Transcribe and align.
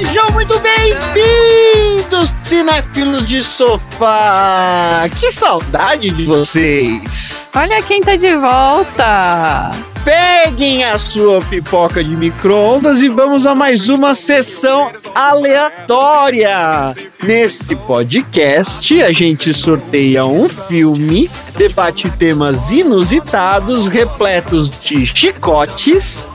Sejam 0.00 0.26
muito 0.32 0.58
bem-vindos, 0.58 2.34
cinéfilos 2.42 3.28
de 3.28 3.44
sofá! 3.44 5.08
Que 5.20 5.30
saudade 5.30 6.10
de 6.10 6.24
vocês! 6.24 7.46
Olha 7.54 7.80
quem 7.82 8.00
tá 8.00 8.16
de 8.16 8.34
volta! 8.34 9.91
Peguem 10.04 10.82
a 10.82 10.98
sua 10.98 11.40
pipoca 11.40 12.02
de 12.02 12.16
micro-ondas 12.16 13.00
e 13.00 13.08
vamos 13.08 13.46
a 13.46 13.54
mais 13.54 13.88
uma 13.88 14.14
sessão 14.14 14.90
aleatória. 15.14 16.92
Nesse 17.22 17.76
podcast, 17.76 19.00
a 19.00 19.12
gente 19.12 19.54
sorteia 19.54 20.26
um 20.26 20.48
filme, 20.48 21.30
debate 21.56 22.10
temas 22.10 22.72
inusitados, 22.72 23.86
repletos 23.86 24.70
de 24.80 25.06
chicotes, 25.06 26.26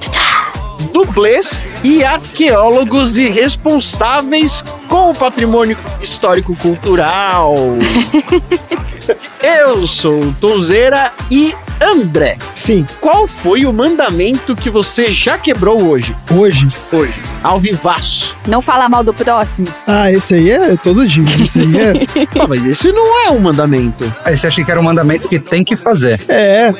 dublês 0.94 1.66
e 1.84 2.04
arqueólogos 2.04 3.18
irresponsáveis 3.18 4.64
com 4.88 5.12
o 5.12 5.16
patrimônio 5.16 5.78
histórico-cultural. 6.02 7.56
Eu 9.42 9.88
sou 9.88 10.22
o 10.22 10.34
Tonzeira 10.34 11.12
e 11.32 11.56
André. 11.80 12.38
Sim, 12.56 12.86
Qual 13.00 13.28
foi 13.28 13.66
o 13.66 13.72
mandamento 13.72 14.56
que 14.56 14.70
você 14.70 15.12
já 15.12 15.38
quebrou 15.38 15.88
hoje? 15.88 16.14
hoje. 16.36 16.68
Hoje. 16.92 17.14
Ao 17.44 17.60
vivaço. 17.60 18.36
Não 18.48 18.62
fala 18.62 18.90
mal 18.90 19.04
do 19.04 19.14
próximo. 19.14 19.68
Ah, 19.86 20.12
esse 20.12 20.34
aí 20.34 20.50
é 20.50 20.76
todo 20.76 21.06
dia. 21.08 21.24
Esse 21.42 21.60
aí 21.60 21.78
é. 21.80 21.94
Ah, 22.42 22.48
mas 22.48 22.66
esse 22.66 22.92
não 22.92 23.26
é 23.26 23.32
um 23.32 23.40
mandamento. 23.40 24.12
Aí 24.26 24.36
você 24.36 24.48
achei 24.48 24.66
que 24.66 24.72
era 24.72 24.80
um 24.80 24.84
mandamento 24.84 25.30
que 25.30 25.40
tem 25.40 25.64
que 25.64 25.76
fazer. 25.76 26.20
É. 26.28 26.74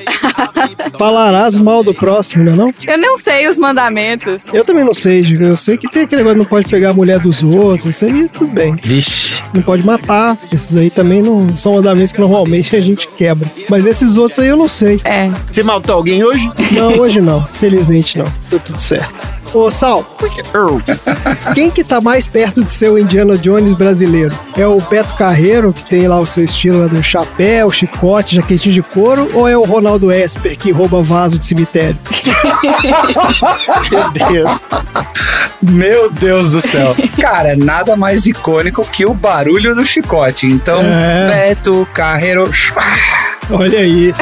Falarás 0.98 1.58
mal 1.58 1.84
do 1.84 1.94
próximo, 1.94 2.44
não 2.44 2.54
é 2.54 2.56
não? 2.56 2.74
Eu 2.88 2.98
não 2.98 3.18
sei 3.18 3.48
os 3.48 3.58
mandamentos. 3.60 4.48
Eu 4.52 4.66
também 4.66 4.84
não 4.88 4.94
sei. 4.94 5.22
Eu 5.40 5.58
sei 5.58 5.78
que 5.78 5.90
tem 5.90 6.04
aquele 6.04 6.22
negócio, 6.22 6.38
não 6.38 6.46
pode 6.46 6.68
pegar 6.68 6.92
a 6.92 6.94
mulher 6.94 7.20
dos 7.20 7.44
outros. 7.44 7.86
Isso 7.86 8.06
aí 8.06 8.28
tudo 8.30 8.48
bem. 8.48 8.76
Vixe. 8.82 9.42
Não 9.54 9.62
pode 9.62 9.86
matar. 9.86 10.38
Esses 10.52 10.76
aí 10.76 10.90
também 10.90 11.22
não 11.22 11.56
são 11.58 11.74
mandamentos 11.74 12.14
que 12.14 12.20
normalmente 12.20 12.76
a 12.76 12.82
gente 12.82 13.08
quebra. 13.08 13.52
Mas 13.70 13.86
esses 13.86 14.16
outros 14.18 14.40
aí 14.40 14.48
eu 14.48 14.58
não 14.58 14.68
sei. 14.68 15.00
É. 15.04 15.30
Você 15.52 15.62
matou 15.62 15.96
alguém 15.96 16.24
hoje? 16.24 16.50
Não, 16.72 17.00
hoje 17.00 17.20
não. 17.20 17.46
Felizmente 17.54 18.18
não. 18.18 18.26
Deu 18.50 18.60
tudo 18.60 18.80
certo. 18.82 19.37
Ô, 19.58 19.72
Sal, 19.72 20.06
quem 21.56 21.72
que 21.72 21.84
tá 21.84 22.00
mais 22.00 22.28
perto 22.28 22.64
de 22.64 22.72
ser 22.72 22.92
o 22.92 22.98
Indiana 23.00 23.36
Jones 23.38 23.74
brasileiro? 23.74 24.38
É 24.56 24.68
o 24.68 24.80
Beto 24.80 25.16
Carreiro, 25.16 25.74
que 25.74 25.84
tem 25.84 26.08
lá 26.08 26.20
o 26.20 26.28
seu 26.28 26.44
estilo 26.44 26.82
lá 26.82 26.88
do 26.88 27.02
chapéu, 27.02 27.72
chicote, 27.72 28.36
jaquetinho 28.36 28.76
de 28.76 28.84
couro, 28.84 29.32
ou 29.34 29.48
é 29.48 29.58
o 29.58 29.64
Ronaldo 29.64 30.12
Esper, 30.12 30.56
que 30.58 30.72
rouba 30.72 31.02
vaso 31.02 31.40
de 31.40 31.46
cemitério? 31.48 31.98
Meu 33.92 34.12
Deus. 34.30 34.52
Meu 35.62 36.12
Deus 36.12 36.52
do 36.52 36.62
céu. 36.62 36.96
Cara, 37.20 37.56
nada 37.56 37.96
mais 37.96 38.28
icônico 38.28 38.86
que 38.92 39.06
o 39.08 39.14
barulho 39.16 39.74
do 39.74 39.84
chicote. 39.84 40.46
Então, 40.46 40.82
É. 40.84 41.48
Beto 41.56 41.88
Carreiro. 41.96 42.50
Olha 43.50 43.80
aí. 43.80 44.14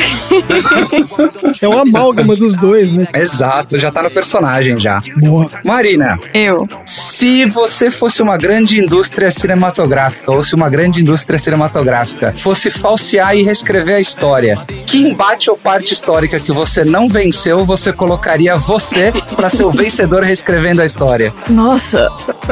é 1.61 1.67
uma 1.67 1.81
amálgama 1.81 2.35
dos 2.35 2.55
dois, 2.55 2.91
né? 2.91 3.07
Exato, 3.13 3.79
já 3.79 3.91
tá 3.91 4.03
no 4.03 4.11
personagem 4.11 4.77
já. 4.77 5.01
Boa. 5.17 5.47
Marina, 5.63 6.19
Eu. 6.33 6.67
se 6.85 7.45
você 7.45 7.89
fosse 7.89 8.21
uma 8.21 8.37
grande 8.37 8.79
indústria 8.79 9.31
cinematográfica, 9.31 10.31
ou 10.31 10.43
se 10.43 10.53
uma 10.53 10.69
grande 10.69 11.01
indústria 11.01 11.39
cinematográfica 11.39 12.33
fosse 12.37 12.69
falsear 12.69 13.35
e 13.35 13.43
reescrever 13.43 13.95
a 13.95 13.99
história, 13.99 14.59
que 14.85 14.99
embate 14.99 15.49
ou 15.49 15.57
parte 15.57 15.93
histórica 15.93 16.39
que 16.39 16.51
você 16.51 16.83
não 16.83 17.07
venceu, 17.07 17.65
você 17.65 17.91
colocaria 17.91 18.55
você 18.55 19.11
pra 19.35 19.49
ser 19.49 19.63
o 19.63 19.71
vencedor 19.71 20.23
reescrevendo 20.23 20.81
a 20.81 20.85
história? 20.85 21.33
Nossa. 21.49 22.09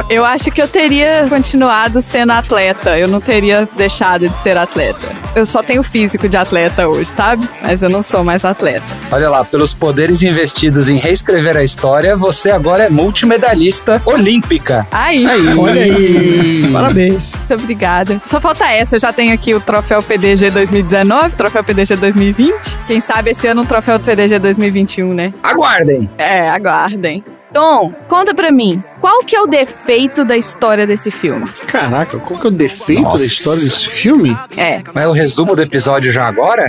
Eu 0.08 0.24
acho 0.24 0.50
que 0.50 0.60
eu 0.60 0.66
teria 0.66 1.26
continuado 1.28 2.02
sendo 2.02 2.32
atleta. 2.32 2.98
Eu 2.98 3.06
não 3.06 3.20
teria 3.20 3.68
deixado 3.76 4.28
de 4.28 4.36
ser 4.36 4.56
atleta. 4.56 5.06
Eu 5.36 5.46
só 5.46 5.62
tenho 5.62 5.82
físico 5.82 6.28
de 6.28 6.36
atleta 6.36 6.63
hoje, 6.86 7.10
sabe? 7.10 7.48
Mas 7.62 7.82
eu 7.82 7.90
não 7.90 8.02
sou 8.02 8.22
mais 8.24 8.44
atleta. 8.44 8.84
Olha 9.10 9.30
lá, 9.30 9.44
pelos 9.44 9.72
poderes 9.72 10.22
investidos 10.22 10.88
em 10.88 10.96
reescrever 10.96 11.56
a 11.56 11.64
história, 11.64 12.16
você 12.16 12.50
agora 12.50 12.84
é 12.84 12.90
multimedalista 12.90 14.00
olímpica. 14.04 14.86
Aí. 14.90 15.24
Olha 15.56 15.82
aí. 15.82 16.70
Parabéns. 16.72 17.34
Muito 17.34 17.62
obrigada. 17.62 18.22
Só 18.26 18.40
falta 18.40 18.64
essa. 18.66 18.96
Eu 18.96 19.00
já 19.00 19.12
tenho 19.12 19.32
aqui 19.34 19.54
o 19.54 19.60
troféu 19.60 20.02
PDG 20.02 20.50
2019, 20.50 21.36
troféu 21.36 21.64
PDG 21.64 21.96
2020. 21.96 22.54
Quem 22.86 23.00
sabe 23.00 23.30
esse 23.30 23.46
ano 23.46 23.62
um 23.62 23.66
troféu 23.66 23.98
PDG 23.98 24.38
2021, 24.38 25.14
né? 25.14 25.32
Aguardem! 25.42 26.08
É, 26.18 26.48
aguardem. 26.48 27.24
Tom, 27.54 27.92
conta 28.08 28.34
pra 28.34 28.50
mim, 28.50 28.82
qual 29.00 29.20
que 29.22 29.36
é 29.36 29.40
o 29.40 29.46
defeito 29.46 30.24
da 30.24 30.36
história 30.36 30.86
desse 30.88 31.08
filme? 31.12 31.48
Caraca, 31.68 32.18
qual 32.18 32.38
que 32.40 32.46
é 32.46 32.50
o 32.50 32.52
defeito 32.52 33.02
Nossa. 33.02 33.18
da 33.18 33.24
história 33.24 33.60
desse 33.62 33.88
filme? 33.88 34.36
É, 34.56 34.82
É 34.92 35.06
o 35.06 35.12
resumo 35.12 35.54
do 35.54 35.62
episódio 35.62 36.10
já 36.12 36.26
agora? 36.26 36.68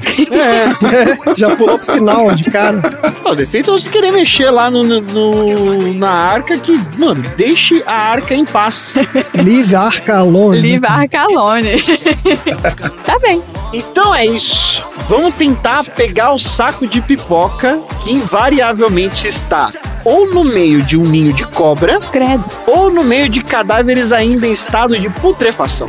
Já 1.35 1.55
pulou 1.55 1.79
pro 1.79 1.95
final 1.95 2.33
de 2.35 2.43
cara. 2.45 2.81
O 3.25 3.33
defeito 3.33 3.71
é 3.71 3.73
você 3.73 3.89
querer 3.89 4.11
mexer 4.11 4.51
lá 4.51 4.69
no, 4.69 4.83
no- 4.83 5.93
na 5.95 6.11
arca 6.11 6.55
que, 6.59 6.79
mano, 6.97 7.23
deixe 7.35 7.83
a 7.87 7.95
arca 7.95 8.35
em 8.35 8.45
paz. 8.45 8.95
Live 9.33 9.75
Arca 9.75 10.17
Alone. 10.17 10.61
Live 10.61 10.85
Arcalone. 10.85 11.81
tá 13.05 13.17
bem. 13.19 13.41
Então 13.73 14.13
é 14.13 14.25
isso. 14.25 14.85
Vamos 15.09 15.33
tentar 15.35 15.83
pegar 15.83 16.31
o 16.31 16.37
saco 16.39 16.85
de 16.87 17.01
pipoca 17.01 17.79
que 18.03 18.11
invariavelmente 18.13 19.27
está 19.27 19.71
ou 20.05 20.31
no 20.31 20.43
meio 20.43 20.81
de 20.81 20.95
um 20.95 21.03
ninho 21.03 21.33
de 21.33 21.43
cobra 21.45 21.99
Credo. 21.99 22.45
ou 22.67 22.91
no 22.91 23.03
meio 23.03 23.27
de 23.27 23.43
cadáveres 23.43 24.11
ainda 24.11 24.47
em 24.47 24.51
estado 24.51 24.97
de 24.97 25.09
putrefação. 25.09 25.87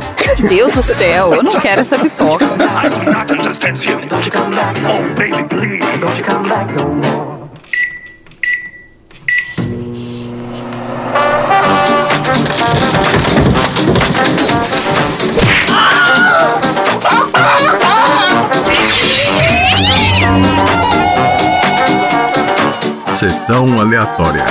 Deus 0.49 0.71
do 0.71 0.81
céu, 0.81 1.33
eu 1.33 1.43
não 1.43 1.59
quero 1.59 1.81
essa 1.81 1.97
pipoca. 1.97 2.45
Sessão 23.17 23.65
aleatória. 23.79 24.45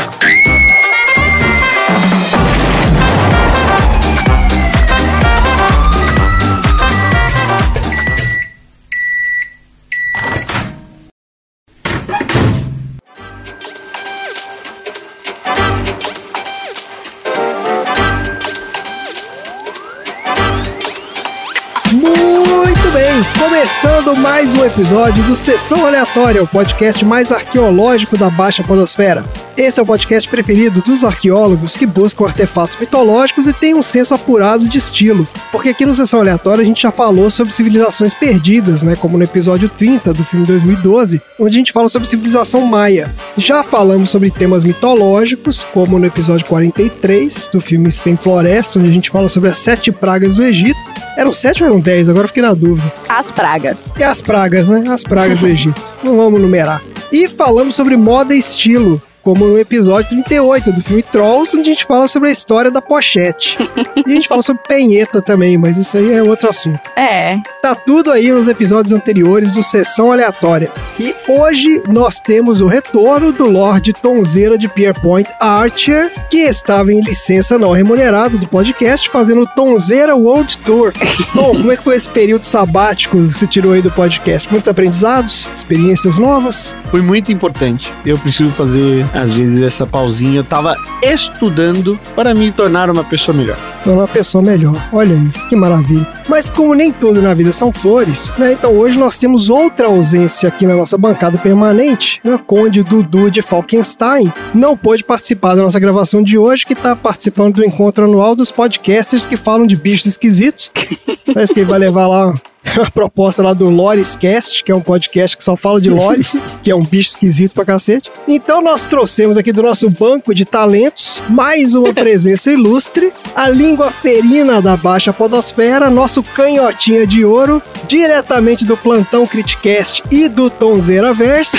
Começando 24.06 24.22
mais 24.22 24.55
um 24.55 24.65
episódio 24.65 25.25
do 25.25 25.34
Sessão 25.34 25.84
Aleatória, 25.84 26.41
o 26.41 26.47
podcast 26.47 27.05
mais 27.05 27.33
arqueológico 27.33 28.17
da 28.17 28.31
Baixa 28.31 28.62
Podosfera. 28.62 29.25
Esse 29.56 29.81
é 29.81 29.83
o 29.83 29.87
podcast 29.87 30.28
preferido 30.28 30.83
dos 30.83 31.03
arqueólogos 31.03 31.77
que 31.77 31.87
buscam 31.87 32.27
artefatos 32.27 32.77
mitológicos 32.78 33.47
e 33.47 33.55
têm 33.55 33.75
um 33.75 33.83
senso 33.83 34.12
apurado 34.12 34.69
de 34.69 34.77
estilo. 34.77 35.27
Porque 35.50 35.71
aqui 35.71 35.87
no 35.87 35.94
Sessão 35.94 36.21
Aleatória 36.21 36.61
a 36.61 36.65
gente 36.65 36.83
já 36.83 36.91
falou 36.91 37.31
sobre 37.31 37.55
civilizações 37.55 38.12
perdidas, 38.12 38.83
né? 38.83 38.97
Como 38.97 39.16
no 39.16 39.25
episódio 39.25 39.71
30 39.71 40.13
do 40.13 40.22
filme 40.22 40.45
2012, 40.45 41.22
onde 41.41 41.57
a 41.57 41.59
gente 41.59 41.72
fala 41.72 41.89
sobre 41.89 42.07
civilização 42.07 42.66
maia. 42.66 43.10
Já 43.39 43.63
falamos 43.63 44.10
sobre 44.10 44.30
temas 44.30 44.63
mitológicos, 44.63 45.65
como 45.72 45.98
no 45.98 46.04
episódio 46.04 46.45
43 46.45 47.48
do 47.51 47.59
filme 47.59 47.91
Sem 47.91 48.15
Floresta, 48.15 48.78
onde 48.78 48.91
a 48.91 48.92
gente 48.92 49.09
fala 49.09 49.28
sobre 49.30 49.48
as 49.48 49.57
sete 49.57 49.91
pragas 49.91 50.34
do 50.34 50.45
Egito. 50.45 50.78
Eram 51.16 51.33
sete 51.33 51.63
ou 51.63 51.71
eram 51.71 51.80
dez? 51.80 52.10
Agora 52.10 52.25
eu 52.25 52.28
fiquei 52.28 52.42
na 52.42 52.53
dúvida. 52.53 52.92
As 53.09 53.30
pragas. 53.30 53.86
E 53.98 54.04
as 54.04 54.21
pragas, 54.21 54.69
né? 54.69 54.84
As 54.86 55.03
pragas 55.03 55.41
do 55.41 55.48
Egito. 55.48 55.95
Não 56.04 56.15
vamos 56.15 56.39
numerar. 56.39 56.83
E 57.10 57.27
falamos 57.27 57.75
sobre 57.75 57.97
moda 57.97 58.34
e 58.34 58.39
estilo, 58.39 59.01
como 59.27 59.45
no 59.45 59.59
episódio 59.59 60.11
38 60.11 60.71
do 60.71 60.81
filme 60.81 61.03
Trolls, 61.03 61.59
onde 61.59 61.69
a 61.69 61.73
gente 61.73 61.84
fala 61.84 62.07
sobre 62.07 62.28
a 62.28 62.33
história 62.33 62.71
da 62.71 62.81
pochete. 62.81 63.59
e 64.07 64.13
a 64.13 64.15
gente 64.15 64.28
fala 64.28 64.41
sobre 64.41 64.63
penheta 64.69 65.21
também, 65.21 65.59
mas 65.59 65.77
isso 65.77 65.99
aí 65.99 66.13
é 66.13 66.23
outro 66.23 66.49
assunto. 66.49 66.78
É. 66.95 67.37
Tá 67.61 67.75
tudo 67.75 68.13
aí 68.13 68.31
nos 68.31 68.47
episódios 68.47 68.93
anteriores 68.95 69.55
do 69.55 69.65
Sessão 69.65 70.13
Aleatória. 70.13 70.71
E 71.01 71.13
hoje 71.27 71.83
nós 71.89 72.21
temos 72.21 72.61
o 72.61 72.69
retorno 72.69 73.33
do 73.33 73.47
Lorde 73.51 73.93
Tonzeira 73.93 74.57
de 74.57 74.69
Pierpoint 74.69 75.28
Archer, 75.41 76.13
que 76.31 76.43
estava 76.43 76.93
em 76.93 77.01
licença 77.01 77.59
não 77.59 77.73
remunerada 77.73 78.39
do 78.39 78.47
podcast, 78.47 79.11
fazendo 79.11 79.41
o 79.41 79.47
Tonzeira 79.49 80.15
World 80.15 80.57
Tour. 80.59 80.93
Bom, 81.34 81.51
como 81.57 81.73
é 81.73 81.77
que 81.77 81.83
foi 81.83 81.97
esse 81.97 82.09
período 82.09 82.45
sabático 82.45 83.17
que 83.17 83.34
você 83.34 83.47
tirou 83.49 83.73
aí 83.73 83.83
do 83.83 83.91
podcast? 83.91 84.49
Muitos 84.53 84.69
aprendizados? 84.69 85.51
Experiências 85.53 86.17
novas? 86.17 86.77
Foi 86.93 87.03
muito 87.03 87.33
importante. 87.33 87.93
Eu 88.05 88.17
preciso 88.17 88.53
fazer, 88.53 89.05
às 89.16 89.33
vezes, 89.33 89.63
essa 89.63 89.86
pausinha. 89.86 90.41
Eu 90.41 90.45
tava 90.45 90.77
estudando 91.03 91.98
para 92.15 92.34
me 92.34 92.53
tornar 92.53 92.91
uma 92.91 93.03
pessoa 93.03 93.36
melhor. 93.36 93.57
Tornar 93.83 94.03
uma 94.03 94.09
pessoa 94.09 94.42
melhor. 94.42 94.74
Olha 94.92 95.15
aí, 95.15 95.48
que 95.48 95.57
maravilha. 95.57 96.07
Mas 96.28 96.51
como 96.51 96.74
nem 96.74 96.92
tudo 96.92 97.22
na 97.22 97.33
vida 97.33 97.53
são 97.53 97.72
flores, 97.72 98.34
né? 98.36 98.53
Então 98.53 98.77
hoje 98.77 98.98
nós 98.98 99.18
temos 99.18 99.48
outra 99.48 99.86
ausência 99.86 100.48
aqui 100.48 100.66
na 100.66 100.74
nossa 100.74 100.98
bancada 100.98 101.39
permanente. 101.39 102.21
Né? 102.22 102.39
Conde 102.47 102.83
Dudu 102.83 103.30
de 103.30 103.42
Falkenstein 103.42 104.33
não 104.54 104.77
pôde 104.77 105.04
participar 105.04 105.54
da 105.54 105.63
nossa 105.63 105.80
gravação 105.80 106.22
de 106.22 106.36
hoje, 106.36 106.66
que 106.66 106.72
está 106.72 106.95
participando 106.95 107.54
do 107.54 107.65
encontro 107.65 108.04
anual 108.04 108.34
dos 108.34 108.51
podcasters 108.51 109.24
que 109.24 109.36
falam 109.36 109.66
de 109.66 109.77
bichos 109.77 110.07
esquisitos. 110.07 110.71
Parece 111.33 111.54
que 111.54 111.60
ele 111.60 111.71
vai 111.71 111.78
levar 111.78 112.07
lá 112.07 112.34
a 112.80 112.91
proposta 112.91 113.42
lá 113.42 113.53
do 113.53 113.68
Lores 113.68 114.16
Cast, 114.16 114.63
que 114.63 114.72
é 114.72 114.74
um 114.74 114.80
podcast 114.80 115.36
que 115.36 115.45
só 115.45 115.57
fala 115.57 115.80
de 115.80 115.91
Lores, 115.91 116.41
que 116.63 116.71
é 116.71 116.77
um 116.77 116.84
bicho 116.84 117.10
esquisito 117.10 117.53
pra 117.53 117.65
cacete. 117.65 118.10
Então 118.27 118.60
nós 118.60 118.84
trouxemos 118.84 119.39
aqui 119.39 119.53
do 119.53 119.63
nosso 119.63 119.89
banco 119.89 120.34
de 120.34 120.45
talentos 120.45 121.21
mais 121.28 121.74
uma 121.74 121.92
presença 121.95 122.51
ilustre, 122.51 123.13
a 123.34 123.48
língua 123.48 123.91
ferina 123.91 124.60
da 124.60 124.77
Baixa 124.77 125.13
Podosfera, 125.13 125.91
nosso 125.91 126.22
canhotinha 126.22 127.07
de 127.07 127.24
ouro, 127.24 127.63
diretamente 127.86 128.65
do 128.65 128.77
Plantão 128.77 129.27
Criticast 129.27 130.03
e 130.10 130.28
do 130.28 130.51
Tonzeira 130.51 131.13
Verse, 131.13 131.57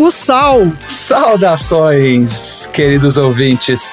o 0.00 0.10
Sal. 0.10 0.66
Saudações, 0.86 2.68
queridos 2.72 3.16
ouvintes. 3.16 3.92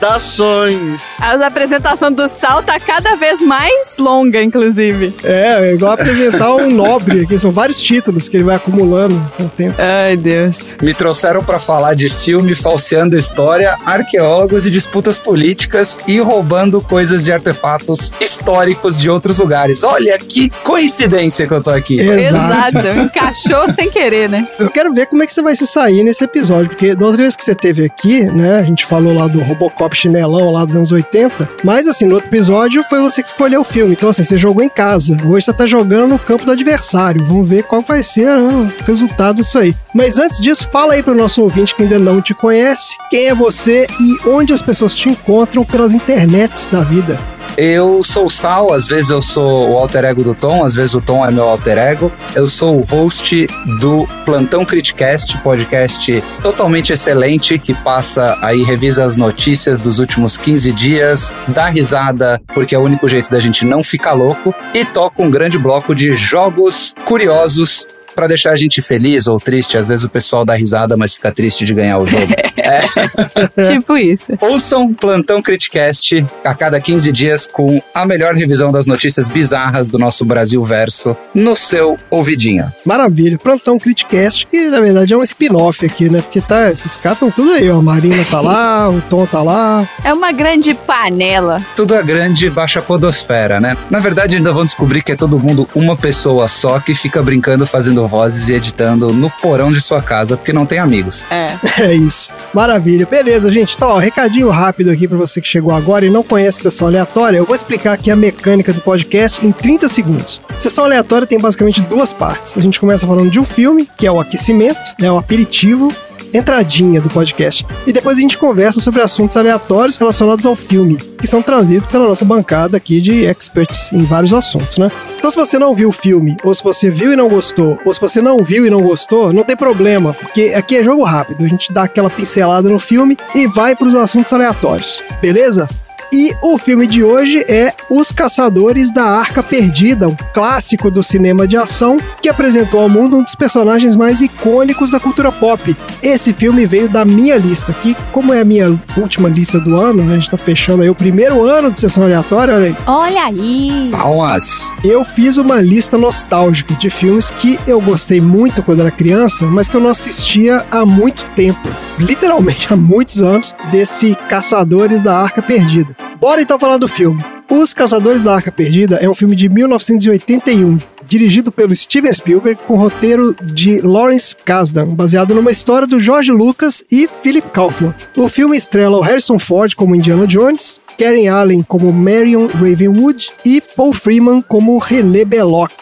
Saudações! 0.00 1.02
A 1.20 1.34
apresentação 1.46 2.10
do 2.10 2.26
Sal 2.26 2.62
tá 2.62 2.80
cada 2.80 3.16
vez 3.16 3.42
mais 3.42 3.98
longa, 3.98 4.42
inclusive. 4.42 5.14
É, 5.22 5.68
é 5.68 5.74
igual 5.74 5.92
apresentar 5.92 6.54
um 6.54 6.70
nobre 6.70 7.24
aqui, 7.24 7.38
são 7.38 7.52
vários 7.52 7.78
títulos 7.80 8.28
que 8.28 8.36
ele 8.36 8.44
vai 8.44 8.56
acumulando 8.56 9.20
com 9.36 9.44
o 9.44 9.48
tempo. 9.48 9.76
Ai, 9.78 10.16
Deus. 10.16 10.74
Me 10.80 10.94
trouxeram 10.94 11.44
pra 11.44 11.58
falar 11.58 11.94
de 11.94 12.08
filme 12.08 12.54
falseando 12.54 13.18
história, 13.18 13.76
arqueólogos 13.84 14.64
e 14.64 14.70
disputas 14.70 15.18
políticas 15.18 16.00
e 16.06 16.18
roubando 16.18 16.80
coisas 16.80 17.22
de 17.22 17.30
artefatos 17.30 18.10
históricos 18.20 18.98
de 18.98 19.10
outros 19.10 19.38
lugares. 19.38 19.82
Olha 19.82 20.18
que 20.18 20.48
coincidência 20.64 21.46
que 21.46 21.52
eu 21.52 21.62
tô 21.62 21.70
aqui. 21.70 22.00
Exato. 22.00 22.78
Exato. 22.78 23.00
Encaixou 23.00 23.72
sem 23.74 23.90
querer, 23.90 24.28
né? 24.30 24.48
Eu 24.58 24.70
quero 24.70 24.94
ver 24.94 25.06
como 25.06 25.22
é 25.22 25.26
que 25.26 25.34
você 25.34 25.42
vai 25.42 25.54
se 25.54 25.66
sair 25.66 26.02
nesse 26.02 26.24
episódio, 26.24 26.70
porque 26.70 26.94
da 26.94 27.04
outra 27.04 27.22
vez 27.22 27.36
que 27.36 27.44
você 27.44 27.54
teve 27.54 27.84
aqui, 27.84 28.24
né, 28.24 28.60
a 28.60 28.62
gente 28.62 28.86
falou 28.86 29.12
lá 29.14 29.26
do 29.26 29.40
Robocop 29.40 29.89
chinelão 29.96 30.50
lá 30.50 30.64
dos 30.64 30.76
anos 30.76 30.92
80, 30.92 31.48
mas 31.64 31.88
assim, 31.88 32.06
no 32.06 32.14
outro 32.14 32.28
episódio 32.28 32.82
foi 32.84 33.00
você 33.00 33.22
que 33.22 33.28
escolheu 33.28 33.60
o 33.60 33.64
filme, 33.64 33.92
então 33.92 34.08
assim, 34.08 34.22
você 34.22 34.36
jogou 34.36 34.62
em 34.62 34.68
casa, 34.68 35.16
hoje 35.26 35.46
você 35.46 35.52
tá 35.52 35.66
jogando 35.66 36.10
no 36.10 36.18
campo 36.18 36.44
do 36.44 36.52
adversário, 36.52 37.24
vamos 37.24 37.48
ver 37.48 37.64
qual 37.64 37.82
vai 37.82 38.02
ser 38.02 38.26
né, 38.26 38.72
o 38.80 38.84
resultado 38.84 39.36
disso 39.36 39.58
aí. 39.58 39.74
Mas 39.94 40.18
antes 40.18 40.40
disso, 40.40 40.68
fala 40.70 40.94
aí 40.94 41.02
pro 41.02 41.14
nosso 41.14 41.42
ouvinte 41.42 41.74
que 41.74 41.82
ainda 41.82 41.98
não 41.98 42.20
te 42.20 42.34
conhece, 42.34 42.96
quem 43.10 43.26
é 43.26 43.34
você 43.34 43.86
e 44.00 44.28
onde 44.28 44.52
as 44.52 44.62
pessoas 44.62 44.94
te 44.94 45.08
encontram 45.08 45.64
pelas 45.64 45.92
internets 45.92 46.66
da 46.66 46.82
vida. 46.82 47.18
Eu 47.62 48.02
sou 48.02 48.24
o 48.24 48.30
Sal, 48.30 48.72
às 48.72 48.86
vezes 48.86 49.10
eu 49.10 49.20
sou 49.20 49.72
o 49.72 49.76
alter 49.76 50.06
ego 50.06 50.22
do 50.22 50.34
Tom, 50.34 50.64
às 50.64 50.74
vezes 50.74 50.94
o 50.94 51.00
Tom 51.02 51.22
é 51.26 51.30
meu 51.30 51.46
alter 51.46 51.76
ego. 51.76 52.10
Eu 52.34 52.46
sou 52.46 52.74
o 52.74 52.84
host 52.84 53.46
do 53.78 54.08
Plantão 54.24 54.64
Criticast, 54.64 55.36
podcast 55.42 56.24
totalmente 56.42 56.94
excelente 56.94 57.58
que 57.58 57.74
passa 57.74 58.38
aí, 58.40 58.62
revisa 58.62 59.04
as 59.04 59.14
notícias 59.14 59.78
dos 59.78 59.98
últimos 59.98 60.38
15 60.38 60.72
dias, 60.72 61.34
dá 61.48 61.66
risada, 61.66 62.40
porque 62.54 62.74
é 62.74 62.78
o 62.78 62.82
único 62.82 63.06
jeito 63.06 63.30
da 63.30 63.38
gente 63.38 63.66
não 63.66 63.82
ficar 63.82 64.14
louco, 64.14 64.54
e 64.72 64.82
toca 64.82 65.22
um 65.22 65.30
grande 65.30 65.58
bloco 65.58 65.94
de 65.94 66.14
jogos 66.14 66.94
curiosos 67.04 67.86
para 68.14 68.26
deixar 68.26 68.52
a 68.52 68.56
gente 68.56 68.82
feliz 68.82 69.26
ou 69.26 69.38
triste. 69.38 69.76
Às 69.76 69.88
vezes 69.88 70.04
o 70.04 70.08
pessoal 70.08 70.44
dá 70.44 70.54
risada, 70.54 70.96
mas 70.96 71.14
fica 71.14 71.30
triste 71.32 71.64
de 71.64 71.74
ganhar 71.74 71.98
o 71.98 72.06
jogo. 72.06 72.26
Tipo 73.66 73.96
isso. 73.96 74.32
Ouçam 74.40 74.92
Plantão 74.94 75.42
Criticast 75.42 76.24
a 76.44 76.54
cada 76.54 76.80
15 76.80 77.12
dias 77.12 77.46
com 77.46 77.80
a 77.94 78.06
melhor 78.06 78.34
revisão 78.34 78.70
das 78.70 78.86
notícias 78.86 79.28
bizarras 79.28 79.88
do 79.88 79.98
nosso 79.98 80.24
Brasil 80.24 80.64
verso 80.64 81.16
no 81.34 81.56
seu 81.56 81.96
ouvidinho. 82.10 82.70
Maravilha, 82.84 83.38
Plantão 83.38 83.78
Criticast, 83.78 84.46
que 84.46 84.68
na 84.68 84.80
verdade 84.80 85.12
é 85.12 85.16
um 85.16 85.22
spin-off 85.22 85.84
aqui, 85.84 86.08
né? 86.08 86.22
Porque 86.22 86.40
tá, 86.40 86.70
esses 86.70 86.96
caras 86.96 87.16
estão 87.16 87.30
tudo 87.30 87.52
aí, 87.52 87.68
ó. 87.70 87.78
A 87.78 87.82
Marina 87.82 88.24
tá 88.30 88.40
lá, 88.40 88.88
o 88.88 89.00
Tom 89.02 89.26
tá 89.26 89.42
lá. 89.42 89.88
É 90.04 90.12
uma 90.12 90.32
grande 90.32 90.74
panela. 90.74 91.58
Tudo 91.74 91.94
é 91.94 92.02
grande 92.02 92.48
baixa 92.50 92.82
podosfera, 92.82 93.60
né? 93.60 93.76
Na 93.90 93.98
verdade, 93.98 94.36
ainda 94.36 94.52
vão 94.52 94.64
descobrir 94.64 95.02
que 95.02 95.12
é 95.12 95.16
todo 95.16 95.38
mundo 95.38 95.68
uma 95.74 95.96
pessoa 95.96 96.46
só 96.48 96.78
que 96.78 96.94
fica 96.94 97.22
brincando, 97.22 97.66
fazendo 97.66 97.99
vozes 98.06 98.48
e 98.48 98.54
editando 98.54 99.12
no 99.12 99.30
porão 99.30 99.72
de 99.72 99.80
sua 99.80 100.00
casa 100.02 100.36
porque 100.36 100.52
não 100.52 100.66
tem 100.66 100.78
amigos. 100.78 101.24
É. 101.30 101.50
É 101.80 101.94
isso. 101.94 102.30
Maravilha. 102.52 103.06
Beleza, 103.06 103.50
gente. 103.50 103.74
Então, 103.74 103.88
ó, 103.88 103.98
recadinho 103.98 104.50
rápido 104.50 104.90
aqui 104.90 105.08
pra 105.08 105.16
você 105.16 105.40
que 105.40 105.48
chegou 105.48 105.72
agora 105.72 106.04
e 106.04 106.10
não 106.10 106.22
conhece 106.22 106.60
Sessão 106.60 106.86
Aleatória. 106.88 107.38
Eu 107.38 107.46
vou 107.46 107.54
explicar 107.54 107.94
aqui 107.94 108.10
a 108.10 108.16
mecânica 108.16 108.72
do 108.72 108.80
podcast 108.82 109.44
em 109.44 109.50
30 109.50 109.88
segundos. 109.88 110.42
Sessão 110.58 110.84
Aleatória 110.84 111.26
tem 111.26 111.38
basicamente 111.38 111.80
duas 111.80 112.12
partes. 112.12 112.58
A 112.58 112.60
gente 112.60 112.78
começa 112.78 113.06
falando 113.06 113.30
de 113.30 113.40
um 113.40 113.44
filme, 113.44 113.88
que 113.96 114.06
é 114.06 114.12
o 114.12 114.20
aquecimento, 114.20 114.94
é 115.00 115.10
o 115.10 115.16
aperitivo, 115.16 115.90
entradinha 116.32 117.00
do 117.00 117.10
podcast. 117.10 117.66
E 117.86 117.92
depois 117.92 118.16
a 118.16 118.20
gente 118.20 118.38
conversa 118.38 118.80
sobre 118.80 119.02
assuntos 119.02 119.36
aleatórios 119.36 119.96
relacionados 119.96 120.46
ao 120.46 120.56
filme, 120.56 120.96
que 120.96 121.26
são 121.26 121.42
trazidos 121.42 121.86
pela 121.86 122.06
nossa 122.06 122.24
bancada 122.24 122.76
aqui 122.76 123.00
de 123.00 123.24
experts 123.24 123.92
em 123.92 124.04
vários 124.04 124.32
assuntos, 124.32 124.78
né? 124.78 124.90
Então, 125.18 125.30
se 125.30 125.36
você 125.36 125.58
não 125.58 125.74
viu 125.74 125.90
o 125.90 125.92
filme, 125.92 126.36
ou 126.42 126.54
se 126.54 126.62
você 126.62 126.90
viu 126.90 127.12
e 127.12 127.16
não 127.16 127.28
gostou, 127.28 127.78
ou 127.84 127.92
se 127.92 128.00
você 128.00 128.22
não 128.22 128.42
viu 128.42 128.66
e 128.66 128.70
não 128.70 128.80
gostou, 128.80 129.32
não 129.32 129.44
tem 129.44 129.54
problema, 129.56 130.14
porque 130.14 130.52
aqui 130.56 130.76
é 130.76 130.82
jogo 130.82 131.02
rápido. 131.02 131.44
A 131.44 131.48
gente 131.48 131.72
dá 131.72 131.82
aquela 131.82 132.08
pincelada 132.08 132.68
no 132.68 132.78
filme 132.78 133.18
e 133.34 133.46
vai 133.46 133.76
para 133.76 133.88
os 133.88 133.94
assuntos 133.94 134.32
aleatórios, 134.32 135.02
beleza? 135.20 135.68
E 136.12 136.34
o 136.42 136.58
filme 136.58 136.88
de 136.88 137.04
hoje 137.04 137.38
é 137.48 137.72
Os 137.88 138.10
Caçadores 138.10 138.92
da 138.92 139.04
Arca 139.04 139.44
Perdida, 139.44 140.08
um 140.08 140.16
clássico 140.34 140.90
do 140.90 141.04
cinema 141.04 141.46
de 141.46 141.56
ação 141.56 141.98
que 142.20 142.28
apresentou 142.28 142.80
ao 142.80 142.88
mundo 142.88 143.16
um 143.16 143.22
dos 143.22 143.36
personagens 143.36 143.94
mais 143.94 144.20
icônicos 144.20 144.90
da 144.90 144.98
cultura 144.98 145.30
pop. 145.30 145.76
Esse 146.02 146.32
filme 146.32 146.66
veio 146.66 146.88
da 146.88 147.04
minha 147.04 147.36
lista, 147.36 147.72
que 147.72 147.94
como 148.10 148.34
é 148.34 148.40
a 148.40 148.44
minha 148.44 148.76
última 148.96 149.28
lista 149.28 149.60
do 149.60 149.76
ano, 149.76 150.04
né, 150.04 150.14
a 150.14 150.16
gente 150.16 150.30
tá 150.30 150.36
fechando 150.36 150.82
aí 150.82 150.90
o 150.90 150.94
primeiro 150.96 151.44
ano 151.44 151.70
de 151.70 151.78
sessão 151.78 152.02
aleatória, 152.02 152.54
olha 152.56 152.66
aí, 152.66 152.76
Olha 152.86 153.24
aí. 153.26 153.88
Palmas! 153.92 154.72
eu 154.82 155.04
fiz 155.04 155.36
uma 155.36 155.60
lista 155.60 155.96
nostálgica 155.96 156.74
de 156.74 156.90
filmes 156.90 157.30
que 157.30 157.56
eu 157.68 157.80
gostei 157.80 158.20
muito 158.20 158.64
quando 158.64 158.80
era 158.80 158.90
criança, 158.90 159.46
mas 159.46 159.68
que 159.68 159.76
eu 159.76 159.80
não 159.80 159.90
assistia 159.90 160.66
há 160.72 160.84
muito 160.84 161.24
tempo. 161.36 161.60
Literalmente 161.98 162.72
há 162.72 162.76
muitos 162.76 163.22
anos, 163.22 163.54
desse 163.70 164.16
Caçadores 164.28 165.02
da 165.02 165.16
Arca 165.16 165.42
Perdida. 165.42 165.99
Bora 166.20 166.42
então 166.42 166.58
falar 166.58 166.76
do 166.76 166.86
filme. 166.86 167.24
Os 167.48 167.72
Caçadores 167.72 168.22
da 168.22 168.34
Arca 168.34 168.52
Perdida 168.52 168.96
é 168.96 169.08
um 169.08 169.14
filme 169.14 169.34
de 169.34 169.48
1981, 169.48 170.76
dirigido 171.06 171.50
pelo 171.50 171.74
Steven 171.74 172.12
Spielberg 172.12 172.60
com 172.66 172.76
roteiro 172.76 173.34
de 173.42 173.80
Lawrence 173.80 174.36
Kasdan, 174.36 174.88
baseado 174.88 175.34
numa 175.34 175.50
história 175.50 175.86
do 175.86 175.98
George 175.98 176.30
Lucas 176.30 176.84
e 176.90 177.08
Philip 177.08 177.48
Kaufman. 177.48 177.94
O 178.18 178.28
filme 178.28 178.54
estrela 178.54 178.98
o 178.98 179.00
Harrison 179.00 179.38
Ford 179.38 179.74
como 179.74 179.96
Indiana 179.96 180.26
Jones, 180.26 180.78
Karen 180.98 181.28
Allen 181.28 181.62
como 181.62 181.90
Marion 181.90 182.48
Ravenwood 182.48 183.30
e 183.42 183.62
Paul 183.62 183.94
Freeman 183.94 184.42
como 184.42 184.76
René 184.76 185.24
Belloc. 185.24 185.72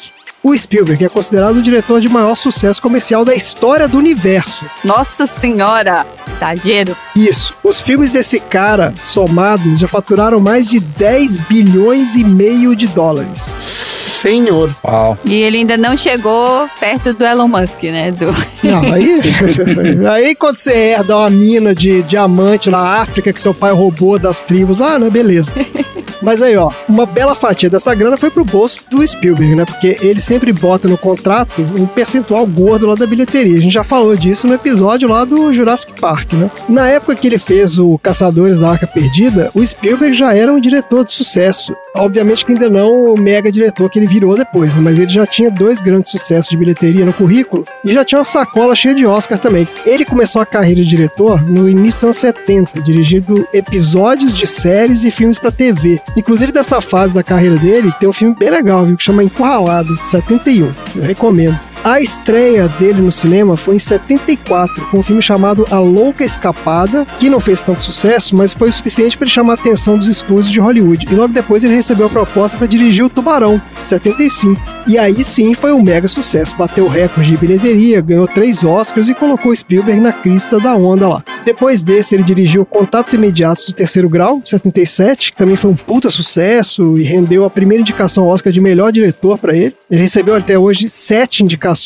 O 0.49 0.57
Spielberg 0.57 1.05
é 1.05 1.11
considerado 1.11 1.57
o 1.57 1.63
diretor 1.63 2.01
de 2.01 2.09
maior 2.09 2.35
sucesso 2.35 2.81
comercial 2.81 3.23
da 3.23 3.35
história 3.35 3.87
do 3.87 3.99
universo. 3.99 4.65
Nossa 4.83 5.27
senhora. 5.27 6.07
Exagero. 6.35 6.97
Isso, 7.15 7.53
os 7.63 7.83
filmes 7.83 8.13
desse 8.13 8.41
cara, 8.41 8.95
somados, 8.99 9.79
já 9.79 9.87
faturaram 9.87 10.41
mais 10.41 10.67
de 10.67 10.81
10 10.81 11.37
bilhões 11.41 12.17
e 12.17 12.25
meio 12.25 12.75
de 12.75 12.87
dólares. 12.87 13.55
Senhor. 13.59 14.75
Uau! 14.83 15.19
E 15.23 15.35
ele 15.35 15.59
ainda 15.59 15.77
não 15.77 15.95
chegou 15.95 16.67
perto 16.81 17.13
do 17.13 17.27
Elon 17.27 17.47
Musk, 17.47 17.83
né? 17.83 18.11
Do... 18.11 18.35
Não, 18.65 18.93
aí, 18.93 19.21
aí 20.11 20.35
quando 20.35 20.57
você 20.57 20.73
herda 20.73 21.19
uma 21.19 21.29
mina 21.29 21.75
de 21.75 22.03
diamante 22.03 22.71
na 22.71 23.03
África 23.03 23.35
que 23.35 23.41
seu 23.41 23.53
pai 23.53 23.73
roubou 23.73 24.19
das 24.19 24.43
tribos, 24.43 24.81
ah, 24.81 24.99
né, 24.99 25.11
beleza. 25.11 25.53
Mas 26.21 26.43
aí, 26.43 26.57
ó, 26.57 26.71
uma 26.89 27.07
bela 27.07 27.35
fatia 27.35 27.71
dessa 27.71 27.95
grana 27.95 28.17
foi 28.17 28.31
pro 28.31 28.45
bolso 28.45 28.83
do 28.91 29.07
Spielberg, 29.07 29.55
né? 29.55 29.65
Porque 29.65 29.97
ele 30.01 30.21
sempre 30.21 30.38
bota 30.53 30.89
no 30.89 30.99
contrato 30.99 31.63
um 31.79 31.87
percentual 31.87 32.47
gordo 32.47 32.87
lá 32.87 32.95
da 32.95 33.07
bilheteria. 33.07 33.59
A 33.59 33.61
gente 33.61 33.73
já 33.73 33.85
falou 33.85 34.17
disso 34.17 34.47
no 34.47 34.55
episódio 34.55 35.09
lá 35.09 35.25
do 35.25 35.53
Jurassic 35.53 36.01
Park, 36.01 36.33
né? 36.33 36.51
Na 36.69 36.89
época 36.89 37.15
que 37.15 37.27
ele 37.27 37.39
fez 37.39 37.79
o 37.79 37.99
Caçadores 37.99 38.59
da 38.59 38.71
Arca 38.71 38.87
Perdida, 38.87 39.51
o 39.55 39.67
Spielberg 39.67 40.15
já 40.17 40.35
era 40.35 40.53
um 40.53 40.61
diretor 40.61 41.05
de 41.05 41.13
sucesso. 41.13 41.75
Obviamente 41.95 42.45
que 42.45 42.53
ainda 42.53 42.69
não 42.69 43.13
o 43.13 43.19
mega 43.19 43.51
diretor 43.51 43.89
que 43.91 43.99
ele 43.99 44.07
virou 44.07 44.37
depois, 44.37 44.75
né? 44.75 44.81
Mas 44.81 44.99
ele 44.99 45.09
já 45.09 45.27
tinha 45.27 45.51
dois 45.51 45.81
grandes 45.81 46.11
sucessos 46.11 46.51
de 46.51 46.57
bilheteria 46.57 47.05
no 47.05 47.13
currículo 47.13 47.65
e 47.85 47.93
já 47.93 48.05
tinha 48.05 48.19
uma 48.19 48.25
sacola 48.25 48.75
cheia 48.75 48.95
de 48.95 49.07
Oscar 49.07 49.39
também. 49.39 49.67
Ele 49.85 50.05
começou 50.05 50.41
a 50.41 50.47
carreira 50.47 50.83
de 50.83 50.89
diretor 50.89 51.43
no 51.43 51.69
início 51.69 51.99
dos 51.99 52.05
anos 52.05 52.17
70, 52.17 52.83
dirigindo 52.83 53.47
episódios 53.53 54.33
de 54.33 54.47
séries 54.47 55.05
e 55.05 55.11
filmes 55.11 55.39
para 55.39 55.51
TV. 55.51 56.01
Inclusive, 56.17 56.53
dessa 56.53 56.81
fase 56.81 57.15
da 57.15 57.23
carreira 57.23 57.57
dele, 57.57 57.93
tem 57.99 58.09
um 58.09 58.13
filme 58.13 58.35
bem 58.39 58.51
legal, 58.51 58.85
viu? 58.87 58.97
Que 58.97 59.03
chama 59.03 59.25
Encurralado, 59.25 59.97
71. 60.23 60.75
Eu 60.97 61.03
recomendo. 61.03 61.59
A 61.89 62.03
estreia 62.03 62.69
dele 62.69 63.01
no 63.01 63.11
cinema 63.11 63.57
foi 63.57 63.77
em 63.77 63.79
74, 63.79 64.89
com 64.91 64.99
um 64.99 65.03
filme 65.03 65.23
chamado 65.23 65.67
A 65.71 65.79
Louca 65.79 66.23
Escapada, 66.23 67.07
que 67.19 67.31
não 67.31 67.41
fez 67.41 67.63
tanto 67.63 67.81
sucesso, 67.81 68.37
mas 68.37 68.53
foi 68.53 68.69
o 68.69 68.73
suficiente 68.73 69.17
para 69.17 69.25
ele 69.25 69.33
chamar 69.33 69.55
a 69.55 69.55
atenção 69.55 69.97
dos 69.97 70.07
estúdios 70.07 70.51
de 70.51 70.61
Hollywood. 70.61 71.07
E 71.11 71.15
logo 71.15 71.33
depois 71.33 71.65
ele 71.65 71.75
recebeu 71.75 72.05
a 72.05 72.11
proposta 72.11 72.59
para 72.59 72.67
dirigir 72.67 73.07
O 73.07 73.09
Tubarão, 73.09 73.59
75. 73.85 74.61
E 74.87 74.99
aí 74.99 75.25
sim 75.25 75.55
foi 75.55 75.73
um 75.73 75.83
mega 75.83 76.07
sucesso, 76.09 76.55
bateu 76.57 76.87
recorde 76.89 77.31
de 77.31 77.39
bilheteria, 77.39 78.03
ganhou 78.03 78.27
três 78.27 78.65
Oscars 78.65 79.09
e 79.09 79.15
colocou 79.15 79.55
Spielberg 79.57 79.99
na 79.99 80.13
crista 80.13 80.61
da 80.61 80.77
onda 80.77 81.09
lá. 81.09 81.25
Depois 81.43 81.83
desse, 81.83 82.15
ele 82.15 82.23
dirigiu 82.23 82.67
Contatos 82.67 83.15
Imediatos 83.15 83.65
do 83.65 83.73
Terceiro 83.73 84.11
Grau, 84.11 84.43
77, 84.45 85.33
que 85.33 85.39
também 85.39 85.57
foi 85.57 85.71
um 85.71 85.77
puta 85.77 86.11
sucesso 86.11 86.99
e 86.99 87.03
rendeu 87.03 87.47
a 87.47 87.51
primeira 87.51 87.81
indicação 87.81 88.27
Oscar 88.27 88.53
de 88.53 88.61
melhor 88.61 88.93
diretor 88.93 89.39
para 89.39 89.57
ele. 89.57 89.75
Ele 89.91 90.03
recebeu 90.03 90.35
até 90.35 90.59
hoje 90.59 90.87
sete 90.91 91.43
indicações 91.43 91.78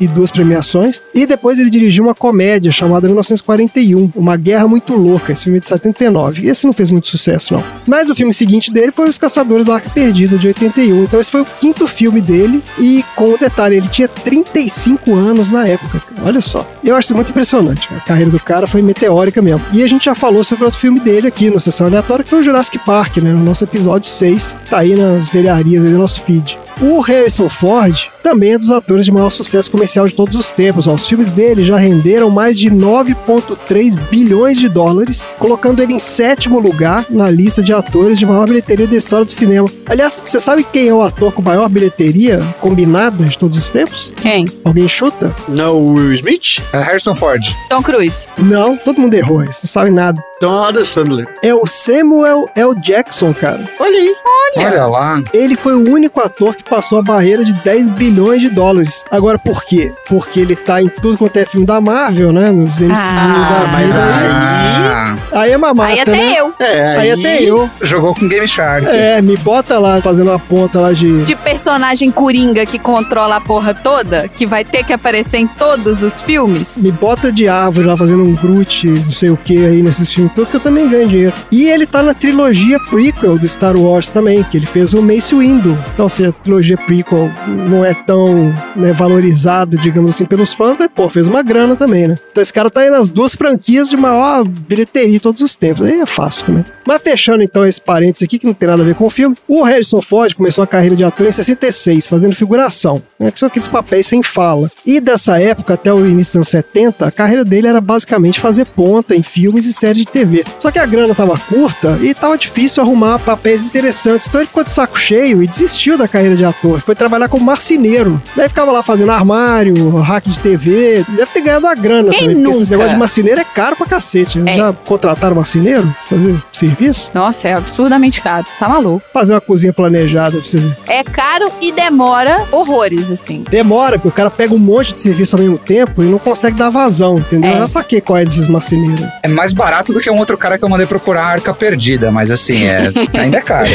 e 0.00 0.06
duas 0.06 0.30
premiações. 0.30 1.02
E 1.14 1.26
depois 1.26 1.58
ele 1.58 1.70
dirigiu 1.70 2.04
uma 2.04 2.14
comédia 2.14 2.70
chamada 2.70 3.06
1941, 3.06 4.12
Uma 4.14 4.36
Guerra 4.36 4.68
Muito 4.68 4.94
Louca, 4.94 5.32
esse 5.32 5.44
filme 5.44 5.60
de 5.60 5.66
79. 5.68 6.42
E 6.42 6.48
esse 6.48 6.66
não 6.66 6.72
fez 6.72 6.90
muito 6.90 7.06
sucesso, 7.06 7.54
não. 7.54 7.64
Mas 7.86 8.10
o 8.10 8.14
filme 8.14 8.32
seguinte 8.32 8.72
dele 8.72 8.90
foi 8.90 9.08
Os 9.08 9.18
Caçadores 9.18 9.66
da 9.66 9.74
Arca 9.74 9.90
Perdida, 9.90 10.36
de 10.36 10.48
81. 10.48 11.04
Então 11.04 11.20
esse 11.20 11.30
foi 11.30 11.40
o 11.40 11.44
quinto 11.44 11.86
filme 11.86 12.20
dele. 12.20 12.62
E 12.78 13.04
com 13.16 13.32
o 13.32 13.38
detalhe, 13.38 13.76
ele 13.76 13.88
tinha 13.88 14.08
35 14.08 15.14
anos 15.14 15.50
na 15.50 15.66
época. 15.66 16.02
Olha 16.24 16.40
só. 16.40 16.68
Eu 16.84 16.96
acho 16.96 17.06
isso 17.06 17.14
muito 17.14 17.30
impressionante. 17.30 17.88
A 17.94 18.00
carreira 18.00 18.30
do 18.30 18.40
cara 18.40 18.66
foi 18.66 18.82
meteórica 18.82 19.40
mesmo. 19.42 19.64
E 19.72 19.82
a 19.82 19.88
gente 19.88 20.04
já 20.04 20.14
falou 20.14 20.44
sobre 20.44 20.64
outro 20.64 20.78
filme 20.78 21.00
dele 21.00 21.28
aqui 21.28 21.50
no 21.50 21.60
Sessão 21.60 21.86
Aleatória, 21.86 22.24
que 22.24 22.30
foi 22.30 22.40
o 22.40 22.42
Jurassic 22.42 22.78
Park, 22.78 23.18
né? 23.18 23.32
No 23.32 23.44
nosso 23.44 23.64
episódio 23.64 24.10
6. 24.10 24.56
Tá 24.68 24.78
aí 24.78 24.94
nas 24.94 25.28
velharias 25.28 25.84
do 25.84 25.98
nosso 25.98 26.22
feed. 26.22 26.58
O 26.80 27.00
Harrison 27.00 27.48
Ford 27.48 28.08
também 28.22 28.52
é 28.52 28.58
dos 28.58 28.70
atores 28.70 29.04
de 29.04 29.10
maior 29.10 29.30
sucesso 29.30 29.68
comercial 29.68 30.06
de 30.06 30.14
todos 30.14 30.36
os 30.36 30.52
tempos. 30.52 30.86
Ó. 30.86 30.94
Os 30.94 31.08
filmes 31.08 31.32
dele 31.32 31.64
já 31.64 31.76
renderam 31.76 32.30
mais 32.30 32.56
de 32.56 32.70
9,3 32.70 33.98
bilhões 34.08 34.58
de 34.58 34.68
dólares, 34.68 35.28
colocando 35.38 35.82
ele 35.82 35.94
em 35.94 35.98
sétimo 35.98 36.60
lugar 36.60 37.06
na 37.10 37.28
lista 37.30 37.62
de 37.62 37.72
atores 37.72 38.18
de 38.18 38.24
maior 38.26 38.46
bilheteria 38.46 38.86
da 38.86 38.94
história 38.96 39.24
do 39.24 39.30
cinema. 39.30 39.68
Aliás, 39.86 40.20
você 40.24 40.38
sabe 40.38 40.62
quem 40.62 40.88
é 40.88 40.94
o 40.94 41.02
ator 41.02 41.32
com 41.32 41.42
maior 41.42 41.68
bilheteria 41.68 42.54
combinada 42.60 43.24
de 43.24 43.36
todos 43.36 43.58
os 43.58 43.70
tempos? 43.70 44.12
Quem? 44.16 44.46
Alguém 44.64 44.86
chuta? 44.86 45.34
Não, 45.48 45.74
o 45.76 45.94
Will 45.94 46.14
Smith? 46.14 46.62
É 46.72 46.78
Harrison 46.80 47.14
Ford. 47.14 47.42
Tom 47.68 47.82
Cruise. 47.82 48.28
Não, 48.36 48.76
todo 48.76 49.00
mundo 49.00 49.14
errou, 49.14 49.42
eles 49.42 49.58
não 49.62 49.68
sabe 49.68 49.90
nada. 49.90 50.22
Então 50.36 50.54
é 50.54 50.68
Adam 50.68 50.84
Sandler. 50.84 51.28
É 51.42 51.52
o 51.52 51.66
Samuel 51.66 52.48
L. 52.54 52.72
Jackson, 52.80 53.34
cara. 53.34 53.68
Olha 53.80 53.98
aí. 53.98 54.14
Olha 54.56 54.86
lá. 54.86 55.22
Ele 55.32 55.56
foi 55.56 55.74
o 55.74 55.90
único 55.90 56.20
ator 56.20 56.54
que 56.54 56.62
passou 56.68 56.98
a 56.98 57.02
barreira 57.02 57.44
de 57.44 57.52
10 57.52 57.88
bilhões 57.90 58.40
de 58.40 58.50
dólares. 58.50 59.04
Agora, 59.10 59.38
por 59.38 59.64
quê? 59.64 59.92
Porque 60.08 60.40
ele 60.40 60.54
tá 60.56 60.80
em 60.82 60.88
tudo 60.88 61.18
quanto 61.18 61.36
é 61.36 61.44
filme 61.44 61.66
da 61.66 61.80
Marvel, 61.80 62.32
né? 62.32 62.50
Nos 62.50 62.78
MCU 62.80 62.92
Ah, 62.94 63.64
da 63.64 63.72
mas 63.72 63.86
vida. 63.86 63.98
Ah, 64.00 65.14
Aí, 65.32 65.48
aí 65.48 65.52
é 65.52 65.56
mamata, 65.56 65.92
Aí 65.92 66.00
até 66.00 66.10
né? 66.10 66.34
eu. 66.38 66.54
É, 66.58 66.96
Aí 66.96 67.10
até 67.12 67.42
eu. 67.42 67.68
jogou 67.82 68.14
com 68.14 68.28
Game 68.28 68.46
Shark. 68.46 68.86
É, 68.86 69.20
me 69.22 69.36
bota 69.36 69.78
lá 69.78 70.00
fazendo 70.00 70.28
uma 70.30 70.38
ponta 70.38 70.80
lá 70.80 70.92
de. 70.92 71.24
De 71.24 71.36
personagem 71.36 72.10
coringa 72.10 72.64
que 72.66 72.78
controla 72.78 73.36
a 73.36 73.40
porra 73.40 73.74
toda, 73.74 74.28
que 74.28 74.46
vai 74.46 74.64
ter 74.64 74.84
que 74.84 74.92
aparecer 74.92 75.38
em 75.38 75.46
todos 75.46 76.02
os 76.02 76.20
filmes. 76.20 76.76
Me 76.76 76.90
bota 76.92 77.32
de 77.32 77.48
árvore 77.48 77.86
lá 77.86 77.96
fazendo 77.96 78.22
um 78.22 78.34
Groot, 78.34 78.88
não 78.88 79.10
sei 79.10 79.30
o 79.30 79.36
que 79.36 79.64
aí 79.64 79.82
nesses 79.82 80.12
filmes 80.12 80.32
todos 80.34 80.50
que 80.50 80.56
eu 80.56 80.60
também 80.60 80.88
ganho 80.88 81.08
dinheiro. 81.08 81.32
E 81.50 81.68
ele 81.68 81.86
tá 81.86 82.02
na 82.02 82.14
trilogia 82.14 82.78
prequel 82.80 83.38
do 83.38 83.46
Star 83.48 83.76
Wars 83.76 84.08
também, 84.08 84.42
que 84.44 84.56
ele 84.56 84.66
fez 84.66 84.94
o 84.94 85.02
Mace 85.02 85.34
Windu. 85.34 85.78
Então, 85.94 86.08
se 86.08 86.24
a 86.26 86.32
trilogia 86.32 86.76
prequel 86.76 87.30
não 87.46 87.84
é 87.84 87.94
tão 87.94 88.54
né, 88.76 88.92
valorizada, 88.92 89.76
digamos 89.76 90.12
assim, 90.12 90.24
pelos 90.24 90.52
fãs, 90.52 90.76
mas 90.78 90.88
pô, 90.94 91.08
fez 91.08 91.26
uma 91.26 91.42
grana 91.42 91.76
também, 91.76 92.08
né? 92.08 92.16
Então 92.30 92.42
esse 92.42 92.52
cara 92.52 92.70
tá 92.70 92.80
aí 92.80 92.90
nas 92.90 93.10
duas 93.10 93.34
franquias 93.34 93.88
de 93.88 93.96
maior 93.96 94.44
bilheteria 94.46 95.17
de 95.18 95.22
todos 95.22 95.42
os 95.42 95.54
tempos. 95.56 95.86
Aí 95.86 96.00
é 96.00 96.06
fácil 96.06 96.46
também. 96.46 96.64
Mas 96.86 97.02
fechando 97.02 97.42
então 97.42 97.66
esse 97.66 97.80
parênteses 97.80 98.22
aqui, 98.22 98.38
que 98.38 98.46
não 98.46 98.54
tem 98.54 98.68
nada 98.68 98.82
a 98.82 98.84
ver 98.84 98.94
com 98.94 99.04
o 99.04 99.10
filme, 99.10 99.36
o 99.46 99.62
Harrison 99.62 100.00
Ford 100.00 100.32
começou 100.34 100.64
a 100.64 100.66
carreira 100.66 100.96
de 100.96 101.04
ator 101.04 101.26
em 101.26 101.32
66, 101.32 102.08
fazendo 102.08 102.34
figuração, 102.34 103.02
né, 103.18 103.30
que 103.30 103.38
são 103.38 103.46
aqueles 103.46 103.68
papéis 103.68 104.06
sem 104.06 104.22
fala. 104.22 104.70
E 104.86 105.00
dessa 105.00 105.38
época 105.38 105.74
até 105.74 105.92
o 105.92 106.06
início 106.06 106.32
dos 106.32 106.36
anos 106.36 106.48
70, 106.48 107.06
a 107.06 107.10
carreira 107.10 107.44
dele 107.44 107.66
era 107.68 107.80
basicamente 107.80 108.40
fazer 108.40 108.64
ponta 108.66 109.14
em 109.14 109.22
filmes 109.22 109.66
e 109.66 109.72
séries 109.72 109.98
de 109.98 110.06
TV. 110.06 110.44
Só 110.58 110.70
que 110.70 110.78
a 110.78 110.86
grana 110.86 111.14
tava 111.14 111.38
curta 111.38 111.98
e 112.00 112.14
tava 112.14 112.38
difícil 112.38 112.82
arrumar 112.82 113.18
papéis 113.18 113.64
interessantes, 113.64 114.26
então 114.28 114.40
ele 114.40 114.48
ficou 114.48 114.64
de 114.64 114.70
saco 114.72 114.98
cheio 114.98 115.42
e 115.42 115.46
desistiu 115.46 115.98
da 115.98 116.08
carreira 116.08 116.36
de 116.36 116.44
ator. 116.44 116.80
Foi 116.80 116.94
trabalhar 116.94 117.28
como 117.28 117.44
marceneiro. 117.44 118.20
Daí 118.34 118.48
ficava 118.48 118.72
lá 118.72 118.82
fazendo 118.82 119.10
armário, 119.12 119.98
hack 119.98 120.26
de 120.26 120.38
TV, 120.40 121.04
deve 121.08 121.26
ter 121.32 121.40
ganhado 121.40 121.66
a 121.66 121.74
grana 121.74 122.10
Quem 122.10 122.20
também, 122.20 122.36
porque 122.36 122.50
esse 122.50 122.60
nunca? 122.60 122.70
negócio 122.70 122.92
de 122.92 122.98
marceneiro 122.98 123.40
é 123.40 123.44
caro 123.44 123.76
pra 123.76 123.86
cacete. 123.86 124.40
É. 124.46 124.56
Já 124.56 124.72
contrataram 125.08 125.36
marceneiro? 125.36 125.82
pra 126.08 126.18
Fazer 126.18 126.36
serviço? 126.52 127.10
Nossa, 127.14 127.48
é 127.48 127.54
absurdamente 127.54 128.20
caro. 128.20 128.44
Tá 128.58 128.68
maluco. 128.68 129.02
Fazer 129.12 129.32
uma 129.32 129.40
cozinha 129.40 129.72
planejada 129.72 130.38
pra 130.38 130.46
você 130.46 130.58
ver. 130.58 130.76
É 130.86 131.02
caro 131.02 131.50
e 131.60 131.72
demora 131.72 132.46
horrores, 132.52 133.10
assim. 133.10 133.44
Demora, 133.50 133.98
porque 133.98 134.08
o 134.08 134.12
cara 134.12 134.30
pega 134.30 134.54
um 134.54 134.58
monte 134.58 134.92
de 134.92 135.00
serviço 135.00 135.36
ao 135.36 135.42
mesmo 135.42 135.58
tempo 135.58 136.02
e 136.02 136.06
não 136.06 136.18
consegue 136.18 136.56
dar 136.56 136.70
vazão, 136.70 137.18
entendeu? 137.18 137.50
É. 137.50 137.54
Eu 137.54 137.58
já 137.60 137.66
saquei 137.66 138.00
qual 138.00 138.18
é 138.18 138.24
desses 138.24 138.48
marceneiros. 138.48 139.06
É 139.22 139.28
mais 139.28 139.52
barato 139.52 139.92
do 139.92 140.00
que 140.00 140.10
um 140.10 140.18
outro 140.18 140.36
cara 140.36 140.58
que 140.58 140.64
eu 140.64 140.68
mandei 140.68 140.86
procurar 140.86 141.22
a 141.22 141.28
Arca 141.28 141.54
Perdida, 141.54 142.10
mas 142.10 142.30
assim, 142.30 142.64
é, 142.64 142.92
ainda 143.18 143.38
é 143.38 143.42
caro. 143.42 143.68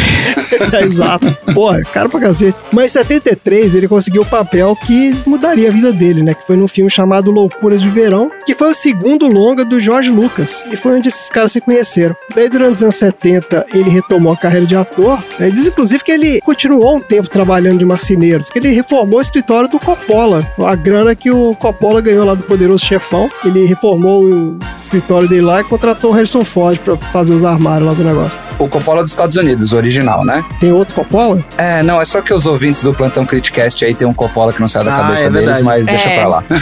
É, 0.72 0.84
Exato. 0.84 1.36
Porra, 1.54 1.82
caro 1.82 2.10
pra 2.10 2.20
cacete. 2.20 2.58
Mas 2.72 2.92
em 2.92 3.00
73 3.00 3.76
ele 3.76 3.88
conseguiu 3.88 4.22
o 4.22 4.26
papel 4.26 4.76
que 4.76 5.16
mudaria 5.26 5.70
a 5.70 5.72
vida 5.72 5.92
dele, 5.92 6.22
né? 6.22 6.34
Que 6.34 6.46
foi 6.46 6.56
num 6.56 6.68
filme 6.68 6.90
chamado 6.90 7.32
Loucuras 7.32 7.82
de 7.82 7.90
Verão, 7.90 8.32
que 8.46 8.54
foi 8.54 8.72
o 8.72 8.76
segundo 8.76 9.28
longa 9.28 9.66
do 9.66 9.80
George 9.80 10.10
Lucas. 10.12 10.64
E 10.72 10.78
foi 10.78 10.98
onde 10.98 11.10
esses 11.24 11.30
caras 11.30 11.52
se 11.52 11.62
conheceram. 11.62 12.16
Daí, 12.36 12.50
durante 12.50 12.76
os 12.78 12.84
anos 12.84 12.96
70, 12.96 13.66
ele 13.74 13.90
retomou 13.90 14.34
a 14.34 14.38
carreira 14.38 14.66
de 14.66 14.76
ator. 14.76 15.24
Né? 15.40 15.50
Diz, 15.50 15.68
inclusive, 15.68 16.04
que 16.04 16.12
ele 16.12 16.42
continuou 16.42 16.98
um 16.98 17.00
tempo 17.00 17.30
trabalhando 17.30 17.80
de 17.80 17.86
marceneiros, 17.86 18.50
que 18.50 18.60
ele 18.60 18.70
reformou 18.74 19.20
o 19.20 19.22
escritório 19.22 19.70
do 19.70 19.80
Coppola. 19.80 20.46
A 20.66 20.76
grana 20.76 21.16
que 21.16 21.32
o 21.32 21.56
Coppola 21.56 22.02
ganhou 22.02 22.26
lá 22.26 22.36
do 22.36 22.44
Poderoso 22.44 22.86
Chefão. 22.86 23.30
Ele 23.46 23.66
reformou 23.66 24.24
o 24.24 24.60
escritório 24.82 25.28
dele 25.28 25.42
lá 25.42 25.62
e 25.62 25.64
contratou 25.64 26.12
o 26.12 26.14
Harrison 26.14 26.44
Ford 26.44 26.78
pra 26.80 26.98
fazer 26.98 27.34
os 27.34 27.44
armários 27.44 27.88
lá 27.88 27.94
do 27.94 28.04
negócio. 28.04 28.40
O 28.60 28.68
Coppola 28.68 29.02
dos 29.02 29.12
Estados 29.12 29.36
Unidos, 29.36 29.72
o 29.72 29.76
original, 29.78 30.24
né? 30.26 30.44
Tem 30.60 30.72
outro 30.72 30.94
Coppola? 30.96 31.44
É, 31.58 31.82
não, 31.82 32.02
é 32.02 32.06
só 32.06 32.22
que 32.22 32.34
os 32.34 32.46
ouvintes 32.46 32.84
do 32.84 32.94
Plantão 32.94 33.26
Criticast 33.26 33.84
aí 33.84 33.94
tem 33.96 34.08
um 34.08 34.14
Coppola 34.14 34.54
que 34.54 34.60
não 34.62 34.68
sai 34.68 34.84
da 34.84 34.94
Ah, 34.94 34.98
cabeça 35.00 35.24
é 35.24 35.30
deles, 35.30 35.62
mas 35.62 35.86
deixa 35.86 36.10
É. 36.10 36.20
pra 36.20 36.28
lá. 36.28 36.44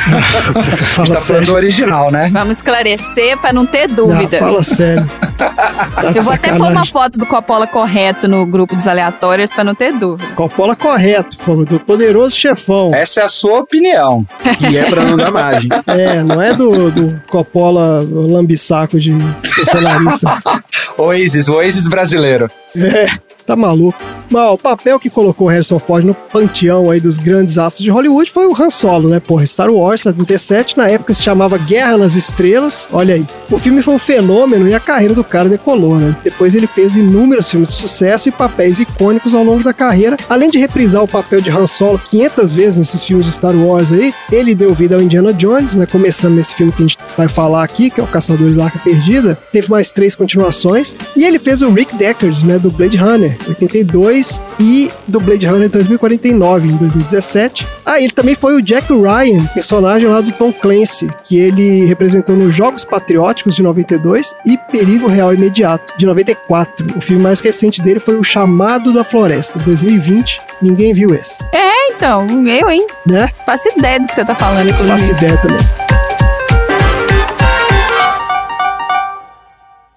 A 0.98 1.06
gente 1.06 1.14
tá 1.14 1.22
falando 1.22 1.46
do 1.46 1.54
original, 1.54 2.12
né? 2.12 2.30
Vamos 2.32 2.58
esclarecer 2.58 3.38
pra 3.38 3.52
não 3.52 3.66
ter 3.66 3.88
Não, 3.90 3.96
dúvida. 3.96 4.40
Fala 4.52 4.64
sério. 4.64 5.08
Tá 5.38 6.12
Eu 6.16 6.24
vou 6.24 6.34
até 6.34 6.58
pôr 6.58 6.72
uma 6.72 6.86
foto 6.86 7.18
do 7.18 7.26
Coppola 7.26 7.66
correto 7.66 8.28
no 8.28 8.46
grupo 8.46 8.76
dos 8.76 8.88
aleatórios 8.88 9.52
pra 9.52 9.64
não 9.64 9.74
ter 9.74 9.94
dúvida. 9.94 10.32
Coppola 10.34 10.76
correto, 10.76 11.38
por 11.38 11.46
favor, 11.46 11.66
do 11.66 11.80
poderoso 11.80 12.36
chefão. 12.36 12.94
Essa 12.94 13.22
é 13.22 13.24
a 13.24 13.30
sua 13.30 13.60
opinião. 13.60 14.26
Que 14.60 14.78
é 14.78 14.90
pra 14.90 15.04
não 15.04 15.18
dar 15.18 15.32
margem. 15.32 15.70
É, 15.88 16.24
não 16.24 16.42
é 16.42 16.54
do, 16.54 16.92
do 16.92 17.22
Coppola 17.30 18.06
lambisaco 18.10 19.00
de 19.00 19.12
bolsonarista. 19.12 20.42
Oasis, 20.98 21.48
o 21.48 21.56
Oasis 21.56 21.88
brasileiro. 21.88 22.50
É, 22.76 23.08
tá 23.46 23.56
maluco. 23.56 24.00
Mas 24.32 24.54
o 24.54 24.58
papel 24.58 25.00
que 25.00 25.10
colocou 25.10 25.48
Harrison 25.48 25.78
Ford 25.78 26.06
no 26.06 26.14
panteão 26.14 26.90
aí 26.90 27.00
dos 27.00 27.20
grandes 27.20 27.58
astros 27.58 27.84
de 27.84 27.92
Hollywood 27.92 28.32
foi 28.32 28.48
o 28.48 28.56
Han 28.60 28.70
Solo, 28.70 29.10
né? 29.10 29.20
Porra, 29.20 29.46
Star 29.46 29.70
Wars 29.70 30.02
77, 30.02 30.78
na 30.78 30.88
época 30.88 31.14
se 31.14 31.22
chamava 31.22 31.58
Guerra 31.58 31.98
nas 31.98 32.16
Estrelas. 32.16 32.88
Olha 32.92 33.16
aí. 33.16 33.26
O 33.50 33.60
filme 33.60 33.82
foi 33.82 33.94
um 33.94 34.00
fenômeno 34.00 34.68
e 34.68 34.74
a 34.74 34.80
carreira 34.80 35.14
do 35.14 35.24
cara 35.24 35.50
decolou, 35.50 35.98
né? 35.98 36.16
Depois 36.24 36.56
ele 36.56 36.68
fez 36.68 36.96
inúmeros 36.96 37.50
filmes 37.50 37.70
de 37.70 37.76
sucesso 37.76 38.30
e 38.30 38.32
papéis 38.32 38.80
icônicos 38.80 39.36
ao 39.36 39.44
longo 39.44 39.64
da 39.64 39.74
carreira. 39.74 40.16
Além 40.30 40.50
de 40.50 40.58
reprisar 40.58 41.04
o 41.04 41.08
papel 41.08 41.42
de 41.42 41.50
Han 41.50 41.68
Solo 41.68 42.00
500 42.00 42.56
vezes 42.56 42.78
nesses 42.78 43.04
filmes 43.04 43.26
de 43.26 43.34
Star 43.34 43.56
Wars 43.56 43.92
aí, 43.92 44.14
ele 44.32 44.56
deu 44.56 44.74
vida 44.74 44.96
ao 44.96 45.02
Indiana 45.02 45.34
Jones, 45.34 45.76
né? 45.76 45.86
Começando 45.86 46.36
nesse 46.36 46.56
filme 46.56 46.72
que 46.72 46.84
a 46.84 46.88
gente 46.88 46.98
vai 47.18 47.28
falar 47.28 47.64
aqui, 47.64 47.90
que 47.90 48.00
é 48.00 48.04
o 48.04 48.08
Caçadores 48.08 48.56
da 48.56 48.66
Arca 48.66 48.80
Perdida. 48.80 49.38
Teve 49.52 49.70
mais 49.70 49.92
três 49.92 50.16
continuações. 50.16 50.96
E 51.16 51.26
ele 51.26 51.38
fez 51.38 51.62
o 51.62 51.70
Rick 51.72 51.96
Deckard, 51.96 52.46
né? 52.46 52.58
Do 52.58 52.72
Blade 52.72 52.98
Runner, 52.98 53.38
82, 53.48 54.21
e 54.60 54.92
do 55.08 55.20
Blade 55.20 55.46
Runner 55.48 55.70
2049, 55.70 56.68
em 56.68 56.76
2017. 56.78 57.68
Ah, 57.86 58.00
ele 58.00 58.12
também 58.12 58.36
foi 58.36 58.56
o 58.56 58.62
Jack 58.62 58.88
Ryan, 58.94 59.46
personagem 59.54 60.08
lá 60.08 60.22
do 60.22 60.32
Tom 60.34 60.52
Clancy, 60.54 61.08
que 61.24 61.38
ele 61.40 61.86
representou 61.86 62.36
nos 62.36 62.54
Jogos 62.56 62.84
Patrióticos 62.84 63.56
de 63.56 63.64
92 63.64 64.36
e 64.46 64.58
Perigo 64.72 65.08
Real 65.08 65.34
Imediato, 65.34 65.94
de 65.98 66.06
94. 66.06 66.98
O 66.98 67.02
filme 67.02 67.22
mais 67.24 67.40
recente 67.40 67.82
dele 67.82 68.00
foi 68.00 68.16
O 68.18 68.24
Chamado 68.24 68.94
da 68.94 69.04
Floresta, 69.04 69.58
2020. 69.60 70.42
Ninguém 70.62 70.94
viu 70.94 71.14
esse, 71.16 71.38
É, 71.52 71.92
então, 71.94 72.28
eu, 72.48 72.70
hein? 72.70 72.86
né? 73.06 73.30
Faço 73.46 73.68
ideia 73.78 74.00
do 74.00 74.08
que 74.08 74.14
você 74.14 74.24
tá 74.26 74.36
falando, 74.36 74.70
Faço 74.70 74.84
inclusive. 74.84 75.12
ideia 75.14 75.38
também. 75.38 75.58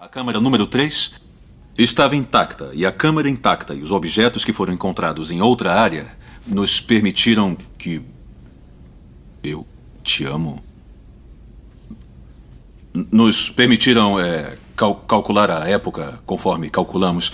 A 0.00 0.08
câmara 0.08 0.40
número 0.40 0.66
3 0.66 1.12
estava 1.76 2.14
intacta, 2.16 2.70
e 2.72 2.86
a 2.86 2.92
câmara 2.92 3.28
intacta 3.28 3.74
e 3.74 3.82
os 3.82 3.90
objetos 3.90 4.44
que 4.44 4.52
foram 4.52 4.72
encontrados 4.72 5.30
em 5.30 5.40
outra 5.40 5.72
área 5.74 6.06
nos 6.46 6.80
permitiram 6.80 7.56
que. 7.78 8.00
Eu 9.42 9.66
te 10.02 10.24
amo. 10.24 10.62
Nos 13.10 13.50
permitiram 13.50 14.18
é, 14.20 14.56
cal- 14.76 14.94
calcular 14.94 15.50
a 15.50 15.68
época 15.68 16.20
conforme 16.24 16.70
calculamos. 16.70 17.32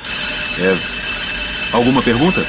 É, 0.59 1.77
alguma 1.77 2.03
pergunta? 2.03 2.41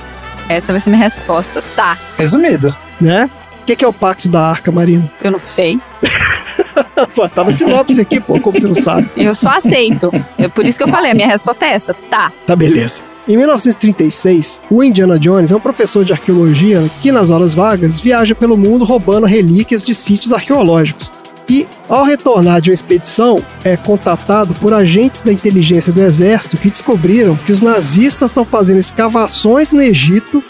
Essa 0.53 0.73
vai 0.73 0.81
ser 0.81 0.91
minha 0.91 1.03
resposta. 1.03 1.63
Tá. 1.75 1.97
Resumido. 2.19 2.75
né? 3.01 3.31
O 3.63 3.65
que, 3.65 3.77
que 3.77 3.85
é 3.85 3.89
o 3.89 3.93
Pacto 3.93 4.29
da 4.29 4.41
Arca, 4.41 4.73
Marina? 4.73 5.11
Eu 5.23 5.31
não 5.31 5.39
sei. 5.39 5.79
Pô, 7.15 7.29
tá 7.29 7.45
na 7.45 7.53
sinopse 7.53 8.01
aqui, 8.01 8.19
pô, 8.21 8.39
como 8.41 8.59
você 8.59 8.67
não 8.67 8.75
sabe? 8.75 9.09
Eu 9.17 9.35
só 9.35 9.51
aceito. 9.51 10.11
É 10.39 10.49
por 10.49 10.65
isso 10.65 10.79
que 10.79 10.85
eu 10.85 10.89
falei, 10.89 11.11
a 11.11 11.15
minha 11.15 11.27
resposta 11.29 11.67
é 11.67 11.73
essa. 11.73 11.95
Tá. 11.95 12.33
Tá, 12.47 12.57
beleza. 12.57 13.03
Em 13.29 13.37
1936, 13.37 14.61
o 14.71 14.83
Indiana 14.83 15.19
Jones 15.19 15.53
é 15.53 15.57
um 15.57 15.61
professor 15.61 16.05
de 16.05 16.13
arqueologia 16.13 16.83
que, 17.01 17.13
nas 17.13 17.31
horas 17.31 17.55
vagas, 17.55 18.01
viaja 18.01 18.35
pelo 18.35 18.57
mundo 18.57 18.85
roubando 18.85 19.27
relíquias 19.27 19.85
de 19.85 19.95
sítios 19.95 20.33
arqueológicos. 20.33 21.11
E, 21.49 21.67
ao 21.89 22.05
retornar 22.05 22.61
de 22.61 22.71
uma 22.71 22.75
expedição, 22.75 23.45
é 23.65 23.77
contatado 23.77 24.55
por 24.55 24.73
agentes 24.73 25.23
da 25.23 25.33
inteligência 25.33 25.93
do 25.93 26.01
exército 26.01 26.57
que 26.57 26.71
descobriram 26.71 27.37
que 27.37 27.53
os 27.53 27.61
nazistas 27.61 28.31
estão 28.31 28.45
fazendo 28.45 28.79
escavações 28.79 29.73
no 29.73 29.83
Egito 29.83 30.43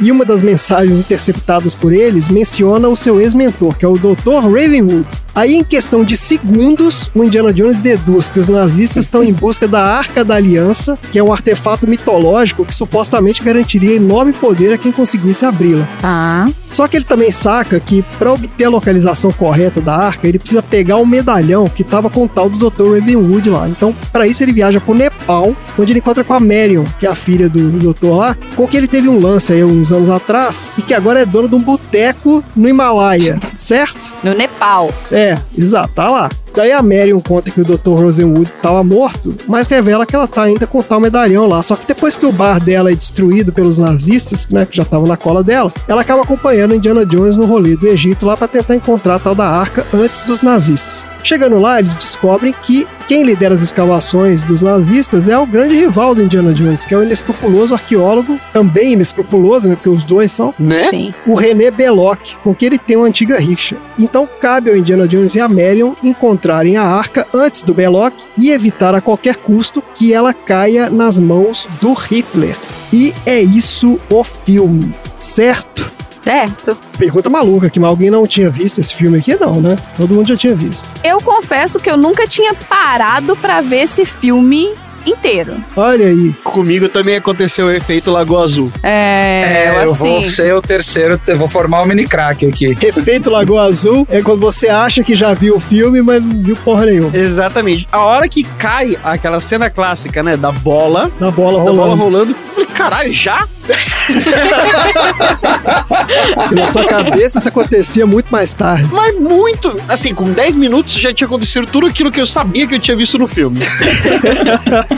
e 0.00 0.10
uma 0.10 0.24
das 0.24 0.42
mensagens 0.42 0.98
interceptadas 0.98 1.74
por 1.74 1.92
eles 1.92 2.28
menciona 2.28 2.88
o 2.88 2.96
seu 2.96 3.20
ex-mentor, 3.20 3.76
que 3.76 3.84
é 3.84 3.88
o 3.88 3.96
Dr. 3.96 4.42
Ravenwood. 4.42 5.06
Aí, 5.34 5.54
em 5.54 5.64
questão 5.64 6.04
de 6.04 6.16
segundos, 6.16 7.10
o 7.14 7.24
Indiana 7.24 7.52
Jones 7.54 7.80
deduz 7.80 8.28
que 8.28 8.38
os 8.38 8.48
nazistas 8.48 9.04
estão 9.04 9.24
em 9.24 9.32
busca 9.32 9.66
da 9.66 9.82
Arca 9.82 10.22
da 10.22 10.34
Aliança, 10.34 10.98
que 11.10 11.18
é 11.18 11.22
um 11.22 11.32
artefato 11.32 11.88
mitológico 11.88 12.64
que 12.64 12.74
supostamente 12.74 13.42
garantiria 13.42 13.96
enorme 13.96 14.32
poder 14.32 14.74
a 14.74 14.78
quem 14.78 14.92
conseguisse 14.92 15.46
abri-la. 15.46 15.88
Tá. 16.00 16.50
Só 16.70 16.88
que 16.88 16.96
ele 16.96 17.04
também 17.04 17.30
saca 17.30 17.78
que, 17.78 18.02
para 18.18 18.32
obter 18.32 18.64
a 18.64 18.70
localização 18.70 19.30
correta 19.30 19.80
da 19.80 19.94
arca, 19.94 20.26
ele 20.26 20.38
precisa 20.38 20.62
pegar 20.62 20.96
um 20.96 21.06
medalhão 21.06 21.68
que 21.68 21.82
estava 21.82 22.08
com 22.08 22.24
o 22.24 22.28
tal 22.28 22.48
do 22.48 22.70
Dr. 22.70 22.94
Ravenwood 22.94 23.50
lá. 23.50 23.68
Então, 23.68 23.94
para 24.10 24.26
isso, 24.26 24.42
ele 24.42 24.52
viaja 24.52 24.80
pro 24.80 24.94
Nepal, 24.94 25.54
onde 25.78 25.92
ele 25.92 26.00
encontra 26.00 26.24
com 26.24 26.32
a 26.32 26.40
Marion, 26.40 26.84
que 26.98 27.06
é 27.06 27.10
a 27.10 27.14
filha 27.14 27.48
do 27.48 27.70
doutor 27.78 28.16
lá, 28.16 28.36
com 28.56 28.66
quem 28.66 28.78
ele 28.78 28.88
teve 28.88 29.08
um 29.08 29.20
lance 29.20 29.52
aí 29.52 29.62
uns 29.62 29.92
anos 29.92 30.08
atrás 30.08 30.70
e 30.78 30.82
que 30.82 30.94
agora 30.94 31.20
é 31.20 31.26
dono 31.26 31.48
de 31.48 31.54
um 31.54 31.60
boteco 31.60 32.42
no 32.56 32.68
Himalaia, 32.68 33.38
certo? 33.56 34.12
No 34.24 34.34
Nepal. 34.34 34.92
É, 35.10 35.21
exato, 35.56 35.94
tá 35.94 36.10
lá. 36.10 36.30
Daí 36.54 36.70
a 36.70 36.82
Marion 36.82 37.20
conta 37.20 37.50
que 37.50 37.60
o 37.60 37.64
Dr. 37.64 37.90
Rosenwood 37.90 38.50
estava 38.54 38.84
morto, 38.84 39.34
mas 39.48 39.68
revela 39.68 40.04
que 40.04 40.14
ela 40.14 40.28
tá 40.28 40.42
ainda 40.42 40.66
com 40.66 40.82
tal 40.82 41.00
medalhão 41.00 41.46
lá. 41.46 41.62
Só 41.62 41.76
que 41.76 41.86
depois 41.86 42.14
que 42.14 42.26
o 42.26 42.32
bar 42.32 42.62
dela 42.62 42.92
é 42.92 42.94
destruído 42.94 43.52
pelos 43.52 43.78
nazistas, 43.78 44.46
né, 44.48 44.66
que 44.66 44.76
já 44.76 44.82
estavam 44.82 45.06
na 45.06 45.16
cola 45.16 45.42
dela, 45.42 45.72
ela 45.88 46.02
acaba 46.02 46.22
acompanhando 46.22 46.74
Indiana 46.74 47.06
Jones 47.06 47.36
no 47.36 47.46
rolê 47.46 47.76
do 47.76 47.88
Egito 47.88 48.26
lá 48.26 48.36
para 48.36 48.48
tentar 48.48 48.76
encontrar 48.76 49.16
a 49.16 49.18
tal 49.18 49.34
da 49.34 49.46
arca 49.46 49.86
antes 49.94 50.22
dos 50.22 50.42
nazistas. 50.42 51.11
Chegando 51.22 51.58
lá, 51.58 51.78
eles 51.78 51.96
descobrem 51.96 52.52
que 52.62 52.86
quem 53.06 53.22
lidera 53.22 53.54
as 53.54 53.62
escavações 53.62 54.42
dos 54.44 54.62
nazistas 54.62 55.28
é 55.28 55.38
o 55.38 55.46
grande 55.46 55.74
rival 55.74 56.14
do 56.14 56.22
Indiana 56.22 56.52
Jones, 56.52 56.84
que 56.84 56.94
é 56.94 56.96
o 56.96 57.02
inescrupuloso 57.02 57.74
arqueólogo, 57.74 58.38
também 58.52 58.92
inescrupuloso, 58.92 59.68
né, 59.68 59.74
porque 59.76 59.88
os 59.88 60.02
dois 60.04 60.32
são, 60.32 60.54
Né? 60.58 60.90
Sim. 60.90 61.14
o 61.26 61.34
René 61.34 61.70
Belloc, 61.70 62.34
com 62.42 62.54
quem 62.54 62.66
ele 62.66 62.78
tem 62.78 62.96
uma 62.96 63.06
antiga 63.06 63.38
rixa. 63.38 63.76
Então 63.98 64.28
cabe 64.40 64.70
ao 64.70 64.76
Indiana 64.76 65.06
Jones 65.06 65.34
e 65.34 65.40
a 65.40 65.48
Marion 65.48 65.92
encontrarem 66.02 66.76
a 66.76 66.82
arca 66.82 67.26
antes 67.34 67.62
do 67.62 67.74
Belloc 67.74 68.14
e 68.36 68.50
evitar 68.50 68.94
a 68.94 69.00
qualquer 69.00 69.36
custo 69.36 69.82
que 69.94 70.12
ela 70.12 70.32
caia 70.32 70.88
nas 70.90 71.18
mãos 71.18 71.68
do 71.80 71.92
Hitler. 71.92 72.56
E 72.92 73.14
é 73.24 73.40
isso 73.40 73.98
o 74.10 74.24
filme, 74.24 74.94
certo? 75.18 75.90
Certo. 76.22 76.78
Pergunta 76.96 77.28
maluca, 77.28 77.68
que 77.68 77.78
alguém 77.80 78.10
não 78.10 78.26
tinha 78.26 78.48
visto 78.48 78.80
esse 78.80 78.94
filme 78.94 79.18
aqui, 79.18 79.34
não, 79.36 79.60
né? 79.60 79.76
Todo 79.96 80.14
mundo 80.14 80.28
já 80.28 80.36
tinha 80.36 80.54
visto. 80.54 80.86
Eu 81.02 81.20
confesso 81.20 81.80
que 81.80 81.90
eu 81.90 81.96
nunca 81.96 82.26
tinha 82.28 82.54
parado 82.54 83.36
pra 83.36 83.60
ver 83.60 83.82
esse 83.82 84.04
filme 84.06 84.70
inteiro. 85.06 85.56
Olha 85.76 86.06
aí. 86.06 86.32
Comigo 86.44 86.88
também 86.88 87.16
aconteceu 87.16 87.66
o 87.66 87.70
efeito 87.70 88.10
Lagoa 88.10 88.44
Azul. 88.44 88.72
É, 88.82 89.42
É, 89.42 89.72
eu 89.76 89.82
eu 89.88 89.94
vou 89.94 90.18
assim. 90.18 90.30
ser 90.30 90.54
o 90.54 90.62
terceiro, 90.62 91.20
eu 91.26 91.36
vou 91.36 91.48
formar 91.48 91.82
o 91.82 91.86
mini 91.86 92.06
crack 92.06 92.46
aqui. 92.46 92.76
Efeito 92.80 93.30
Lagoa 93.30 93.62
Azul 93.64 94.06
é 94.10 94.22
quando 94.22 94.40
você 94.40 94.68
acha 94.68 95.02
que 95.02 95.14
já 95.14 95.34
viu 95.34 95.56
o 95.56 95.60
filme, 95.60 96.00
mas 96.02 96.22
não 96.22 96.42
viu 96.42 96.56
porra 96.56 96.86
nenhuma. 96.86 97.16
Exatamente. 97.16 97.88
A 97.90 98.00
hora 98.00 98.28
que 98.28 98.42
cai 98.44 98.96
aquela 99.02 99.40
cena 99.40 99.68
clássica, 99.70 100.22
né? 100.22 100.36
Da 100.36 100.52
bola, 100.52 101.10
Da 101.18 101.30
bola 101.30 101.58
da 101.58 101.64
bola 101.72 101.94
rolando. 101.94 102.02
rolando. 102.02 102.30
eu 102.32 102.36
Falei, 102.54 102.66
caralho, 102.66 103.12
já? 103.12 103.46
Na 106.52 106.66
sua 106.66 106.84
cabeça 106.86 107.38
isso 107.38 107.48
acontecia 107.48 108.06
muito 108.06 108.26
mais 108.30 108.52
tarde. 108.52 108.88
Mas 108.92 109.18
muito. 109.18 109.80
Assim, 109.88 110.14
com 110.14 110.30
10 110.32 110.54
minutos 110.54 110.94
já 110.94 111.12
tinha 111.14 111.26
acontecido 111.26 111.66
tudo 111.66 111.86
aquilo 111.86 112.10
que 112.10 112.20
eu 112.20 112.26
sabia 112.26 112.66
que 112.66 112.74
eu 112.74 112.78
tinha 112.80 112.96
visto 112.96 113.18
no 113.18 113.26
filme. 113.26 113.58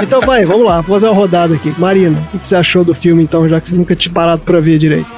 Então 0.00 0.20
vai, 0.20 0.44
vamos 0.44 0.64
lá, 0.64 0.80
vou 0.80 0.96
fazer 0.96 1.06
uma 1.06 1.14
rodada 1.14 1.54
aqui. 1.54 1.74
Marina, 1.78 2.16
o 2.32 2.38
que 2.38 2.46
você 2.46 2.54
achou 2.56 2.84
do 2.84 2.94
filme 2.94 3.22
então, 3.22 3.48
já 3.48 3.60
que 3.60 3.68
você 3.68 3.74
nunca 3.74 3.96
tinha 3.96 4.12
parado 4.12 4.42
pra 4.42 4.60
ver 4.60 4.78
direito? 4.78 5.17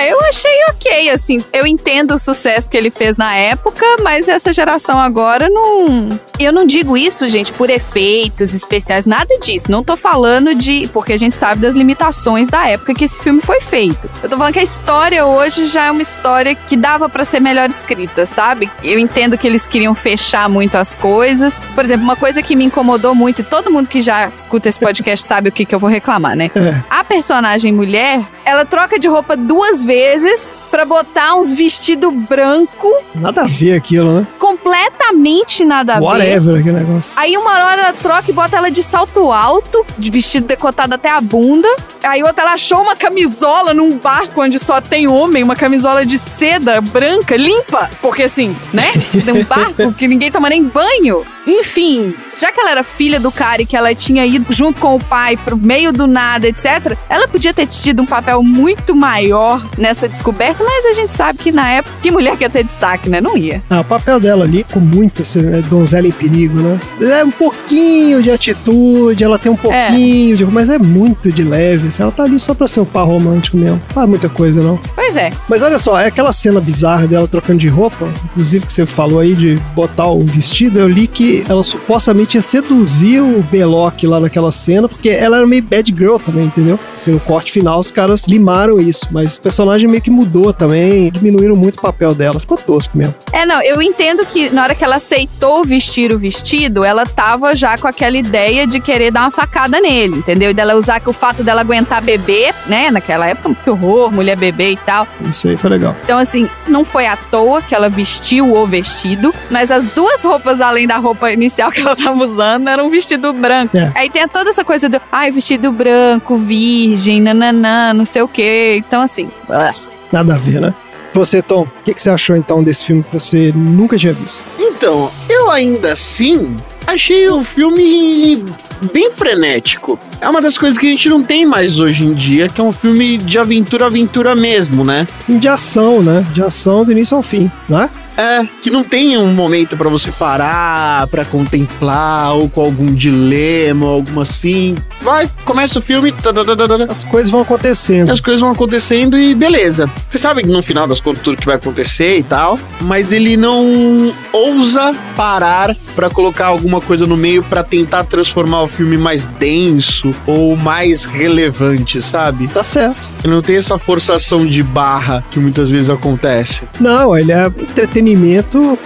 Ah, 0.00 0.06
eu 0.06 0.18
achei 0.22 0.50
ok, 0.70 1.10
assim. 1.10 1.44
Eu 1.52 1.66
entendo 1.66 2.14
o 2.14 2.18
sucesso 2.18 2.70
que 2.70 2.76
ele 2.76 2.90
fez 2.90 3.18
na 3.18 3.34
época, 3.34 3.84
mas 4.02 4.28
essa 4.28 4.50
geração 4.50 4.98
agora 4.98 5.50
não. 5.50 6.08
Eu 6.38 6.54
não 6.54 6.66
digo 6.66 6.96
isso, 6.96 7.28
gente, 7.28 7.52
por 7.52 7.68
efeitos 7.68 8.54
especiais, 8.54 9.04
nada 9.04 9.38
disso. 9.38 9.70
Não 9.70 9.84
tô 9.84 9.98
falando 9.98 10.54
de. 10.54 10.88
Porque 10.90 11.12
a 11.12 11.18
gente 11.18 11.36
sabe 11.36 11.60
das 11.60 11.74
limitações 11.74 12.48
da 12.48 12.66
época 12.66 12.94
que 12.94 13.04
esse 13.04 13.18
filme 13.18 13.42
foi 13.42 13.60
feito. 13.60 14.08
Eu 14.22 14.30
tô 14.30 14.38
falando 14.38 14.54
que 14.54 14.58
a 14.58 14.62
história 14.62 15.26
hoje 15.26 15.66
já 15.66 15.84
é 15.84 15.90
uma 15.90 16.00
história 16.00 16.54
que 16.54 16.78
dava 16.78 17.06
para 17.06 17.22
ser 17.22 17.40
melhor 17.40 17.68
escrita, 17.68 18.24
sabe? 18.24 18.70
Eu 18.82 18.98
entendo 18.98 19.36
que 19.36 19.46
eles 19.46 19.66
queriam 19.66 19.94
fechar 19.94 20.48
muito 20.48 20.76
as 20.76 20.94
coisas. 20.94 21.58
Por 21.74 21.84
exemplo, 21.84 22.04
uma 22.04 22.16
coisa 22.16 22.42
que 22.42 22.56
me 22.56 22.64
incomodou 22.64 23.14
muito, 23.14 23.42
e 23.42 23.44
todo 23.44 23.70
mundo 23.70 23.86
que 23.86 24.00
já 24.00 24.32
escuta 24.34 24.66
esse 24.66 24.78
podcast 24.78 25.26
sabe 25.26 25.50
o 25.50 25.52
que, 25.52 25.66
que 25.66 25.74
eu 25.74 25.78
vou 25.78 25.90
reclamar, 25.90 26.34
né? 26.34 26.50
É. 26.56 26.82
A 26.88 27.04
personagem 27.04 27.70
mulher, 27.70 28.24
ela 28.46 28.64
troca 28.64 28.98
de 28.98 29.06
roupa 29.06 29.36
duas 29.36 29.82
vezes 29.82 29.89
vezes 29.90 30.52
pra 30.70 30.84
botar 30.84 31.34
uns 31.34 31.52
vestido 31.52 32.10
branco, 32.10 32.88
Nada 33.14 33.42
a 33.42 33.46
ver 33.46 33.74
aquilo, 33.74 34.20
né? 34.20 34.26
completamente 34.38 35.64
nada 35.64 35.94
a 35.94 35.98
ver. 35.98 36.04
Whatever 36.04 36.60
aquele 36.60 36.78
negócio. 36.78 37.12
Aí 37.16 37.36
uma 37.36 37.50
hora 37.50 37.82
ela 37.82 37.92
troca 37.92 38.30
e 38.30 38.32
bota 38.34 38.56
ela 38.56 38.70
de 38.70 38.82
salto 38.82 39.32
alto, 39.32 39.84
de 39.98 40.10
vestido 40.10 40.46
decotado 40.46 40.94
até 40.94 41.10
a 41.10 41.20
bunda. 41.20 41.68
Aí 42.02 42.22
outra 42.22 42.42
ela 42.42 42.52
achou 42.54 42.80
uma 42.80 42.96
camisola 42.96 43.74
num 43.74 43.98
barco 43.98 44.42
onde 44.42 44.58
só 44.58 44.80
tem 44.80 45.06
homem, 45.06 45.42
uma 45.42 45.56
camisola 45.56 46.04
de 46.06 46.18
seda 46.18 46.80
branca, 46.80 47.36
limpa. 47.36 47.90
Porque 48.00 48.22
assim, 48.22 48.56
né? 48.72 48.90
Num 49.26 49.44
barco 49.44 49.92
que 49.94 50.08
ninguém 50.08 50.30
toma 50.30 50.48
nem 50.48 50.64
banho. 50.64 51.24
Enfim, 51.46 52.14
já 52.38 52.52
que 52.52 52.60
ela 52.60 52.70
era 52.70 52.82
filha 52.82 53.18
do 53.18 53.30
cara 53.32 53.62
e 53.62 53.66
que 53.66 53.76
ela 53.76 53.94
tinha 53.94 54.24
ido 54.26 54.52
junto 54.52 54.80
com 54.80 54.94
o 54.94 55.00
pai 55.02 55.36
pro 55.36 55.56
meio 55.56 55.92
do 55.92 56.06
nada, 56.06 56.46
etc., 56.46 56.96
ela 57.08 57.26
podia 57.26 57.52
ter 57.52 57.66
tido 57.66 58.02
um 58.02 58.06
papel 58.06 58.42
muito 58.42 58.94
maior 58.94 59.62
nessa 59.76 60.08
descoberta, 60.08 60.59
mas 60.64 60.86
a 60.86 60.92
gente 60.92 61.12
sabe 61.12 61.38
que 61.38 61.52
na 61.52 61.68
época, 61.68 61.94
que 62.02 62.10
mulher 62.10 62.36
quer 62.36 62.50
ter 62.50 62.64
destaque, 62.64 63.08
né? 63.08 63.20
Não 63.20 63.36
ia. 63.36 63.62
Ah, 63.68 63.80
o 63.80 63.84
papel 63.84 64.20
dela 64.20 64.44
ali, 64.44 64.64
com 64.64 64.80
muita 64.80 65.22
assim, 65.22 65.40
é, 65.40 65.60
donzela 65.62 66.06
em 66.06 66.12
perigo, 66.12 66.58
né? 66.60 66.80
É 67.00 67.24
um 67.24 67.30
pouquinho 67.30 68.22
de 68.22 68.30
atitude, 68.30 69.22
ela 69.22 69.38
tem 69.38 69.50
um 69.50 69.56
pouquinho 69.56 70.36
de. 70.36 70.44
Mas 70.44 70.68
é 70.70 70.78
muito 70.78 71.30
de 71.30 71.42
leve. 71.42 71.88
assim, 71.88 72.02
ela 72.02 72.12
tá 72.12 72.24
ali 72.24 72.38
só 72.38 72.54
pra 72.54 72.66
ser 72.66 72.80
um 72.80 72.84
par 72.84 73.06
romântico 73.06 73.56
mesmo. 73.56 73.80
Não 73.88 73.94
faz 73.94 74.08
muita 74.08 74.28
coisa, 74.28 74.62
não. 74.62 74.78
Pois 74.94 75.16
é. 75.16 75.32
Mas 75.48 75.62
olha 75.62 75.78
só, 75.78 75.98
é 75.98 76.06
aquela 76.06 76.32
cena 76.32 76.60
bizarra 76.60 77.06
dela 77.06 77.26
trocando 77.26 77.58
de 77.58 77.68
roupa, 77.68 78.08
inclusive 78.30 78.66
que 78.66 78.72
você 78.72 78.86
falou 78.86 79.20
aí 79.20 79.34
de 79.34 79.58
botar 79.74 80.06
o 80.06 80.24
vestido, 80.24 80.78
eu 80.78 80.88
li 80.88 81.06
que 81.06 81.44
ela 81.48 81.62
supostamente 81.62 82.36
ia 82.36 82.42
seduzir 82.42 83.20
o 83.20 83.42
Belloc 83.50 84.02
lá 84.04 84.20
naquela 84.20 84.52
cena, 84.52 84.88
porque 84.88 85.08
ela 85.08 85.38
era 85.38 85.46
meio 85.46 85.62
bad 85.62 85.94
girl 85.96 86.16
também, 86.16 86.44
entendeu? 86.44 86.78
Assim, 86.96 87.12
no 87.12 87.20
corte 87.20 87.52
final 87.52 87.78
os 87.78 87.90
caras 87.90 88.26
limaram 88.26 88.78
isso, 88.78 89.06
mas 89.10 89.36
o 89.36 89.40
personagem 89.40 89.88
meio 89.88 90.02
que 90.02 90.10
mudou 90.10 90.49
também, 90.52 91.10
diminuíram 91.10 91.56
muito 91.56 91.78
o 91.78 91.82
papel 91.82 92.14
dela, 92.14 92.40
ficou 92.40 92.56
tosco 92.56 92.96
mesmo. 92.96 93.14
É, 93.32 93.44
não, 93.46 93.62
eu 93.62 93.80
entendo 93.80 94.24
que 94.26 94.50
na 94.50 94.62
hora 94.62 94.74
que 94.74 94.84
ela 94.84 94.96
aceitou 94.96 95.64
vestir 95.64 96.12
o 96.12 96.18
vestido, 96.18 96.84
ela 96.84 97.06
tava 97.06 97.54
já 97.54 97.76
com 97.78 97.86
aquela 97.86 98.16
ideia 98.16 98.66
de 98.66 98.80
querer 98.80 99.10
dar 99.10 99.22
uma 99.22 99.30
facada 99.30 99.80
nele, 99.80 100.16
entendeu? 100.18 100.50
E 100.50 100.54
dela 100.54 100.74
usar 100.74 101.00
que 101.00 101.08
o 101.08 101.12
fato 101.12 101.42
dela 101.42 101.60
aguentar 101.60 102.02
beber, 102.02 102.54
né, 102.66 102.90
naquela 102.90 103.26
época, 103.26 103.54
que 103.62 103.70
horror, 103.70 104.10
mulher 104.10 104.36
beber 104.36 104.72
e 104.72 104.76
tal. 104.76 105.06
Isso 105.22 105.48
aí 105.48 105.56
foi 105.56 105.70
legal. 105.70 105.94
Então, 106.04 106.18
assim, 106.18 106.48
não 106.66 106.84
foi 106.84 107.06
à 107.06 107.16
toa 107.16 107.62
que 107.62 107.74
ela 107.74 107.88
vestiu 107.88 108.54
o 108.54 108.66
vestido, 108.66 109.34
mas 109.50 109.70
as 109.70 109.86
duas 109.88 110.22
roupas, 110.22 110.60
além 110.60 110.86
da 110.86 110.96
roupa 110.96 111.30
inicial 111.30 111.70
que 111.70 111.80
ela 111.80 111.96
tava 111.96 112.22
usando, 112.24 112.68
era 112.68 112.82
um 112.82 112.90
vestido 112.90 113.32
branco. 113.32 113.76
É. 113.76 113.92
Aí 113.94 114.10
tem 114.10 114.26
toda 114.28 114.50
essa 114.50 114.64
coisa 114.64 114.88
do, 114.88 115.00
ai, 115.10 115.30
vestido 115.30 115.72
branco, 115.72 116.36
virgem, 116.36 117.20
nananã, 117.20 117.92
não 117.94 118.04
sei 118.04 118.22
o 118.22 118.28
quê. 118.28 118.76
Então, 118.78 119.02
assim, 119.02 119.30
ah. 119.48 119.72
Nada 120.12 120.34
a 120.34 120.38
ver, 120.38 120.60
né? 120.60 120.74
Você, 121.12 121.42
Tom, 121.42 121.62
o 121.62 121.84
que, 121.84 121.92
que 121.92 122.02
você 122.02 122.10
achou 122.10 122.36
então 122.36 122.62
desse 122.62 122.84
filme 122.84 123.02
que 123.02 123.12
você 123.12 123.52
nunca 123.54 123.96
tinha 123.96 124.12
visto? 124.12 124.42
Então, 124.58 125.10
eu 125.28 125.50
ainda 125.50 125.92
assim 125.92 126.56
achei 126.86 127.28
o 127.28 127.42
filme 127.42 128.44
bem 128.92 129.10
frenético. 129.10 129.98
É 130.20 130.28
uma 130.28 130.40
das 130.40 130.56
coisas 130.56 130.78
que 130.78 130.86
a 130.86 130.90
gente 130.90 131.08
não 131.08 131.22
tem 131.22 131.44
mais 131.44 131.78
hoje 131.78 132.04
em 132.04 132.12
dia, 132.12 132.48
que 132.48 132.60
é 132.60 132.64
um 132.64 132.72
filme 132.72 133.18
de 133.18 133.38
aventura, 133.38 133.86
aventura 133.86 134.34
mesmo, 134.34 134.84
né? 134.84 135.06
Filme 135.26 135.40
de 135.40 135.48
ação, 135.48 136.02
né? 136.02 136.24
De 136.32 136.42
ação 136.42 136.84
do 136.84 136.92
início 136.92 137.16
ao 137.16 137.22
fim, 137.22 137.50
não 137.68 137.80
é? 138.20 138.46
Que 138.62 138.70
não 138.70 138.84
tem 138.84 139.16
um 139.16 139.32
momento 139.32 139.76
pra 139.76 139.88
você 139.88 140.10
parar, 140.12 141.06
pra 141.08 141.24
contemplar, 141.24 142.34
ou 142.34 142.48
com 142.48 142.60
algum 142.60 142.92
dilema, 142.94 143.86
ou 143.86 143.92
alguma 143.94 144.22
assim. 144.22 144.74
Vai, 145.00 145.30
começa 145.44 145.78
o 145.78 145.82
filme, 145.82 146.12
tadadadada, 146.12 146.84
As 146.90 147.02
coisas 147.04 147.30
vão 147.30 147.40
acontecendo. 147.40 148.10
as 148.10 148.20
coisas 148.20 148.40
vão 148.40 148.50
acontecendo 148.52 149.18
e 149.18 149.34
beleza. 149.34 149.90
Você 150.08 150.18
sabe 150.18 150.42
que 150.42 150.48
no 150.48 150.62
final 150.62 150.86
das 150.86 151.00
contas 151.00 151.22
tudo 151.22 151.38
que 151.38 151.46
vai 151.46 151.56
acontecer 151.56 152.18
e 152.18 152.22
tal, 152.22 152.58
mas 152.82 153.10
ele 153.12 153.36
não 153.36 154.12
ousa 154.32 154.94
parar 155.16 155.74
pra 155.96 156.10
colocar 156.10 156.46
alguma 156.46 156.80
coisa 156.80 157.06
no 157.06 157.16
meio 157.16 157.42
pra 157.42 157.62
tentar 157.62 158.04
transformar 158.04 158.62
o 158.62 158.68
filme 158.68 158.98
mais 158.98 159.26
denso 159.26 160.14
ou 160.26 160.56
mais 160.56 161.04
relevante, 161.04 162.02
sabe? 162.02 162.48
Tá 162.48 162.62
certo. 162.62 163.08
Ele 163.24 163.32
não 163.34 163.42
tem 163.42 163.56
essa 163.56 163.78
forçação 163.78 164.46
de 164.46 164.62
barra 164.62 165.24
que 165.30 165.38
muitas 165.38 165.70
vezes 165.70 165.88
acontece. 165.88 166.62
Não, 166.78 167.16
ele 167.16 167.32
é 167.32 167.46
entretenimento 167.46 168.09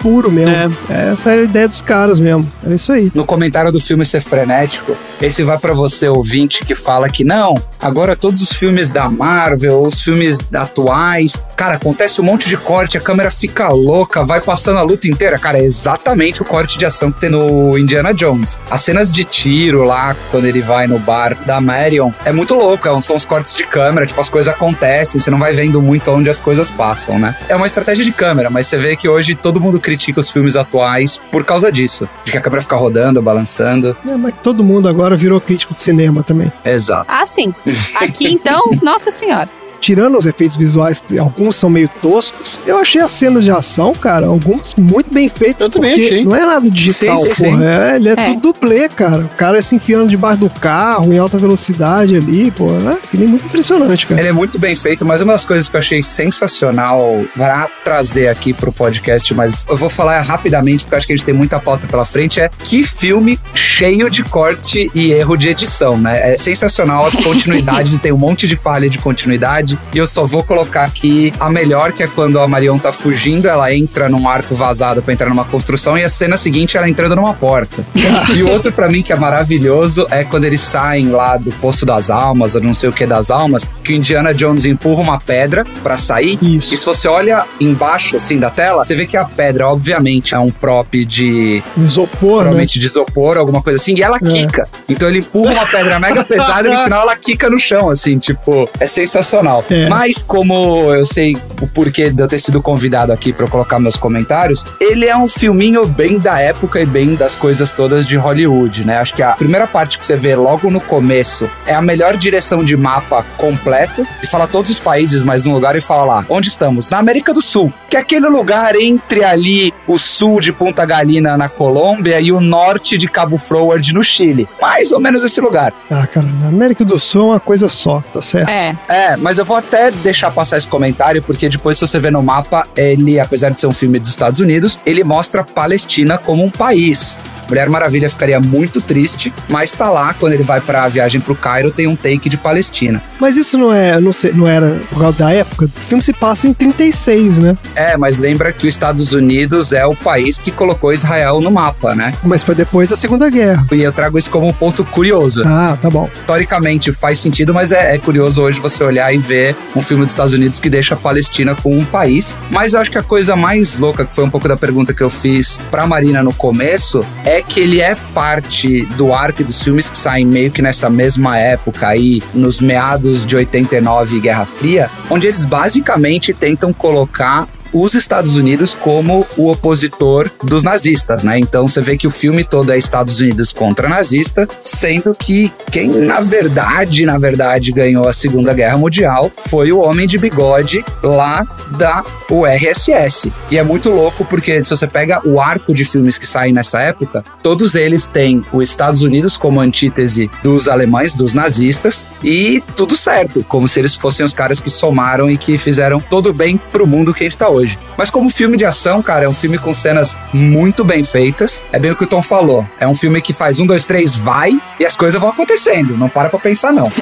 puro 0.03 0.31
mesmo. 0.31 0.77
É. 0.89 1.13
Essa 1.13 1.33
era 1.33 1.41
a 1.43 1.45
ideia 1.45 1.69
dos 1.69 1.83
caras 1.83 2.19
mesmo. 2.19 2.51
Era 2.63 2.75
isso 2.75 2.93
aí. 2.93 3.11
No 3.15 3.25
comentário 3.25 3.71
do 3.71 3.81
filme 3.81 4.05
ser 4.05 4.23
frenético, 4.23 4.97
esse 5.21 5.43
vai 5.43 5.59
pra 5.59 5.73
você 5.73 6.09
ouvinte 6.09 6.65
que 6.65 6.75
fala 6.75 7.09
que 7.09 7.25
não, 7.25 7.55
agora 7.81 8.17
todos 8.17 8.41
os 8.43 8.53
filmes 8.53 8.91
da 8.91 9.09
Marvel, 9.09 9.83
os 9.83 10.03
filmes 10.03 10.39
atuais, 10.53 11.43
cara, 11.57 11.75
acontece 11.75 12.21
um 12.21 12.25
monte 12.25 12.49
de 12.49 12.57
corte, 12.57 12.97
a 12.99 13.01
câmera 13.01 13.31
fica 13.31 13.69
louca, 13.69 14.25
vai 14.25 14.41
passando 14.41 14.79
a 14.79 14.83
luta 14.83 15.09
inteira. 15.09 15.39
Cara, 15.39 15.59
é 15.59 15.65
exatamente 15.65 16.43
o 16.43 16.45
corte 16.45 16.79
de 16.79 16.87
ação 16.87 17.13
que 17.13 17.21
tem 17.21 17.31
no 17.31 17.79
Indiana 17.79 18.13
Jones. 18.13 18.57
As 18.71 18.83
cenas 18.83 19.13
de 19.13 19.25
tiro 19.25 19.85
lá, 19.85 20.17
quando 20.31 20.47
ele 20.47 20.61
vai 20.61 20.87
no 20.87 20.99
bar 20.99 21.37
da 21.45 21.61
Marion, 21.61 22.11
é 22.25 22.33
muito 22.33 22.55
louco, 22.55 22.89
é 22.89 23.01
são 23.01 23.17
os 23.17 23.25
cortes 23.25 23.55
de 23.55 23.65
câmera, 23.65 24.07
tipo, 24.07 24.21
as 24.21 24.29
coisas 24.29 24.53
acontecem, 24.53 25.21
você 25.21 25.31
não 25.31 25.39
vai 25.39 25.55
vendo 25.55 25.83
muito 25.83 26.11
onde 26.11 26.31
as 26.31 26.41
coisas 26.41 26.71
passam, 26.71 27.19
né? 27.19 27.37
É 27.49 27.57
uma 27.57 27.67
estratégia 27.67 28.05
de 28.05 28.13
câmera, 28.13 28.49
mas 28.49 28.67
você 28.67 28.79
vê 28.79 28.97
que 28.97 29.04
hoje 29.09 29.35
todo 29.35 29.61
mundo 29.61 29.81
critica 29.81 30.21
os 30.21 30.31
filmes 30.31 30.57
atuais 30.57 31.21
por 31.31 31.45
causa 31.45 31.71
disso. 31.71 32.09
De 32.25 32.33
que 32.33 32.39
a 32.39 32.41
câmera 32.41 32.63
fica 32.63 32.77
rodando, 32.77 33.21
balançando. 33.23 33.97
É, 34.07 34.17
mas 34.17 34.35
todo 34.41 34.65
mundo 34.65 34.89
agora 34.89 35.17
virou 35.17 35.41
crítico 35.41 35.75
de 35.75 35.81
cinema 35.81 36.23
também. 36.23 36.53
Exato. 36.65 37.07
Ah, 37.09 37.27
sim. 37.27 37.55
Aqui, 37.97 38.33
então, 38.33 38.71
nossa 38.83 39.11
senhora. 39.11 39.49
Tirando 39.85 40.17
os 40.17 40.25
efeitos 40.27 40.57
visuais, 40.57 41.05
alguns 41.21 41.57
são 41.57 41.69
meio 41.69 41.91
toscos, 42.01 42.59
eu 42.67 42.79
achei 42.79 43.03
as 43.03 43.13
cenas 43.13 43.45
de 43.45 43.51
ação, 43.51 43.93
cara, 43.93 44.27
alguns 44.27 44.75
muito 44.77 45.13
bem 45.13 45.29
feitas. 45.29 45.61
Eu 45.61 45.69
também 45.69 45.91
porque 45.91 46.07
achei. 46.07 46.25
Não 46.25 46.35
é 46.35 46.47
nada 46.47 46.71
digital, 46.71 47.19
Sim, 47.19 47.25
sim, 47.27 47.35
sim. 47.35 47.45
porra. 47.51 47.65
É, 47.67 47.97
ele 47.97 48.09
é, 48.09 48.13
É. 48.13 48.33
tudo 48.33 48.53
dublê, 48.55 48.89
cara. 48.89 49.25
O 49.25 49.29
cara 49.29 49.61
se 49.63 49.75
enfiando 49.77 50.09
debaixo 50.09 50.39
do 50.41 50.49
carro 50.49 51.13
em 51.13 51.19
alta 51.19 51.37
velocidade 51.37 52.17
ali, 52.17 52.51
pô. 52.51 52.69
É 52.71 52.97
que 53.11 53.19
nem 53.19 53.29
muito 53.29 53.45
impressionante, 53.45 54.07
cara. 54.07 54.21
Ele 54.23 54.29
é 54.31 54.33
muito 54.33 54.59
bem 54.59 54.75
feito, 54.75 55.05
mas 55.05 55.21
uma 55.21 55.35
das 55.35 55.45
coisas 55.45 55.69
que 55.69 55.77
eu 55.77 55.81
achei 55.81 56.03
sensacional 56.03 57.23
pra 57.35 57.69
trazer 57.85 58.29
aqui 58.29 58.55
pro 58.55 58.73
podcast, 58.73 59.35
mas 59.35 59.67
eu 59.69 59.77
vou 59.77 59.91
falar 59.91 60.21
rapidamente 60.21 60.85
porque 60.85 60.95
eu 60.95 60.99
acho 60.99 61.07
que 61.07 61.13
a 61.13 61.17
gente 61.17 61.27
tem 61.27 61.35
muita 61.35 61.59
pauta 61.61 61.87
pela 61.87 62.05
frente, 62.07 62.41
é 62.41 62.51
que 62.61 62.83
filme 62.83 63.39
cheio 63.53 64.09
de 64.09 64.23
corte 64.23 64.91
e 64.95 65.13
erro 65.13 65.37
de 65.37 65.49
edição, 65.49 65.99
né? 65.99 66.35
É 66.35 66.37
sensacional 66.39 67.05
as 67.07 67.15
continuidades, 67.15 67.99
tem 68.01 68.13
um 68.13 68.17
monte 68.19 68.47
de 68.47 68.57
falha 68.57 68.89
de 68.89 68.99
continuidade, 68.99 69.74
e 69.93 69.99
eu 69.99 70.07
só 70.07 70.27
vou 70.27 70.43
colocar 70.43 70.85
aqui 70.85 71.33
a 71.39 71.49
melhor, 71.51 71.93
que 71.93 72.03
é 72.03 72.07
quando 72.07 72.39
a 72.39 72.47
Marion 72.49 72.79
tá 72.79 72.93
fugindo, 72.93 73.47
ela 73.49 73.73
entra 73.75 74.09
num 74.09 74.29
arco 74.29 74.55
vazado 74.55 75.03
pra 75.03 75.13
entrar 75.13 75.29
numa 75.29 75.45
construção, 75.45 75.97
e 75.97 76.05
a 76.05 76.09
cena 76.09 76.37
seguinte 76.37 76.77
ela 76.77 76.89
entrando 76.89 77.17
numa 77.17 77.35
porta. 77.35 77.85
e 78.35 78.43
o 78.43 78.51
outro 78.51 78.73
pra 78.73 78.89
mim 78.89 79.03
que 79.03 79.13
é 79.13 79.17
maravilhoso 79.17 80.07
é 80.11 80.25
quando 80.25 80.45
eles 80.45 80.61
saem 80.61 81.09
lá 81.11 81.37
do 81.37 81.51
Poço 81.53 81.85
das 81.87 82.11
Almas, 82.11 82.55
ou 82.55 82.61
não 82.61 82.75
sei 82.75 82.89
o 82.89 82.93
que 82.93 83.07
das 83.07 83.31
almas, 83.31 83.71
que 83.83 83.93
o 83.93 83.97
Indiana 83.97 84.33
Jones 84.35 84.65
empurra 84.65 85.03
uma 85.03 85.21
pedra 85.21 85.65
pra 85.83 85.99
sair. 85.99 86.39
Isso. 86.43 86.75
E 86.75 86.77
se 86.77 86.85
você 86.85 87.09
olha 87.09 87.45
embaixo, 87.61 88.17
assim, 88.17 88.39
da 88.39 88.51
tela, 88.51 88.85
você 88.85 88.95
vê 88.95 89.07
que 89.07 89.17
a 89.17 89.25
pedra, 89.25 89.69
obviamente, 89.69 90.35
é 90.35 90.39
um 90.39 90.51
prop 90.51 91.05
de. 91.05 91.63
Isopor, 91.77 92.09
né? 92.11 92.35
Provavelmente 92.45 92.79
de 92.79 92.87
isopor, 92.87 93.37
alguma 93.37 93.63
coisa 93.63 93.77
assim, 93.77 93.95
e 93.97 94.03
ela 94.03 94.17
É. 94.17 94.21
quica. 94.21 94.69
Então 94.89 95.09
ele 95.09 95.19
empurra 95.19 95.53
uma 95.53 95.67
pedra 95.67 95.99
mega 95.99 96.25
pesada 96.25 96.69
e 96.69 96.73
no 96.73 96.79
final 96.85 97.03
ela 97.03 97.17
quica 97.17 97.49
no 97.51 97.59
chão, 97.59 97.91
assim, 97.91 98.19
tipo, 98.19 98.69
é 98.79 98.87
sensacional. 98.87 99.64
É. 99.71 99.89
Mas 99.89 100.23
como 100.23 100.93
eu 100.95 101.07
sei 101.07 101.37
o 101.61 101.67
porquê 101.67 102.11
de 102.11 102.23
eu 102.23 102.29
ter 102.29 102.39
sido 102.39 102.61
convidado 102.61 103.13
aqui 103.13 103.35
eu 103.37 103.49
colocar 103.49 103.79
meus 103.79 103.97
comentários, 103.97 104.67
ele 104.81 105.07
é 105.07 105.17
um 105.17 105.29
filminho 105.29 105.87
bem 105.87 106.19
da 106.19 106.41
época 106.41 106.81
e 106.81 106.87
bem 106.87 107.15
das 107.15 107.35
coisas 107.35 107.73
todas 107.73 108.07
de 108.07 108.17
Hollywood, 108.17 108.85
né? 108.85 108.99
Acho 108.99 109.15
que 109.15 109.23
a 109.23 109.33
primeira 109.33 109.67
parte 109.67 109.99
que 109.99 110.07
você 110.07 110.17
vê 110.17 110.35
logo 110.35 110.71
no 110.71 110.81
começo 110.81 111.49
é 111.67 111.75
a 111.75 111.83
melhor 111.83 112.17
direção 112.17 112.65
de 112.65 112.77
mapa 112.77 113.25
completo 113.37 114.07
e 114.23 114.27
fala 114.27 114.47
todos 114.47 114.71
os 114.71 114.79
países, 114.79 115.23
mas 115.23 115.45
num 115.45 115.53
lugar 115.53 115.77
e 115.77 115.81
fala 115.81 116.05
lá, 116.05 116.27
onde 116.29 116.49
estamos? 116.49 116.89
Na 116.89 116.99
América 116.99 117.35
do 117.35 117.43
Sul, 117.43 117.73
que 117.95 117.97
é 117.97 118.01
aquele 118.01 118.29
lugar 118.29 118.75
entre 118.75 119.25
ali 119.25 119.73
o 119.87 119.99
sul 119.99 120.41
de 120.41 120.53
Punta 120.53 120.85
Galina 120.85 121.37
na 121.37 121.49
Colômbia 121.49 122.21
e 122.21 122.33
o 122.33 122.41
norte 122.41 122.99
de 122.99 123.09
Cabo 123.09 123.39
Froward 123.39 123.95
no 123.95 124.03
Chile. 124.03 124.49
Mais 124.61 124.93
ou 124.93 125.01
menos 125.01 125.23
esse 125.23 125.41
lugar. 125.41 125.73
Ah, 125.91 126.07
cara, 126.07 126.27
a 126.45 126.49
América 126.49 126.85
do 126.85 126.99
Sul 126.99 127.23
é 127.23 127.25
uma 127.25 127.41
coisa 127.41 127.69
só, 127.69 128.03
tá 128.13 128.21
certo? 128.21 128.49
É. 128.49 128.77
É, 128.89 129.17
mas 129.17 129.39
eu 129.39 129.45
vou 129.45 129.55
vou 129.55 129.59
até 129.59 129.93
deixar 129.93 130.33
passar 130.33 130.59
esse 130.59 130.67
comentário, 130.67 131.23
porque 131.23 131.49
depois, 131.49 131.79
se 131.79 131.87
você 131.87 132.01
vê 132.01 132.11
no 132.11 132.21
mapa, 132.21 132.67
ele, 132.77 133.21
apesar 133.21 133.51
de 133.51 133.61
ser 133.61 133.69
um 133.69 133.73
filme 133.73 134.01
dos 134.01 134.11
Estados 134.11 134.41
Unidos, 134.41 134.81
ele 134.85 135.05
mostra 135.05 135.43
a 135.43 135.45
Palestina 135.45 136.19
como 136.19 136.43
um 136.43 136.51
país. 136.51 137.23
Mulher 137.49 137.69
Maravilha 137.69 138.09
ficaria 138.09 138.41
muito 138.41 138.81
triste, 138.81 139.33
mas 139.49 139.73
tá 139.73 139.91
lá, 139.91 140.15
quando 140.15 140.33
ele 140.33 140.43
vai 140.43 140.61
pra 140.61 140.89
viagem 140.89 141.21
pro 141.21 141.35
Cairo, 141.35 141.71
tem 141.71 141.87
um 141.87 141.95
take 141.95 142.29
de 142.29 142.37
Palestina. 142.37 143.03
Mas 143.21 143.37
isso 143.37 143.57
não 143.59 143.73
é, 143.73 144.01
não, 144.01 144.13
sei, 144.13 144.33
não 144.33 144.47
era 144.47 144.81
por 144.91 144.99
causa 144.99 145.19
da 145.19 145.33
época? 145.33 145.67
O 145.67 145.69
filme 145.69 146.03
se 146.03 146.13
passa 146.13 146.49
em 146.49 146.53
36, 146.53 147.39
né? 147.39 147.57
É, 147.77 147.84
mas 147.97 148.19
lembra 148.19 148.53
que 148.53 148.67
os 148.67 148.75
Estados 148.75 149.13
Unidos 149.13 149.73
é 149.73 149.85
o 149.85 149.95
país 149.95 150.39
que 150.39 150.51
colocou 150.51 150.93
Israel 150.93 151.41
no 151.41 151.51
mapa, 151.51 151.95
né? 151.95 152.15
Mas 152.23 152.43
foi 152.43 152.55
depois 152.55 152.91
da 152.91 152.97
Segunda 152.97 153.29
Guerra. 153.31 153.67
E 153.73 153.83
eu 153.83 153.93
trago 153.93 154.19
isso 154.19 154.31
como 154.31 154.49
um 154.49 154.53
ponto 154.53 154.85
curioso. 154.85 155.43
Ah, 155.45 155.77
tá 155.81 155.91
bom. 155.91 156.09
Historicamente 156.13 156.93
faz 156.93 157.19
sentido, 157.19 157.53
mas 157.53 157.73
é, 157.73 157.95
é 157.95 157.99
curioso 157.99 158.43
hoje 158.43 158.61
você 158.61 158.83
olhar 158.83 159.13
e 159.15 159.19
ver 159.19 159.57
um 159.77 159.83
filme 159.83 160.05
dos 160.05 160.13
Estados 160.13 160.33
Unidos 160.33 160.61
que 160.61 160.71
deixa 160.71 160.95
a 160.95 160.99
Palestina 160.99 161.55
como 161.55 161.79
um 161.79 161.85
país. 161.85 162.37
Mas 162.51 162.73
eu 162.73 162.81
acho 162.81 162.91
que 162.91 162.99
a 162.99 163.03
coisa 163.03 163.37
mais 163.37 163.79
louca, 163.79 164.05
que 164.05 164.15
foi 164.15 164.25
um 164.25 164.31
pouco 164.31 164.49
da 164.49 164.57
pergunta 164.57 164.95
que 164.95 165.03
eu 165.03 165.11
fiz 165.11 165.61
pra 165.71 165.87
Marina 165.87 166.23
no 166.23 166.33
começo, 166.33 167.05
é 167.25 167.43
que 167.43 167.61
ele 167.61 167.81
é 167.81 167.97
parte 168.15 168.85
do 168.97 169.13
arco 169.13 169.45
dos 169.45 169.63
filmes 169.63 169.91
que 169.91 169.99
saem 169.99 170.25
meio 170.25 170.51
que 170.51 170.63
nessa 170.63 170.89
mesma 170.89 171.39
época 171.39 171.89
aí, 171.89 172.23
nos 172.33 172.61
meados 172.61 173.27
de 173.27 173.37
89 173.37 174.21
Guerra 174.21 174.45
Fria, 174.45 174.91
onde 175.11 175.27
eles 175.27 175.45
basicamente 175.45 176.33
tentam 176.33 176.73
colocar 176.73 177.49
os 177.75 177.95
Estados 177.95 178.37
Unidos 178.37 178.73
como 178.73 179.27
o 179.37 179.51
opositor 179.51 180.31
dos 180.45 180.63
nazistas, 180.63 181.25
né? 181.25 181.41
Então 181.41 181.67
você 181.67 181.81
vê 181.83 181.99
que 181.99 182.07
o 182.07 182.11
filme 182.11 182.45
todo 182.45 182.73
é 182.73 182.79
Estados 182.79 183.19
Unidos 183.19 183.53
contra 183.53 183.89
nazista, 183.89 184.47
sendo 184.63 185.15
que 185.15 185.53
quem 185.73 185.89
na 185.89 186.21
verdade, 186.21 187.05
na 187.05 187.19
verdade 187.19 187.73
ganhou 187.73 188.09
a 188.09 188.13
Segunda 188.13 188.55
Guerra 188.55 188.79
Mundial 188.79 189.31
foi 189.49 189.73
o 189.73 189.81
homem 189.81 190.07
de 190.07 190.17
bigode 190.17 190.85
lá 191.03 191.45
da 191.77 192.05
URSS. 192.31 193.33
E 193.51 193.59
é 193.59 193.63
muito 193.63 193.91
louco 193.91 194.25
porque 194.25 194.63
se 194.63 194.71
você 194.71 194.87
pega 194.87 195.21
o 195.27 195.41
arco 195.41 195.75
de 195.75 195.85
filmes 195.85 196.17
que 196.17 196.27
saem 196.27 196.53
nessa 196.53 196.81
época, 196.81 197.25
todos 197.43 197.75
eles 197.75 198.09
têm 198.09 198.45
os 198.53 198.71
Estados 198.71 199.03
Unidos 199.03 199.37
como 199.37 199.61
antítese 199.61 200.31
dos 200.43 200.69
alemães, 200.69 201.15
dos 201.15 201.35
nazistas, 201.35 202.07
e 202.23 202.63
tudo 202.77 202.97
certo, 202.97 203.45
como 203.49 203.67
se 203.67 203.81
eles 203.81 203.97
fossem 203.97 204.25
os 204.25 204.33
caras 204.33 204.61
que 204.61 204.71
somaram 204.71 205.29
e 205.29 205.37
que 205.37 205.59
fizeram 205.59 206.01
todo 206.01 206.33
bem 206.33 206.57
pro 206.57 206.87
mundo 206.87 207.13
que 207.13 207.25
está 207.25 207.49
hoje 207.49 207.64
hoje. 207.65 207.79
Mas 207.97 208.11
como 208.11 208.31
filme 208.31 208.57
de 208.57 208.65
ação, 208.65 209.03
cara, 209.03 209.25
é 209.25 209.29
um 209.29 209.35
filme 209.35 209.59
com 209.59 209.75
cenas 209.75 210.17
muito 210.33 210.85
bem 210.85 211.03
feitas. 211.03 211.65
É 211.73 211.79
bem 211.79 211.91
o 211.91 211.97
que 211.97 212.05
o 212.05 212.07
Tom 212.07 212.23
falou. 212.23 212.67
É 212.79 212.87
um 212.87 212.95
filme 212.95 213.21
que 213.21 213.33
faz 213.33 213.59
um, 213.59 213.67
dois, 213.67 213.87
três, 213.87 214.15
vai 214.15 214.53
e 214.79 214.85
as 214.85 214.97
coisas 214.97 215.21
vão 215.21 215.31
acontecendo. 215.31 215.97
Não 215.97 216.09
para 216.09 216.29
pra 216.29 216.39
pensar, 216.39 216.73
não. 216.73 216.93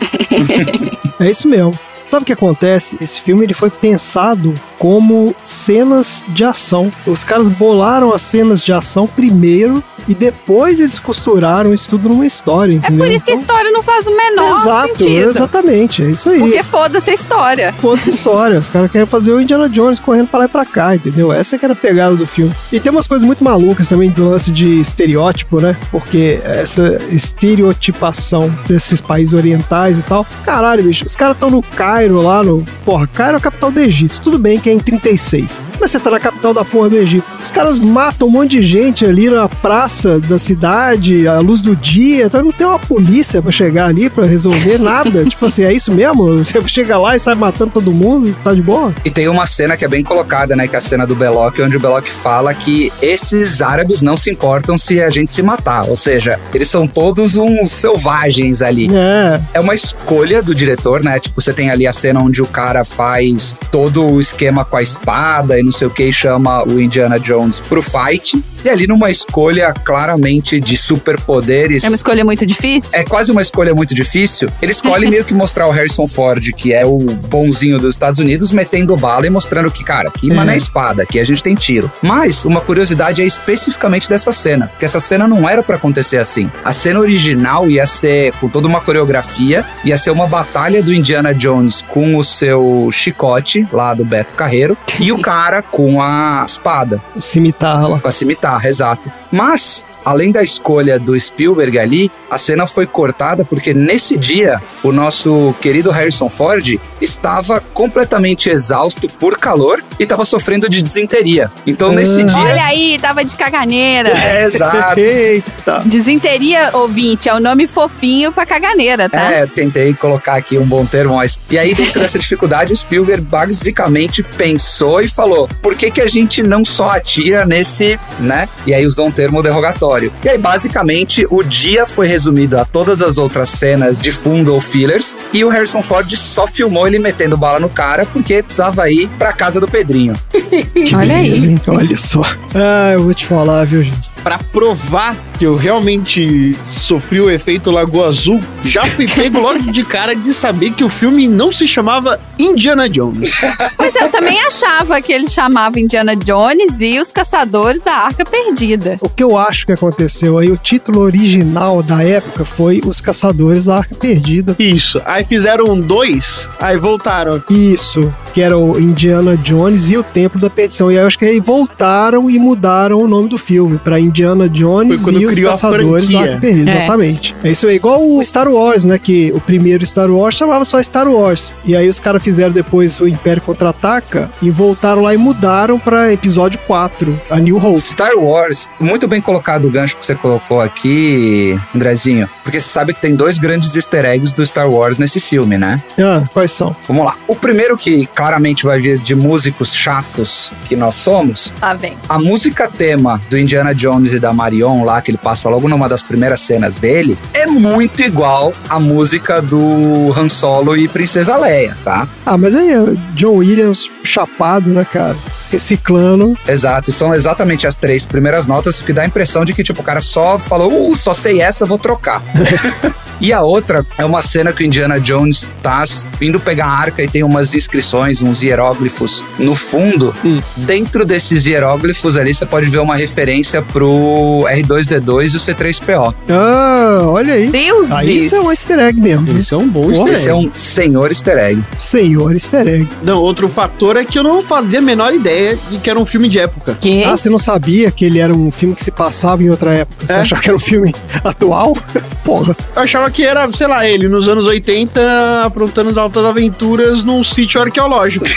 é 1.21 1.31
isso 1.31 1.49
mesmo. 1.49 1.79
Sabe 2.13 2.25
o 2.25 2.27
que 2.27 2.33
acontece? 2.35 2.99
Esse 3.01 3.23
filme 3.23 3.43
ele 3.43 3.55
foi 3.55 3.71
pensado 3.71 4.53
como 4.79 5.35
cenas 5.43 6.23
de 6.29 6.45
ação. 6.45 6.93
Os 7.07 7.25
caras 7.25 7.49
bolaram 7.49 8.13
as 8.13 8.21
cenas 8.21 8.61
de 8.61 8.71
ação 8.71 9.07
primeiro 9.07 9.83
e 10.07 10.13
depois 10.15 10.79
eles 10.79 10.99
costuraram 10.99 11.73
isso 11.73 11.89
tudo 11.89 12.11
numa 12.11 12.27
história. 12.27 12.75
Entendeu? 12.75 13.03
É 13.03 13.09
por 13.09 13.15
isso 13.15 13.25
que 13.25 13.31
a 13.31 13.35
Então- 13.35 13.43
história 13.47 13.71
não 13.71 13.83
faz 13.83 14.07
o 14.07 14.15
menor 14.15 14.61
Exato, 14.61 14.89
sentido. 14.99 15.31
exatamente, 15.31 16.03
é 16.03 16.11
isso 16.11 16.29
aí. 16.29 16.41
Porque 16.41 16.63
foda-se 16.63 17.11
a 17.11 17.15
história. 17.15 17.73
Foda-se 17.81 18.11
história. 18.11 18.59
Os 18.59 18.69
caras 18.69 18.91
querem 18.91 19.07
fazer 19.07 19.33
o 19.33 19.41
Indiana 19.41 19.67
Jones 19.71 19.99
correndo 19.99 20.27
pra 20.29 20.41
lá 20.41 20.45
e 20.45 20.49
pra 20.49 20.67
cá, 20.67 20.95
entendeu? 20.95 21.33
Essa 21.33 21.57
que 21.57 21.65
era 21.65 21.73
a 21.73 21.77
pegada 21.77 22.15
do 22.15 22.27
filme. 22.27 22.53
E 22.71 22.79
tem 22.79 22.93
umas 22.93 23.07
coisas 23.07 23.25
muito 23.27 23.43
malucas 23.43 23.89
também 23.89 24.11
do 24.11 24.29
lance 24.29 24.51
de 24.53 24.79
estereótipo, 24.81 25.61
né? 25.63 25.75
Porque 25.91 26.41
essa 26.45 26.99
estereotipação 27.11 28.53
desses 28.67 29.01
países 29.01 29.33
orientais 29.33 29.99
e 29.99 30.03
tal. 30.03 30.27
Caralho, 30.45 30.83
bicho, 30.83 31.07
os 31.07 31.17
caras 31.17 31.37
estão 31.37 31.49
no 31.51 31.63
Cairo 31.63 32.02
lá 32.11 32.43
no. 32.43 32.65
Porra, 32.85 33.07
Cairo 33.07 33.35
é 33.35 33.39
a 33.39 33.41
capital 33.41 33.71
do 33.71 33.81
Egito. 33.81 34.21
Tudo 34.21 34.39
bem 34.39 34.59
que 34.59 34.71
é 34.71 34.73
em 34.73 34.79
36. 34.79 35.61
Mas 35.81 35.91
você 35.91 35.99
tá 35.99 36.11
na 36.11 36.21
capital 36.21 36.55
da 36.55 36.65
porra 36.65 36.91
do 36.91 36.97
Egito. 36.97 37.27
Os 37.43 37.51
caras 37.51 37.79
matam 37.79 38.29
um 38.29 38.31
monte 38.31 38.53
de 38.53 38.63
gente 38.63 39.05
ali 39.05 39.29
na 39.29 39.49
praça 39.49 40.19
da 40.21 40.39
cidade, 40.39 41.27
à 41.27 41.39
luz 41.41 41.61
do 41.61 41.75
dia. 41.75 42.27
Então 42.27 42.43
não 42.43 42.53
tem 42.53 42.67
uma 42.67 42.79
polícia 42.79 43.43
pra 43.43 43.51
chegar 43.51 43.87
ali 43.87 44.09
pra 44.09 44.25
resolver 44.25 44.79
nada. 44.79 45.25
tipo 45.29 45.47
assim, 45.47 45.65
é 45.65 45.73
isso 45.73 45.93
mesmo? 45.93 46.39
Você 46.39 46.61
chega 46.69 46.99
lá 46.99 47.17
e 47.17 47.21
sai 47.21 47.35
matando 47.35 47.73
todo 47.73 47.93
mundo 47.93 48.29
e 48.29 48.33
tá 48.33 48.55
de 48.55 48.63
boa? 48.63 48.95
E 49.05 49.11
tem 49.11 49.29
uma 49.29 49.47
cena 49.47 49.77
que 49.77 49.85
é 49.85 49.89
bem 49.89 50.03
colocada, 50.03 50.55
né? 50.55 50.69
Que 50.69 50.75
é 50.75 50.79
a 50.79 50.83
cena 50.83 51.07
do 51.07 51.15
Belloc, 51.15 51.59
onde 51.61 51.77
o 51.77 51.81
Belloc 51.81 52.07
fala 52.07 52.55
que 52.55 52.93
esses 53.01 53.61
árabes 53.61 54.03
não 54.03 54.17
se 54.17 54.31
importam 54.31 54.79
se 54.79 55.01
a 55.01 55.11
gente 55.11 55.33
se 55.33 55.43
matar. 55.43 55.89
Ou 55.89 55.97
seja, 55.97 56.39
eles 56.55 56.69
são 56.69 56.87
todos 56.87 57.37
uns 57.37 57.71
selvagens 57.71 58.63
ali. 58.63 58.89
É. 58.93 59.41
É 59.55 59.61
uma 59.61 59.75
escolha 59.75 60.43
do 60.43 60.55
diretor, 60.55 61.03
né? 61.03 61.19
Tipo, 61.19 61.41
você 61.41 61.53
tem 61.53 61.71
ali 61.71 61.87
a 61.87 61.92
cena 61.93 62.21
onde 62.21 62.43
o 62.43 62.47
cara 62.47 62.85
faz 62.85 63.57
todo 63.71 64.05
o 64.05 64.21
esquema 64.21 64.65
com 64.65 64.77
a 64.77 64.83
espada 64.83 65.59
e 65.59 65.63
não 65.63 65.73
sei 65.73 65.87
o 65.87 65.91
que, 65.91 66.05
e 66.05 66.13
chama 66.13 66.65
o 66.65 66.81
Indiana 66.81 67.19
Jones 67.19 67.61
pro 67.61 67.83
fight. 67.83 68.43
E 68.65 68.69
ali 68.69 68.87
numa 68.87 69.11
escolha 69.11 69.73
claramente 69.73 70.61
de 70.61 70.77
superpoderes. 70.77 71.85
É 71.85 71.89
uma 71.89 71.97
escolha 71.97 72.25
muito 72.25 72.45
difícil? 72.47 72.91
É 72.95 73.05
quase 73.05 73.31
uma 73.31 73.43
escolha 73.43 73.75
muito 73.75 73.95
difícil. 73.95 74.49
Ele 74.61 74.73
escolhe 74.73 75.09
meio 75.11 75.25
que 75.25 75.35
mostrar 75.35 75.67
o 75.67 75.71
Harrison 75.71 76.07
Ford, 76.07 76.53
que 76.53 76.73
é 76.73 76.85
o 76.85 76.99
bonzinho 76.99 77.79
dos 77.79 77.95
Estados 77.95 78.19
Unidos, 78.21 78.51
metendo 78.53 78.97
bala 78.97 79.27
e 79.27 79.31
mostrando 79.31 79.71
que, 79.71 79.85
cara, 79.85 80.09
aqui 80.09 80.31
É. 80.31 80.35
mano 80.35 80.51
é 80.51 80.57
espada, 80.57 81.03
aqui 81.03 81.19
a 81.19 81.25
gente 81.25 81.43
tem 81.43 81.55
tiro. 81.55 81.91
Mas 82.03 82.45
uma 82.45 82.61
curiosidade 82.61 83.23
é 83.23 83.25
especificamente 83.27 84.09
dessa 84.09 84.33
cena, 84.33 84.69
porque 84.69 84.85
essa 84.85 85.01
cena 85.01 85.27
não 85.27 85.49
era 85.49 85.63
pra 85.63 85.77
acontecer 85.77 86.19
assim. 86.19 86.51
A 86.65 86.73
cena 86.73 87.01
original 87.01 87.69
ia 87.71 87.87
ser 87.87 88.33
com 88.35 88.49
toda 88.49 88.67
uma 88.69 88.81
coreografia, 88.81 89.65
ia 89.85 89.99
ser 89.99 90.11
uma 90.11 90.27
batalha 90.27 90.83
do 90.83 90.93
Indiana 90.93 91.35
Jones 91.35 91.83
com 91.89 92.17
o 92.17 92.25
seu 92.25 92.89
chicote 92.93 93.67
lá 93.73 93.95
do 93.95 94.05
Beto 94.05 94.35
Carreiro 94.35 94.77
e 95.01 95.13
o 95.13 95.19
cara 95.19 95.63
com 95.63 96.01
a 96.03 96.45
espada 96.47 97.01
Cimitarra 97.19 97.89
lá. 97.89 97.99
com 98.01 98.09
a 98.09 98.13
cimitarra, 98.13 98.52
exato. 98.63 99.13
Mas, 99.31 99.87
além 100.05 100.31
da 100.33 100.43
escolha 100.43 100.99
do 100.99 101.19
Spielberg 101.19 101.79
ali, 101.79 102.11
a 102.31 102.39
cena 102.39 102.67
foi 102.67 102.87
cortada 102.87 103.45
porque 103.45 103.73
nesse 103.75 104.17
dia 104.17 104.61
o 104.83 104.91
nosso 104.93 105.55
querido 105.61 105.91
Harrison 105.91 106.29
Ford 106.29 106.79
estava 107.01 107.61
completamente 107.73 108.49
exausto 108.49 109.09
por 109.09 109.39
calor 109.39 109.83
e 109.99 110.03
estava 110.05 110.25
sofrendo 110.25 110.69
de 110.69 110.83
desinteria. 110.83 111.51
Então, 111.67 111.93
nesse 111.93 112.23
Ah. 112.23 112.25
dia. 112.25 112.39
Olha 112.41 112.65
aí, 112.65 112.99
tava 113.01 113.25
de 113.25 113.37
caganeira. 113.37 114.13
É, 114.33 114.45
exato. 114.45 114.99
Eita. 115.01 115.83
Desinteria, 115.85 116.71
ouvinte, 116.75 117.29
é 117.29 117.35
o 117.35 117.41
nome 117.41 117.67
fofinho 117.67 118.33
pra 118.33 118.47
caganeira, 118.47 119.09
tá? 119.09 119.33
É, 119.33 119.43
eu 119.43 119.49
tentei 119.49 119.93
colocar 119.95 120.35
aqui 120.37 120.57
um 120.59 120.65
bom 120.65 120.87
termo, 120.87 121.17
mas. 121.17 121.41
E 121.51 121.59
aí, 121.59 121.75
dentro 121.75 122.01
dessa 122.01 122.19
dificuldade, 122.19 122.73
o 122.73 122.77
Spielberg 122.77 123.23
basicamente 123.23 124.23
pensou 124.23 125.01
e 125.01 125.09
falou: 125.09 125.49
por 125.61 125.75
que, 125.75 125.91
que 125.91 126.01
a 126.01 126.07
gente 126.09 126.43
não 126.43 126.65
só 126.65 126.89
atira 126.91 127.45
nesse, 127.45 127.99
né? 128.19 128.49
E 128.67 128.73
aí 128.73 128.87
usou 128.87 129.07
um 129.07 129.11
termo 129.11 129.43
derrogatório. 129.43 129.92
E 130.25 130.29
aí, 130.29 130.39
basicamente, 130.39 131.27
o 131.31 131.43
dia 131.43 131.87
foi 131.87 132.07
resumido 132.07 132.59
a 132.59 132.65
todas 132.65 133.03
as 133.03 133.19
outras 133.19 133.49
cenas 133.49 134.01
de 134.01 134.13
fundo 134.13 134.55
ou 134.55 134.61
fillers, 134.61 135.17
e 135.33 135.45
o 135.45 135.49
Harrison 135.49 135.83
Ford 135.83 136.11
só 136.17 136.47
filmou 136.47 136.87
ele 136.87 136.99
metendo 136.99 137.37
bala 137.37 137.61
no 137.61 137.69
cara 137.69 138.07
porque 138.07 138.43
precisava 138.43 138.91
ir 138.91 139.09
pra 139.19 139.33
casa 139.33 139.61
do 139.61 139.69
Pedrinho. 139.69 140.15
Olha 140.97 141.17
aí. 141.17 141.59
Olha 141.67 141.97
só. 141.97 142.23
Ah, 142.55 142.93
eu 142.93 143.03
vou 143.03 143.15
te 143.15 143.27
falar, 143.27 143.65
viu, 143.67 143.83
gente? 143.83 144.12
Pra 144.23 144.39
provar 144.39 145.17
que 145.39 145.45
eu 145.45 145.57
realmente 145.57 146.57
sofri 146.69 147.21
o 147.21 147.29
efeito 147.29 147.71
Lagoa 147.71 148.07
Azul, 148.07 148.41
já 148.65 148.85
fui 148.85 149.09
pego 149.09 149.41
logo 149.41 149.59
de 149.73 149.83
cara 149.85 150.15
de 150.15 150.33
saber 150.33 150.71
que 150.71 150.85
o 150.85 150.89
filme 150.89 151.27
não 151.27 151.51
se 151.51 151.67
chamava 151.67 152.21
Indiana 152.39 152.89
Jones. 152.89 153.33
Mas 153.77 153.97
eu 153.97 154.09
também 154.09 154.41
achava 154.41 155.03
que 155.03 155.13
ele 155.13 155.29
chamava 155.29 155.81
Indiana 155.81 156.15
Jones 156.15 156.81
e 156.81 157.01
os 157.01 157.11
Caçadores 157.11 157.81
da 157.81 157.93
Arca 157.93 158.25
Perdida. 158.25 158.99
O 159.01 159.09
que 159.09 159.25
eu 159.25 159.37
acho 159.37 159.67
que 159.67 159.73
aconteceu 159.73 160.39
aí, 160.39 160.49
o 160.49 160.57
título 160.57 161.01
original 161.01 161.83
da 161.83 162.05
época 162.05 162.45
foi 162.45 162.81
Os 162.85 163.01
Caçadores 163.01 163.65
da 163.65 163.79
Arca 163.79 163.97
Perdida. 163.97 164.55
Isso. 164.61 165.03
Aí 165.05 165.25
fizeram 165.25 165.81
dois, 165.81 166.49
aí 166.61 166.79
voltaram. 166.79 167.43
Isso, 167.51 168.15
que 168.33 168.41
era 168.41 168.57
o 168.57 168.79
Indiana 168.79 169.37
Jones 169.37 169.91
e 169.91 169.97
o 169.97 170.05
Templo 170.05 170.41
da 170.41 170.49
Perdição. 170.49 170.91
E 170.91 170.97
aí 170.97 171.03
eu 171.03 171.07
acho 171.09 171.19
que 171.19 171.25
aí 171.25 171.41
voltaram 171.41 172.31
e 172.31 172.39
mudaram 172.39 173.03
o 173.03 173.09
nome 173.09 173.29
do 173.29 173.37
filme 173.37 173.77
pra 173.79 173.99
Indiana 173.99 174.12
Jones 174.13 175.03
Foi 175.03 175.13
quando 175.13 175.23
e 175.23 175.27
os 175.27 175.39
Caçadores. 175.41 176.15
Arca 176.15 176.39
Perdida. 176.41 176.71
É. 176.71 176.75
Exatamente. 176.75 177.35
É 177.43 177.51
isso 177.51 177.67
aí, 177.67 177.77
igual 177.77 178.03
o 178.03 178.23
Star 178.23 178.49
Wars, 178.49 178.85
né? 178.85 178.99
Que 178.99 179.33
o 179.35 179.41
primeiro 179.41 179.85
Star 179.85 180.11
Wars 180.11 180.35
chamava 180.37 180.65
só 180.65 180.81
Star 180.83 181.09
Wars. 181.09 181.57
E 181.65 181.75
aí 181.77 181.89
os 181.89 181.99
caras 181.99 182.23
fizeram 182.23 182.53
depois 182.53 183.01
o 183.01 183.09
Império 183.09 183.43
Contra-Ataca 183.43 184.31
e 184.41 184.51
voltaram 184.51 185.03
lá 185.03 185.15
e 185.15 185.17
mudaram 185.17 185.79
pra 185.79 186.13
episódio 186.13 186.59
4, 186.67 187.21
a 187.31 187.39
New 187.39 187.57
Hope. 187.57 187.81
Star 187.81 188.15
Wars, 188.17 188.69
muito 188.79 189.07
bem 189.09 189.21
colocado 189.21 189.67
o 189.67 189.71
gancho 189.71 189.97
que 189.97 190.05
você 190.05 190.15
colocou 190.15 190.61
aqui, 190.61 191.59
Andrezinho, 191.75 192.29
porque 192.43 192.61
você 192.61 192.69
sabe 192.69 192.93
que 192.95 193.01
tem 193.01 193.15
dois 193.15 193.39
grandes 193.39 193.75
easter 193.77 194.05
eggs 194.05 194.35
do 194.35 194.45
Star 194.45 194.69
Wars 194.71 194.99
nesse 194.99 195.21
filme, 195.21 195.57
né? 195.57 195.83
Ah, 195.99 196.23
quais 196.33 196.51
são? 196.51 196.75
Vamos 196.87 197.05
lá. 197.07 197.15
O 197.27 197.35
primeiro 197.37 197.77
que 197.77 198.07
claramente 198.07 198.65
vai 198.65 198.81
vir 198.81 198.99
de 198.99 199.15
músicos 199.15 199.75
chatos 199.75 200.53
que 200.69 200.77
nós 200.77 200.95
somos, 200.97 201.53
Lá 201.61 201.75
vem. 201.75 201.97
a 202.09 202.19
música 202.19 202.69
tema 202.69 203.21
do 203.31 203.39
Indiana 203.39 203.75
Jones 203.75 204.02
e 204.11 204.19
da 204.19 204.33
Marion 204.33 204.85
lá, 204.85 204.97
aquele 204.97 205.19
passa 205.19 205.49
logo 205.49 205.69
numa 205.69 205.89
das 205.89 206.03
primeiras 206.03 206.41
cenas 206.41 206.77
dele, 206.77 207.19
é 207.35 207.47
muito 207.47 208.03
igual 208.03 208.53
a 208.69 208.81
música 208.81 209.43
do 209.43 210.13
Han 210.17 210.29
Solo 210.29 210.77
e 210.77 210.89
Princesa 210.89 211.37
Leia, 211.37 211.77
tá? 211.85 212.09
Ah, 212.25 212.39
mas 212.39 212.55
aí 212.55 212.71
é 212.71 212.79
John 213.15 213.37
Williams 213.37 213.89
chapado, 214.03 214.71
né, 214.71 214.87
cara? 214.91 215.17
Reciclando. 215.51 216.37
Exato, 216.49 216.89
e 216.89 216.93
são 216.93 217.15
exatamente 217.15 217.67
as 217.67 217.77
três 217.77 218.07
primeiras 218.07 218.47
notas, 218.47 218.81
que 218.81 218.93
dá 218.93 219.03
a 219.03 219.07
impressão 219.07 219.45
de 219.45 219.53
que, 219.53 219.63
tipo, 219.63 219.83
o 219.83 219.85
cara 219.85 220.01
só 220.01 220.39
falou, 220.39 220.91
uh, 220.91 220.97
só 220.97 221.13
sei 221.13 221.41
essa, 221.41 221.67
vou 221.67 221.79
trocar. 221.79 222.23
E 223.23 223.33
a 223.33 223.41
outra 223.41 223.87
é 223.97 224.05
uma 224.05 224.21
cena 224.21 224.53
que 224.53 224.65
o 224.65 224.67
Indiana 224.67 225.01
Jones 225.01 225.49
tá 225.63 225.85
indo 226.21 226.41
pegar 226.41 226.67
a 226.67 226.71
arca 226.77 227.03
e 227.05 227.09
tem 227.09 227.23
umas 227.23 227.55
inscrições, 227.55 228.21
uns 228.21 228.43
hieróglifos 228.43 229.23
no 229.39 229.55
fundo. 229.55 230.13
Dentro 230.57 231.07
desses 231.07 231.47
hieróglifos 231.47 232.17
ali 232.17 232.35
você 232.35 232.45
pode 232.45 232.69
ver 232.69 232.79
uma 232.81 232.97
referência 232.97 233.63
pro 233.63 234.45
R2D2 234.49 235.35
e 235.35 235.37
o 235.37 235.41
C3PO. 235.41 236.15
Ah, 236.29 237.03
olha 237.07 237.35
aí. 237.35 237.49
Deuses! 237.49 237.93
Aí 237.93 238.25
isso 238.25 238.35
é 238.35 238.41
um 238.41 238.51
easter 238.51 238.79
egg 238.81 239.01
mesmo. 239.01 239.39
Isso 239.39 239.55
é 239.55 239.59
um 239.59 239.69
bom 239.69 239.91
easter 239.93 240.13
Esse 240.13 240.29
é 240.29 240.35
um 240.35 240.51
senhor 240.53 241.11
easter 241.13 241.39
egg. 241.39 241.63
Senhor 241.77 242.33
easter 242.33 242.67
egg. 242.67 242.89
Não, 243.05 243.21
outro 243.21 243.49
fator 243.49 243.97
é 243.97 244.05
que 244.05 244.19
eu 244.19 244.25
não 244.25 244.43
fazia 244.43 244.81
a 244.81 244.83
menor 244.83 245.15
ideia 245.15 245.57
de 245.71 245.79
que 245.79 245.89
era 245.89 245.99
um 245.99 246.05
filme 246.05 246.29
de 246.29 246.41
época. 246.41 246.77
Que? 246.81 247.05
Ah, 247.05 247.17
você 247.17 247.31
não 247.31 247.39
sabia 247.39 247.89
que 247.93 248.05
ele 248.05 248.19
era 248.19 248.35
um 248.35 248.51
filme 248.51 248.75
que 248.75 248.83
se 248.83 248.91
passava 248.91 249.45
em 249.45 249.49
outra 249.49 249.73
época? 249.75 250.07
Você 250.07 250.13
É. 250.13 250.17
achava 250.17 250.43
que 250.43 250.49
era 250.49 250.57
um 250.57 250.61
filme 250.61 250.93
atual? 251.23 251.77
Porra. 252.25 252.57
Eu 252.75 252.83
achava 252.83 253.11
que 253.13 253.25
era, 253.25 253.49
sei 253.53 253.67
lá, 253.67 253.87
ele 253.87 254.09
nos 254.09 254.29
anos 254.29 254.47
80 254.47 255.45
aprontando 255.45 255.91
as 255.91 255.97
altas 255.97 256.25
aventuras 256.25 257.03
num 257.05 257.23
sítio 257.23 257.61
arqueológico. 257.61 258.25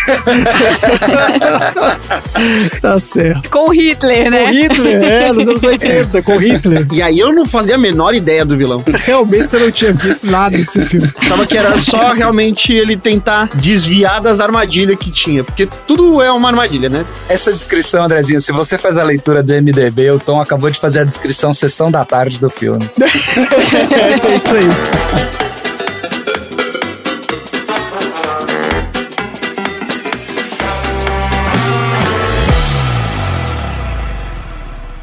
Tá 2.81 2.99
certo. 2.99 3.49
Com 3.49 3.69
o 3.69 3.73
Hitler, 3.73 4.25
Com 4.25 4.29
né? 4.29 4.51
Hitler, 4.51 5.03
é, 5.03 5.31
nos 5.31 5.47
anos 5.47 5.63
80, 5.63 6.21
com 6.21 6.38
Hitler. 6.38 6.85
E 6.91 7.01
aí 7.01 7.19
eu 7.19 7.31
não 7.33 7.45
fazia 7.45 7.75
a 7.75 7.77
menor 7.77 8.13
ideia 8.13 8.45
do 8.45 8.55
vilão. 8.57 8.83
Realmente 9.05 9.49
você 9.49 9.57
não 9.57 9.71
tinha 9.71 9.93
visto 9.93 10.27
nada 10.29 10.57
desse 10.57 10.83
filme. 10.85 11.11
Achava 11.17 11.45
que 11.45 11.57
era 11.57 11.79
só 11.79 12.13
realmente 12.13 12.73
ele 12.73 12.95
tentar 12.97 13.49
desviar 13.55 14.21
das 14.21 14.39
armadilhas 14.39 14.97
que 14.97 15.09
tinha. 15.11 15.43
Porque 15.43 15.67
tudo 15.88 16.21
é 16.21 16.31
uma 16.31 16.49
armadilha, 16.49 16.89
né? 16.89 17.05
Essa 17.29 17.51
descrição, 17.51 18.03
Andrezinho, 18.03 18.41
se 18.41 18.51
você 18.51 18.77
faz 18.77 18.97
a 18.97 19.03
leitura 19.03 19.41
do 19.41 19.53
MDB, 19.53 20.11
o 20.11 20.19
Tom 20.19 20.39
acabou 20.39 20.69
de 20.69 20.79
fazer 20.79 20.99
a 20.99 21.03
descrição 21.03 21.53
sessão 21.53 21.89
da 21.89 22.03
tarde 22.05 22.39
do 22.39 22.49
filme. 22.49 22.88
É 24.25 24.35
isso 24.35 24.49
aí. 24.49 24.64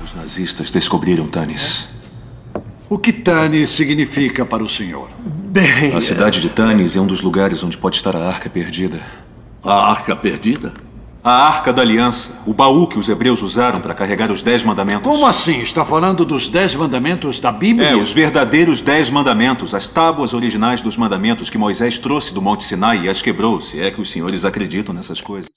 Os 0.03 0.15
nazistas 0.15 0.71
descobriram 0.71 1.27
Tanis. 1.29 1.89
O 2.89 2.99
que 2.99 3.13
Tani 3.13 3.67
significa 3.67 4.45
para 4.45 4.63
o 4.63 4.69
senhor? 4.69 5.09
Bem, 5.25 5.95
A 5.95 6.01
cidade 6.01 6.41
de 6.41 6.49
Tanis 6.51 6.97
é 6.97 7.01
um 7.01 7.07
dos 7.07 7.21
lugares 7.21 7.63
onde 7.63 7.79
pode 7.79 7.97
estar 7.97 8.15
a 8.17 8.27
Arca 8.27 8.51
Perdida. 8.51 9.01
a 9.63 9.91
arca 9.91 10.17
perdida? 10.17 10.73
A 11.25 11.47
Arca 11.47 11.73
da 11.73 11.83
Aliança, 11.83 12.33
o 12.45 12.53
baú 12.53 12.85
que 12.85 12.99
os 12.99 13.09
hebreus 13.09 13.43
usaram 13.43 13.81
para 13.81 13.95
carregar 13.95 14.33
os 14.33 14.43
Dez 14.43 14.65
Mandamentos. 14.65 15.09
Como 15.09 15.25
assim? 15.25 15.61
Está 15.61 15.85
falando 15.85 16.25
dos 16.25 16.49
dez 16.49 16.75
mandamentos 16.75 17.39
da 17.39 17.53
Bíblia? 17.53 17.91
É, 17.91 17.95
os 17.95 18.11
verdadeiros 18.11 18.81
Dez 18.81 19.09
Mandamentos, 19.09 19.73
as 19.73 19.89
tábuas 19.89 20.35
originais 20.35 20.83
dos 20.83 20.97
mandamentos 20.97 21.49
que 21.49 21.57
Moisés 21.57 21.97
trouxe 21.97 22.35
do 22.35 22.43
Monte 22.43 22.65
Sinai 22.65 23.03
e 23.03 23.09
as 23.09 23.23
quebrou, 23.23 23.61
se 23.61 23.81
é 23.81 23.89
que 23.93 24.01
os 24.01 24.11
senhores 24.11 24.45
acreditam 24.45 24.93
nessas 24.93 25.21
coisas. 25.21 25.49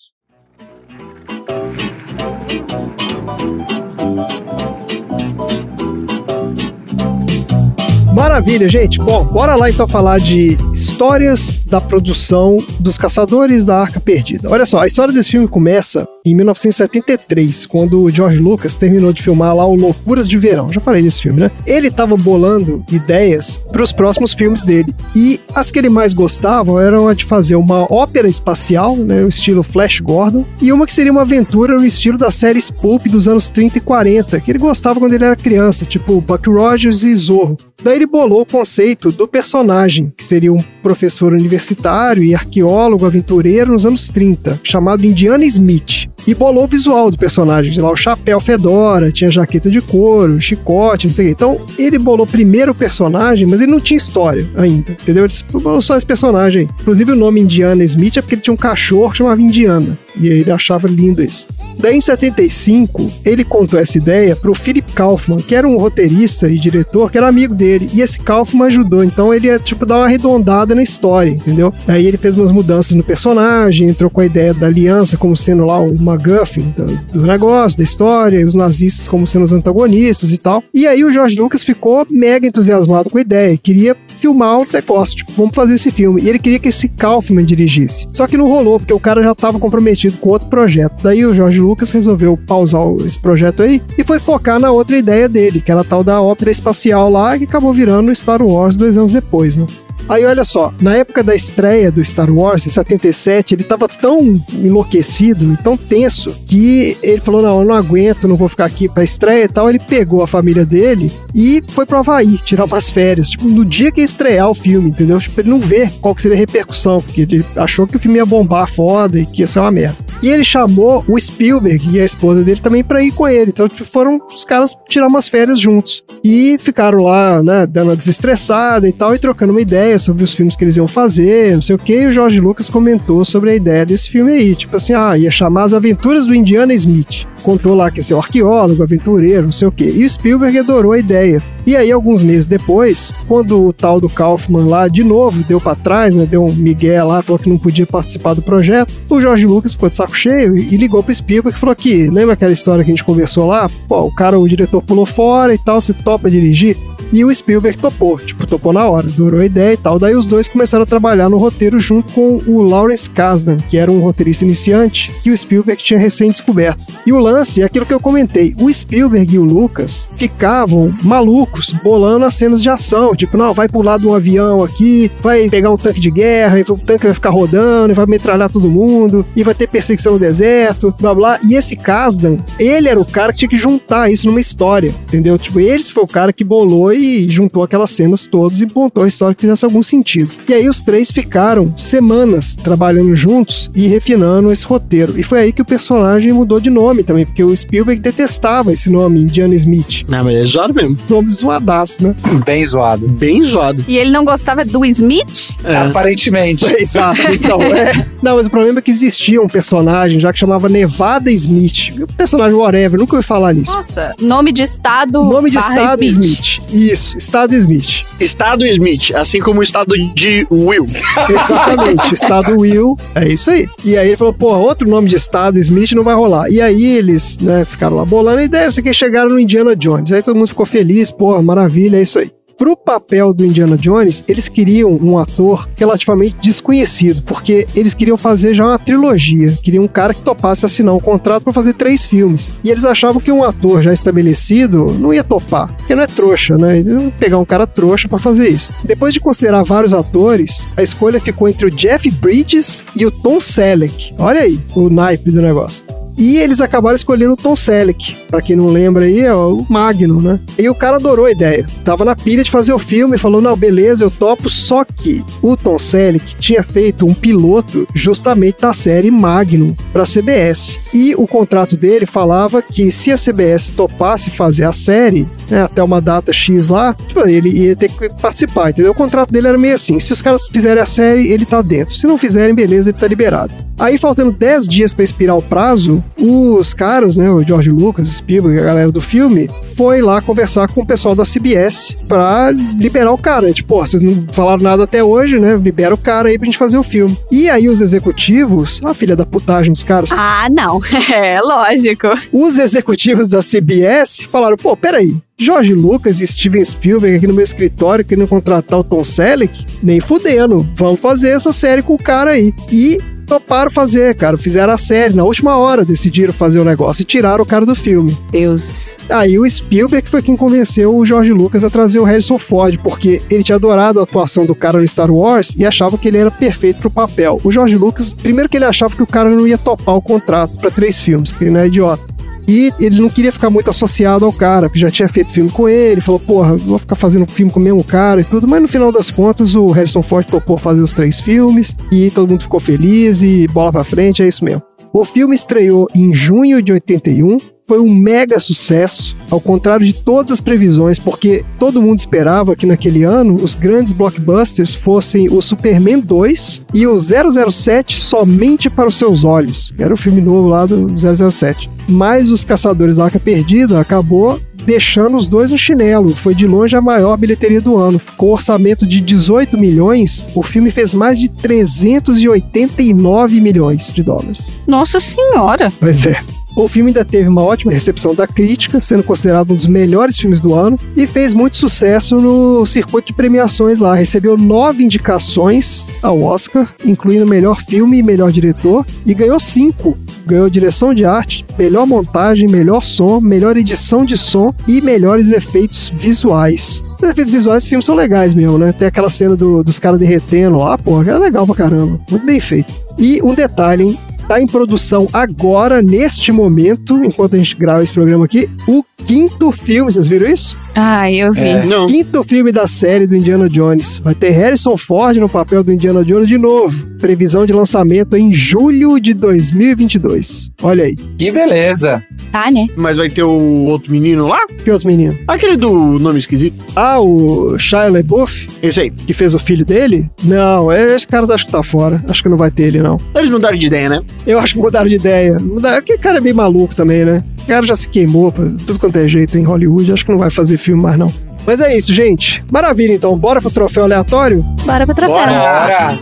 Maravilha, 8.15 8.69
gente. 8.69 8.97
Bom, 8.97 9.25
bora 9.25 9.57
lá 9.57 9.69
então 9.69 9.85
falar 9.85 10.19
de 10.19 10.57
histórias 10.71 11.59
da 11.65 11.81
produção 11.81 12.57
dos 12.79 12.97
Caçadores 12.97 13.65
da 13.65 13.77
Arca 13.77 13.99
Perdida. 13.99 14.49
Olha 14.49 14.65
só, 14.65 14.79
a 14.79 14.85
história 14.85 15.13
desse 15.13 15.31
filme 15.31 15.49
começa 15.49 16.07
em 16.25 16.33
1973, 16.33 17.65
quando 17.67 18.01
o 18.01 18.09
George 18.09 18.37
Lucas 18.37 18.75
terminou 18.75 19.13
de 19.13 19.21
filmar 19.21 19.55
lá 19.55 19.65
o 19.65 19.75
Loucuras 19.75 20.27
de 20.27 20.37
Verão. 20.37 20.71
Já 20.71 20.81
falei 20.81 21.03
desse 21.03 21.21
filme, 21.21 21.41
né? 21.41 21.51
Ele 21.67 21.87
estava 21.87 22.17
bolando 22.17 22.83
ideias 22.91 23.61
para 23.71 23.83
os 23.83 23.91
próximos 23.91 24.33
filmes 24.33 24.63
dele. 24.63 24.93
E 25.15 25.39
as 25.53 25.69
que 25.69 25.77
ele 25.77 25.89
mais 25.89 26.13
gostava 26.13 26.83
eram 26.83 27.07
a 27.07 27.13
de 27.13 27.25
fazer 27.25 27.55
uma 27.55 27.91
ópera 27.91 28.27
espacial, 28.27 28.95
né, 28.95 29.23
o 29.23 29.27
estilo 29.27 29.63
Flash 29.63 29.99
Gordon, 29.99 30.45
e 30.61 30.71
uma 30.71 30.85
que 30.85 30.93
seria 30.93 31.11
uma 31.11 31.21
aventura 31.21 31.77
no 31.77 31.85
estilo 31.85 32.17
das 32.17 32.35
séries 32.35 32.71
pulp 32.71 33.05
dos 33.07 33.27
anos 33.27 33.49
30 33.49 33.77
e 33.77 33.81
40, 33.81 34.39
que 34.39 34.51
ele 34.51 34.59
gostava 34.59 34.99
quando 34.99 35.13
ele 35.13 35.25
era 35.25 35.35
criança, 35.35 35.85
tipo 35.85 36.19
Buck 36.21 36.49
Rogers 36.49 37.03
e 37.03 37.15
Zorro. 37.15 37.57
Daí 37.83 37.97
ele 37.97 38.07
bolou 38.07 38.41
o 38.41 38.45
conceito 38.45 39.11
do 39.11 39.27
personagem, 39.27 40.11
que 40.17 40.23
seria 40.23 40.51
um 40.51 40.63
professor 40.81 41.33
universitário 41.33 42.23
e 42.23 42.33
arqueólogo 42.33 43.05
aventureiro 43.05 43.73
nos 43.73 43.85
anos 43.85 44.09
30, 44.09 44.59
chamado 44.63 45.05
Indiana 45.05 45.45
Smith. 45.45 46.07
E 46.27 46.33
bolou 46.33 46.63
o 46.63 46.67
visual 46.67 47.11
do 47.11 47.17
personagem, 47.17 47.79
lá 47.79 47.91
o 47.91 47.95
chapéu 47.95 48.39
fedora, 48.39 49.11
tinha 49.11 49.29
jaqueta 49.29 49.69
de 49.69 49.79
couro, 49.79 50.41
chicote, 50.41 51.07
não 51.07 51.13
sei 51.13 51.25
o 51.25 51.27
quê. 51.27 51.33
Então, 51.33 51.61
ele 51.77 51.99
bolou 51.99 52.25
primeiro 52.25 52.71
o 52.71 52.75
personagem, 52.75 53.45
mas 53.45 53.61
ele 53.61 53.71
não 53.71 53.79
tinha 53.79 53.97
história 53.97 54.49
ainda, 54.55 54.93
entendeu? 54.93 55.25
Ele 55.25 55.61
bolou 55.61 55.81
só 55.81 55.95
esse 55.95 56.05
personagem. 56.05 56.67
Inclusive, 56.81 57.11
o 57.11 57.15
nome 57.15 57.41
Indiana 57.41 57.83
Smith 57.83 58.17
é 58.17 58.21
porque 58.21 58.35
ele 58.35 58.41
tinha 58.41 58.53
um 58.53 58.57
cachorro 58.57 59.11
que 59.11 59.17
chamava 59.19 59.41
Indiana. 59.41 59.97
E 60.19 60.27
ele 60.27 60.51
achava 60.51 60.87
lindo 60.87 61.21
isso. 61.21 61.45
Daí, 61.77 61.97
em 61.97 62.01
75, 62.01 63.11
ele 63.23 63.43
contou 63.43 63.79
essa 63.79 63.97
ideia 63.97 64.35
pro 64.35 64.53
Philip 64.53 64.91
Kaufman, 64.93 65.37
que 65.37 65.55
era 65.55 65.67
um 65.67 65.77
roteirista 65.77 66.47
e 66.49 66.57
diretor, 66.57 67.11
que 67.11 67.17
era 67.17 67.27
amigo 67.27 67.53
dele. 67.53 67.89
E 67.93 68.01
esse 68.01 68.19
Kaufman 68.19 68.67
ajudou. 68.67 69.03
Então, 69.03 69.33
ele 69.33 69.47
ia, 69.47 69.59
tipo, 69.59 69.85
dar 69.85 69.97
uma 69.97 70.05
arredondada 70.05 70.73
na 70.73 70.83
história, 70.83 71.31
entendeu? 71.31 71.73
Daí, 71.85 72.05
ele 72.05 72.17
fez 72.17 72.35
umas 72.35 72.51
mudanças 72.51 72.93
no 72.93 73.03
personagem, 73.03 73.89
entrou 73.89 74.09
com 74.09 74.21
a 74.21 74.25
ideia 74.25 74.53
da 74.53 74.67
aliança 74.67 75.17
como 75.17 75.35
sendo 75.35 75.65
lá 75.65 75.79
o 75.79 75.97
MacGuffin 75.97 76.73
do, 76.75 76.85
do 77.11 77.25
negócio, 77.25 77.77
da 77.77 77.83
história, 77.83 78.39
e 78.39 78.43
os 78.43 78.55
nazistas 78.55 79.07
como 79.07 79.27
sendo 79.27 79.45
os 79.45 79.51
antagonistas 79.51 80.31
e 80.31 80.37
tal. 80.37 80.63
E 80.73 80.87
aí, 80.87 81.03
o 81.03 81.11
George 81.11 81.35
Lucas 81.35 81.63
ficou 81.63 82.05
mega 82.09 82.47
entusiasmado 82.47 83.09
com 83.09 83.17
a 83.17 83.21
ideia. 83.21 83.57
Queria 83.57 83.95
filmar 84.25 84.59
o 84.59 84.67
negócio, 84.73 85.17
tipo, 85.17 85.31
vamos 85.33 85.53
fazer 85.53 85.75
esse 85.75 85.91
filme. 85.91 86.19
E 86.19 86.29
ele 86.29 86.39
queria 86.39 86.57
que 86.57 86.69
esse 86.69 86.89
Kaufman 86.89 87.45
dirigisse. 87.45 88.07
Só 88.11 88.25
que 88.25 88.35
não 88.35 88.47
rolou, 88.47 88.79
porque 88.79 88.93
o 88.93 88.99
cara 88.99 89.21
já 89.21 89.33
estava 89.33 89.59
comprometido 89.59 90.17
com 90.17 90.29
outro 90.29 90.47
projeto. 90.47 91.03
Daí 91.03 91.23
o 91.23 91.33
George 91.33 91.59
Lucas 91.59 91.91
resolveu 91.91 92.35
pausar 92.35 92.81
esse 93.05 93.19
projeto 93.19 93.61
aí 93.61 93.81
e 93.97 94.03
foi 94.03 94.19
focar 94.19 94.59
na 94.59 94.71
outra 94.71 94.97
ideia 94.97 95.29
dele, 95.29 95.61
que 95.61 95.71
era 95.71 95.81
a 95.81 95.83
tal 95.83 96.03
da 96.03 96.19
ópera 96.19 96.49
espacial 96.49 97.09
lá, 97.09 97.37
que 97.37 97.43
acabou 97.43 97.71
virando 97.71 98.13
Star 98.15 98.41
Wars 98.41 98.75
dois 98.75 98.97
anos 98.97 99.11
depois, 99.11 99.55
né? 99.55 99.67
Aí 100.07 100.23
olha 100.23 100.43
só, 100.43 100.73
na 100.79 100.95
época 100.95 101.23
da 101.23 101.35
estreia 101.35 101.91
do 101.91 102.03
Star 102.03 102.31
Wars, 102.31 102.65
em 102.67 102.69
77, 102.69 103.55
ele 103.55 103.63
tava 103.63 103.87
tão 103.87 104.39
enlouquecido 104.53 105.51
e 105.51 105.57
tão 105.57 105.75
tenso 105.75 106.31
que 106.45 106.97
ele 107.01 107.19
falou: 107.19 107.41
Não, 107.41 107.59
eu 107.59 107.65
não 107.65 107.75
aguento, 107.75 108.27
não 108.27 108.35
vou 108.35 108.47
ficar 108.47 108.65
aqui 108.65 108.87
pra 108.87 109.03
estreia 109.03 109.45
e 109.45 109.47
tal. 109.47 109.69
Ele 109.69 109.79
pegou 109.79 110.21
a 110.21 110.27
família 110.27 110.65
dele 110.65 111.11
e 111.33 111.63
foi 111.69 111.85
pro 111.85 111.97
Havaí 111.97 112.37
tirar 112.37 112.65
umas 112.65 112.89
férias, 112.89 113.29
tipo, 113.29 113.47
no 113.47 113.65
dia 113.65 113.91
que 113.91 114.01
ia 114.01 114.05
estrear 114.05 114.49
o 114.49 114.53
filme, 114.53 114.89
entendeu? 114.89 115.19
Tipo, 115.19 115.41
ele 115.41 115.49
não 115.49 115.59
vê 115.59 115.89
qual 116.01 116.15
seria 116.17 116.37
a 116.37 116.39
repercussão, 116.39 117.01
porque 117.01 117.21
ele 117.21 117.45
achou 117.55 117.87
que 117.87 117.95
o 117.95 117.99
filme 117.99 118.17
ia 118.17 118.25
bombar 118.25 118.71
foda 118.71 119.19
e 119.19 119.25
que 119.25 119.41
ia 119.41 119.47
ser 119.47 119.59
uma 119.59 119.71
merda. 119.71 119.97
E 120.21 120.29
ele 120.29 120.43
chamou 120.43 121.03
o 121.07 121.19
Spielberg 121.19 121.89
e 121.91 121.99
a 121.99 122.05
esposa 122.05 122.43
dele 122.43 122.59
também 122.61 122.83
pra 122.83 123.03
ir 123.03 123.11
com 123.11 123.27
ele. 123.27 123.51
Então, 123.51 123.67
tipo, 123.67 123.85
foram 123.85 124.19
os 124.27 124.45
caras 124.45 124.73
tirar 124.87 125.07
umas 125.07 125.27
férias 125.27 125.59
juntos. 125.59 126.03
E 126.23 126.57
ficaram 126.59 127.03
lá, 127.03 127.43
né, 127.43 127.67
dando 127.67 127.89
uma 127.89 127.95
desestressada 127.95 128.87
e 128.87 128.93
tal, 128.93 129.13
e 129.13 129.19
trocando 129.19 129.51
uma 129.51 129.61
ideia 129.61 129.94
sobre 129.97 130.23
os 130.23 130.33
filmes 130.33 130.55
que 130.55 130.63
eles 130.63 130.77
iam 130.77 130.87
fazer, 130.87 131.55
não 131.55 131.61
sei 131.61 131.75
o 131.75 131.79
que. 131.79 131.95
E 131.95 132.07
o 132.07 132.11
George 132.11 132.39
Lucas 132.39 132.69
comentou 132.69 133.23
sobre 133.25 133.51
a 133.51 133.55
ideia 133.55 133.85
desse 133.85 134.09
filme 134.09 134.31
aí. 134.31 134.55
Tipo 134.55 134.75
assim, 134.75 134.93
ah, 134.93 135.17
ia 135.17 135.31
chamar 135.31 135.63
As 135.63 135.73
Aventuras 135.73 136.27
do 136.27 136.35
Indiana 136.35 136.73
Smith. 136.73 137.25
Contou 137.41 137.75
lá 137.75 137.91
que 137.91 137.99
ia 137.99 138.03
ser 138.03 138.15
um 138.15 138.19
arqueólogo, 138.19 138.81
aventureiro, 138.81 139.43
não 139.43 139.51
sei 139.51 139.67
o 139.67 139.71
que. 139.71 139.83
E 139.83 140.03
o 140.03 140.09
Spielberg 140.09 140.57
adorou 140.57 140.93
a 140.93 140.99
ideia. 140.99 141.43
E 141.65 141.75
aí, 141.75 141.91
alguns 141.91 142.21
meses 142.21 142.45
depois, 142.45 143.11
quando 143.27 143.67
o 143.67 143.73
tal 143.73 143.99
do 143.99 144.09
Kaufman 144.09 144.65
lá, 144.65 144.87
de 144.87 145.03
novo, 145.03 145.43
deu 145.43 145.59
pra 145.59 145.73
trás, 145.73 146.13
né, 146.13 146.25
deu 146.25 146.45
um 146.45 146.53
migué 146.53 147.03
lá, 147.03 147.23
falou 147.23 147.39
que 147.39 147.49
não 147.49 147.57
podia 147.57 147.87
participar 147.87 148.35
do 148.35 148.41
projeto, 148.41 148.93
o 149.09 149.19
George 149.19 149.45
Lucas 149.47 149.73
ficou 149.73 149.89
de 149.89 149.95
saco 149.95 150.15
cheio 150.15 150.55
e 150.55 150.77
ligou 150.77 151.03
pro 151.03 151.13
Spielberg 151.13 151.57
e 151.57 151.59
falou 151.59 151.75
que, 151.75 152.07
lembra 152.07 152.33
aquela 152.33 152.53
história 152.53 152.83
que 152.83 152.91
a 152.91 152.93
gente 152.95 153.03
conversou 153.03 153.47
lá? 153.47 153.69
Pô, 153.87 154.01
o 154.01 154.13
cara, 154.13 154.39
o 154.39 154.47
diretor 154.47 154.81
pulou 154.81 155.05
fora 155.05 155.55
e 155.55 155.57
tal, 155.57 155.81
você 155.81 155.93
topa 155.93 156.29
dirigir? 156.29 156.77
E 157.11 157.23
o 157.23 157.33
Spielberg 157.33 157.77
topou, 157.77 158.17
tipo, 158.19 158.45
topou 158.45 158.73
na 158.73 158.87
hora, 158.89 159.07
adorou 159.07 159.39
a 159.39 159.45
ideia 159.45 159.73
e 159.73 159.77
tal. 159.77 159.97
Daí 159.99 160.15
os 160.15 160.25
dois 160.25 160.47
começaram 160.47 160.83
a 160.83 160.87
trabalhar 160.87 161.29
no 161.29 161.37
roteiro 161.37 161.79
junto 161.79 162.13
com 162.13 162.37
o 162.47 162.61
Lawrence 162.61 163.09
Kasdan, 163.09 163.57
que 163.57 163.77
era 163.77 163.91
um 163.91 163.99
roteirista 163.99 164.43
iniciante 164.43 165.11
que 165.21 165.31
o 165.31 165.37
Spielberg 165.37 165.81
tinha 165.81 165.99
recém 165.99 166.31
descoberto. 166.31 166.81
E 167.05 167.13
o 167.13 167.19
lance 167.19 167.61
é 167.61 167.65
aquilo 167.65 167.85
que 167.85 167.93
eu 167.93 167.99
comentei: 167.99 168.55
o 168.59 168.71
Spielberg 168.71 169.35
e 169.35 169.39
o 169.39 169.43
Lucas 169.43 170.09
ficavam 170.15 170.93
malucos, 171.03 171.71
bolando 171.83 172.25
as 172.25 172.33
cenas 172.33 172.61
de 172.61 172.69
ação. 172.69 173.15
Tipo, 173.15 173.37
não, 173.37 173.53
vai 173.53 173.67
pular 173.67 173.97
de 173.97 174.07
um 174.07 174.13
avião 174.13 174.63
aqui, 174.63 175.11
vai 175.21 175.49
pegar 175.49 175.71
um 175.71 175.77
tanque 175.77 175.99
de 175.99 176.11
guerra, 176.11 176.59
e 176.59 176.63
o 176.63 176.77
tanque 176.77 177.05
vai 177.05 177.13
ficar 177.13 177.29
rodando, 177.29 177.91
e 177.91 177.95
vai 177.95 178.05
metralhar 178.05 178.49
todo 178.49 178.69
mundo, 178.69 179.25
e 179.35 179.43
vai 179.43 179.53
ter 179.53 179.67
perseguição 179.67 180.13
no 180.13 180.19
deserto, 180.19 180.93
blá 180.99 181.13
blá. 181.13 181.39
E 181.43 181.55
esse 181.55 181.75
Kasdan, 181.75 182.37
ele 182.59 182.89
era 182.89 182.99
o 182.99 183.05
cara 183.05 183.31
que 183.31 183.39
tinha 183.39 183.49
que 183.49 183.57
juntar 183.57 184.11
isso 184.11 184.27
numa 184.27 184.39
história, 184.39 184.93
entendeu? 185.07 185.37
Tipo, 185.37 185.59
ele 185.59 185.83
foi 185.83 186.03
o 186.03 186.07
cara 186.07 186.33
que 186.33 186.43
bolou 186.43 186.91
e 186.95 187.29
juntou 187.29 187.63
aquelas 187.63 187.91
cenas 187.91 188.27
todas 188.27 188.61
e 188.61 188.67
montou 188.73 189.03
a 189.03 189.07
história 189.07 189.35
que 189.35 189.41
fizesse 189.41 189.65
algum 189.65 189.83
sentido. 189.83 190.31
E 190.47 190.53
aí 190.53 190.67
os 190.67 190.81
três 190.81 191.11
ficaram 191.11 191.75
semanas 191.77 192.55
trabalhando 192.55 193.15
juntos 193.15 193.69
e 193.73 193.87
refinando 193.87 194.51
esse 194.51 194.65
roteiro. 194.65 195.19
E 195.19 195.23
foi 195.23 195.39
aí 195.39 195.53
que 195.53 195.61
o 195.61 195.65
personagem 195.65 196.31
mudou 196.31 196.59
de 196.59 196.69
nome 196.69 197.03
também, 197.03 197.25
porque 197.25 197.43
o 197.43 197.55
Spielberg 197.55 198.01
detestava 198.01 198.73
esse 198.73 198.89
nome, 198.89 199.21
Indiana 199.21 199.55
Smith. 199.55 200.05
Não, 200.07 200.23
mas 200.23 200.35
é 200.35 200.45
zoado 200.45 200.73
mesmo. 200.73 200.97
Nome 201.09 201.29
zoadaço, 201.29 202.03
né? 202.03 202.15
Bem 202.45 202.65
zoado. 202.65 203.07
Bem 203.07 203.43
zoado. 203.43 203.83
E 203.87 203.97
ele 203.97 204.11
não 204.11 204.25
gostava 204.25 204.63
do 204.63 204.85
Smith? 204.85 205.55
É. 205.63 205.75
Aparentemente. 205.77 206.65
Exato, 206.77 207.21
então, 207.31 207.61
é. 207.61 208.07
Não, 208.21 208.35
mas 208.35 208.47
o 208.47 208.49
problema 208.49 208.79
é 208.79 208.81
que 208.81 208.91
existia 208.91 209.41
um 209.41 209.47
personagem 209.47 210.19
já 210.19 210.31
que 210.31 210.39
chamava 210.39 210.69
Nevada 210.69 211.31
Smith. 211.31 211.93
O 211.99 212.07
personagem 212.13 212.55
whatever, 212.55 212.99
nunca 212.99 213.15
ouvi 213.15 213.27
falar 213.27 213.53
nisso. 213.53 213.73
Nossa, 213.73 214.13
nome 214.19 214.51
de 214.51 214.63
estado. 214.63 215.23
Nome 215.23 215.49
de 215.49 215.57
Estado 215.57 216.03
Smith. 216.03 216.61
Isso, 216.85 217.17
Estado 217.17 217.55
Smith. 217.55 218.05
Estado 218.19 218.63
Smith, 218.65 219.11
assim 219.15 219.39
como 219.39 219.59
o 219.59 219.63
estado 219.63 219.95
de 220.13 220.45
Will. 220.51 220.85
Exatamente, 221.27 222.13
Estado 222.13 222.59
Will, 222.59 222.95
é 223.15 223.27
isso 223.27 223.49
aí. 223.49 223.67
E 223.83 223.97
aí 223.97 224.09
ele 224.09 224.15
falou, 224.15 224.33
pô, 224.33 224.55
outro 224.55 224.87
nome 224.87 225.09
de 225.09 225.15
Estado 225.15 225.57
Smith 225.57 225.93
não 225.93 226.03
vai 226.03 226.13
rolar. 226.13 226.47
E 226.49 226.61
aí 226.61 226.85
eles, 226.85 227.39
né, 227.39 227.65
ficaram 227.65 227.97
lá 227.97 228.05
bolando 228.05 228.39
a 228.39 228.43
ideia, 228.43 228.67
isso 228.67 228.79
aqui 228.79 228.93
chegaram 228.93 229.31
no 229.31 229.39
Indiana 229.39 229.75
Jones. 229.75 230.11
Aí 230.11 230.21
todo 230.21 230.35
mundo 230.35 230.47
ficou 230.47 230.65
feliz, 230.65 231.09
pô, 231.09 231.41
maravilha, 231.41 231.97
é 231.97 232.03
isso 232.03 232.19
aí. 232.19 232.31
Pro 232.57 232.77
papel 232.77 233.33
do 233.33 233.45
Indiana 233.45 233.77
Jones, 233.77 234.23
eles 234.27 234.47
queriam 234.47 234.97
um 235.01 235.17
ator 235.17 235.67
relativamente 235.75 236.37
desconhecido, 236.41 237.21
porque 237.23 237.67
eles 237.75 237.93
queriam 237.93 238.15
fazer 238.15 238.53
já 238.53 238.65
uma 238.65 238.79
trilogia. 238.79 239.57
Queriam 239.61 239.83
um 239.83 239.87
cara 239.87 240.13
que 240.13 240.21
topasse 240.21 240.65
assinar 240.65 240.95
um 240.95 240.99
contrato 240.99 241.43
para 241.43 241.51
fazer 241.53 241.73
três 241.73 242.05
filmes. 242.05 242.49
E 242.63 242.71
eles 242.71 242.85
achavam 242.85 243.21
que 243.21 243.31
um 243.31 243.43
ator 243.43 243.81
já 243.81 243.91
estabelecido 243.91 244.85
não 244.99 245.13
ia 245.13 245.23
topar, 245.23 245.75
porque 245.75 245.93
não 245.93 246.03
é 246.03 246.07
trouxa, 246.07 246.57
né? 246.57 246.79
Eles 246.79 246.93
iam 246.93 247.09
pegar 247.11 247.37
um 247.39 247.45
cara 247.45 247.67
trouxa 247.67 248.07
para 248.07 248.17
fazer 248.17 248.47
isso. 248.47 248.71
Depois 248.83 249.13
de 249.13 249.19
considerar 249.19 249.63
vários 249.63 249.93
atores, 249.93 250.65
a 250.77 250.83
escolha 250.83 251.19
ficou 251.19 251.49
entre 251.49 251.65
o 251.65 251.71
Jeff 251.71 252.09
Bridges 252.09 252.83
e 252.95 253.05
o 253.05 253.11
Tom 253.11 253.41
Selleck. 253.41 254.13
Olha 254.17 254.41
aí 254.41 254.59
o 254.73 254.89
naipe 254.89 255.29
do 255.29 255.41
negócio. 255.41 255.83
E 256.17 256.37
eles 256.37 256.61
acabaram 256.61 256.95
escolhendo 256.95 257.33
o 257.33 257.37
Tom 257.37 257.55
Selleck. 257.55 258.15
Pra 258.27 258.41
quem 258.41 258.55
não 258.55 258.67
lembra 258.67 259.05
aí, 259.05 259.19
é 259.19 259.33
o 259.33 259.65
Magnum, 259.69 260.21
né? 260.21 260.39
E 260.57 260.69
o 260.69 260.75
cara 260.75 260.97
adorou 260.97 261.25
a 261.25 261.31
ideia. 261.31 261.67
Tava 261.83 262.05
na 262.05 262.15
pilha 262.15 262.43
de 262.43 262.51
fazer 262.51 262.73
o 262.73 262.79
filme, 262.79 263.17
falou: 263.17 263.41
não, 263.41 263.55
beleza, 263.55 264.03
eu 264.03 264.11
topo. 264.11 264.49
Só 264.49 264.83
que 264.85 265.23
o 265.41 265.57
Tom 265.57 265.77
Selleck 265.77 266.35
tinha 266.37 266.63
feito 266.63 267.05
um 267.05 267.13
piloto 267.13 267.87
justamente 267.93 268.61
da 268.61 268.73
série 268.73 269.11
Magnum 269.11 269.75
pra 269.91 270.05
CBS. 270.05 270.77
E 270.93 271.13
o 271.15 271.27
contrato 271.27 271.75
dele 271.75 272.05
falava 272.05 272.61
que 272.61 272.91
se 272.91 273.11
a 273.11 273.17
CBS 273.17 273.69
topasse 273.69 274.29
fazer 274.29 274.63
a 274.63 274.71
série, 274.71 275.27
né, 275.49 275.63
até 275.63 275.83
uma 275.83 275.99
data 275.99 276.31
X 276.31 276.69
lá, 276.69 276.93
tipo, 276.93 277.27
ele 277.27 277.49
ia 277.49 277.75
ter 277.75 277.91
que 277.91 278.09
participar, 278.21 278.69
entendeu? 278.69 278.91
O 278.91 278.95
contrato 278.95 279.31
dele 279.31 279.47
era 279.47 279.57
meio 279.57 279.75
assim: 279.75 279.99
se 279.99 280.13
os 280.13 280.21
caras 280.21 280.47
fizerem 280.47 280.81
a 280.81 280.85
série, 280.85 281.27
ele 281.27 281.45
tá 281.45 281.61
dentro. 281.61 281.93
Se 281.93 282.07
não 282.07 282.17
fizerem, 282.17 282.55
beleza, 282.55 282.89
ele 282.89 282.97
tá 282.97 283.07
liberado. 283.07 283.53
Aí, 283.77 283.97
faltando 283.97 284.31
10 284.31 284.67
dias 284.67 284.93
para 284.93 285.03
expirar 285.03 285.37
o 285.37 285.41
prazo, 285.41 286.03
os 286.17 286.73
caras, 286.73 287.17
né, 287.17 287.29
o 287.29 287.43
George 287.45 287.69
Lucas, 287.71 288.07
o 288.07 288.11
Spielberg, 288.13 288.59
a 288.59 288.63
galera 288.63 288.91
do 288.91 289.01
filme, 289.01 289.49
foi 289.75 290.01
lá 290.01 290.21
conversar 290.21 290.67
com 290.71 290.81
o 290.81 290.85
pessoal 290.85 291.13
da 291.15 291.23
CBS 291.25 291.95
pra 292.07 292.51
liberar 292.51 293.11
o 293.11 293.17
cara. 293.17 293.51
Tipo, 293.51 293.75
pô, 293.75 293.85
vocês 293.85 294.01
não 294.01 294.25
falaram 294.31 294.63
nada 294.63 294.83
até 294.83 295.03
hoje, 295.03 295.39
né? 295.39 295.55
Libera 295.57 295.93
o 295.93 295.97
cara 295.97 296.29
aí 296.29 296.37
pra 296.37 296.45
gente 296.45 296.57
fazer 296.57 296.77
o 296.77 296.83
filme. 296.83 297.17
E 297.31 297.49
aí 297.49 297.67
os 297.67 297.81
executivos, 297.81 298.79
a 298.83 298.93
filha 298.93 299.15
da 299.15 299.25
putagem 299.25 299.71
dos 299.71 299.83
caras, 299.83 300.09
Ah, 300.11 300.47
não. 300.49 300.79
É, 301.15 301.39
lógico. 301.41 302.07
os 302.31 302.57
executivos 302.57 303.29
da 303.29 303.41
CBS 303.41 304.25
falaram, 304.31 304.57
pô, 304.57 304.75
peraí, 304.75 305.15
George 305.37 305.73
Lucas 305.73 306.19
e 306.21 306.27
Steven 306.27 306.63
Spielberg 306.63 307.17
aqui 307.17 307.27
no 307.27 307.33
meu 307.33 307.43
escritório 307.43 308.03
querendo 308.05 308.27
contratar 308.27 308.79
o 308.79 308.83
Tom 308.83 309.03
Selleck? 309.03 309.65
Nem 309.83 309.99
fudendo, 309.99 310.67
vamos 310.75 310.99
fazer 310.99 311.29
essa 311.29 311.51
série 311.51 311.81
com 311.81 311.93
o 311.93 311.97
cara 312.01 312.31
aí. 312.31 312.53
E 312.71 312.97
toparam 313.25 313.71
fazer, 313.71 314.15
cara, 314.15 314.37
fizeram 314.37 314.73
a 314.73 314.77
série, 314.77 315.13
na 315.15 315.23
última 315.23 315.57
hora 315.57 315.83
decidiram 315.83 316.33
fazer 316.33 316.59
o 316.59 316.65
negócio 316.65 317.01
e 317.01 317.05
tiraram 317.05 317.43
o 317.43 317.47
cara 317.47 317.65
do 317.65 317.75
filme. 317.75 318.17
Deuses. 318.31 318.95
Aí 319.09 319.37
o 319.37 319.49
Spielberg 319.49 320.09
foi 320.09 320.21
quem 320.21 320.37
convenceu 320.37 320.95
o 320.95 321.05
George 321.05 321.31
Lucas 321.31 321.63
a 321.63 321.69
trazer 321.69 321.99
o 321.99 322.03
Harrison 322.03 322.37
Ford, 322.37 322.77
porque 322.81 323.21
ele 323.29 323.43
tinha 323.43 323.55
adorado 323.55 323.99
a 323.99 324.03
atuação 324.03 324.45
do 324.45 324.55
cara 324.55 324.79
no 324.79 324.87
Star 324.87 325.11
Wars 325.11 325.55
e 325.57 325.65
achava 325.65 325.97
que 325.97 326.07
ele 326.07 326.17
era 326.17 326.31
perfeito 326.31 326.79
pro 326.79 326.89
papel. 326.89 327.39
O 327.43 327.51
George 327.51 327.77
Lucas, 327.77 328.13
primeiro 328.13 328.49
que 328.49 328.57
ele 328.57 328.65
achava 328.65 328.95
que 328.95 329.03
o 329.03 329.07
cara 329.07 329.29
não 329.29 329.47
ia 329.47 329.57
topar 329.57 329.95
o 329.95 330.01
contrato 330.01 330.57
para 330.59 330.71
três 330.71 330.99
filmes, 331.01 331.31
porque 331.31 331.45
ele 331.45 331.51
não 331.51 331.61
é 331.61 331.67
idiota. 331.67 332.14
E 332.47 332.71
ele 332.79 333.01
não 333.01 333.09
queria 333.09 333.31
ficar 333.31 333.49
muito 333.49 333.69
associado 333.69 334.25
ao 334.25 334.31
cara, 334.31 334.67
porque 334.67 334.79
já 334.79 334.91
tinha 334.91 335.07
feito 335.07 335.33
filme 335.33 335.49
com 335.49 335.67
ele, 335.67 336.01
falou, 336.01 336.19
porra, 336.19 336.55
vou 336.55 336.77
ficar 336.77 336.95
fazendo 336.95 337.25
filme 337.25 337.51
com 337.51 337.59
o 337.59 337.63
mesmo 337.63 337.83
cara 337.83 338.21
e 338.21 338.23
tudo, 338.23 338.47
mas 338.47 338.61
no 338.61 338.67
final 338.67 338.91
das 338.91 339.09
contas 339.09 339.55
o 339.55 339.67
Harrison 339.67 340.03
Ford 340.03 340.25
topou 340.25 340.57
fazer 340.57 340.81
os 340.81 340.93
três 340.93 341.19
filmes 341.19 341.75
e 341.91 342.11
todo 342.11 342.29
mundo 342.29 342.43
ficou 342.43 342.59
feliz 342.59 343.23
e 343.23 343.47
bola 343.47 343.71
pra 343.71 343.83
frente, 343.83 344.21
é 344.21 344.27
isso 344.27 344.43
mesmo. 344.43 344.61
O 344.93 345.03
filme 345.03 345.35
estreou 345.35 345.87
em 345.93 346.13
junho 346.13 346.61
de 346.61 346.71
81, 346.71 347.37
foi 347.67 347.79
um 347.79 347.89
mega 347.89 348.39
sucesso, 348.39 349.15
ao 349.29 349.41
contrário 349.41 349.85
de 349.85 349.93
todas 349.93 350.33
as 350.33 350.39
previsões, 350.39 350.99
porque 350.99 351.43
todo 351.57 351.81
mundo 351.81 351.97
esperava 351.97 352.55
que 352.55 352.67
naquele 352.67 353.03
ano 353.03 353.35
os 353.35 353.55
grandes 353.55 353.91
blockbusters 353.91 354.75
fossem 354.75 355.27
o 355.29 355.41
Superman 355.41 355.99
2 355.99 356.61
e 356.73 356.85
o 356.85 356.95
007 356.99 357.99
somente 357.99 358.69
para 358.69 358.87
os 358.87 358.95
seus 358.95 359.23
olhos. 359.23 359.73
Era 359.79 359.93
o 359.93 359.97
filme 359.97 360.21
novo 360.21 360.47
lá 360.47 360.65
do 360.65 360.93
007. 360.95 361.69
Mas 361.89 362.31
os 362.31 362.45
Caçadores 362.45 362.97
da 362.97 363.05
Arca 363.05 363.19
Perdida 363.19 363.79
acabou 363.79 364.39
deixando 364.65 365.17
os 365.17 365.27
dois 365.27 365.49
no 365.51 365.57
chinelo. 365.57 366.15
Foi 366.15 366.35
de 366.35 366.45
longe 366.45 366.75
a 366.75 366.81
maior 366.81 367.17
bilheteria 367.17 367.61
do 367.61 367.77
ano. 367.77 367.99
Com 368.17 368.27
um 368.27 368.33
orçamento 368.33 368.85
de 368.85 369.01
18 369.01 369.57
milhões, 369.57 370.23
o 370.35 370.43
filme 370.43 370.69
fez 370.71 370.93
mais 370.93 371.19
de 371.19 371.29
389 371.29 373.41
milhões 373.41 373.91
de 373.91 374.03
dólares. 374.03 374.51
Nossa 374.67 374.99
senhora. 374.99 375.71
Pois 375.79 376.05
é. 376.05 376.21
O 376.55 376.67
filme 376.67 376.89
ainda 376.89 377.03
teve 377.03 377.27
uma 377.27 377.43
ótima 377.43 377.71
recepção 377.71 378.15
da 378.15 378.25
crítica, 378.25 378.79
sendo 378.79 379.03
considerado 379.03 379.51
um 379.51 379.55
dos 379.55 379.67
melhores 379.67 380.17
filmes 380.17 380.39
do 380.39 380.53
ano, 380.53 380.79
e 380.95 381.05
fez 381.05 381.33
muito 381.33 381.57
sucesso 381.57 382.15
no 382.15 382.65
circuito 382.65 383.07
de 383.07 383.13
premiações 383.13 383.79
lá. 383.79 383.93
Recebeu 383.93 384.37
nove 384.37 384.83
indicações 384.83 385.85
ao 386.01 386.21
Oscar, 386.21 386.73
incluindo 386.85 387.25
melhor 387.27 387.61
filme 387.61 387.97
e 387.99 388.03
melhor 388.03 388.31
diretor, 388.31 388.85
e 389.05 389.13
ganhou 389.13 389.39
cinco. 389.39 389.97
Ganhou 390.25 390.49
direção 390.49 390.93
de 390.93 391.05
arte, 391.05 391.45
melhor 391.57 391.85
montagem, 391.85 392.47
melhor 392.47 392.83
som, 392.83 393.19
melhor 393.19 393.57
edição 393.57 394.03
de 394.03 394.17
som 394.17 394.53
e 394.67 394.81
melhores 394.81 395.29
efeitos 395.29 395.91
visuais. 395.95 396.83
Os 396.99 397.09
efeitos 397.09 397.31
visuais 397.31 397.57
desse 397.63 397.69
filme 397.69 397.83
são 397.83 397.93
legais 397.95 398.33
mesmo, 398.33 398.57
né? 398.57 398.71
Tem 398.71 398.87
aquela 398.87 399.09
cena 399.09 399.35
do- 399.35 399.63
dos 399.63 399.77
caras 399.77 399.99
derretendo 399.99 400.57
lá, 400.57 400.77
que 400.77 401.09
era 401.09 401.19
legal 401.19 401.45
pra 401.45 401.53
caramba. 401.55 401.99
Muito 402.09 402.25
bem 402.25 402.39
feito. 402.39 402.73
E 402.97 403.21
um 403.21 403.33
detalhe, 403.35 403.83
hein? 403.83 403.99
Tá 404.27 404.41
em 404.41 404.47
produção 404.47 405.07
agora, 405.13 405.83
neste 405.83 406.31
momento, 406.31 407.03
enquanto 407.05 407.35
a 407.35 407.37
gente 407.37 407.55
grava 407.55 407.83
esse 407.83 407.93
programa 407.93 408.25
aqui, 408.25 408.49
o 408.67 408.83
quinto 409.03 409.51
filme. 409.51 409.91
Vocês 409.91 410.07
viram 410.07 410.27
isso? 410.27 410.64
Ah, 410.75 411.09
eu 411.11 411.31
vi. 411.31 411.39
É. 411.41 411.65
Não. 411.65 411.85
Quinto 411.85 412.21
filme 412.23 412.51
da 412.51 412.67
série 412.67 413.07
do 413.07 413.15
Indiana 413.15 413.47
Jones. 413.49 413.99
Vai 413.99 414.13
ter 414.13 414.31
Harrison 414.31 414.77
Ford 414.77 415.17
no 415.17 415.29
papel 415.29 415.63
do 415.63 415.71
Indiana 415.71 416.03
Jones 416.03 416.27
de 416.27 416.37
novo. 416.37 416.85
Previsão 416.99 417.45
de 417.45 417.53
lançamento 417.53 418.15
em 418.17 418.33
julho 418.33 418.99
de 418.99 419.13
2022. 419.13 420.49
Olha 420.61 420.85
aí. 420.85 420.95
Que 421.17 421.31
beleza. 421.31 422.03
Tá, 422.31 422.49
né? 422.51 422.67
Mas 422.75 422.97
vai 422.97 423.09
ter 423.09 423.23
o 423.23 423.65
outro 423.67 423.91
menino 423.91 424.27
lá? 424.27 424.39
Que 424.63 424.71
outro 424.71 424.87
menino? 424.87 425.17
Aquele 425.27 425.55
do 425.55 425.97
nome 425.99 426.19
esquisito. 426.19 426.55
Ah, 426.75 426.99
o 426.99 427.57
Shia 427.57 427.87
LaBeouf, 427.89 428.47
Esse 428.61 428.81
aí. 428.81 428.89
que 428.91 429.13
fez 429.13 429.33
o 429.33 429.39
filho 429.39 429.65
dele? 429.65 430.09
Não, 430.23 430.71
esse 430.71 431.07
cara 431.07 431.25
acho 431.33 431.45
que 431.45 431.51
tá 431.51 431.63
fora. 431.63 432.03
Acho 432.07 432.21
que 432.23 432.29
não 432.29 432.37
vai 432.37 432.51
ter 432.51 432.63
ele, 432.63 432.81
não. 432.81 432.99
Eles 433.15 433.29
mudaram 433.31 433.57
de 433.57 433.65
ideia, 433.67 433.89
né? 433.89 434.01
Eu 434.27 434.39
acho 434.39 434.53
que 434.55 434.59
mudaram 434.59 434.87
de 434.89 434.95
ideia. 434.95 435.37
Mudaram- 435.39 435.77
Aquele 435.77 435.97
cara 435.99 436.17
é 436.17 436.21
meio 436.21 436.35
maluco 436.35 436.75
também, 436.75 437.05
né? 437.05 437.23
O 437.45 437.47
cara 437.47 437.63
já 437.63 437.75
se 437.75 437.87
queimou 437.87 438.31
pra 438.31 438.43
tudo 438.65 438.79
quanto 438.79 438.97
é 438.97 439.07
jeito 439.07 439.37
em 439.37 439.43
Hollywood, 439.43 439.93
acho 439.93 440.03
que 440.03 440.11
não 440.11 440.17
vai 440.17 440.31
fazer 440.31 440.57
filme 440.57 440.81
mais, 440.81 440.97
não. 440.97 441.13
Mas 441.45 441.59
é 441.59 441.77
isso, 441.77 441.93
gente. 441.93 442.43
Maravilha, 442.51 442.93
então. 442.93 443.15
Bora 443.15 443.39
pro 443.39 443.51
troféu 443.51 443.83
aleatório? 443.83 444.41
Bora 444.65 444.83
pro 444.83 444.95
troféu. 444.95 445.15
Bora! 445.15 445.93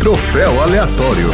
Troféu 0.00 0.60
aleatório. 0.60 1.30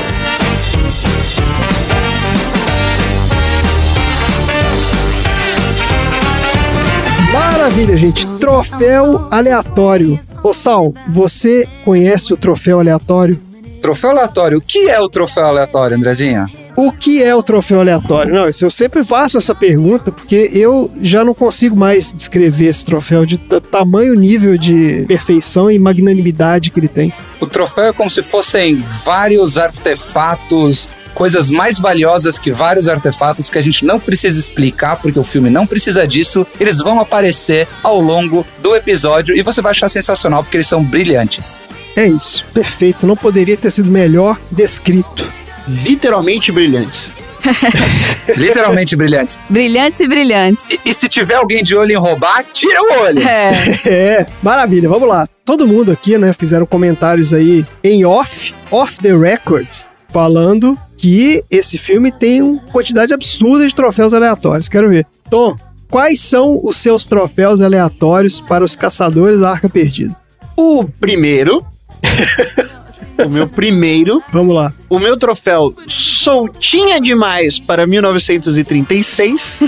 Maravilha, 7.32 7.96
gente. 7.96 8.26
Troféu 8.38 9.28
aleatório. 9.30 10.20
Ô 10.42 10.52
Sal, 10.52 10.92
você 11.06 11.68
conhece 11.84 12.34
o 12.34 12.36
troféu 12.36 12.80
aleatório? 12.80 13.40
Troféu 13.80 14.10
aleatório. 14.10 14.58
O 14.58 14.60
que 14.60 14.88
é 14.88 15.00
o 15.00 15.08
troféu 15.08 15.46
aleatório, 15.46 15.96
Andrezinha? 15.96 16.46
O 16.76 16.90
que 16.90 17.22
é 17.22 17.34
o 17.34 17.42
troféu 17.42 17.80
aleatório? 17.80 18.34
Não, 18.34 18.46
eu 18.46 18.70
sempre 18.70 19.04
faço 19.04 19.38
essa 19.38 19.54
pergunta 19.54 20.10
porque 20.10 20.50
eu 20.52 20.90
já 21.00 21.24
não 21.24 21.34
consigo 21.34 21.76
mais 21.76 22.12
descrever 22.12 22.66
esse 22.66 22.84
troféu 22.84 23.26
de 23.26 23.38
tamanho 23.38 24.14
nível 24.14 24.56
de 24.56 25.04
perfeição 25.06 25.70
e 25.70 25.78
magnanimidade 25.78 26.70
que 26.70 26.80
ele 26.80 26.88
tem. 26.88 27.12
O 27.40 27.46
troféu 27.46 27.84
é 27.84 27.92
como 27.92 28.10
se 28.10 28.22
fossem 28.22 28.82
vários 29.04 29.58
artefatos, 29.58 30.88
coisas 31.14 31.50
mais 31.50 31.78
valiosas 31.78 32.38
que 32.38 32.50
vários 32.50 32.88
artefatos 32.88 33.48
que 33.48 33.58
a 33.58 33.62
gente 33.62 33.84
não 33.84 33.98
precisa 33.98 34.38
explicar, 34.38 34.96
porque 34.96 35.18
o 35.18 35.24
filme 35.24 35.50
não 35.50 35.66
precisa 35.66 36.06
disso. 36.06 36.46
Eles 36.58 36.78
vão 36.78 37.00
aparecer 37.00 37.68
ao 37.82 38.00
longo 38.00 38.46
do 38.58 38.74
episódio 38.74 39.36
e 39.36 39.42
você 39.42 39.62
vai 39.62 39.70
achar 39.70 39.88
sensacional 39.88 40.42
porque 40.42 40.56
eles 40.56 40.68
são 40.68 40.82
brilhantes. 40.82 41.60
É 41.96 42.06
isso, 42.06 42.44
perfeito. 42.52 43.06
Não 43.06 43.16
poderia 43.16 43.56
ter 43.56 43.70
sido 43.70 43.90
melhor 43.90 44.38
descrito. 44.50 45.30
Literalmente 45.68 46.50
brilhantes. 46.50 47.12
Literalmente 48.36 48.96
brilhantes. 48.96 49.38
Brilhantes 49.48 50.00
e 50.00 50.08
brilhantes. 50.08 50.70
E, 50.70 50.80
e 50.86 50.94
se 50.94 51.08
tiver 51.08 51.34
alguém 51.34 51.62
de 51.62 51.74
olho 51.74 51.92
em 51.92 51.98
roubar, 51.98 52.44
tira 52.52 52.80
o 52.80 53.02
olho. 53.02 53.20
É. 53.20 53.52
É, 53.92 54.26
maravilha, 54.42 54.88
vamos 54.88 55.08
lá. 55.08 55.28
Todo 55.44 55.66
mundo 55.66 55.90
aqui, 55.90 56.16
né, 56.16 56.32
fizeram 56.32 56.64
comentários 56.64 57.34
aí 57.34 57.64
em 57.82 58.04
off, 58.04 58.54
off 58.70 58.98
the 59.00 59.14
record, 59.14 59.66
falando 60.08 60.78
que 61.02 61.42
esse 61.50 61.78
filme 61.78 62.12
tem 62.12 62.40
uma 62.40 62.60
quantidade 62.70 63.12
absurda 63.12 63.66
de 63.66 63.74
troféus 63.74 64.14
aleatórios. 64.14 64.68
Quero 64.68 64.88
ver. 64.88 65.04
Tom, 65.28 65.56
quais 65.90 66.20
são 66.20 66.60
os 66.62 66.76
seus 66.76 67.06
troféus 67.06 67.60
aleatórios 67.60 68.40
para 68.40 68.64
os 68.64 68.76
caçadores 68.76 69.40
da 69.40 69.50
Arca 69.50 69.68
Perdida? 69.68 70.14
O 70.56 70.84
primeiro. 70.84 71.66
o 73.26 73.30
meu 73.30 73.46
primeiro. 73.48 74.22
Vamos 74.32 74.54
lá. 74.54 74.72
O 74.88 74.98
meu 74.98 75.16
troféu 75.16 75.74
soltinha 75.88 77.00
demais 77.00 77.58
para 77.58 77.86
1936 77.86 79.60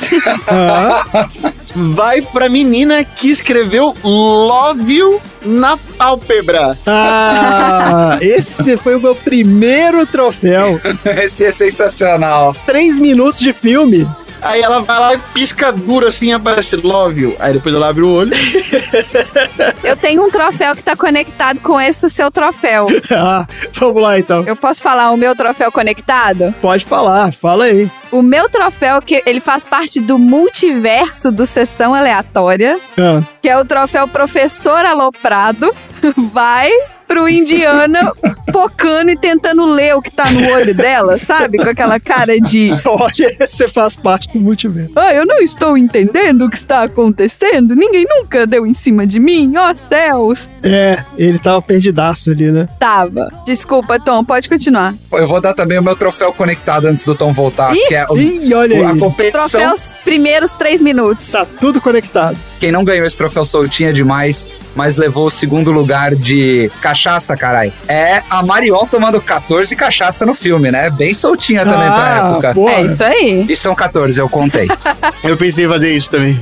Ah, 0.46 1.28
vai 1.74 2.20
pra 2.22 2.48
menina 2.48 3.02
que 3.04 3.28
escreveu 3.30 3.94
Love 4.04 4.94
You 4.94 5.20
na 5.44 5.76
pálpebra. 5.98 6.78
ah, 6.86 8.18
esse 8.20 8.76
foi 8.76 8.96
o 8.96 9.00
meu 9.00 9.14
primeiro 9.14 10.06
troféu. 10.06 10.80
Esse 11.04 11.44
é 11.46 11.50
sensacional. 11.50 12.54
Três 12.66 12.98
minutos 12.98 13.40
de 13.40 13.52
filme. 13.52 14.06
Aí 14.44 14.60
ela 14.60 14.80
vai 14.80 15.00
lá 15.00 15.14
e 15.14 15.18
pisca 15.32 15.72
duro 15.72 16.06
assim, 16.06 16.32
aparece 16.32 16.76
Love 16.76 17.20
You. 17.22 17.36
Aí 17.38 17.54
depois 17.54 17.74
ela 17.74 17.88
abre 17.88 18.02
o 18.02 18.10
olho. 18.10 18.30
Eu 19.82 19.96
tenho 19.96 20.22
um 20.22 20.30
troféu 20.30 20.76
que 20.76 20.82
tá 20.82 20.94
conectado 20.94 21.60
com 21.60 21.80
esse 21.80 22.08
seu 22.10 22.30
troféu. 22.30 22.86
Ah, 23.16 23.46
vamos 23.74 24.02
lá 24.02 24.18
então. 24.18 24.44
Eu 24.44 24.56
posso 24.56 24.82
falar 24.82 25.10
o 25.10 25.16
meu 25.16 25.34
troféu 25.36 25.70
conectado? 25.70 26.52
Pode 26.60 26.84
falar, 26.84 27.32
fala 27.32 27.64
aí. 27.64 27.88
O 28.10 28.22
meu 28.22 28.48
troféu, 28.50 29.00
que 29.00 29.22
ele 29.24 29.40
faz 29.40 29.64
parte 29.64 30.00
do 30.00 30.18
multiverso 30.18 31.30
do 31.30 31.46
Sessão 31.46 31.94
Aleatória, 31.94 32.78
Ah, 32.98 33.22
que 33.40 33.48
é 33.48 33.56
o 33.56 33.64
troféu 33.64 34.06
Professor 34.08 34.84
Aloprado, 34.84 35.72
vai 36.32 36.70
pro 37.06 37.28
Indiana 37.28 38.12
focando 38.52 39.10
e 39.10 39.16
tentando 39.16 39.64
ler 39.66 39.94
o 39.96 40.02
que 40.02 40.10
tá 40.10 40.30
no 40.30 40.46
olho 40.52 40.74
dela, 40.74 41.18
sabe? 41.18 41.58
Com 41.58 41.68
aquela 41.68 41.98
cara 42.00 42.38
de 42.40 42.70
olha, 42.84 43.36
você 43.46 43.68
faz 43.68 43.96
parte 43.96 44.28
do 44.32 44.40
multiverso. 44.40 44.90
Ah, 44.96 45.12
eu 45.12 45.24
não 45.26 45.38
estou 45.38 45.76
entendendo 45.76 46.46
o 46.46 46.50
que 46.50 46.56
está 46.56 46.82
acontecendo. 46.84 47.74
Ninguém 47.74 48.04
nunca 48.08 48.46
deu 48.46 48.66
em 48.66 48.74
cima 48.74 49.06
de 49.06 49.18
mim. 49.18 49.54
Ó 49.56 49.74
céus. 49.74 50.48
É, 50.62 51.02
ele 51.18 51.38
tava 51.38 51.60
perdidaço 51.62 52.30
ali, 52.30 52.50
né? 52.50 52.66
Tava. 52.78 53.30
Desculpa, 53.46 53.98
Tom, 54.00 54.24
pode 54.24 54.48
continuar. 54.48 54.94
Eu 55.12 55.26
vou 55.26 55.40
dar 55.40 55.54
também 55.54 55.78
o 55.78 55.82
meu 55.82 55.96
troféu 55.96 56.32
conectado 56.32 56.86
antes 56.86 57.04
do 57.04 57.14
Tom 57.14 57.32
voltar, 57.32 57.74
Ih, 57.74 57.86
que 57.88 57.94
é 57.94 58.06
o, 58.08 58.16
Ih, 58.18 58.54
olha 58.54 58.80
o- 58.82 58.86
a 58.86 58.90
aí. 58.92 58.98
competição. 58.98 59.48
Troféus 59.48 59.92
primeiros 60.04 60.54
três 60.54 60.80
minutos. 60.80 61.30
Tá 61.30 61.44
tudo 61.60 61.80
conectado. 61.80 62.36
Quem 62.60 62.72
não 62.72 62.84
ganhou 62.84 63.06
esse 63.06 63.16
troféu 63.18 63.44
soltinha 63.44 63.92
demais, 63.92 64.48
mas 64.74 64.96
levou 64.96 65.26
o 65.26 65.30
segundo 65.30 65.70
lugar 65.70 66.14
de 66.14 66.70
cachaça, 66.80 67.36
carai, 67.36 67.72
é 67.88 68.22
a 68.28 68.42
Marion 68.42 68.86
tomando 68.86 69.20
14 69.20 69.74
cachaça 69.76 70.26
no 70.26 70.34
filme, 70.34 70.70
né? 70.70 70.90
Bem 70.90 71.14
soltinha 71.14 71.64
também 71.64 71.88
pra 71.88 72.30
época. 72.30 72.50
Ah, 72.50 72.54
porra. 72.54 72.72
É 72.72 72.82
isso 72.82 73.04
aí. 73.04 73.46
E 73.48 73.56
são 73.56 73.74
14, 73.74 74.18
eu 74.18 74.28
contei. 74.28 74.68
Eu 75.22 75.38
pensei 75.38 75.64
em 75.64 75.68
fazer 75.68 75.96
isso 75.96 76.10
também. 76.10 76.38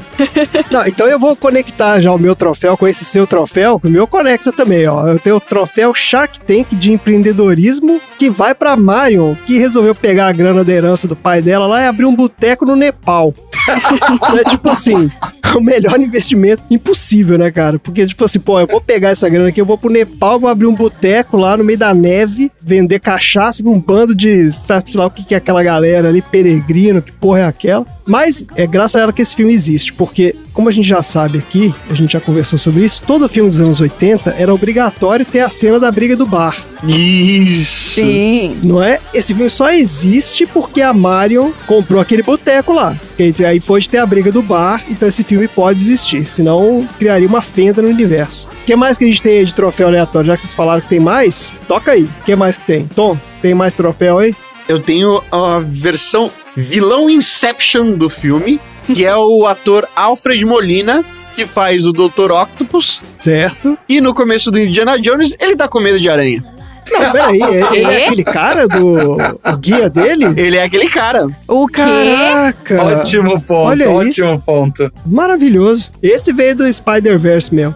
Não, 0.69 0.85
então 0.85 1.07
eu 1.07 1.19
vou 1.19 1.37
conectar 1.37 2.01
já 2.01 2.13
o 2.13 2.19
meu 2.19 2.35
troféu 2.35 2.77
com 2.77 2.89
esse 2.89 3.05
seu 3.05 3.27
troféu, 3.29 3.79
que 3.79 3.87
o 3.87 3.91
meu 3.91 4.09
conecta 4.09 4.53
também, 4.53 4.87
ó. 4.89 5.07
Eu 5.07 5.21
tenho 5.21 5.37
o 5.37 5.41
troféu 5.41 5.95
Shark 5.95 6.41
Tank 6.41 6.75
de 6.75 6.93
empreendedorismo 6.93 8.01
que 8.19 8.29
vai 8.29 8.55
pra 8.55 8.77
Marion, 8.77 9.35
que 9.47 9.59
resolveu 9.59 9.95
pegar 9.95 10.27
a 10.27 10.33
grana 10.33 10.65
da 10.65 10.73
herança 10.73 11.07
do 11.07 11.15
pai 11.15 11.41
dela 11.41 11.67
lá 11.67 11.83
e 11.83 11.87
abrir 11.87 12.07
um 12.07 12.15
boteco 12.15 12.67
no 12.67 12.75
Nepal. 12.75 13.33
é 14.39 14.45
tipo 14.49 14.69
assim, 14.69 15.11
o 15.55 15.61
melhor 15.61 16.01
investimento 16.01 16.63
impossível, 16.71 17.39
né, 17.39 17.51
cara? 17.51 17.79
Porque, 17.79 18.07
tipo 18.07 18.22
assim, 18.25 18.41
pô, 18.41 18.61
eu 18.61 18.67
vou 18.67 18.81
pegar 18.81 19.11
essa 19.11 19.29
grana 19.29 19.49
aqui, 19.49 19.61
eu 19.61 19.67
vou 19.67 19.79
pro 19.79 19.91
Nepal, 19.91 20.39
vou 20.39 20.51
abrir 20.51 20.67
um 20.67 20.75
boteco 20.75 21.37
lá 21.37 21.57
no 21.57 21.65
meio 21.65 21.79
da 21.79 21.95
neve, 21.95 22.51
vender 22.61 23.01
cachaça 23.01 23.63
pra 23.63 23.73
um 23.73 23.81
bando 23.81 24.15
de, 24.15 24.51
sabe 24.53 24.97
lá 24.97 25.07
o 25.07 25.11
que, 25.11 25.25
que 25.25 25.35
é 25.35 25.39
aquela 25.39 25.63
galera 25.63 26.09
ali, 26.09 26.23
peregrino, 26.23 27.03
que 27.03 27.13
porra 27.13 27.41
é 27.41 27.47
aquela. 27.47 27.85
Mas 28.07 28.47
é 28.57 28.67
graças 28.67 28.97
a 28.97 29.05
ela 29.05 29.13
que 29.13 29.23
esse 29.23 29.35
filme 29.35 29.53
existe, 29.53 29.93
porque, 29.93 30.35
como 30.53 30.69
a 30.69 30.73
gente 30.73 30.89
já 30.89 31.03
sabe 31.03 31.39
aqui, 31.39 31.75
a 31.89 31.95
gente 31.95 32.13
já 32.13 32.21
conversou 32.21 32.59
sobre 32.59 32.85
isso, 32.85 33.03
todo 33.03 33.29
filme 33.29 33.51
dos 33.51 33.61
anos 33.61 33.81
80 33.81 34.35
era 34.39 34.53
obrigatório 34.53 35.25
ter 35.25 35.41
a 35.41 35.49
cena 35.49 35.79
da 35.81 35.91
briga 35.91 36.17
do 36.17 36.27
bar. 36.27 36.57
Isso. 36.87 37.95
Sim. 37.95 38.59
Não 38.63 38.83
é? 38.83 38.99
Esse 39.15 39.35
filme 39.35 39.49
só 39.49 39.71
existe 39.71 40.47
porque 40.47 40.83
a 40.83 40.93
Marion 40.93 41.53
comprou 41.67 42.01
aquele 42.01 42.23
boteco 42.23 42.73
lá. 42.73 42.97
Que 43.17 43.45
aí 43.45 43.61
pode 43.61 43.89
ter 43.89 43.99
a 43.99 44.07
briga 44.07 44.33
do 44.33 44.43
bar, 44.43 44.83
então 44.89 45.09
esse 45.09 45.23
filme 45.23 45.47
pode 45.47 45.81
existir. 45.81 46.29
Senão 46.29 46.89
criaria 46.99 47.29
uma 47.29 47.43
fenda 47.43 47.81
no 47.81 47.89
universo. 47.89 48.49
O 48.63 48.65
que 48.65 48.75
mais 48.75 48.99
que 48.99 49.05
a 49.05 49.07
gente 49.07 49.23
tem 49.23 49.39
aí 49.39 49.45
de 49.45 49.55
troféu 49.55 49.89
aleatório? 49.89 50.27
Já 50.27 50.37
que 50.37 50.43
vocês 50.43 50.55
falaram 50.55 50.81
que 50.81 50.89
tem 50.89 51.01
mais, 51.01 51.53
toca 51.69 51.93
aí. 51.93 52.05
O 52.05 52.25
que 52.25 52.35
mais 52.35 52.59
que 52.59 52.67
tem? 52.67 52.87
Tom, 52.87 53.17
tem 53.41 53.55
mais 53.55 53.75
troféu 53.75 54.19
aí? 54.19 54.35
Eu 54.69 54.81
tenho 54.81 55.23
a 55.31 55.59
versão 55.59 56.31
vilão 56.57 57.09
Inception 57.11 57.93
do 57.93 58.09
filme, 58.09 58.61
que 58.87 59.05
é 59.05 59.17
o 59.17 59.47
ator 59.47 59.89
Alfred 59.95 60.45
Molina, 60.45 61.05
que 61.35 61.47
faz 61.47 61.87
o 61.87 61.93
Dr. 61.93 62.31
Octopus. 62.31 63.03
Certo? 63.19 63.79
E 63.89 64.01
no 64.01 64.15
começo 64.15 64.51
do 64.51 64.59
Indiana 64.59 64.99
Jones, 64.99 65.35
ele 65.41 65.57
tá 65.57 65.69
com 65.69 65.81
medo 65.81 65.99
de 65.99 66.09
aranha. 66.09 66.45
Não, 66.91 67.13
peraí, 67.13 67.41
ele 67.73 67.91
é 67.91 68.07
aquele 68.07 68.25
cara 68.25 68.69
do 68.69 69.17
o 69.17 69.57
guia 69.59 69.89
dele? 69.89 70.27
Ele 70.37 70.57
é 70.57 70.65
aquele 70.65 70.89
cara. 70.89 71.27
O 71.49 71.67
quê? 71.67 71.81
Caraca! 71.81 72.83
ótimo 72.83 73.41
ponto, 73.41 73.69
Olha 73.69 73.89
aí. 73.89 73.95
ótimo 74.09 74.41
ponto. 74.41 74.93
Maravilhoso. 75.07 75.91
Esse 76.03 76.33
veio 76.33 76.57
do 76.57 76.73
Spider-Verse 76.73 77.55
mesmo. 77.55 77.75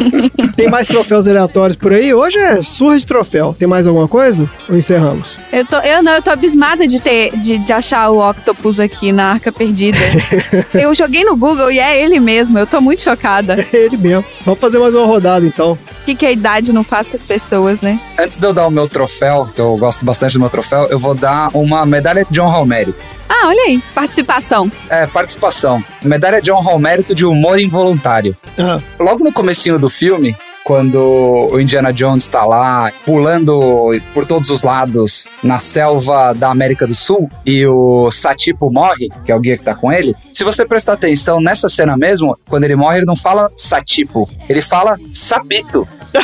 Tem 0.56 0.68
mais 0.68 0.86
troféus 0.86 1.26
aleatórios 1.26 1.76
por 1.76 1.92
aí? 1.92 2.12
Hoje 2.12 2.38
é 2.38 2.62
surra 2.62 2.98
de 2.98 3.06
troféu. 3.06 3.54
Tem 3.58 3.66
mais 3.66 3.86
alguma 3.86 4.06
coisa? 4.08 4.48
Ou 4.68 4.76
encerramos? 4.76 5.38
Eu, 5.52 5.64
tô, 5.66 5.76
eu 5.78 6.02
não, 6.02 6.12
eu 6.12 6.22
tô 6.22 6.30
abismada 6.30 6.86
de 6.86 7.00
ter 7.00 7.36
de, 7.36 7.58
de 7.58 7.72
achar 7.72 8.10
o 8.10 8.28
Octopus 8.30 8.78
aqui 8.78 9.12
na 9.12 9.32
Arca 9.32 9.50
Perdida. 9.50 9.98
eu 10.74 10.94
joguei 10.94 11.24
no 11.24 11.36
Google 11.36 11.70
e 11.70 11.78
é 11.78 12.02
ele 12.02 12.20
mesmo. 12.20 12.58
Eu 12.58 12.66
tô 12.66 12.80
muito 12.80 13.02
chocada. 13.02 13.56
É 13.72 13.76
ele 13.76 13.96
mesmo. 13.96 14.24
Vamos 14.44 14.60
fazer 14.60 14.78
mais 14.78 14.94
uma 14.94 15.06
rodada 15.06 15.46
então. 15.46 15.72
O 15.72 16.04
que, 16.04 16.14
que 16.14 16.26
a 16.26 16.32
idade 16.32 16.72
não 16.72 16.84
faz 16.84 17.08
com 17.08 17.14
as 17.14 17.22
pessoas, 17.22 17.80
né? 17.80 17.98
Antes 18.18 18.38
de 18.42 18.48
eu 18.48 18.52
dar 18.52 18.66
o 18.66 18.70
meu 18.70 18.88
troféu, 18.88 19.48
que 19.54 19.60
eu 19.60 19.76
gosto 19.76 20.04
bastante 20.04 20.32
do 20.34 20.40
meu 20.40 20.50
troféu, 20.50 20.86
eu 20.90 20.98
vou 20.98 21.14
dar 21.14 21.48
uma 21.54 21.86
medalha 21.86 22.26
de 22.28 22.40
honra 22.40 22.56
ao 22.58 22.66
mérito. 22.66 22.98
Ah, 23.28 23.46
olha 23.46 23.62
aí. 23.62 23.80
Participação. 23.94 24.70
É, 24.90 25.06
participação. 25.06 25.82
Medalha 26.02 26.42
de 26.42 26.50
honra 26.50 26.72
ao 26.72 26.78
mérito 26.78 27.14
de 27.14 27.24
humor 27.24 27.60
involuntário. 27.60 28.36
Ah, 28.58 28.80
Logo 28.98 29.22
no 29.22 29.32
comecinho 29.32 29.78
do 29.78 29.88
filme, 29.88 30.36
quando 30.64 31.48
o 31.50 31.60
Indiana 31.60 31.92
Jones 31.92 32.28
tá 32.28 32.44
lá 32.44 32.92
pulando 33.04 33.92
por 34.14 34.26
todos 34.26 34.50
os 34.50 34.62
lados 34.62 35.32
na 35.42 35.58
selva 35.58 36.32
da 36.32 36.50
América 36.50 36.86
do 36.86 36.94
Sul 36.94 37.28
e 37.44 37.66
o 37.66 38.10
Satipo 38.10 38.70
morre, 38.70 39.08
que 39.24 39.32
é 39.32 39.36
o 39.36 39.40
guia 39.40 39.58
que 39.58 39.64
tá 39.64 39.74
com 39.74 39.92
ele. 39.92 40.14
Se 40.32 40.44
você 40.44 40.64
prestar 40.64 40.94
atenção 40.94 41.40
nessa 41.40 41.68
cena 41.68 41.96
mesmo, 41.96 42.36
quando 42.48 42.64
ele 42.64 42.76
morre, 42.76 42.98
ele 42.98 43.06
não 43.06 43.16
fala 43.16 43.50
Satipo, 43.56 44.28
ele 44.48 44.62
fala 44.62 44.96
Sapito. 45.12 45.86
E 46.14 46.22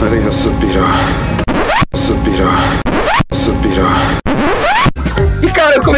cara, 0.00 0.14
eu 0.14 0.32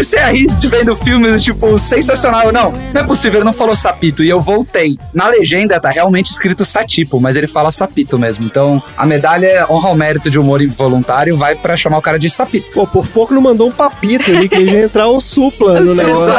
comecei 0.00 0.18
a 0.18 0.30
rir 0.30 0.46
de 0.46 0.66
vendo 0.66 0.94
o 0.94 0.96
filme, 0.96 1.38
tipo, 1.38 1.78
sensacional. 1.78 2.50
Não, 2.50 2.72
não 2.72 3.00
é 3.02 3.04
possível, 3.04 3.36
ele 3.38 3.44
não 3.44 3.52
falou 3.52 3.76
sapito. 3.76 4.24
E 4.24 4.30
eu 4.30 4.40
voltei. 4.40 4.98
Na 5.12 5.28
legenda 5.28 5.78
tá 5.78 5.90
realmente 5.90 6.32
escrito 6.32 6.64
satipo, 6.64 7.20
mas 7.20 7.36
ele 7.36 7.46
fala 7.46 7.70
sapito 7.70 8.18
mesmo. 8.18 8.46
Então, 8.46 8.82
a 8.96 9.04
medalha 9.04 9.46
é 9.46 9.66
honra 9.66 9.88
ao 9.90 9.94
mérito 9.94 10.30
de 10.30 10.38
humor 10.38 10.62
involuntário 10.62 11.36
vai 11.36 11.54
pra 11.54 11.76
chamar 11.76 11.98
o 11.98 12.02
cara 12.02 12.18
de 12.18 12.30
sapito. 12.30 12.70
Pô, 12.72 12.86
por 12.86 13.06
pouco 13.08 13.34
não 13.34 13.42
mandou 13.42 13.68
um 13.68 13.72
papito 13.72 14.30
ali, 14.30 14.48
que 14.48 14.54
ele 14.54 14.70
ia 14.70 14.84
entrar 14.88 15.06
o 15.06 15.20
supla 15.20 15.80
no 15.80 15.94
negócio. 15.94 16.32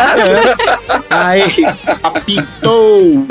Aí, 1.11 1.63
apitou. 2.01 3.27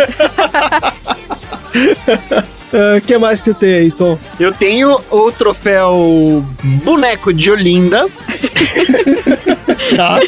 O 2.72 2.76
Ah, 2.96 3.00
que 3.00 3.16
mais 3.18 3.40
que 3.40 3.52
tem 3.52 3.74
aí, 3.74 3.90
Tom? 3.90 4.16
Eu 4.38 4.52
tenho 4.52 4.98
o 5.10 5.32
troféu 5.32 6.44
boneco 6.84 7.32
de 7.32 7.50
Olinda. 7.50 8.06
Tá. 9.96 10.20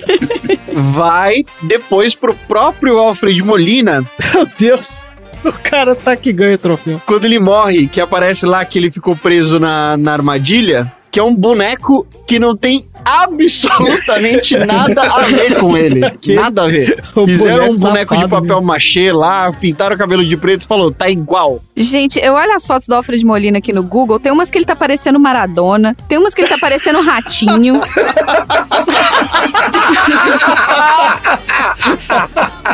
Vai 0.73 1.45
depois 1.63 2.15
pro 2.15 2.35
próprio 2.35 2.99
Alfred 2.99 3.43
Molina, 3.43 4.05
Meu 4.35 4.47
Deus. 4.59 5.01
O 5.45 5.53
cara 5.53 5.95
tá 5.95 6.15
que 6.17 6.33
ganha 6.33 6.55
o 6.55 6.59
troféu. 6.59 7.01
quando 7.05 7.25
ele 7.25 7.39
morre, 7.41 7.89
que 7.89 8.01
aparece 8.01 8.47
lá 8.47 8.65
que 8.65 8.79
ele 8.79 8.91
ficou 8.93 9.17
preso 9.17 9.59
na, 9.59 9.97
na 9.97 10.13
armadilha, 10.13 10.91
que 11.13 11.21
é 11.21 11.23
um 11.23 11.35
boneco 11.35 12.07
que 12.27 12.39
não 12.39 12.57
tem 12.57 12.87
absolutamente 13.05 14.57
nada 14.65 15.03
a 15.03 15.25
ver 15.25 15.59
com 15.59 15.77
ele. 15.77 16.11
Que? 16.13 16.35
Nada 16.35 16.63
a 16.63 16.69
ver. 16.69 16.99
O 17.15 17.27
Fizeram 17.27 17.67
boneco 17.67 17.77
um 17.77 17.79
boneco 17.79 18.17
de 18.17 18.23
papel 18.29 18.57
mesmo. 18.57 18.63
machê 18.63 19.13
lá, 19.13 19.53
pintaram 19.53 19.95
o 19.95 19.99
cabelo 19.99 20.25
de 20.25 20.35
preto 20.39 20.63
e 20.63 20.67
falou, 20.67 20.91
tá 20.91 21.11
igual. 21.11 21.61
Gente, 21.77 22.19
eu 22.19 22.33
olho 22.33 22.55
as 22.55 22.67
fotos 22.67 22.89
do 22.89 22.95
Alfred 22.95 23.23
Molina 23.27 23.59
aqui 23.59 23.75
no 23.75 23.83
Google. 23.83 24.19
Tem 24.19 24.33
umas 24.33 24.51
que 24.51 24.57
ele 24.57 24.65
tá 24.65 24.75
parecendo 24.75 25.21
Maradona. 25.21 25.95
Tem 26.09 26.17
umas 26.17 26.33
que 26.33 26.41
ele 26.41 26.49
tá 26.49 26.57
parecendo 26.59 27.01
um 27.01 27.05
ratinho. 27.05 27.79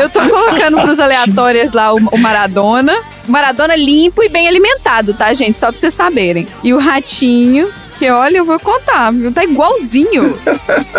eu 0.01 0.09
tô 0.11 0.21
colocando 0.21 0.81
pros 0.83 1.01
aleatórios 1.01 1.73
lá 1.73 1.93
o, 1.93 1.97
o 1.97 2.19
Maradona. 2.19 3.01
O 3.27 3.33
Maradona 3.33 3.75
limpo 3.75 4.23
e 4.23 4.29
bem 4.29 4.47
alimentado, 4.47 5.13
tá, 5.13 5.35
gente? 5.35 5.59
Só 5.59 5.67
pra 5.67 5.77
vocês 5.77 5.93
saberem. 5.93 6.47
E 6.63 6.73
o 6.73 6.79
ratinho, 6.79 7.69
que 7.99 8.11
olha, 8.11 8.39
eu 8.39 8.45
vou 8.45 8.59
contar, 8.61 9.11
viu? 9.13 9.33
Tá 9.33 9.45
igualzinho. 9.45 10.39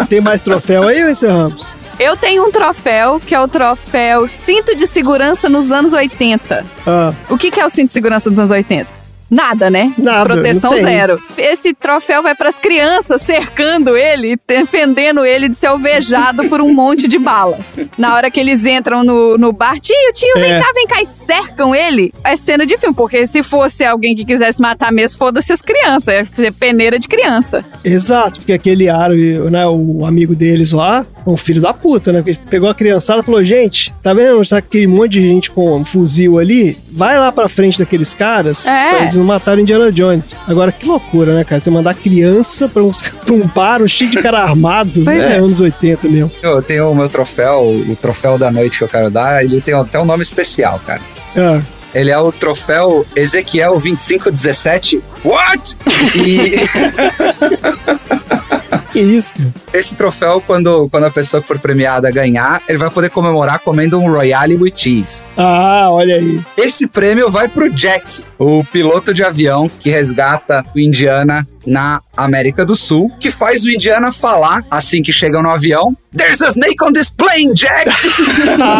Tem 0.09 0.21
mais 0.21 0.41
troféu 0.41 0.87
aí 0.87 1.03
ou 1.03 1.09
encerramos? 1.09 1.65
Eu 1.99 2.15
tenho 2.15 2.45
um 2.45 2.51
troféu, 2.51 3.19
que 3.19 3.35
é 3.35 3.39
o 3.41 3.47
troféu 3.47 4.25
Cinto 4.27 4.73
de 4.75 4.87
Segurança 4.87 5.49
nos 5.49 5.71
anos 5.71 5.91
80. 5.93 6.65
Ah, 6.87 7.13
O 7.29 7.37
que, 7.37 7.51
que 7.51 7.59
é 7.59 7.65
o 7.65 7.69
cinto 7.69 7.87
de 7.87 7.93
segurança 7.93 8.29
dos 8.29 8.39
anos 8.39 8.51
80? 8.51 8.98
Nada, 9.29 9.69
né? 9.69 9.93
Nada, 9.97 10.33
Proteção 10.33 10.75
zero. 10.77 11.21
Esse 11.37 11.73
troféu 11.73 12.23
vai 12.23 12.33
pras 12.35 12.55
crianças 12.55 13.21
cercando 13.21 13.95
ele, 13.95 14.37
defendendo 14.47 15.23
ele 15.25 15.47
de 15.49 15.55
ser 15.55 15.67
alvejado 15.67 16.47
por 16.49 16.61
um 16.61 16.73
monte 16.73 17.07
de 17.07 17.17
balas. 17.19 17.79
Na 17.97 18.15
hora 18.15 18.31
que 18.31 18.39
eles 18.39 18.65
entram 18.65 19.03
no, 19.03 19.37
no 19.37 19.53
bar, 19.53 19.79
tio, 19.79 19.95
tio, 20.13 20.33
vem 20.35 20.53
É. 20.53 20.59
cá, 20.59 20.71
vem 20.73 20.87
cá, 20.87 21.01
e 21.01 21.05
cercam 21.05 21.75
ele. 21.75 22.11
É 22.23 22.35
cena 22.35 22.65
de 22.65 22.77
filme, 22.77 22.95
porque 22.95 23.27
se 23.27 23.43
fosse 23.43 23.83
alguém 23.85 24.15
que 24.15 24.25
quisesse 24.25 24.59
matar 24.59 24.91
mesmo, 24.91 25.17
foda-se 25.19 25.53
as 25.53 25.61
crianças. 25.61 26.07
É 26.39 26.51
peneira 26.51 26.97
de 26.97 27.07
criança. 27.07 27.63
exato, 27.85 28.39
porque 28.39 28.53
aquele 28.53 28.89
árabe, 28.89 29.33
né, 29.51 29.65
o 29.67 30.05
amigo 30.05 30.35
deles 30.35 30.71
lá, 30.71 31.05
um 31.25 31.37
filho 31.37 31.61
da 31.61 31.73
puta, 31.73 32.11
né? 32.11 32.19
Porque 32.19 32.31
ele 32.31 32.39
pegou 32.49 32.69
a 32.69 32.73
criançada 32.75 33.21
e 33.21 33.23
falou: 33.23 33.43
gente, 33.43 33.93
tá 34.01 34.13
vendo 34.13 34.39
onde 34.39 34.49
tá 34.49 34.57
aquele 34.57 34.87
monte 34.87 35.11
de 35.13 35.21
gente 35.21 35.51
com 35.51 35.77
um 35.77 35.85
fuzil 35.85 36.39
ali? 36.39 36.77
Vai 36.91 37.17
lá 37.19 37.31
pra 37.31 37.47
frente 37.47 37.77
daqueles 37.79 38.13
caras 38.13 38.65
É. 38.67 38.89
pra 38.89 39.01
eles 39.03 39.15
não 39.15 39.23
matarem 39.23 39.61
Indiana 39.63 39.91
Jones. 39.91 40.23
Agora, 40.47 40.71
que 40.71 40.85
loucura, 40.85 41.33
né, 41.35 41.43
cara? 41.43 41.61
Você 41.61 41.69
mandar 41.69 41.93
criança 41.95 42.67
pra, 42.67 42.83
uns, 42.83 43.01
pra 43.25 43.33
um 43.33 43.47
bar 43.47 43.85
cheio 43.87 44.09
de 44.09 44.21
cara 44.21 44.39
armado. 44.39 45.01
Pois 45.03 45.19
é, 45.19 45.33
é. 45.33 45.37
anos 45.37 45.61
80 45.61 46.07
mesmo. 46.07 46.31
Eu 46.41 46.61
tenho 46.61 46.89
o 46.91 46.95
meu 46.95 47.09
troféu, 47.09 47.63
o 47.65 47.95
troféu 47.95 48.37
da 48.37 48.51
noite 48.51 48.77
que 48.79 48.83
eu 48.83 48.87
quero 48.89 49.09
dar, 49.09 49.43
ele 49.43 49.61
tem 49.61 49.73
até 49.73 49.99
um 49.99 50.05
nome 50.05 50.23
especial, 50.23 50.79
cara. 50.85 51.01
Ah, 51.37 51.61
Ele 51.93 52.09
é 52.11 52.17
o 52.19 52.31
troféu 52.31 53.05
Ezequiel 53.15 53.73
2517. 53.79 55.01
What? 55.23 55.77
E 56.15 56.55
que 58.91 58.99
isso, 58.99 59.33
cara? 59.33 59.53
esse 59.73 59.95
troféu, 59.95 60.41
quando, 60.45 60.89
quando 60.89 61.05
a 61.05 61.11
pessoa 61.11 61.41
que 61.41 61.47
for 61.47 61.59
premiada 61.59 62.11
ganhar, 62.11 62.61
ele 62.67 62.77
vai 62.77 62.89
poder 62.89 63.09
comemorar 63.09 63.59
comendo 63.59 63.99
um 63.99 64.11
Royale 64.11 64.55
with 64.55 64.73
Cheese. 64.75 65.23
Ah, 65.37 65.87
olha 65.91 66.15
aí. 66.15 66.41
Esse 66.57 66.87
prêmio 66.87 67.29
vai 67.29 67.47
pro 67.47 67.69
Jack, 67.69 68.23
o 68.37 68.63
piloto 68.63 69.13
de 69.13 69.23
avião 69.23 69.69
que 69.69 69.89
resgata 69.89 70.63
o 70.75 70.79
Indiana 70.79 71.47
na 71.65 72.01
América 72.23 72.65
do 72.65 72.75
Sul, 72.75 73.11
que 73.19 73.31
faz 73.31 73.63
o 73.63 73.71
Indiana 73.71 74.11
falar 74.11 74.63
assim 74.69 75.01
que 75.01 75.11
chega 75.11 75.41
no 75.41 75.49
avião: 75.49 75.95
There's 76.15 76.41
a 76.41 76.49
snake 76.49 76.83
on 76.83 76.91
this 76.91 77.11
plane, 77.11 77.53
Jack! 77.53 77.87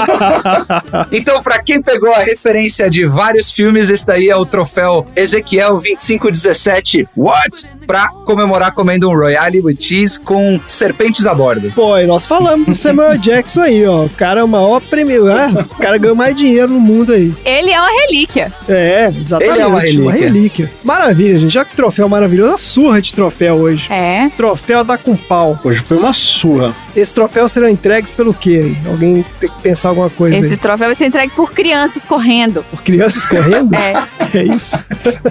então, 1.11 1.43
pra 1.43 1.61
quem 1.61 1.81
pegou 1.81 2.11
a 2.11 2.19
referência 2.19 2.89
de 2.89 3.05
vários 3.05 3.51
filmes, 3.51 3.89
esse 3.89 4.05
daí 4.05 4.29
é 4.29 4.35
o 4.35 4.45
troféu 4.45 5.05
Ezequiel 5.15 5.73
2517 5.73 7.07
What? 7.15 7.65
Pra 7.85 8.09
comemorar 8.25 8.71
comendo 8.71 9.09
um 9.09 9.15
Royale 9.15 9.61
with 9.61 9.77
Cheese 9.79 10.19
com 10.19 10.59
serpentes 10.67 11.25
a 11.27 11.33
bordo. 11.33 11.71
Pô, 11.71 11.97
e 11.97 12.05
nós 12.05 12.25
falamos 12.25 12.65
do 12.65 12.75
Samuel 12.75 13.17
Jackson 13.21 13.61
aí, 13.61 13.85
ó. 13.85 14.05
O 14.05 14.09
cara 14.09 14.41
é 14.41 14.43
o 14.43 14.47
maior 14.47 14.81
prêmio, 14.81 15.25
né? 15.25 15.53
O 15.71 15.75
cara 15.77 15.97
ganhou 15.97 16.15
mais 16.15 16.35
dinheiro 16.35 16.71
no 16.71 16.79
mundo 16.79 17.13
aí. 17.13 17.33
Ele 17.45 17.71
é 17.71 17.79
uma 17.79 18.01
relíquia. 18.01 18.51
É, 18.67 19.07
exatamente. 19.07 19.53
Ele 19.53 19.61
é 19.61 19.67
uma 19.67 19.81
relíquia. 19.81 20.11
relíquia. 20.11 20.71
Maravilha, 20.83 21.37
gente. 21.37 21.53
Já 21.53 21.65
que 21.65 21.75
troféu 21.75 22.09
maravilhoso, 22.09 22.55
a 22.55 22.57
surra 22.57 23.01
de 23.01 23.13
troféu 23.13 23.28
hoje. 23.51 23.91
É. 23.91 24.29
Troféu 24.35 24.83
da 24.83 24.97
com 24.97 25.15
pau. 25.15 25.59
Hoje 25.63 25.81
foi 25.81 25.97
uma 25.97 26.13
surra. 26.13 26.75
Esse 26.95 27.13
troféu 27.13 27.47
serão 27.47 27.69
entregues 27.69 28.11
pelo 28.11 28.33
quê 28.33 28.61
aí? 28.63 28.77
Alguém 28.89 29.25
tem 29.39 29.49
que 29.49 29.61
pensar 29.61 29.89
alguma 29.89 30.09
coisa 30.09 30.37
Esse 30.37 30.53
aí. 30.53 30.57
troféu 30.57 30.87
vai 30.87 30.95
ser 30.95 31.05
entregue 31.05 31.33
por 31.35 31.51
crianças 31.53 32.05
correndo. 32.05 32.63
Por 32.69 32.81
crianças 32.81 33.25
correndo? 33.25 33.69
É. 33.79 34.37
É 34.37 34.43
isso. 34.43 34.77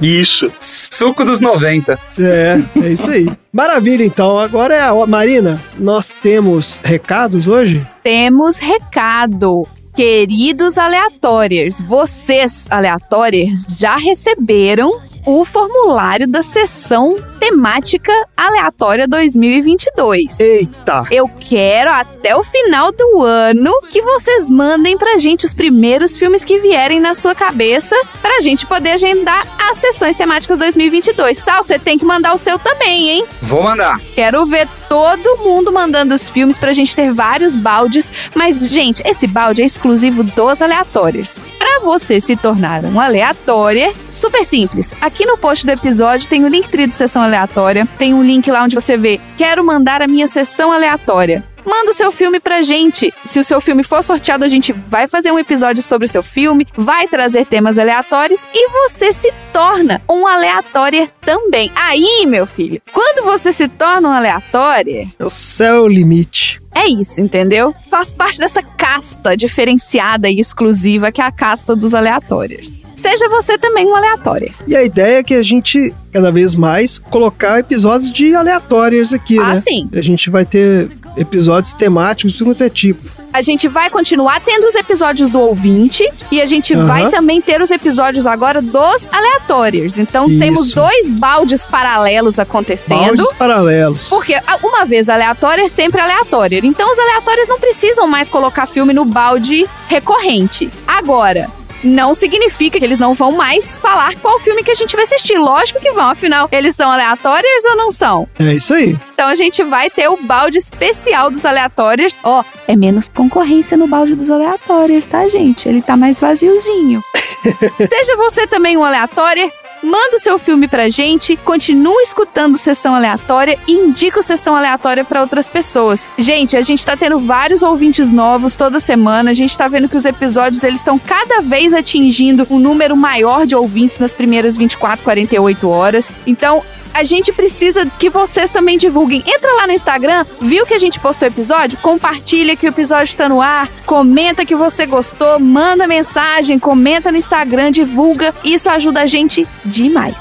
Isso. 0.00 0.52
Suco 0.58 1.24
dos 1.24 1.40
90. 1.40 1.98
É, 2.18 2.62
é 2.82 2.88
isso 2.88 3.08
aí. 3.10 3.28
Maravilha, 3.52 4.04
então. 4.04 4.38
Agora 4.38 4.74
é 4.74 4.80
a. 4.80 5.06
Marina, 5.06 5.60
nós 5.78 6.14
temos 6.14 6.80
recados 6.82 7.46
hoje? 7.46 7.86
Temos 8.02 8.58
recado. 8.58 9.62
Queridos 9.94 10.78
aleatórios, 10.78 11.80
vocês 11.80 12.66
aleatórios 12.70 13.66
já 13.80 13.96
receberam 13.96 15.00
o 15.30 15.44
formulário 15.44 16.26
da 16.26 16.42
sessão 16.42 17.14
temática 17.38 18.10
aleatória 18.34 19.06
2022. 19.06 20.40
Eita! 20.40 21.04
Eu 21.10 21.28
quero 21.28 21.90
até 21.90 22.34
o 22.34 22.42
final 22.42 22.90
do 22.90 23.22
ano 23.22 23.70
que 23.90 24.00
vocês 24.00 24.48
mandem 24.48 24.96
pra 24.96 25.18
gente 25.18 25.44
os 25.44 25.52
primeiros 25.52 26.16
filmes 26.16 26.44
que 26.44 26.58
vierem 26.60 26.98
na 26.98 27.12
sua 27.12 27.34
cabeça 27.34 27.94
pra 28.22 28.40
gente 28.40 28.64
poder 28.64 28.92
agendar 28.92 29.46
as 29.68 29.76
sessões 29.76 30.16
temáticas 30.16 30.58
2022. 30.58 31.36
Sal, 31.36 31.62
você 31.62 31.78
tem 31.78 31.98
que 31.98 32.06
mandar 32.06 32.32
o 32.32 32.38
seu 32.38 32.58
também, 32.58 33.10
hein? 33.10 33.26
Vou 33.42 33.62
mandar. 33.62 34.00
Quero 34.14 34.46
ver 34.46 34.66
todo 34.88 35.36
mundo 35.44 35.70
mandando 35.70 36.14
os 36.14 36.26
filmes 36.26 36.56
pra 36.56 36.72
gente 36.72 36.96
ter 36.96 37.12
vários 37.12 37.54
baldes. 37.54 38.10
Mas, 38.34 38.66
gente, 38.70 39.02
esse 39.04 39.26
balde 39.26 39.60
é 39.60 39.66
exclusivo 39.66 40.22
dos 40.24 40.62
aleatórios. 40.62 41.36
Pra 41.58 41.80
você 41.80 42.18
se 42.18 42.34
tornar 42.34 42.84
um 42.86 42.98
aleatório, 42.98 43.94
super 44.18 44.44
simples. 44.44 44.92
Aqui 45.00 45.24
no 45.24 45.38
post 45.38 45.64
do 45.64 45.72
episódio 45.72 46.28
tem 46.28 46.44
o 46.44 46.48
link 46.48 46.68
do 46.68 46.92
Sessão 46.94 47.22
Aleatória. 47.22 47.86
Tem 47.98 48.12
um 48.14 48.22
link 48.22 48.50
lá 48.50 48.62
onde 48.64 48.74
você 48.74 48.96
vê 48.96 49.20
Quero 49.36 49.64
mandar 49.64 50.02
a 50.02 50.06
minha 50.08 50.26
sessão 50.26 50.72
aleatória. 50.72 51.44
Manda 51.64 51.90
o 51.90 51.94
seu 51.94 52.10
filme 52.10 52.40
pra 52.40 52.62
gente. 52.62 53.12
Se 53.26 53.38
o 53.38 53.44
seu 53.44 53.60
filme 53.60 53.82
for 53.82 54.02
sorteado, 54.02 54.42
a 54.44 54.48
gente 54.48 54.72
vai 54.72 55.06
fazer 55.06 55.30
um 55.30 55.38
episódio 55.38 55.82
sobre 55.82 56.06
o 56.06 56.08
seu 56.08 56.22
filme, 56.22 56.66
vai 56.74 57.06
trazer 57.06 57.44
temas 57.44 57.78
aleatórios 57.78 58.46
e 58.54 58.68
você 58.70 59.12
se 59.12 59.30
torna 59.52 60.00
um 60.10 60.26
aleatório 60.26 61.08
também. 61.20 61.70
Aí, 61.76 62.24
meu 62.26 62.46
filho, 62.46 62.80
quando 62.90 63.24
você 63.24 63.52
se 63.52 63.68
torna 63.68 64.08
um 64.08 64.12
aleatório, 64.12 65.10
O 65.20 65.28
céu 65.28 65.76
é 65.76 65.80
o 65.80 65.88
limite. 65.88 66.58
é 66.74 66.86
isso, 66.88 67.20
entendeu? 67.20 67.74
Faz 67.90 68.12
parte 68.12 68.38
dessa 68.38 68.62
casta 68.62 69.36
diferenciada 69.36 70.30
e 70.30 70.40
exclusiva 70.40 71.12
que 71.12 71.20
é 71.20 71.24
a 71.24 71.30
casta 71.32 71.76
dos 71.76 71.94
aleatórios. 71.94 72.77
Seja 73.00 73.28
você 73.28 73.56
também 73.56 73.86
um 73.86 73.94
aleatório. 73.94 74.52
E 74.66 74.76
a 74.76 74.82
ideia 74.82 75.18
é 75.18 75.22
que 75.22 75.34
a 75.34 75.42
gente, 75.42 75.94
cada 76.12 76.32
vez 76.32 76.54
mais, 76.54 76.98
colocar 76.98 77.58
episódios 77.58 78.10
de 78.12 78.34
aleatórios 78.34 79.12
aqui, 79.12 79.38
Ah, 79.38 79.54
né? 79.54 79.54
sim. 79.56 79.88
A 79.92 80.00
gente 80.02 80.28
vai 80.30 80.44
ter 80.44 80.90
episódios 81.16 81.74
temáticos 81.74 82.32
de 82.32 82.64
é 82.64 82.68
tipo. 82.68 83.18
A 83.32 83.42
gente 83.42 83.68
vai 83.68 83.90
continuar 83.90 84.40
tendo 84.40 84.66
os 84.66 84.74
episódios 84.74 85.30
do 85.30 85.38
ouvinte 85.38 86.08
e 86.30 86.40
a 86.40 86.46
gente 86.46 86.72
Aham. 86.74 86.86
vai 86.86 87.10
também 87.10 87.40
ter 87.42 87.60
os 87.60 87.70
episódios 87.70 88.26
agora 88.26 88.62
dos 88.62 89.06
aleatórios. 89.12 89.98
Então 89.98 90.26
Isso. 90.28 90.38
temos 90.38 90.72
dois 90.72 91.10
baldes 91.10 91.66
paralelos 91.66 92.38
acontecendo. 92.38 92.98
Baldes 92.98 93.32
paralelos. 93.34 94.08
Porque 94.08 94.34
uma 94.62 94.84
vez 94.86 95.08
aleatório 95.08 95.64
é 95.64 95.68
sempre 95.68 96.00
aleatório. 96.00 96.64
Então 96.64 96.90
os 96.90 96.98
aleatórios 96.98 97.48
não 97.48 97.60
precisam 97.60 98.06
mais 98.08 98.30
colocar 98.30 98.64
filme 98.66 98.94
no 98.94 99.04
balde 99.04 99.66
recorrente. 99.88 100.70
Agora, 100.86 101.50
não 101.82 102.14
significa 102.14 102.78
que 102.78 102.84
eles 102.84 102.98
não 102.98 103.14
vão 103.14 103.32
mais 103.32 103.78
falar 103.78 104.14
qual 104.16 104.38
filme 104.38 104.62
que 104.62 104.70
a 104.70 104.74
gente 104.74 104.94
vai 104.94 105.04
assistir. 105.04 105.38
Lógico 105.38 105.80
que 105.80 105.92
vão, 105.92 106.08
afinal, 106.10 106.48
eles 106.50 106.76
são 106.76 106.90
aleatórios 106.90 107.64
ou 107.64 107.76
não 107.76 107.90
são? 107.90 108.28
É 108.38 108.54
isso 108.54 108.74
aí. 108.74 108.96
Então 109.12 109.28
a 109.28 109.34
gente 109.34 109.62
vai 109.62 109.90
ter 109.90 110.08
o 110.08 110.16
balde 110.16 110.58
especial 110.58 111.30
dos 111.30 111.44
aleatórios. 111.44 112.16
Ó, 112.22 112.44
é 112.66 112.76
menos 112.76 113.08
concorrência 113.08 113.76
no 113.76 113.86
balde 113.86 114.14
dos 114.14 114.30
aleatórios, 114.30 115.06
tá, 115.06 115.28
gente? 115.28 115.68
Ele 115.68 115.82
tá 115.82 115.96
mais 115.96 116.20
vaziozinho. 116.20 117.02
Seja 117.88 118.16
você 118.16 118.46
também 118.46 118.76
um 118.76 118.84
aleatório, 118.84 119.50
manda 119.88 120.16
o 120.16 120.20
seu 120.20 120.38
filme 120.38 120.68
pra 120.68 120.90
gente, 120.90 121.34
continua 121.36 122.02
escutando 122.02 122.58
Sessão 122.58 122.94
Aleatória 122.94 123.58
e 123.66 123.72
indica 123.72 124.20
o 124.20 124.22
Sessão 124.22 124.54
Aleatória 124.54 125.02
pra 125.02 125.22
outras 125.22 125.48
pessoas. 125.48 126.04
Gente, 126.18 126.56
a 126.56 126.62
gente 126.62 126.84
tá 126.84 126.96
tendo 126.96 127.18
vários 127.18 127.62
ouvintes 127.62 128.10
novos 128.10 128.54
toda 128.54 128.78
semana, 128.78 129.30
a 129.30 129.34
gente 129.34 129.56
tá 129.56 129.66
vendo 129.66 129.88
que 129.88 129.96
os 129.96 130.04
episódios 130.04 130.62
eles 130.62 130.80
estão 130.80 130.98
cada 130.98 131.40
vez 131.40 131.72
atingindo 131.72 132.46
um 132.50 132.58
número 132.58 132.94
maior 132.96 133.46
de 133.46 133.56
ouvintes 133.56 133.98
nas 133.98 134.12
primeiras 134.12 134.56
24, 134.56 135.02
48 135.02 135.68
horas. 135.68 136.12
Então, 136.26 136.62
a 136.94 137.04
gente 137.04 137.32
precisa 137.32 137.86
que 137.98 138.10
vocês 138.10 138.50
também 138.50 138.78
divulguem. 138.78 139.22
Entra 139.26 139.52
lá 139.54 139.66
no 139.66 139.72
Instagram, 139.72 140.24
viu 140.40 140.66
que 140.66 140.74
a 140.74 140.78
gente 140.78 140.98
postou 140.98 141.28
o 141.28 141.32
episódio? 141.32 141.78
Compartilha 141.78 142.56
que 142.56 142.66
o 142.66 142.68
episódio 142.68 143.04
está 143.04 143.28
no 143.28 143.40
ar, 143.40 143.68
comenta 143.86 144.44
que 144.44 144.54
você 144.54 144.86
gostou, 144.86 145.38
manda 145.38 145.86
mensagem, 145.86 146.58
comenta 146.58 147.10
no 147.10 147.18
Instagram, 147.18 147.70
divulga. 147.70 148.34
Isso 148.44 148.68
ajuda 148.70 149.00
a 149.00 149.06
gente 149.06 149.46
demais. 149.64 150.16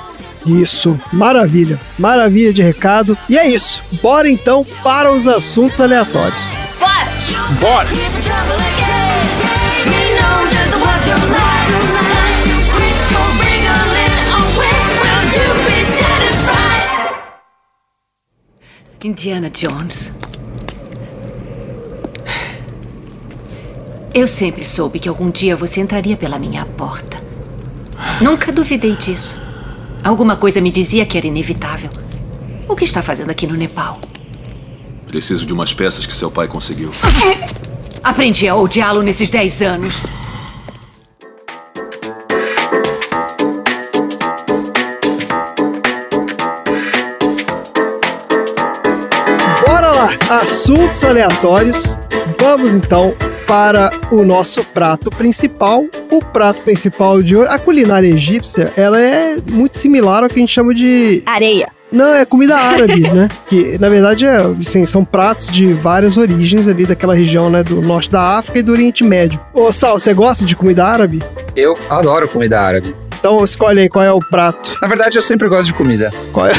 Isso, 0.45 0.99
maravilha. 1.11 1.79
Maravilha 1.99 2.53
de 2.53 2.61
recado. 2.61 3.17
E 3.27 3.37
é 3.37 3.47
isso. 3.47 3.81
Bora 4.01 4.29
então 4.29 4.65
para 4.81 5.11
os 5.11 5.27
assuntos 5.27 5.81
aleatórios. 5.81 6.39
Bora! 7.59 7.87
Indiana 19.03 19.51
Jones. 19.51 20.11
Eu 24.11 24.27
sempre 24.27 24.65
soube 24.65 24.97
que 24.97 25.07
algum 25.07 25.29
dia 25.29 25.55
você 25.55 25.79
entraria 25.79 26.17
pela 26.17 26.39
minha 26.39 26.65
porta. 26.65 27.21
Nunca 28.19 28.51
duvidei 28.51 28.95
disso. 28.95 29.37
Alguma 30.03 30.35
coisa 30.35 30.59
me 30.59 30.71
dizia 30.71 31.05
que 31.05 31.15
era 31.15 31.27
inevitável. 31.27 31.91
O 32.67 32.75
que 32.75 32.85
está 32.85 33.03
fazendo 33.03 33.29
aqui 33.29 33.45
no 33.45 33.53
Nepal? 33.53 34.01
Preciso 35.05 35.45
de 35.45 35.53
umas 35.53 35.73
peças 35.73 36.05
que 36.07 36.13
seu 36.13 36.31
pai 36.31 36.47
conseguiu. 36.47 36.89
Aprendi 38.03 38.47
a 38.47 38.55
odiá-lo 38.55 39.03
nesses 39.03 39.29
dez 39.29 39.61
anos. 39.61 40.01
Assuntos 50.67 51.01
aleatórios. 51.01 51.97
Vamos 52.37 52.73
então 52.73 53.15
para 53.47 53.89
o 54.11 54.25
nosso 54.25 54.61
prato 54.65 55.09
principal. 55.09 55.85
O 56.11 56.19
prato 56.21 56.61
principal 56.63 57.23
de 57.23 57.37
hoje, 57.37 57.47
a 57.49 57.57
culinária 57.57 58.07
egípcia, 58.07 58.65
ela 58.75 58.99
é 58.99 59.37
muito 59.49 59.77
similar 59.77 60.23
ao 60.23 60.29
que 60.29 60.35
a 60.35 60.39
gente 60.39 60.51
chama 60.51 60.73
de 60.73 61.23
Areia. 61.25 61.69
Não, 61.89 62.13
é 62.13 62.25
comida 62.25 62.57
árabe, 62.57 62.99
né? 62.99 63.29
Que 63.47 63.77
na 63.77 63.87
verdade 63.87 64.25
é, 64.25 64.35
assim, 64.59 64.85
são 64.85 65.05
pratos 65.05 65.47
de 65.47 65.73
várias 65.73 66.17
origens 66.17 66.67
ali 66.67 66.85
daquela 66.85 67.15
região, 67.15 67.49
né? 67.49 67.63
Do 67.63 67.81
norte 67.81 68.09
da 68.09 68.37
África 68.37 68.59
e 68.59 68.61
do 68.61 68.73
Oriente 68.73 69.05
Médio. 69.05 69.39
Ô, 69.53 69.71
Sal, 69.71 69.97
você 69.97 70.13
gosta 70.13 70.45
de 70.45 70.53
comida 70.53 70.85
árabe? 70.85 71.23
Eu 71.55 71.77
adoro 71.89 72.27
comida 72.27 72.59
árabe. 72.59 72.93
Então 73.17 73.41
escolhe 73.43 73.79
aí 73.79 73.89
qual 73.89 74.03
é 74.03 74.11
o 74.11 74.19
prato. 74.19 74.77
Na 74.81 74.87
verdade, 74.89 75.17
eu 75.17 75.21
sempre 75.21 75.47
gosto 75.47 75.67
de 75.67 75.73
comida. 75.73 76.11
Qual 76.33 76.45
é, 76.45 76.51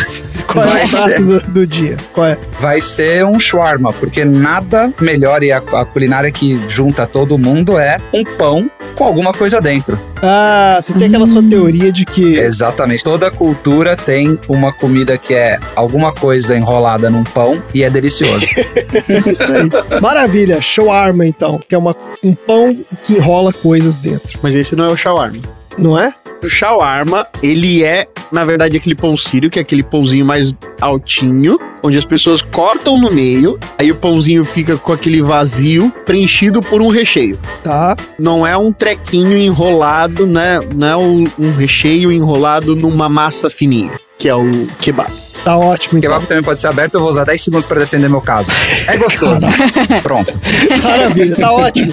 qual 0.49 0.65
é 0.65 0.69
Vai 0.69 0.85
o 0.85 0.89
prato 0.89 1.09
ser. 1.09 1.21
do, 1.21 1.41
do 1.41 1.67
dia? 1.67 1.97
Qual 2.13 2.27
é? 2.27 2.39
Vai 2.61 2.81
ser 2.81 3.25
um 3.25 3.39
shawarma, 3.39 3.93
porque 3.93 4.25
nada 4.25 4.93
melhor 5.01 5.43
e 5.43 5.53
a, 5.53 5.59
a 5.59 5.85
culinária 5.85 6.31
que 6.33 6.61
junta 6.69 7.07
todo 7.07 7.37
mundo 7.39 7.79
é 7.79 7.99
um 8.15 8.25
pão 8.25 8.71
com 8.97 9.05
alguma 9.05 9.33
coisa 9.33 9.61
dentro. 9.61 10.01
Ah, 10.23 10.79
você 10.81 10.93
tem 10.93 11.07
aquela 11.07 11.27
sua 11.27 11.43
teoria 11.43 11.93
de 11.93 12.05
que. 12.05 12.37
Exatamente. 12.37 13.05
Toda 13.05 13.31
cultura 13.31 13.97
tem 13.97 14.39
uma 14.49 14.73
comida 14.73 15.17
que 15.17 15.35
é 15.35 15.59
alguma 15.77 16.13
coisa 16.13 16.57
enrolada 16.57 17.09
num 17.09 17.23
pão 17.23 17.63
e 17.73 17.85
é 17.85 17.91
delicioso. 17.91 18.45
Isso 19.27 19.53
aí. 19.53 20.01
Maravilha, 20.01 20.61
shawarma 20.61 21.27
então, 21.27 21.61
que 21.69 21.75
é 21.75 21.79
uma, 21.79 21.95
um 22.25 22.35
pão 22.35 22.77
que 23.05 23.15
enrola 23.15 23.53
coisas 23.53 23.99
dentro, 23.99 24.39
Mas 24.43 24.55
esse 24.55 24.75
não 24.75 24.87
é 24.87 24.89
o 24.89 24.97
shawarma. 24.97 25.58
Não 25.79 25.99
é? 25.99 26.13
O 26.43 26.49
shawarma, 26.49 27.27
ele 27.43 27.83
é, 27.83 28.07
na 28.31 28.45
verdade, 28.45 28.77
aquele 28.77 28.95
pão 28.95 29.17
sírio, 29.17 29.51
que 29.51 29.59
é 29.59 29.63
aquele 29.63 29.83
pãozinho 29.83 30.25
mais 30.25 30.55
altinho, 30.81 31.59
onde 31.83 31.97
as 31.97 32.05
pessoas 32.05 32.43
cortam 32.43 32.99
no 32.99 33.11
meio, 33.13 33.59
aí 33.77 33.91
o 33.91 33.97
pãozinho 33.97 34.45
fica 34.45 34.77
com 34.77 34.93
aquele 34.93 35.23
vazio 35.23 35.91
preenchido 36.05 36.61
por 36.61 36.81
um 36.81 36.89
recheio. 36.89 37.39
Tá. 37.63 37.97
Não 38.19 38.47
é 38.47 38.57
um 38.57 38.73
trequinho 38.73 39.37
enrolado, 39.37 40.27
né? 40.27 40.61
Não 40.75 40.87
é 40.87 40.97
um, 40.97 41.25
um 41.39 41.51
recheio 41.51 42.13
enrolado 42.13 42.75
numa 42.77 43.09
massa 43.09 43.49
fininha, 43.49 43.93
que 44.19 44.29
é 44.29 44.35
o 44.35 44.67
kebab. 44.81 45.28
Tá 45.45 45.57
ótimo 45.57 45.99
então. 45.99 46.11
Kebab 46.11 46.27
também 46.27 46.43
pode 46.43 46.59
ser 46.59 46.67
aberto, 46.67 46.95
eu 46.95 47.01
vou 47.01 47.11
usar 47.11 47.25
10 47.25 47.43
segundos 47.43 47.67
para 47.67 47.81
defender 47.81 48.09
meu 48.09 48.21
caso. 48.21 48.51
É 48.87 48.97
gostoso. 48.97 49.47
Pronto. 50.03 50.39
Maravilha, 50.83 51.37
tá 51.37 51.53
ótimo. 51.53 51.93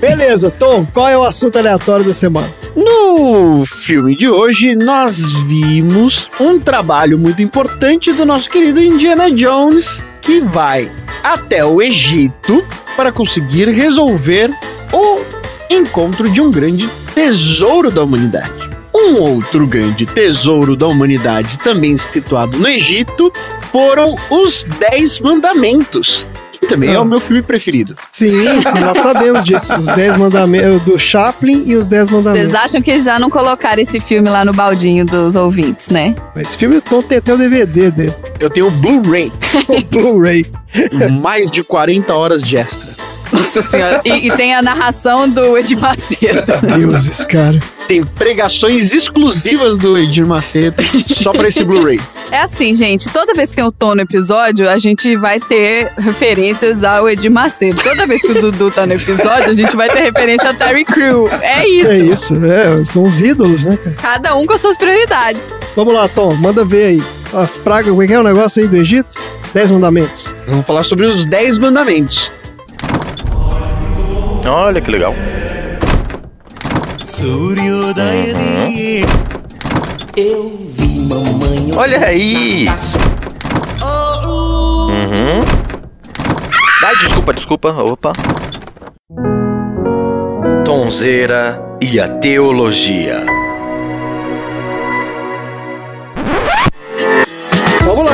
Beleza, 0.00 0.50
Tom, 0.50 0.86
qual 0.92 1.08
é 1.08 1.16
o 1.16 1.24
assunto 1.24 1.58
aleatório 1.58 2.04
da 2.04 2.14
semana? 2.14 2.52
No 2.76 3.64
filme 3.66 4.16
de 4.16 4.28
hoje, 4.28 4.74
nós 4.74 5.18
vimos 5.46 6.28
um 6.40 6.58
trabalho 6.58 7.18
muito 7.18 7.42
importante 7.42 8.12
do 8.12 8.24
nosso 8.26 8.50
querido 8.50 8.80
Indiana 8.80 9.30
Jones, 9.30 10.02
que 10.20 10.40
vai 10.40 10.90
até 11.22 11.64
o 11.64 11.80
Egito 11.80 12.64
para 12.96 13.12
conseguir 13.12 13.68
resolver 13.68 14.50
o 14.92 15.16
encontro 15.70 16.30
de 16.30 16.40
um 16.40 16.50
grande 16.50 16.88
tesouro 17.14 17.90
da 17.90 18.02
humanidade. 18.02 18.63
Um 19.04 19.20
outro 19.20 19.66
grande 19.66 20.06
tesouro 20.06 20.74
da 20.74 20.86
humanidade, 20.86 21.58
também 21.58 21.96
situado 21.96 22.58
no 22.58 22.66
Egito, 22.66 23.32
foram 23.70 24.14
os 24.30 24.64
Dez 24.78 25.20
Mandamentos. 25.20 26.26
Que 26.60 26.66
também 26.68 26.94
é 26.94 26.98
o 26.98 27.04
meu 27.04 27.20
filme 27.20 27.42
preferido. 27.42 27.94
Sim, 28.10 28.30
sim, 28.62 28.80
nós 28.80 28.96
sabemos 29.02 29.44
disso. 29.44 29.74
Os 29.74 29.86
10 29.86 30.16
mandamentos 30.16 30.80
do 30.82 30.98
Chaplin 30.98 31.62
e 31.66 31.76
os 31.76 31.84
10 31.84 32.10
mandamentos. 32.10 32.50
Vocês 32.52 32.64
acham 32.64 32.80
que 32.80 32.98
já 33.00 33.18
não 33.18 33.28
colocaram 33.28 33.82
esse 33.82 34.00
filme 34.00 34.30
lá 34.30 34.46
no 34.46 34.52
baldinho 34.54 35.04
dos 35.04 35.34
ouvintes, 35.36 35.90
né? 35.90 36.14
Esse 36.36 36.56
filme 36.56 36.76
o 36.78 36.80
Tom 36.80 37.02
tem 37.02 37.18
até 37.18 37.34
o 37.34 37.36
DVD 37.36 37.90
dele. 37.90 38.14
Eu 38.40 38.48
tenho 38.48 38.68
o 38.68 38.70
Blu-ray, 38.70 39.30
O 39.68 39.82
Blu-ray. 39.82 40.46
mais 41.20 41.50
de 41.50 41.62
40 41.62 42.14
horas 42.14 42.42
de 42.42 42.56
extra. 42.56 42.88
Nossa 43.30 43.60
senhora. 43.60 44.00
E, 44.04 44.28
e 44.28 44.30
tem 44.30 44.54
a 44.54 44.62
narração 44.62 45.28
do 45.28 45.58
Ed 45.58 45.76
Macedo. 45.76 46.44
Deuses, 46.78 47.26
cara. 47.26 47.58
Tem 47.86 48.04
pregações 48.04 48.92
exclusivas 48.92 49.78
do 49.78 49.98
Edir 49.98 50.26
Macedo 50.26 50.76
só 51.14 51.32
pra 51.32 51.48
esse 51.48 51.62
Blu-ray. 51.64 52.00
É 52.30 52.40
assim, 52.40 52.74
gente, 52.74 53.08
toda 53.10 53.34
vez 53.34 53.50
que 53.50 53.56
tem 53.56 53.64
o 53.64 53.70
Tom 53.70 53.94
no 53.94 54.00
episódio, 54.00 54.68
a 54.68 54.78
gente 54.78 55.16
vai 55.16 55.38
ter 55.38 55.92
referências 55.98 56.82
ao 56.82 57.08
Edir 57.08 57.30
Macedo. 57.30 57.80
Toda 57.82 58.06
vez 58.06 58.22
que 58.22 58.32
o 58.32 58.40
Dudu 58.40 58.70
tá 58.70 58.86
no 58.86 58.94
episódio, 58.94 59.50
a 59.50 59.54
gente 59.54 59.76
vai 59.76 59.88
ter 59.88 60.00
referência 60.00 60.48
ao 60.48 60.54
Terry 60.54 60.84
Crew. 60.84 61.28
É 61.42 61.68
isso. 61.68 61.90
É 61.90 61.98
isso, 61.98 62.44
é, 62.44 62.84
são 62.84 63.02
os 63.02 63.20
ídolos, 63.20 63.64
né? 63.64 63.78
Cada 64.00 64.34
um 64.34 64.46
com 64.46 64.54
as 64.54 64.60
suas 64.60 64.76
prioridades. 64.76 65.42
Vamos 65.76 65.92
lá, 65.92 66.08
Tom, 66.08 66.34
manda 66.34 66.64
ver 66.64 66.84
aí. 66.84 67.02
As 67.32 67.56
pragas, 67.56 67.90
como 67.90 68.02
é 68.02 68.06
que 68.06 68.12
é 68.12 68.18
o 68.18 68.22
negócio 68.22 68.62
aí 68.62 68.68
do 68.68 68.76
Egito? 68.76 69.14
10 69.52 69.72
mandamentos. 69.72 70.32
Vamos 70.46 70.66
falar 70.66 70.82
sobre 70.84 71.06
os 71.06 71.26
10 71.26 71.58
mandamentos. 71.58 72.32
Olha 74.46 74.80
que 74.80 74.90
legal. 74.90 75.14
Olha 81.76 82.06
aí! 82.06 82.66
Uhum. 84.88 85.40
Ai, 86.82 86.96
desculpa, 86.96 87.34
desculpa. 87.34 87.68
Opa. 87.82 88.12
Tonzeira 90.64 91.62
e 91.80 92.00
a 92.00 92.08
teologia. 92.08 93.24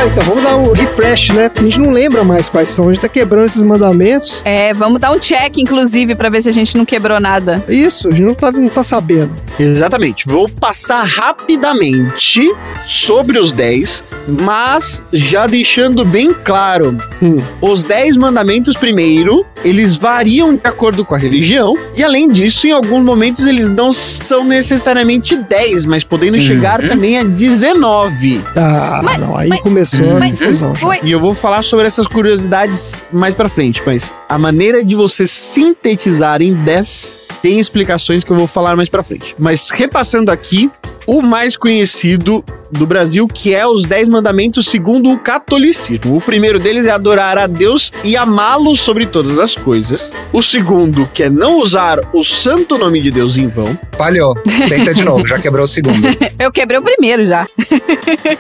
Lá, 0.01 0.07
então, 0.07 0.22
vamos 0.24 0.42
dar 0.44 0.57
um 0.57 0.72
refresh, 0.72 1.28
né? 1.30 1.51
A 1.55 1.62
gente 1.62 1.78
não 1.80 1.90
lembra 1.90 2.24
mais 2.24 2.48
quais 2.48 2.68
são, 2.68 2.88
a 2.88 2.92
gente 2.92 3.03
tá 3.03 3.09
quebrando 3.09 3.46
esses 3.46 3.62
mandamentos. 3.62 4.42
É, 4.44 4.72
vamos 4.72 4.98
dar 5.01 5.11
um 5.12 5.18
check, 5.18 5.59
inclusive, 5.59 6.14
pra 6.14 6.28
ver 6.28 6.42
se 6.42 6.48
a 6.48 6.53
gente 6.53 6.76
não 6.76 6.84
quebrou 6.84 7.20
nada. 7.20 7.62
Isso, 7.68 8.09
a 8.09 8.11
gente 8.11 8.22
não 8.22 8.34
tá, 8.34 8.51
não 8.51 8.66
tá 8.68 8.82
sabendo. 8.82 9.34
Exatamente. 9.59 10.26
Vou 10.26 10.48
passar 10.48 11.05
rapidamente 11.05 12.40
sobre 12.86 13.38
os 13.38 13.53
10, 13.53 14.05
mas 14.42 15.03
já 15.12 15.46
deixando 15.46 16.05
bem 16.05 16.32
claro: 16.44 16.98
Hum. 17.22 17.36
os 17.61 17.84
10 17.84 18.16
mandamentos, 18.16 18.76
primeiro, 18.76 19.44
eles 19.64 19.96
variam 19.96 20.55
de 20.55 20.61
acordo 20.64 21.05
com 21.05 21.14
a 21.14 21.18
religião, 21.18 21.76
e 21.96 22.03
além 22.03 22.28
disso, 22.28 22.66
em 22.66 22.72
alguns 22.72 23.05
momentos 23.05 23.44
eles 23.46 23.68
não 23.68 23.92
são 23.92 24.44
necessariamente 24.44 25.36
10, 25.36 25.84
mas 25.86 26.05
podendo 26.05 26.38
chegar 26.38 26.80
também 26.88 27.18
a 27.18 27.24
19. 27.24 28.42
Ah, 28.57 29.01
Mas- 29.03 29.18
não, 29.18 29.36
aí 29.36 29.48
mas- 29.48 29.61
começou 29.61 29.89
a 29.95 30.18
mas- 30.18 30.30
confusão. 30.38 30.72
Oi. 30.82 31.01
E 31.03 31.11
eu 31.11 31.20
vou 31.20 31.34
falar 31.34 31.62
sobre 31.62 31.86
essas 31.86 32.07
curiosidades 32.07 32.93
mais 33.12 33.34
pra 33.34 33.49
frente, 33.49 33.82
mas 33.84 34.12
a 34.28 34.38
maneira 34.38 34.84
de 34.84 34.95
você 34.95 35.26
sintetizar 35.26 36.41
em 36.43 36.53
10 36.55 37.14
tem 37.43 37.59
explicações 37.59 38.22
que 38.22 38.30
eu 38.30 38.36
vou 38.36 38.47
falar 38.47 38.76
mais 38.76 38.88
pra 38.88 39.03
frente. 39.03 39.34
Mas 39.38 39.70
repassando 39.70 40.30
aqui, 40.30 40.70
o 41.11 41.20
mais 41.20 41.56
conhecido 41.56 42.44
do 42.70 42.86
Brasil, 42.86 43.26
que 43.26 43.52
é 43.52 43.66
os 43.66 43.84
10 43.84 44.06
mandamentos 44.06 44.68
segundo 44.68 45.11
o 45.11 45.18
catolicismo. 45.18 46.16
O 46.16 46.20
primeiro 46.20 46.61
deles 46.61 46.86
é 46.86 46.92
adorar 46.92 47.36
a 47.36 47.48
Deus 47.48 47.90
e 48.04 48.16
amá-lo 48.16 48.76
sobre 48.76 49.06
todas 49.06 49.36
as 49.36 49.56
coisas. 49.56 50.12
O 50.32 50.40
segundo, 50.40 51.08
que 51.08 51.24
é 51.24 51.28
não 51.28 51.58
usar 51.58 51.98
o 52.12 52.22
santo 52.22 52.78
nome 52.78 53.00
de 53.00 53.11
Deus 53.11 53.36
em 53.36 53.48
vão. 53.48 53.76
Falhou. 53.98 54.36
Tenta 54.68 54.94
de 54.94 55.02
novo, 55.02 55.26
já 55.26 55.40
quebrou 55.40 55.64
o 55.64 55.68
segundo. 55.68 56.06
Eu 56.38 56.52
quebrei 56.52 56.78
o 56.78 56.82
primeiro 56.82 57.24
já. 57.24 57.44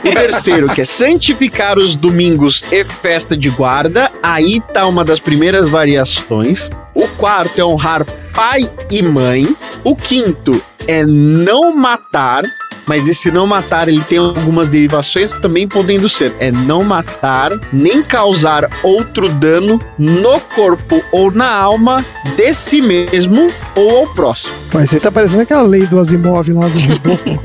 O 0.04 0.14
terceiro, 0.14 0.68
que 0.68 0.82
é 0.82 0.84
santificar 0.84 1.76
os 1.76 1.96
domingos 1.96 2.62
e 2.70 2.84
festa 2.84 3.36
de 3.36 3.50
guarda. 3.50 4.12
Aí 4.22 4.60
tá 4.72 4.86
uma 4.86 5.04
das 5.04 5.18
primeiras 5.18 5.68
variações. 5.68 6.70
O 6.94 7.08
quarto 7.08 7.60
é 7.60 7.64
honrar 7.64 8.06
pai 8.34 8.70
e 8.90 9.02
mãe. 9.02 9.56
O 9.84 9.94
quinto 9.94 10.62
é 10.86 11.04
não 11.04 11.74
matar. 11.74 12.44
Mas 12.86 13.06
esse 13.06 13.30
não 13.30 13.46
matar, 13.46 13.88
ele 13.88 14.02
tem 14.02 14.18
algumas 14.18 14.68
derivações 14.68 15.36
também 15.36 15.68
podendo 15.68 16.08
ser. 16.08 16.34
É 16.40 16.50
não 16.50 16.82
matar, 16.82 17.52
nem 17.72 18.02
causar 18.02 18.68
outro 18.82 19.28
dano 19.28 19.78
no 19.96 20.40
corpo 20.40 21.00
ou 21.12 21.30
na 21.30 21.48
alma 21.48 22.04
de 22.36 22.52
si 22.52 22.80
mesmo 22.80 23.48
ou 23.76 23.98
ao 23.98 24.06
próximo. 24.08 24.54
Mas 24.72 24.92
aí 24.92 24.98
tá 24.98 25.12
parecendo 25.12 25.42
aquela 25.42 25.62
lei 25.62 25.86
do 25.86 26.00
Asimov 26.00 26.48
lá 26.48 26.66
do 26.66 26.78
robô. 27.14 27.40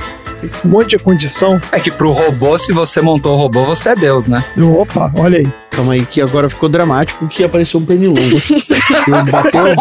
Um 0.64 0.70
monte 0.70 0.92
de 0.92 1.00
condição. 1.00 1.60
É 1.72 1.80
que 1.80 1.92
pro 1.92 2.12
robô, 2.12 2.58
se 2.58 2.72
você 2.72 3.02
montou 3.02 3.34
o 3.34 3.38
robô, 3.38 3.66
você 3.66 3.90
é 3.90 3.96
Deus, 3.96 4.28
né? 4.28 4.44
Opa, 4.58 5.12
olha 5.18 5.40
aí. 5.40 5.54
Calma 5.70 5.94
aí, 5.94 6.06
que 6.06 6.22
agora 6.22 6.50
ficou 6.50 6.70
dramático 6.70 7.28
que 7.28 7.44
apareceu 7.44 7.80
um 7.80 7.86
pernilongo. 7.86 8.20
Bateu. 9.32 9.76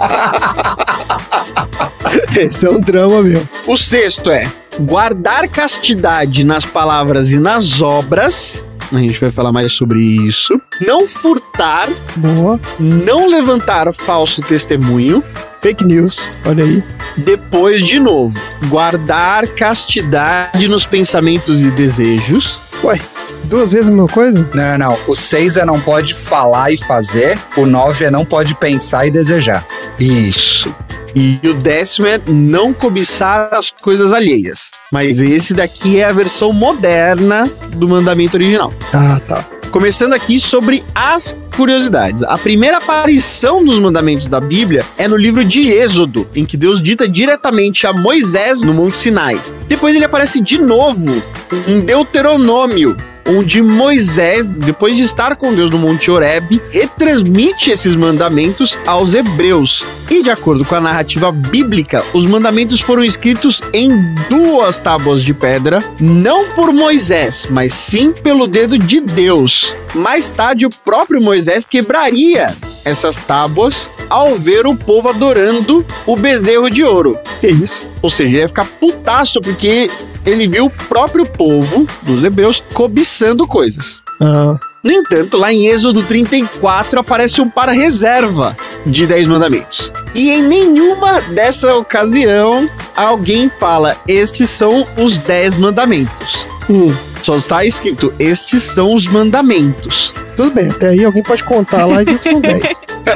Esse 2.36 2.66
é 2.66 2.70
um 2.70 2.80
drama 2.80 3.22
mesmo. 3.22 3.48
O 3.66 3.76
sexto 3.76 4.30
é 4.30 4.50
guardar 4.80 5.48
castidade 5.48 6.44
nas 6.44 6.64
palavras 6.64 7.30
e 7.30 7.38
nas 7.38 7.80
obras. 7.80 8.64
A 8.92 8.98
gente 8.98 9.20
vai 9.20 9.30
falar 9.30 9.52
mais 9.52 9.72
sobre 9.72 10.00
isso. 10.00 10.60
Não 10.80 11.06
furtar, 11.06 11.88
Boa. 12.16 12.58
não 12.78 13.28
levantar 13.28 13.92
falso 13.94 14.42
testemunho. 14.42 15.22
Fake 15.62 15.84
news, 15.84 16.30
olha 16.44 16.64
aí. 16.64 16.82
Depois, 17.16 17.86
de 17.86 18.00
novo, 18.00 18.40
guardar 18.68 19.46
castidade 19.48 20.66
nos 20.66 20.86
pensamentos 20.86 21.60
e 21.60 21.70
desejos. 21.70 22.58
Ué, 22.82 22.98
duas 23.44 23.72
vezes 23.72 23.88
a 23.88 23.92
mesma 23.92 24.08
coisa? 24.08 24.48
Não, 24.54 24.78
não, 24.78 24.90
não. 24.90 24.98
O 25.06 25.14
6 25.14 25.58
é 25.58 25.64
não 25.64 25.78
pode 25.78 26.14
falar 26.14 26.72
e 26.72 26.78
fazer. 26.78 27.38
O 27.56 27.66
9 27.66 28.06
é 28.06 28.10
não 28.10 28.24
pode 28.24 28.54
pensar 28.54 29.06
e 29.06 29.10
desejar. 29.10 29.64
Isso. 30.00 30.74
E 31.14 31.40
o 31.48 31.54
décimo 31.54 32.06
é 32.06 32.20
não 32.28 32.72
cobiçar 32.72 33.50
as 33.52 33.70
coisas 33.70 34.12
alheias. 34.12 34.70
Mas 34.92 35.18
esse 35.18 35.52
daqui 35.52 35.98
é 35.98 36.04
a 36.04 36.12
versão 36.12 36.52
moderna 36.52 37.50
do 37.76 37.88
mandamento 37.88 38.36
original. 38.36 38.72
Ah, 38.92 39.20
tá. 39.26 39.44
Começando 39.70 40.14
aqui 40.14 40.40
sobre 40.40 40.82
as 40.94 41.36
curiosidades. 41.56 42.22
A 42.24 42.36
primeira 42.36 42.78
aparição 42.78 43.64
dos 43.64 43.78
mandamentos 43.78 44.26
da 44.26 44.40
Bíblia 44.40 44.84
é 44.96 45.06
no 45.06 45.16
livro 45.16 45.44
de 45.44 45.68
Êxodo, 45.68 46.26
em 46.34 46.44
que 46.44 46.56
Deus 46.56 46.82
dita 46.82 47.06
diretamente 47.06 47.86
a 47.86 47.92
Moisés 47.92 48.60
no 48.60 48.74
Monte 48.74 48.98
Sinai. 48.98 49.40
Depois 49.68 49.94
ele 49.94 50.04
aparece 50.04 50.40
de 50.40 50.58
novo 50.58 51.22
em 51.68 51.80
Deuteronômio, 51.80 52.96
onde 53.30 53.62
Moisés, 53.62 54.48
depois 54.48 54.96
de 54.96 55.02
estar 55.02 55.36
com 55.36 55.54
Deus 55.54 55.70
no 55.70 55.78
Monte 55.78 56.10
Horebe, 56.10 56.60
retransmite 56.70 57.70
esses 57.70 57.94
mandamentos 57.94 58.76
aos 58.84 59.14
hebreus. 59.14 59.84
E 60.10 60.22
de 60.22 60.30
acordo 60.30 60.64
com 60.64 60.74
a 60.74 60.80
narrativa 60.80 61.30
bíblica, 61.30 62.04
os 62.12 62.26
mandamentos 62.26 62.80
foram 62.80 63.04
escritos 63.04 63.62
em 63.72 63.88
duas 64.28 64.80
tábuas 64.80 65.22
de 65.22 65.32
pedra, 65.32 65.78
não 66.00 66.48
por 66.50 66.72
Moisés, 66.72 67.46
mas 67.50 67.72
sim 67.72 68.12
pelo 68.12 68.48
dedo 68.48 68.76
de 68.76 69.00
Deus. 69.00 69.74
Mais 69.94 70.30
tarde, 70.30 70.66
o 70.66 70.70
próprio 70.70 71.20
Moisés 71.20 71.64
quebraria 71.64 72.54
essas 72.84 73.16
tábuas 73.18 73.88
ao 74.10 74.34
ver 74.34 74.66
o 74.66 74.74
povo 74.74 75.08
adorando 75.08 75.86
o 76.04 76.16
bezerro 76.16 76.68
de 76.68 76.82
ouro. 76.82 77.18
Que 77.40 77.48
isso? 77.48 77.88
Ou 78.02 78.10
seja, 78.10 78.28
ele 78.28 78.38
ia 78.38 78.48
ficar 78.48 78.66
putaço 78.66 79.40
porque 79.40 79.90
ele 80.26 80.46
viu 80.46 80.66
o 80.66 80.70
próprio 80.70 81.24
povo 81.24 81.86
dos 82.02 82.22
hebreus 82.22 82.62
cobiçando 82.74 83.46
coisas. 83.46 84.02
Ah, 84.20 84.58
No 84.82 84.90
entanto, 84.90 85.36
lá 85.36 85.52
em 85.52 85.66
Êxodo 85.66 86.02
34 86.02 86.98
aparece 87.00 87.40
um 87.40 87.48
para-reserva 87.50 88.56
de 88.86 89.06
10 89.06 89.28
mandamentos. 89.28 89.92
E 90.14 90.30
em 90.30 90.42
nenhuma 90.42 91.20
dessa 91.20 91.74
ocasião 91.76 92.68
alguém 92.96 93.48
fala: 93.50 93.96
estes 94.08 94.48
são 94.50 94.86
os 94.98 95.18
10 95.18 95.56
mandamentos. 95.58 96.46
hum, 96.68 96.88
Só 97.22 97.36
está 97.36 97.62
escrito: 97.64 98.12
estes 98.18 98.62
são 98.62 98.94
os 98.94 99.06
mandamentos. 99.06 100.14
tudo 100.34 100.50
bem, 100.52 100.70
até 100.70 100.88
aí 100.88 101.04
alguém 101.04 101.22
pode 101.22 101.44
contar 101.44 101.84
lá 101.84 102.00
e 102.00 102.06
viu 102.06 102.18
que 102.18 102.30
são 102.30 102.40
10. 102.40 102.62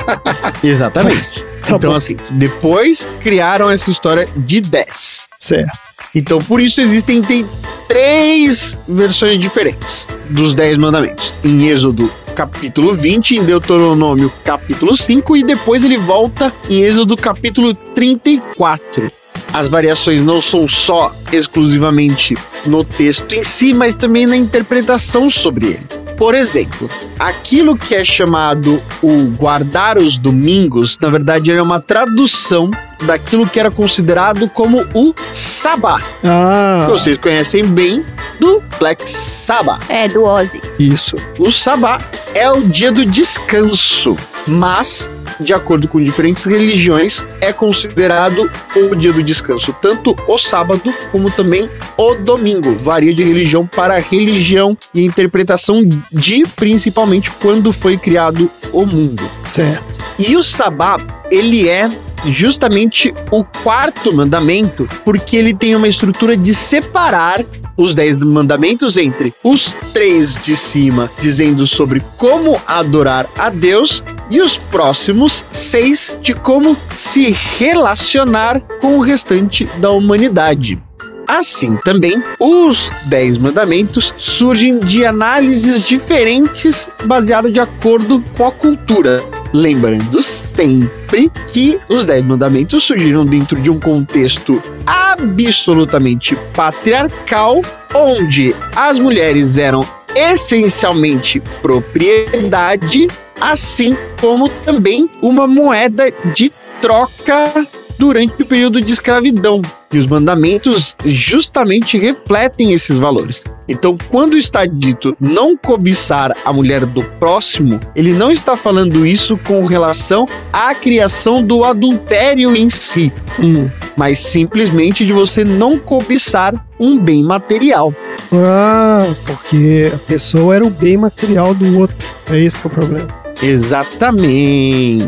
Exatamente. 0.62 1.42
Tá 1.66 1.76
então, 1.76 1.90
bom. 1.92 1.96
assim, 1.96 2.16
depois 2.30 3.08
criaram 3.22 3.70
essa 3.70 3.90
história 3.90 4.28
de 4.36 4.60
10. 4.60 5.22
Certo. 5.38 5.70
Então, 6.14 6.38
por 6.38 6.60
isso 6.60 6.80
existem 6.80 7.22
tem 7.22 7.44
três 7.88 8.78
versões 8.88 9.40
diferentes 9.40 10.06
dos 10.30 10.54
Dez 10.54 10.76
Mandamentos. 10.78 11.32
Em 11.42 11.66
Êxodo 11.66 12.12
capítulo 12.34 12.92
20, 12.94 13.36
em 13.36 13.44
Deuteronômio 13.44 14.32
capítulo 14.42 14.96
5 14.96 15.36
e 15.36 15.44
depois 15.44 15.84
ele 15.84 15.96
volta 15.96 16.52
em 16.68 16.82
Êxodo 16.82 17.16
capítulo 17.16 17.76
34. 17.94 19.10
As 19.52 19.68
variações 19.68 20.22
não 20.22 20.42
são 20.42 20.66
só 20.68 21.14
exclusivamente 21.32 22.36
no 22.66 22.82
texto 22.82 23.32
em 23.34 23.42
si, 23.44 23.72
mas 23.72 23.94
também 23.94 24.26
na 24.26 24.36
interpretação 24.36 25.30
sobre 25.30 25.66
ele. 25.66 25.86
Por 26.16 26.34
exemplo, 26.34 26.88
aquilo 27.18 27.76
que 27.76 27.94
é 27.94 28.04
chamado 28.04 28.80
o 29.02 29.24
guardar 29.36 29.98
os 29.98 30.16
domingos, 30.16 30.96
na 31.00 31.08
verdade 31.10 31.50
é 31.50 31.60
uma 31.60 31.80
tradução 31.80 32.70
daquilo 33.04 33.46
que 33.48 33.58
era 33.58 33.70
considerado 33.70 34.48
como 34.48 34.86
o 34.94 35.12
sabá. 35.32 36.00
Ah, 36.22 36.86
Vocês 36.88 37.18
conhecem 37.18 37.64
bem 37.64 38.04
do 38.40 38.62
Black 38.78 39.08
Sabbath. 39.08 39.82
É, 39.88 40.06
do 40.08 40.22
Ozzy. 40.24 40.60
isso. 40.78 41.16
O 41.38 41.50
sabá 41.50 42.00
é 42.32 42.48
o 42.50 42.62
dia 42.68 42.92
do 42.92 43.04
descanso, 43.04 44.16
mas 44.46 45.10
de 45.40 45.52
acordo 45.52 45.88
com 45.88 46.02
diferentes 46.02 46.44
religiões, 46.44 47.22
é 47.40 47.52
considerado 47.52 48.50
o 48.76 48.94
dia 48.94 49.12
do 49.12 49.22
descanso, 49.22 49.74
tanto 49.80 50.16
o 50.26 50.38
sábado 50.38 50.94
como 51.10 51.30
também 51.30 51.68
o 51.96 52.14
domingo. 52.14 52.74
Varia 52.76 53.14
de 53.14 53.22
religião 53.24 53.66
para 53.66 53.98
religião 53.98 54.76
e 54.94 55.04
interpretação 55.04 55.82
de 56.12 56.44
principalmente 56.56 57.30
quando 57.30 57.72
foi 57.72 57.96
criado 57.96 58.50
o 58.72 58.86
mundo. 58.86 59.28
Certo. 59.46 59.84
E 60.18 60.36
o 60.36 60.42
sabá, 60.42 60.98
ele 61.30 61.68
é 61.68 61.88
justamente 62.26 63.12
o 63.30 63.44
quarto 63.44 64.14
mandamento, 64.14 64.88
porque 65.04 65.36
ele 65.36 65.54
tem 65.54 65.74
uma 65.74 65.88
estrutura 65.88 66.36
de 66.36 66.54
separar 66.54 67.44
os 67.76 67.94
dez 67.94 68.16
mandamentos 68.18 68.96
entre 68.96 69.32
os 69.42 69.72
três 69.92 70.36
de 70.40 70.56
cima, 70.56 71.10
dizendo 71.20 71.66
sobre 71.66 72.00
como 72.16 72.60
adorar 72.66 73.28
a 73.38 73.50
Deus, 73.50 74.02
e 74.30 74.40
os 74.40 74.56
próximos 74.56 75.44
seis 75.52 76.16
de 76.22 76.34
como 76.34 76.76
se 76.96 77.34
relacionar 77.58 78.60
com 78.80 78.96
o 78.96 79.00
restante 79.00 79.64
da 79.78 79.90
humanidade. 79.90 80.82
Assim 81.26 81.76
também, 81.84 82.22
os 82.38 82.90
Dez 83.06 83.38
Mandamentos 83.38 84.12
surgem 84.16 84.78
de 84.78 85.04
análises 85.04 85.82
diferentes 85.82 86.88
baseado 87.04 87.50
de 87.50 87.60
acordo 87.60 88.22
com 88.36 88.46
a 88.46 88.52
cultura. 88.52 89.22
Lembrando 89.54 90.20
sempre 90.20 91.30
que 91.52 91.78
os 91.88 92.04
Dez 92.04 92.24
Mandamentos 92.24 92.82
surgiram 92.82 93.24
dentro 93.24 93.62
de 93.62 93.70
um 93.70 93.78
contexto 93.78 94.60
absolutamente 94.84 96.36
patriarcal, 96.52 97.62
onde 97.94 98.52
as 98.74 98.98
mulheres 98.98 99.56
eram 99.56 99.86
essencialmente 100.12 101.40
propriedade, 101.62 103.06
assim 103.40 103.96
como 104.20 104.48
também 104.48 105.08
uma 105.22 105.46
moeda 105.46 106.12
de 106.34 106.52
troca 106.80 107.64
durante 107.98 108.42
o 108.42 108.46
período 108.46 108.80
de 108.80 108.92
escravidão. 108.92 109.60
E 109.92 109.98
os 109.98 110.06
mandamentos 110.06 110.94
justamente 111.04 111.96
refletem 111.96 112.72
esses 112.72 112.98
valores. 112.98 113.42
Então, 113.68 113.96
quando 114.08 114.36
está 114.36 114.66
dito 114.66 115.16
não 115.20 115.56
cobiçar 115.56 116.36
a 116.44 116.52
mulher 116.52 116.84
do 116.84 117.02
próximo, 117.02 117.80
ele 117.94 118.12
não 118.12 118.30
está 118.30 118.56
falando 118.56 119.06
isso 119.06 119.38
com 119.38 119.64
relação 119.64 120.26
à 120.52 120.74
criação 120.74 121.42
do 121.42 121.64
adultério 121.64 122.54
em 122.54 122.68
si, 122.68 123.12
Hum. 123.40 123.70
mas 123.96 124.18
simplesmente 124.18 125.06
de 125.06 125.12
você 125.12 125.44
não 125.44 125.78
cobiçar 125.78 126.52
um 126.78 126.98
bem 126.98 127.22
material. 127.22 127.94
Ah, 128.32 129.06
porque 129.24 129.90
a 129.94 129.98
pessoa 129.98 130.56
era 130.56 130.66
o 130.66 130.70
bem 130.70 130.96
material 130.96 131.54
do 131.54 131.78
outro. 131.78 131.96
É 132.30 132.38
esse 132.40 132.60
que 132.60 132.66
é 132.66 132.70
o 132.70 132.74
problema. 132.74 133.23
Exatamente. 133.42 135.04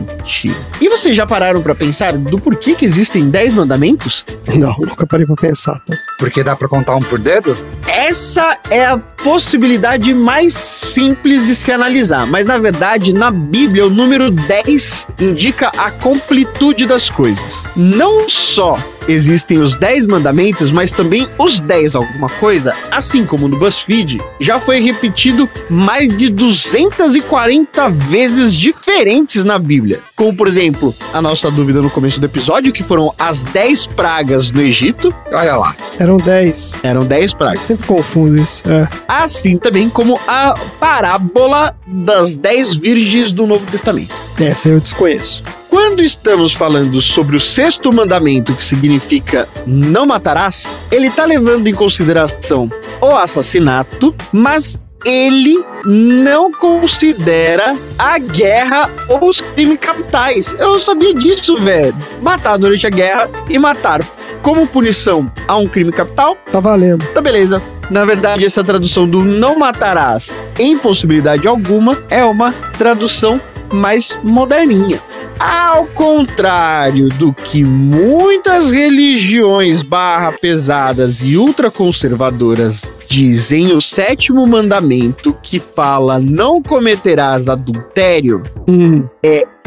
E 0.80 0.88
vocês 0.88 1.16
já 1.16 1.26
pararam 1.26 1.62
para 1.62 1.74
pensar 1.74 2.12
do 2.16 2.38
porquê 2.38 2.74
que 2.74 2.84
existem 2.84 3.28
10 3.30 3.52
mandamentos? 3.52 4.24
Não, 4.54 4.74
nunca 4.78 5.06
parei 5.06 5.26
pra 5.26 5.36
pensar. 5.36 5.80
Tá? 5.86 5.96
Porque 6.18 6.42
dá 6.42 6.56
pra 6.56 6.68
contar 6.68 6.96
um 6.96 7.00
por 7.00 7.18
dedo? 7.18 7.54
Essa 7.86 8.58
é 8.70 8.84
a 8.84 8.98
possibilidade 8.98 10.12
mais 10.14 10.54
simples 10.54 11.46
de 11.46 11.54
se 11.54 11.72
analisar, 11.72 12.26
mas 12.26 12.44
na 12.44 12.58
verdade, 12.58 13.12
na 13.12 13.30
Bíblia, 13.30 13.86
o 13.86 13.90
número 13.90 14.30
10 14.30 15.08
indica 15.20 15.68
a 15.76 15.90
completude 15.90 16.86
das 16.86 17.08
coisas. 17.08 17.62
Não 17.74 18.28
só 18.28 18.78
existem 19.08 19.58
os 19.58 19.76
10 19.76 20.06
mandamentos, 20.06 20.70
mas 20.70 20.92
também 20.92 21.26
os 21.38 21.60
10 21.60 21.94
alguma 21.94 22.28
coisa, 22.28 22.74
assim 22.90 23.24
como 23.24 23.48
no 23.48 23.58
BuzzFeed, 23.58 24.20
já 24.40 24.58
foi 24.60 24.80
repetido 24.80 25.48
mais 25.70 26.14
de 26.16 26.28
240 26.28 27.88
vezes 27.90 28.54
diferentes 28.54 29.44
na 29.44 29.58
Bíblia. 29.58 30.00
Como, 30.14 30.34
por 30.34 30.48
exemplo, 30.48 30.94
a 31.12 31.20
nossa 31.20 31.50
dúvida 31.50 31.82
no 31.82 31.90
começo 31.90 32.18
do 32.18 32.26
episódio, 32.26 32.72
que 32.72 32.82
foram 32.82 33.12
as 33.18 33.42
10 33.44 33.86
pragas 33.86 34.50
no 34.50 34.60
Egito. 34.62 35.14
Olha 35.30 35.56
lá. 35.56 35.76
Eram 35.98 36.16
10. 36.16 36.74
Eram 36.82 37.00
10 37.00 37.32
Eu 37.32 37.38
pragas. 37.38 37.62
sempre 37.62 37.86
confundo 37.86 38.36
isso. 38.40 38.62
É. 38.68 38.88
Assim 39.06 39.56
também 39.58 39.88
como 39.88 40.18
a 40.26 40.54
parábola 40.80 41.76
das 41.86 42.36
10 42.36 42.76
virgens 42.76 43.32
do 43.32 43.46
Novo 43.46 43.66
Testamento. 43.70 44.14
Essa 44.38 44.68
eu 44.68 44.80
desconheço. 44.80 45.42
Quando 45.76 46.02
estamos 46.02 46.54
falando 46.54 47.02
sobre 47.02 47.36
o 47.36 47.40
sexto 47.40 47.94
mandamento, 47.94 48.54
que 48.54 48.64
significa 48.64 49.46
não 49.66 50.06
matarás, 50.06 50.74
ele 50.90 51.08
está 51.08 51.26
levando 51.26 51.68
em 51.68 51.74
consideração 51.74 52.70
o 52.98 53.08
assassinato, 53.08 54.14
mas 54.32 54.80
ele 55.04 55.62
não 55.84 56.50
considera 56.50 57.76
a 57.98 58.18
guerra 58.18 58.88
ou 59.06 59.28
os 59.28 59.42
crimes 59.42 59.78
capitais. 59.78 60.50
Eu 60.58 60.72
não 60.72 60.80
sabia 60.80 61.12
disso, 61.12 61.56
velho. 61.56 61.94
Matar 62.22 62.56
durante 62.56 62.86
a 62.86 62.90
guerra 62.90 63.28
e 63.46 63.58
matar 63.58 64.02
como 64.42 64.66
punição 64.66 65.30
a 65.46 65.58
um 65.58 65.66
crime 65.66 65.92
capital 65.92 66.38
Tá 66.50 66.58
valendo. 66.58 67.04
Tá 67.08 67.20
beleza. 67.20 67.62
Na 67.90 68.06
verdade, 68.06 68.46
essa 68.46 68.64
tradução 68.64 69.06
do 69.06 69.22
não 69.22 69.58
matarás 69.58 70.38
em 70.58 70.78
possibilidade 70.78 71.46
alguma 71.46 71.98
é 72.08 72.24
uma 72.24 72.50
tradução 72.78 73.38
mais 73.70 74.16
moderninha. 74.22 75.02
Ao 75.38 75.86
contrário 75.86 77.08
do 77.10 77.32
que 77.32 77.64
muitas 77.64 78.70
religiões 78.70 79.82
barra 79.82 80.32
pesadas 80.32 81.22
e 81.22 81.36
ultraconservadoras 81.36 82.82
dizem, 83.06 83.72
o 83.72 83.80
sétimo 83.80 84.46
mandamento 84.46 85.36
que 85.42 85.60
fala 85.60 86.18
não 86.18 86.62
cometerás 86.62 87.48
adultério 87.48 88.42
Hum. 88.68 89.08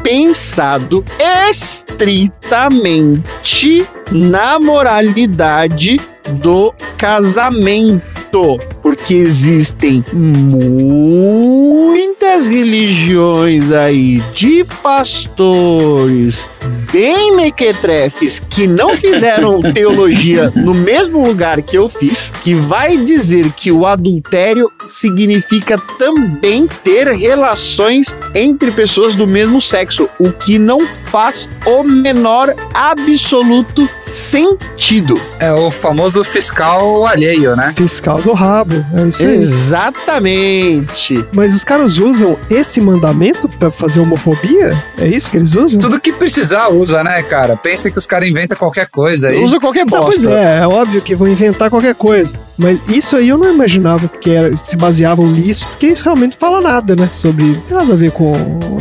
pensado 0.04 1.04
estritamente 1.50 3.88
na 4.12 4.60
moralidade 4.60 6.00
do 6.42 6.74
casamento, 6.98 8.19
porque 8.82 9.14
existem 9.14 10.04
muitas 10.14 10.48
religiões 12.48 13.72
aí 13.72 14.22
de 14.34 14.64
pastores 14.82 16.46
bem 16.92 17.36
mequetrefes 17.36 18.40
que 18.40 18.68
não 18.68 18.96
fizeram 18.96 19.60
teologia 19.74 20.52
no 20.56 20.74
mesmo 20.74 21.26
lugar 21.26 21.62
que 21.62 21.78
eu 21.78 21.88
fiz, 21.88 22.32
que 22.42 22.56
vai 22.56 22.98
dizer 22.98 23.52
que 23.54 23.72
o 23.72 23.86
adultério 23.86 24.72
significa 24.88 25.78
também 25.98 26.68
ter 26.84 27.08
relações 27.08 28.16
entre 28.34 28.72
pessoas 28.72 29.14
do 29.14 29.28
mesmo 29.28 29.62
sexo, 29.62 30.10
o 30.20 30.32
que 30.32 30.58
não 30.58 30.80
faz 31.12 31.48
o 31.66 31.84
menor 31.84 32.54
absoluto 32.74 33.90
sentido. 34.06 35.20
É 35.40 35.52
o 35.52 35.70
famoso 35.72 36.24
fiscal 36.24 37.06
alheio, 37.06 37.56
né? 37.56 37.74
Fiscal 37.76 38.22
do 38.22 38.34
rabo. 38.34 38.84
É 38.96 39.08
isso 39.08 39.24
aí. 39.26 39.36
Exatamente. 39.38 41.24
Mas 41.34 41.54
os 41.54 41.64
caras 41.64 41.98
usam 41.98 42.38
esse 42.50 42.82
mandamento 42.82 43.48
pra 43.48 43.72
fazer 43.72 44.00
homofobia? 44.00 44.84
É 44.98 45.08
isso 45.08 45.30
que 45.30 45.38
eles 45.38 45.56
usam? 45.56 45.80
Tudo 45.80 46.00
que 46.00 46.12
precisar 46.12 46.70
usa, 46.70 47.04
né, 47.04 47.22
cara? 47.24 47.56
Pensa 47.56 47.90
que 47.90 47.98
os 47.98 48.06
caras 48.06 48.30
inventam 48.30 48.58
qualquer 48.58 48.88
coisa 48.88 49.30
aí. 49.30 49.44
Usa 49.44 49.60
qualquer 49.60 49.86
Não, 49.86 50.02
pois 50.04 50.24
bosta. 50.24 50.38
é, 50.38 50.60
é 50.60 50.68
óbvio 50.68 51.02
que 51.02 51.16
vão 51.16 51.28
inventar 51.28 51.70
qualquer 51.70 51.96
coisa. 51.96 52.34
Mas 52.58 52.78
isso 52.90 53.16
aí 53.16 53.30
eu 53.30 53.38
não 53.38 53.54
imaginava 53.54 54.08
que 54.10 54.30
era, 54.32 54.56
se 54.58 54.76
baseavam 54.76 55.28
nisso, 55.28 55.66
porque 55.68 55.88
isso 55.88 56.04
realmente 56.04 56.36
fala 56.38 56.60
nada, 56.60 56.94
né? 56.96 57.10
Sobre. 57.12 57.46
Não 57.46 57.54
tem 57.54 57.78
nada 57.78 57.94
a 57.94 57.96
ver 57.96 58.12
com 58.12 58.34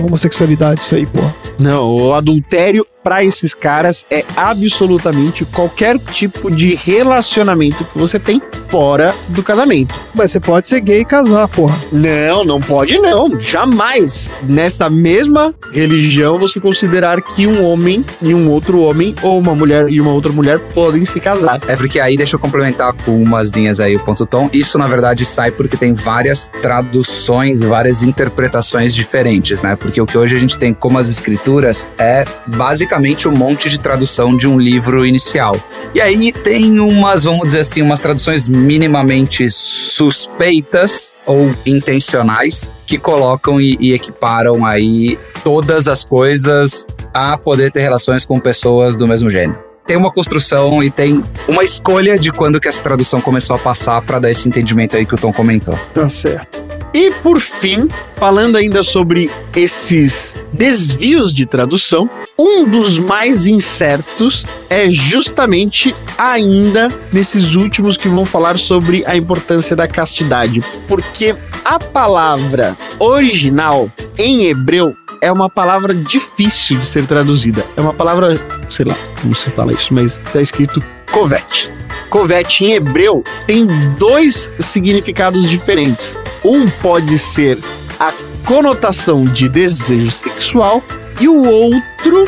homossexualidade, 0.04 0.80
isso 0.80 0.96
aí, 0.96 1.06
pô. 1.06 1.20
Não, 1.58 1.96
o 1.96 2.12
adultério 2.18 2.86
para 3.08 3.24
esses 3.24 3.54
caras 3.54 4.04
é 4.10 4.22
absolutamente 4.36 5.42
qualquer 5.46 5.98
tipo 5.98 6.50
de 6.50 6.74
relacionamento 6.74 7.82
que 7.82 7.98
você 7.98 8.18
tem 8.18 8.38
fora 8.68 9.14
do 9.30 9.42
casamento. 9.42 9.94
Mas 10.14 10.30
você 10.30 10.38
pode 10.38 10.68
ser 10.68 10.80
gay 10.80 11.00
e 11.00 11.04
casar, 11.06 11.48
porra. 11.48 11.78
Não, 11.90 12.44
não 12.44 12.60
pode 12.60 12.98
não, 12.98 13.40
jamais. 13.40 14.30
Nessa 14.46 14.90
mesma 14.90 15.54
religião 15.72 16.38
você 16.38 16.60
considerar 16.60 17.22
que 17.22 17.46
um 17.46 17.64
homem 17.64 18.04
e 18.20 18.34
um 18.34 18.50
outro 18.50 18.82
homem 18.82 19.14
ou 19.22 19.38
uma 19.38 19.54
mulher 19.54 19.88
e 19.88 20.02
uma 20.02 20.12
outra 20.12 20.30
mulher 20.30 20.58
podem 20.74 21.06
se 21.06 21.18
casar. 21.18 21.60
É 21.66 21.76
porque 21.76 21.98
aí, 21.98 22.14
deixa 22.14 22.36
eu 22.36 22.40
complementar 22.40 22.92
com 22.92 23.16
umas 23.16 23.52
linhas 23.52 23.80
aí, 23.80 23.96
o 23.96 24.00
ponto 24.00 24.26
tom. 24.26 24.50
Isso, 24.52 24.76
na 24.76 24.86
verdade, 24.86 25.24
sai 25.24 25.50
porque 25.50 25.78
tem 25.78 25.94
várias 25.94 26.48
traduções, 26.60 27.62
várias 27.62 28.02
interpretações 28.02 28.94
diferentes, 28.94 29.62
né? 29.62 29.76
Porque 29.76 29.98
o 29.98 30.04
que 30.04 30.18
hoje 30.18 30.36
a 30.36 30.38
gente 30.38 30.58
tem 30.58 30.74
como 30.74 30.98
as 30.98 31.08
escrituras 31.08 31.88
é 31.96 32.26
basicamente 32.46 32.97
um 33.28 33.32
monte 33.32 33.68
de 33.68 33.78
tradução 33.78 34.36
de 34.36 34.48
um 34.48 34.58
livro 34.58 35.04
inicial. 35.06 35.54
E 35.94 36.00
aí 36.00 36.32
tem 36.32 36.80
umas, 36.80 37.24
vamos 37.24 37.48
dizer 37.48 37.60
assim, 37.60 37.82
umas 37.82 38.00
traduções 38.00 38.48
minimamente 38.48 39.48
suspeitas 39.50 41.14
ou 41.26 41.54
intencionais 41.64 42.70
que 42.86 42.98
colocam 42.98 43.60
e, 43.60 43.76
e 43.80 43.92
equiparam 43.92 44.64
aí 44.64 45.18
todas 45.44 45.88
as 45.88 46.04
coisas 46.04 46.86
a 47.12 47.36
poder 47.36 47.70
ter 47.70 47.80
relações 47.80 48.24
com 48.24 48.38
pessoas 48.38 48.96
do 48.96 49.06
mesmo 49.06 49.30
gênero 49.30 49.68
tem 49.86 49.96
uma 49.96 50.12
construção 50.12 50.82
e 50.82 50.90
tem 50.90 51.24
uma 51.48 51.64
escolha 51.64 52.18
de 52.18 52.30
quando 52.30 52.60
que 52.60 52.68
essa 52.68 52.82
tradução 52.82 53.22
começou 53.22 53.56
a 53.56 53.58
passar 53.58 54.02
para 54.02 54.18
dar 54.18 54.30
esse 54.30 54.46
entendimento 54.46 54.94
aí 54.94 55.06
que 55.06 55.14
o 55.14 55.18
Tom 55.18 55.32
comentou. 55.32 55.78
Tá 55.94 56.10
certo. 56.10 56.77
E 56.94 57.12
por 57.22 57.40
fim, 57.40 57.86
falando 58.16 58.56
ainda 58.56 58.82
sobre 58.82 59.30
esses 59.54 60.34
desvios 60.52 61.34
de 61.34 61.44
tradução, 61.44 62.08
um 62.38 62.64
dos 62.64 62.98
mais 62.98 63.46
incertos 63.46 64.46
é 64.70 64.90
justamente 64.90 65.94
ainda 66.16 66.88
nesses 67.12 67.54
últimos 67.54 67.96
que 67.96 68.08
vão 68.08 68.24
falar 68.24 68.58
sobre 68.58 69.04
a 69.06 69.16
importância 69.16 69.76
da 69.76 69.86
castidade, 69.86 70.64
porque 70.86 71.34
a 71.64 71.78
palavra 71.78 72.76
original 72.98 73.90
em 74.16 74.46
hebreu 74.46 74.96
é 75.20 75.30
uma 75.30 75.50
palavra 75.50 75.94
difícil 75.94 76.78
de 76.78 76.86
ser 76.86 77.06
traduzida. 77.06 77.64
É 77.76 77.80
uma 77.80 77.92
palavra, 77.92 78.34
sei 78.70 78.86
lá 78.86 78.96
como 79.20 79.34
se 79.34 79.50
fala 79.50 79.72
isso, 79.72 79.92
mas 79.92 80.16
está 80.26 80.40
escrito 80.40 80.82
covet. 81.12 81.70
Covet 82.08 82.64
em 82.64 82.72
hebreu 82.72 83.22
tem 83.46 83.66
dois 83.98 84.50
significados 84.60 85.48
diferentes. 85.48 86.14
Um 86.44 86.68
pode 86.68 87.18
ser 87.18 87.58
a 87.98 88.12
conotação 88.46 89.24
de 89.24 89.48
desejo 89.48 90.10
sexual 90.10 90.82
e 91.20 91.28
o 91.28 91.44
outro 91.48 92.24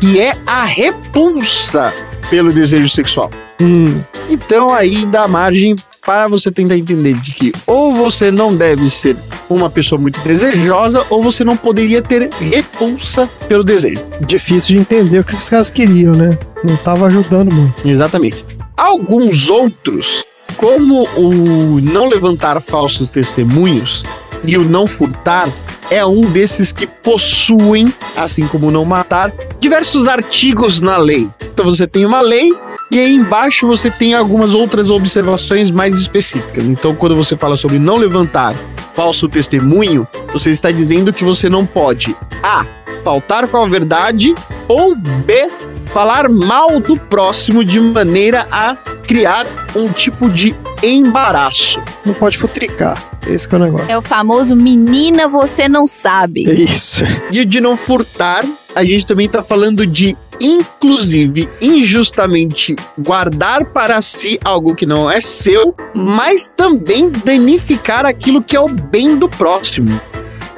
que 0.00 0.20
é 0.20 0.32
a 0.46 0.64
repulsa 0.64 1.92
pelo 2.28 2.52
desejo 2.52 2.88
sexual. 2.88 3.30
Hum, 3.60 4.00
Então 4.28 4.72
aí 4.74 5.06
dá 5.06 5.28
margem 5.28 5.76
para 6.04 6.26
você 6.26 6.50
tentar 6.50 6.76
entender 6.76 7.14
de 7.14 7.30
que 7.32 7.52
ou 7.66 7.94
você 7.94 8.30
não 8.30 8.54
deve 8.54 8.90
ser 8.90 9.16
uma 9.48 9.70
pessoa 9.70 10.00
muito 10.00 10.20
desejosa 10.22 11.06
ou 11.08 11.22
você 11.22 11.44
não 11.44 11.56
poderia 11.56 12.02
ter 12.02 12.28
repulsa 12.40 13.28
pelo 13.46 13.62
desejo. 13.62 14.02
Difícil 14.26 14.74
de 14.76 14.80
entender 14.80 15.20
o 15.20 15.24
que 15.24 15.36
os 15.36 15.48
caras 15.48 15.70
queriam, 15.70 16.14
né? 16.14 16.36
Não 16.64 16.76
tava 16.76 17.06
ajudando 17.06 17.54
muito. 17.54 17.86
Exatamente. 17.86 18.44
Alguns 18.76 19.48
outros, 19.48 20.24
como 20.62 21.08
o 21.16 21.80
não 21.80 22.06
levantar 22.06 22.60
falsos 22.60 23.10
testemunhos 23.10 24.04
e 24.44 24.56
o 24.56 24.62
não 24.62 24.86
furtar, 24.86 25.52
é 25.90 26.06
um 26.06 26.20
desses 26.20 26.70
que 26.70 26.86
possuem, 26.86 27.92
assim 28.16 28.46
como 28.46 28.70
não 28.70 28.84
matar, 28.84 29.32
diversos 29.58 30.06
artigos 30.06 30.80
na 30.80 30.96
lei. 30.96 31.28
Então 31.52 31.64
você 31.64 31.84
tem 31.84 32.06
uma 32.06 32.20
lei 32.20 32.48
e 32.92 32.98
aí 33.00 33.12
embaixo 33.12 33.66
você 33.66 33.90
tem 33.90 34.14
algumas 34.14 34.54
outras 34.54 34.88
observações 34.88 35.68
mais 35.68 35.98
específicas. 35.98 36.64
Então, 36.64 36.94
quando 36.94 37.16
você 37.16 37.36
fala 37.36 37.56
sobre 37.56 37.80
não 37.80 37.96
levantar 37.96 38.54
falso 38.94 39.28
testemunho, 39.28 40.06
você 40.32 40.50
está 40.50 40.70
dizendo 40.70 41.12
que 41.12 41.24
você 41.24 41.48
não 41.48 41.66
pode 41.66 42.16
A. 42.42 42.64
faltar 43.02 43.48
com 43.48 43.56
a 43.56 43.66
verdade 43.68 44.34
ou 44.68 44.94
B. 44.96 45.50
falar 45.86 46.28
mal 46.28 46.80
do 46.80 46.96
próximo 46.96 47.64
de 47.64 47.78
maneira 47.80 48.46
a 48.50 48.76
criar 49.06 49.46
um 49.74 49.92
tipo 49.92 50.30
de 50.30 50.54
embaraço. 50.82 51.80
Não 52.04 52.14
pode 52.14 52.38
futricar. 52.38 53.02
Esse 53.26 53.46
que 53.46 53.54
é 53.54 53.58
o 53.58 53.60
negócio. 53.60 53.86
É 53.90 53.96
o 53.98 54.02
famoso 54.02 54.56
menina 54.56 55.28
você 55.28 55.68
não 55.68 55.86
sabe. 55.86 56.48
É 56.48 56.54
isso. 56.54 57.04
E 57.30 57.44
de 57.44 57.60
não 57.60 57.76
furtar, 57.76 58.44
a 58.74 58.84
gente 58.84 59.06
também 59.06 59.28
tá 59.28 59.42
falando 59.42 59.86
de, 59.86 60.16
inclusive, 60.40 61.48
injustamente 61.60 62.76
guardar 62.98 63.64
para 63.72 64.00
si 64.00 64.38
algo 64.44 64.74
que 64.74 64.86
não 64.86 65.10
é 65.10 65.20
seu, 65.20 65.74
mas 65.94 66.50
também 66.56 67.10
danificar 67.24 68.06
aquilo 68.06 68.42
que 68.42 68.56
é 68.56 68.60
o 68.60 68.68
bem 68.68 69.16
do 69.16 69.28
próximo. 69.28 70.00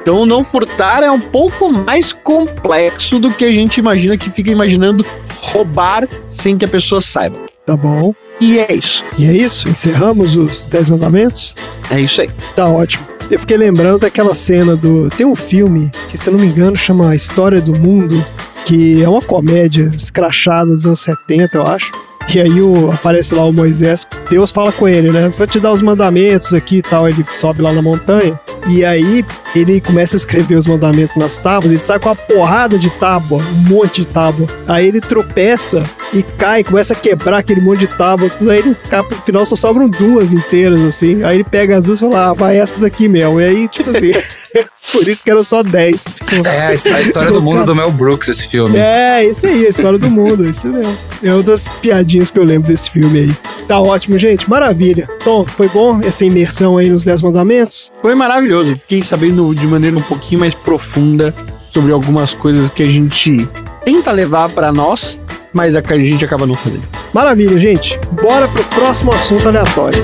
Então, 0.01 0.25
não 0.25 0.43
furtar 0.43 1.01
é 1.01 1.09
um 1.09 1.19
pouco 1.19 1.69
mais 1.69 2.13
complexo 2.13 3.19
do 3.19 3.33
que 3.33 3.43
a 3.43 3.51
gente 3.51 3.77
imagina 3.79 4.17
que 4.17 4.29
fica 4.29 4.51
imaginando 4.51 5.03
roubar 5.41 6.07
sem 6.31 6.57
que 6.57 6.65
a 6.65 6.67
pessoa 6.67 7.01
saiba. 7.01 7.39
Tá 7.65 7.75
bom. 7.75 8.13
E 8.39 8.59
é 8.59 8.71
isso. 8.73 9.03
E 9.17 9.25
é 9.25 9.31
isso? 9.31 9.67
Encerramos 9.67 10.35
os 10.35 10.65
10 10.65 10.89
mandamentos? 10.89 11.55
É 11.89 11.99
isso 11.99 12.21
aí. 12.21 12.29
Tá 12.55 12.67
ótimo. 12.67 13.14
Eu 13.29 13.39
fiquei 13.39 13.57
lembrando 13.57 13.99
daquela 13.99 14.35
cena 14.35 14.75
do. 14.75 15.09
Tem 15.09 15.25
um 15.25 15.35
filme 15.35 15.91
que, 16.09 16.17
se 16.17 16.29
eu 16.29 16.33
não 16.33 16.39
me 16.39 16.47
engano, 16.47 16.75
chama 16.75 17.09
A 17.09 17.15
História 17.15 17.59
do 17.59 17.73
Mundo, 17.73 18.23
que 18.65 19.01
é 19.01 19.09
uma 19.09 19.21
comédia 19.21 19.91
escrachada 19.97 20.71
dos 20.71 20.85
anos 20.85 20.99
70, 20.99 21.57
eu 21.57 21.65
acho. 21.65 21.91
E 22.33 22.39
aí 22.39 22.61
o, 22.61 22.91
aparece 22.91 23.35
lá 23.35 23.45
o 23.45 23.53
Moisés, 23.53 24.05
Deus 24.29 24.51
fala 24.51 24.71
com 24.71 24.87
ele, 24.87 25.11
né? 25.11 25.29
Vou 25.29 25.45
te 25.47 25.59
dar 25.59 25.71
os 25.71 25.81
mandamentos 25.81 26.53
aqui 26.53 26.77
e 26.77 26.81
tal. 26.81 27.07
Ele 27.07 27.25
sobe 27.35 27.61
lá 27.61 27.71
na 27.71 27.81
montanha. 27.81 28.39
E 28.67 28.83
aí 28.83 29.23
ele 29.55 29.79
começa 29.79 30.15
a 30.15 30.17
escrever 30.17 30.55
os 30.55 30.65
mandamentos 30.65 31.15
nas 31.15 31.37
tábuas, 31.37 31.71
ele 31.71 31.79
sai 31.79 31.99
com 31.99 32.09
uma 32.09 32.15
porrada 32.15 32.79
de 32.79 32.89
tábua, 32.89 33.37
um 33.37 33.69
monte 33.69 34.01
de 34.01 34.07
tábua. 34.07 34.47
Aí 34.67 34.87
ele 34.87 34.99
tropeça 34.99 35.83
e 36.19 36.23
cai, 36.23 36.63
começa 36.63 36.93
a 36.93 36.95
quebrar 36.95 37.37
aquele 37.39 37.61
monte 37.61 37.79
de 37.79 37.87
tábua, 37.87 38.29
tudo 38.29 38.51
aí 38.51 38.59
ele, 38.59 38.75
cá, 38.89 39.03
no 39.03 39.15
final 39.21 39.45
só 39.45 39.55
sobram 39.55 39.89
duas 39.89 40.31
inteiras, 40.33 40.79
assim. 40.81 41.23
Aí 41.23 41.37
ele 41.37 41.43
pega 41.43 41.77
as 41.77 41.83
duas 41.85 41.99
e 41.99 42.01
fala, 42.09 42.29
ah, 42.29 42.33
vai 42.33 42.57
essas 42.57 42.83
aqui 42.83 43.07
mesmo. 43.07 43.39
E 43.41 43.45
aí, 43.45 43.67
tipo 43.67 43.89
assim, 43.89 44.11
por 44.91 45.07
isso 45.07 45.23
que 45.23 45.29
eram 45.31 45.43
só 45.43 45.61
10. 45.63 46.05
É 46.45 46.67
a 46.67 46.73
his- 46.73 46.85
a 46.85 47.01
história 47.01 47.31
do 47.31 47.41
mundo 47.41 47.65
do 47.65 47.75
Mel 47.75 47.91
Brooks, 47.91 48.27
esse 48.29 48.47
filme. 48.47 48.77
É, 48.77 49.25
isso 49.25 49.45
aí, 49.47 49.65
a 49.65 49.69
história 49.69 49.97
do 49.99 50.09
mundo, 50.09 50.47
isso 50.49 50.67
mesmo. 50.67 50.97
É 51.23 51.33
uma 51.33 51.43
das 51.43 51.67
piadinhas 51.67 52.31
que 52.31 52.39
eu 52.39 52.43
lembro 52.43 52.67
desse 52.67 52.89
filme 52.91 53.19
aí. 53.19 53.35
Tá 53.67 53.79
ótimo, 53.79 54.17
gente, 54.17 54.49
maravilha. 54.49 55.07
Tom, 55.23 55.45
foi 55.45 55.67
bom 55.69 55.99
essa 56.03 56.23
imersão 56.23 56.77
aí 56.77 56.89
nos 56.89 57.03
10 57.03 57.21
mandamentos? 57.23 57.91
Foi 58.01 58.13
maravilhoso. 58.15 58.75
Fiquei 58.77 59.03
sabendo 59.03 59.53
de 59.55 59.65
maneira 59.65 59.97
um 59.97 60.01
pouquinho 60.01 60.39
mais 60.41 60.53
profunda 60.53 61.33
sobre 61.73 61.91
algumas 61.91 62.33
coisas 62.33 62.69
que 62.69 62.83
a 62.83 62.85
gente 62.85 63.47
tenta 63.83 64.11
levar 64.11 64.49
pra 64.49 64.71
nós, 64.71 65.21
mas 65.55 65.73
a 65.73 65.81
que 65.81 65.93
a 65.93 65.97
gente 65.97 66.25
acaba 66.25 66.45
não 66.45 66.53
fazendo. 66.53 66.83
Maravilha, 67.13 67.57
gente. 67.57 67.97
Bora 68.21 68.45
pro 68.45 68.61
próximo 68.65 69.13
assunto 69.13 69.47
aleatório. 69.47 70.03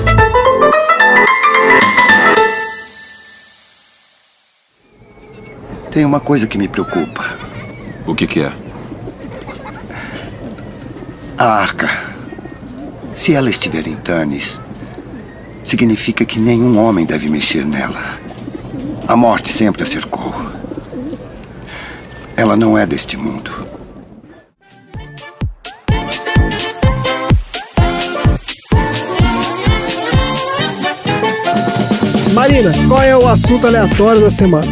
Tem 5.90 6.06
uma 6.06 6.20
coisa 6.20 6.46
que 6.46 6.56
me 6.56 6.66
preocupa. 6.66 7.36
O 8.06 8.14
que, 8.14 8.26
que 8.26 8.40
é? 8.40 8.50
A 11.36 11.44
arca. 11.44 11.86
Se 13.14 13.34
ela 13.34 13.50
estiver 13.50 13.86
em 13.86 13.96
Tanis, 13.96 14.58
significa 15.62 16.24
que 16.24 16.40
nenhum 16.40 16.78
homem 16.78 17.04
deve 17.04 17.28
mexer 17.28 17.66
nela. 17.66 18.18
A 19.06 19.14
morte 19.14 19.52
sempre 19.52 19.82
a 19.82 19.86
cercou. 19.86 20.34
Ela 22.38 22.56
não 22.56 22.78
é 22.78 22.86
deste 22.86 23.18
mundo. 23.18 23.61
Marina, 32.42 32.72
qual 32.88 33.00
é 33.00 33.16
o 33.16 33.28
assunto 33.28 33.68
aleatório 33.68 34.20
da 34.20 34.28
semana? 34.28 34.66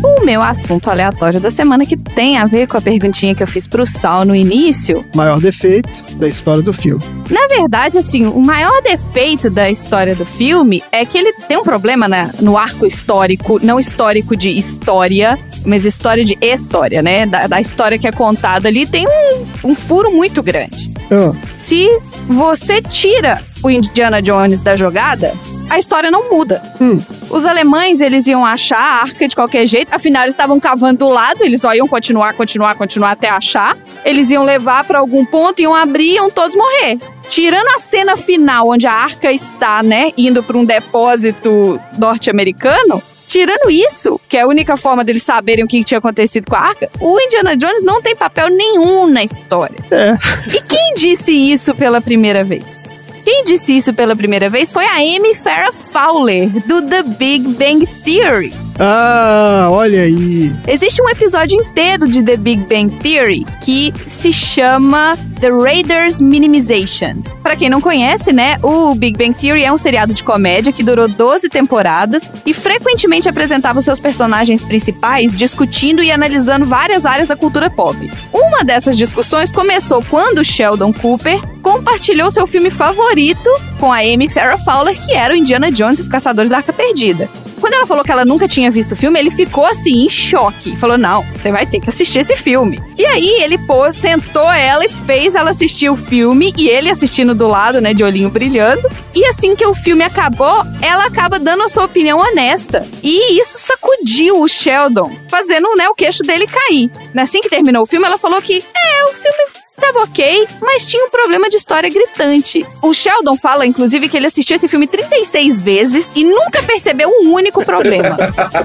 O 0.00 0.24
meu 0.24 0.40
assunto 0.40 0.88
aleatório 0.88 1.40
da 1.40 1.50
semana 1.50 1.84
que 1.84 1.96
tem 1.96 2.36
a 2.38 2.46
ver 2.46 2.68
com 2.68 2.76
a 2.76 2.80
perguntinha 2.80 3.34
que 3.34 3.42
eu 3.42 3.48
fiz 3.48 3.66
pro 3.66 3.84
Sal 3.84 4.24
no 4.24 4.32
início. 4.32 5.04
Maior 5.12 5.40
defeito 5.40 6.04
da 6.18 6.28
história 6.28 6.62
do 6.62 6.72
filme. 6.72 7.02
Na 7.28 7.48
verdade, 7.48 7.98
assim, 7.98 8.26
o 8.28 8.38
maior 8.38 8.80
defeito 8.80 9.50
da 9.50 9.68
história 9.68 10.14
do 10.14 10.24
filme 10.24 10.84
é 10.92 11.04
que 11.04 11.18
ele 11.18 11.32
tem 11.48 11.56
um 11.56 11.64
problema 11.64 12.06
na- 12.06 12.30
no 12.40 12.56
arco 12.56 12.86
histórico, 12.86 13.58
não 13.60 13.80
histórico 13.80 14.36
de 14.36 14.50
história, 14.50 15.36
mas 15.64 15.84
história 15.84 16.24
de 16.24 16.38
história, 16.40 17.02
né? 17.02 17.26
Da, 17.26 17.48
da 17.48 17.60
história 17.60 17.98
que 17.98 18.06
é 18.06 18.12
contada 18.12 18.68
ali, 18.68 18.86
tem 18.86 19.04
um, 19.08 19.70
um 19.70 19.74
furo 19.74 20.12
muito 20.12 20.44
grande. 20.44 20.94
Ah, 21.10 21.34
Se 21.60 21.88
você 22.28 22.80
tira 22.80 23.42
o 23.64 23.68
Indiana 23.70 24.22
Jones 24.22 24.60
da 24.60 24.76
jogada, 24.76 25.34
a 25.68 25.76
história 25.76 26.08
não 26.10 26.30
muda. 26.30 26.62
Hum. 26.80 27.00
Os 27.28 27.44
alemães, 27.44 28.00
eles 28.00 28.26
iam 28.26 28.44
achar 28.44 28.78
a 28.78 29.02
arca 29.02 29.26
de 29.26 29.34
qualquer 29.34 29.66
jeito, 29.66 29.92
afinal 29.92 30.22
eles 30.22 30.34
estavam 30.34 30.60
cavando 30.60 30.98
do 31.00 31.08
lado, 31.08 31.42
eles 31.42 31.60
só 31.60 31.74
iam 31.74 31.88
continuar, 31.88 32.34
continuar, 32.34 32.74
continuar 32.76 33.10
até 33.12 33.28
achar. 33.28 33.76
Eles 34.04 34.30
iam 34.30 34.44
levar 34.44 34.84
pra 34.84 34.98
algum 34.98 35.24
ponto, 35.24 35.60
iam 35.60 35.74
abrir, 35.74 36.14
iam 36.14 36.30
todos 36.30 36.56
morrer. 36.56 36.98
Tirando 37.28 37.68
a 37.74 37.78
cena 37.78 38.16
final 38.16 38.68
onde 38.68 38.86
a 38.86 38.92
arca 38.92 39.32
está, 39.32 39.82
né, 39.82 40.12
indo 40.16 40.42
pra 40.42 40.56
um 40.56 40.64
depósito 40.64 41.80
norte-americano, 41.98 43.02
Tirando 43.26 43.68
isso, 43.70 44.20
que 44.28 44.36
é 44.36 44.42
a 44.42 44.46
única 44.46 44.76
forma 44.76 45.02
deles 45.02 45.24
saberem 45.24 45.64
o 45.64 45.68
que 45.68 45.82
tinha 45.82 45.98
acontecido 45.98 46.48
com 46.48 46.54
a 46.54 46.60
arca, 46.60 46.88
o 47.00 47.20
Indiana 47.20 47.56
Jones 47.56 47.82
não 47.82 48.00
tem 48.00 48.14
papel 48.14 48.48
nenhum 48.48 49.08
na 49.08 49.24
história. 49.24 49.76
é. 49.90 50.16
E 50.54 50.62
quem 50.62 50.94
disse 50.94 51.32
isso 51.32 51.74
pela 51.74 52.00
primeira 52.00 52.44
vez? 52.44 52.84
Quem 53.26 53.42
disse 53.42 53.76
isso 53.76 53.92
pela 53.92 54.14
primeira 54.14 54.48
vez 54.48 54.70
foi 54.70 54.84
a 54.86 54.98
Amy 54.98 55.34
Farrah 55.34 55.72
Fowler, 55.72 56.48
do 56.64 56.80
The 56.80 57.02
Big 57.02 57.48
Bang 57.54 57.84
Theory. 58.04 58.65
Ah, 58.78 59.68
olha 59.70 60.02
aí. 60.02 60.52
Existe 60.66 61.00
um 61.00 61.08
episódio 61.08 61.56
inteiro 61.56 62.06
de 62.06 62.22
The 62.22 62.36
Big 62.36 62.66
Bang 62.66 62.94
Theory 62.96 63.46
que 63.62 63.92
se 64.06 64.32
chama 64.32 65.16
The 65.40 65.50
Raiders 65.50 66.20
Minimization. 66.20 67.22
Pra 67.42 67.56
quem 67.56 67.70
não 67.70 67.80
conhece, 67.80 68.32
né, 68.32 68.58
o 68.62 68.94
Big 68.94 69.16
Bang 69.16 69.34
Theory 69.34 69.64
é 69.64 69.72
um 69.72 69.78
seriado 69.78 70.12
de 70.12 70.22
comédia 70.22 70.72
que 70.72 70.82
durou 70.82 71.08
12 71.08 71.48
temporadas 71.48 72.30
e 72.44 72.52
frequentemente 72.52 73.28
apresentava 73.28 73.80
seus 73.80 73.98
personagens 73.98 74.64
principais 74.64 75.34
discutindo 75.34 76.02
e 76.02 76.10
analisando 76.10 76.66
várias 76.66 77.06
áreas 77.06 77.28
da 77.28 77.36
cultura 77.36 77.70
pop. 77.70 77.96
Uma 78.32 78.62
dessas 78.62 78.96
discussões 78.96 79.50
começou 79.50 80.02
quando 80.02 80.44
Sheldon 80.44 80.92
Cooper 80.92 81.40
compartilhou 81.62 82.30
seu 82.30 82.46
filme 82.46 82.70
favorito 82.70 83.50
com 83.80 83.90
a 83.92 83.98
Amy 83.98 84.28
Farrah 84.28 84.58
Fowler, 84.58 85.00
que 85.00 85.12
era 85.12 85.32
o 85.32 85.36
Indiana 85.36 85.70
Jones 85.70 85.98
e 85.98 86.02
os 86.02 86.08
Caçadores 86.08 86.50
da 86.50 86.58
Arca 86.58 86.72
Perdida. 86.72 87.28
Quando 87.60 87.74
ela 87.74 87.86
falou 87.86 88.04
que 88.04 88.12
ela 88.12 88.24
nunca 88.24 88.46
tinha 88.46 88.70
visto 88.70 88.92
o 88.92 88.96
filme, 88.96 89.18
ele 89.18 89.30
ficou 89.30 89.66
assim, 89.66 90.04
em 90.04 90.08
choque. 90.08 90.76
Falou: 90.76 90.98
Não, 90.98 91.22
você 91.34 91.50
vai 91.50 91.66
ter 91.66 91.80
que 91.80 91.88
assistir 91.88 92.20
esse 92.20 92.36
filme. 92.36 92.82
E 92.96 93.04
aí 93.04 93.42
ele 93.42 93.58
pôs, 93.58 93.96
sentou 93.96 94.50
ela 94.50 94.84
e 94.84 94.88
fez 94.88 95.34
ela 95.34 95.50
assistir 95.50 95.88
o 95.90 95.96
filme, 95.96 96.52
e 96.56 96.68
ele 96.68 96.90
assistindo 96.90 97.34
do 97.34 97.46
lado, 97.48 97.80
né, 97.80 97.92
de 97.92 98.02
olhinho 98.02 98.30
brilhando. 98.30 98.88
E 99.14 99.24
assim 99.26 99.54
que 99.54 99.66
o 99.66 99.74
filme 99.74 100.04
acabou, 100.04 100.64
ela 100.80 101.06
acaba 101.06 101.38
dando 101.38 101.62
a 101.62 101.68
sua 101.68 101.84
opinião 101.84 102.18
honesta. 102.18 102.86
E 103.02 103.40
isso 103.40 103.58
sacudiu 103.58 104.40
o 104.40 104.48
Sheldon, 104.48 105.12
fazendo 105.28 105.74
né, 105.76 105.88
o 105.88 105.94
queixo 105.94 106.22
dele 106.22 106.46
cair. 106.46 106.90
Assim 107.16 107.40
que 107.40 107.48
terminou 107.48 107.82
o 107.82 107.86
filme, 107.86 108.06
ela 108.06 108.18
falou 108.18 108.40
que 108.40 108.58
é, 108.58 109.04
o 109.06 109.14
filme 109.14 109.65
Tava 109.80 110.04
ok, 110.04 110.48
mas 110.60 110.84
tinha 110.84 111.04
um 111.04 111.10
problema 111.10 111.48
de 111.48 111.56
história 111.56 111.88
gritante. 111.90 112.66
O 112.82 112.94
Sheldon 112.94 113.36
fala, 113.36 113.66
inclusive, 113.66 114.08
que 114.08 114.16
ele 114.16 114.26
assistiu 114.26 114.56
esse 114.56 114.68
filme 114.68 114.86
36 114.86 115.60
vezes 115.60 116.12
e 116.14 116.24
nunca 116.24 116.62
percebeu 116.62 117.10
um 117.10 117.32
único 117.32 117.64
problema. 117.64 118.16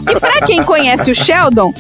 E 0.10 0.20
pra 0.20 0.46
quem 0.46 0.64
conhece 0.64 1.12
o 1.12 1.16
Sheldon, 1.16 1.74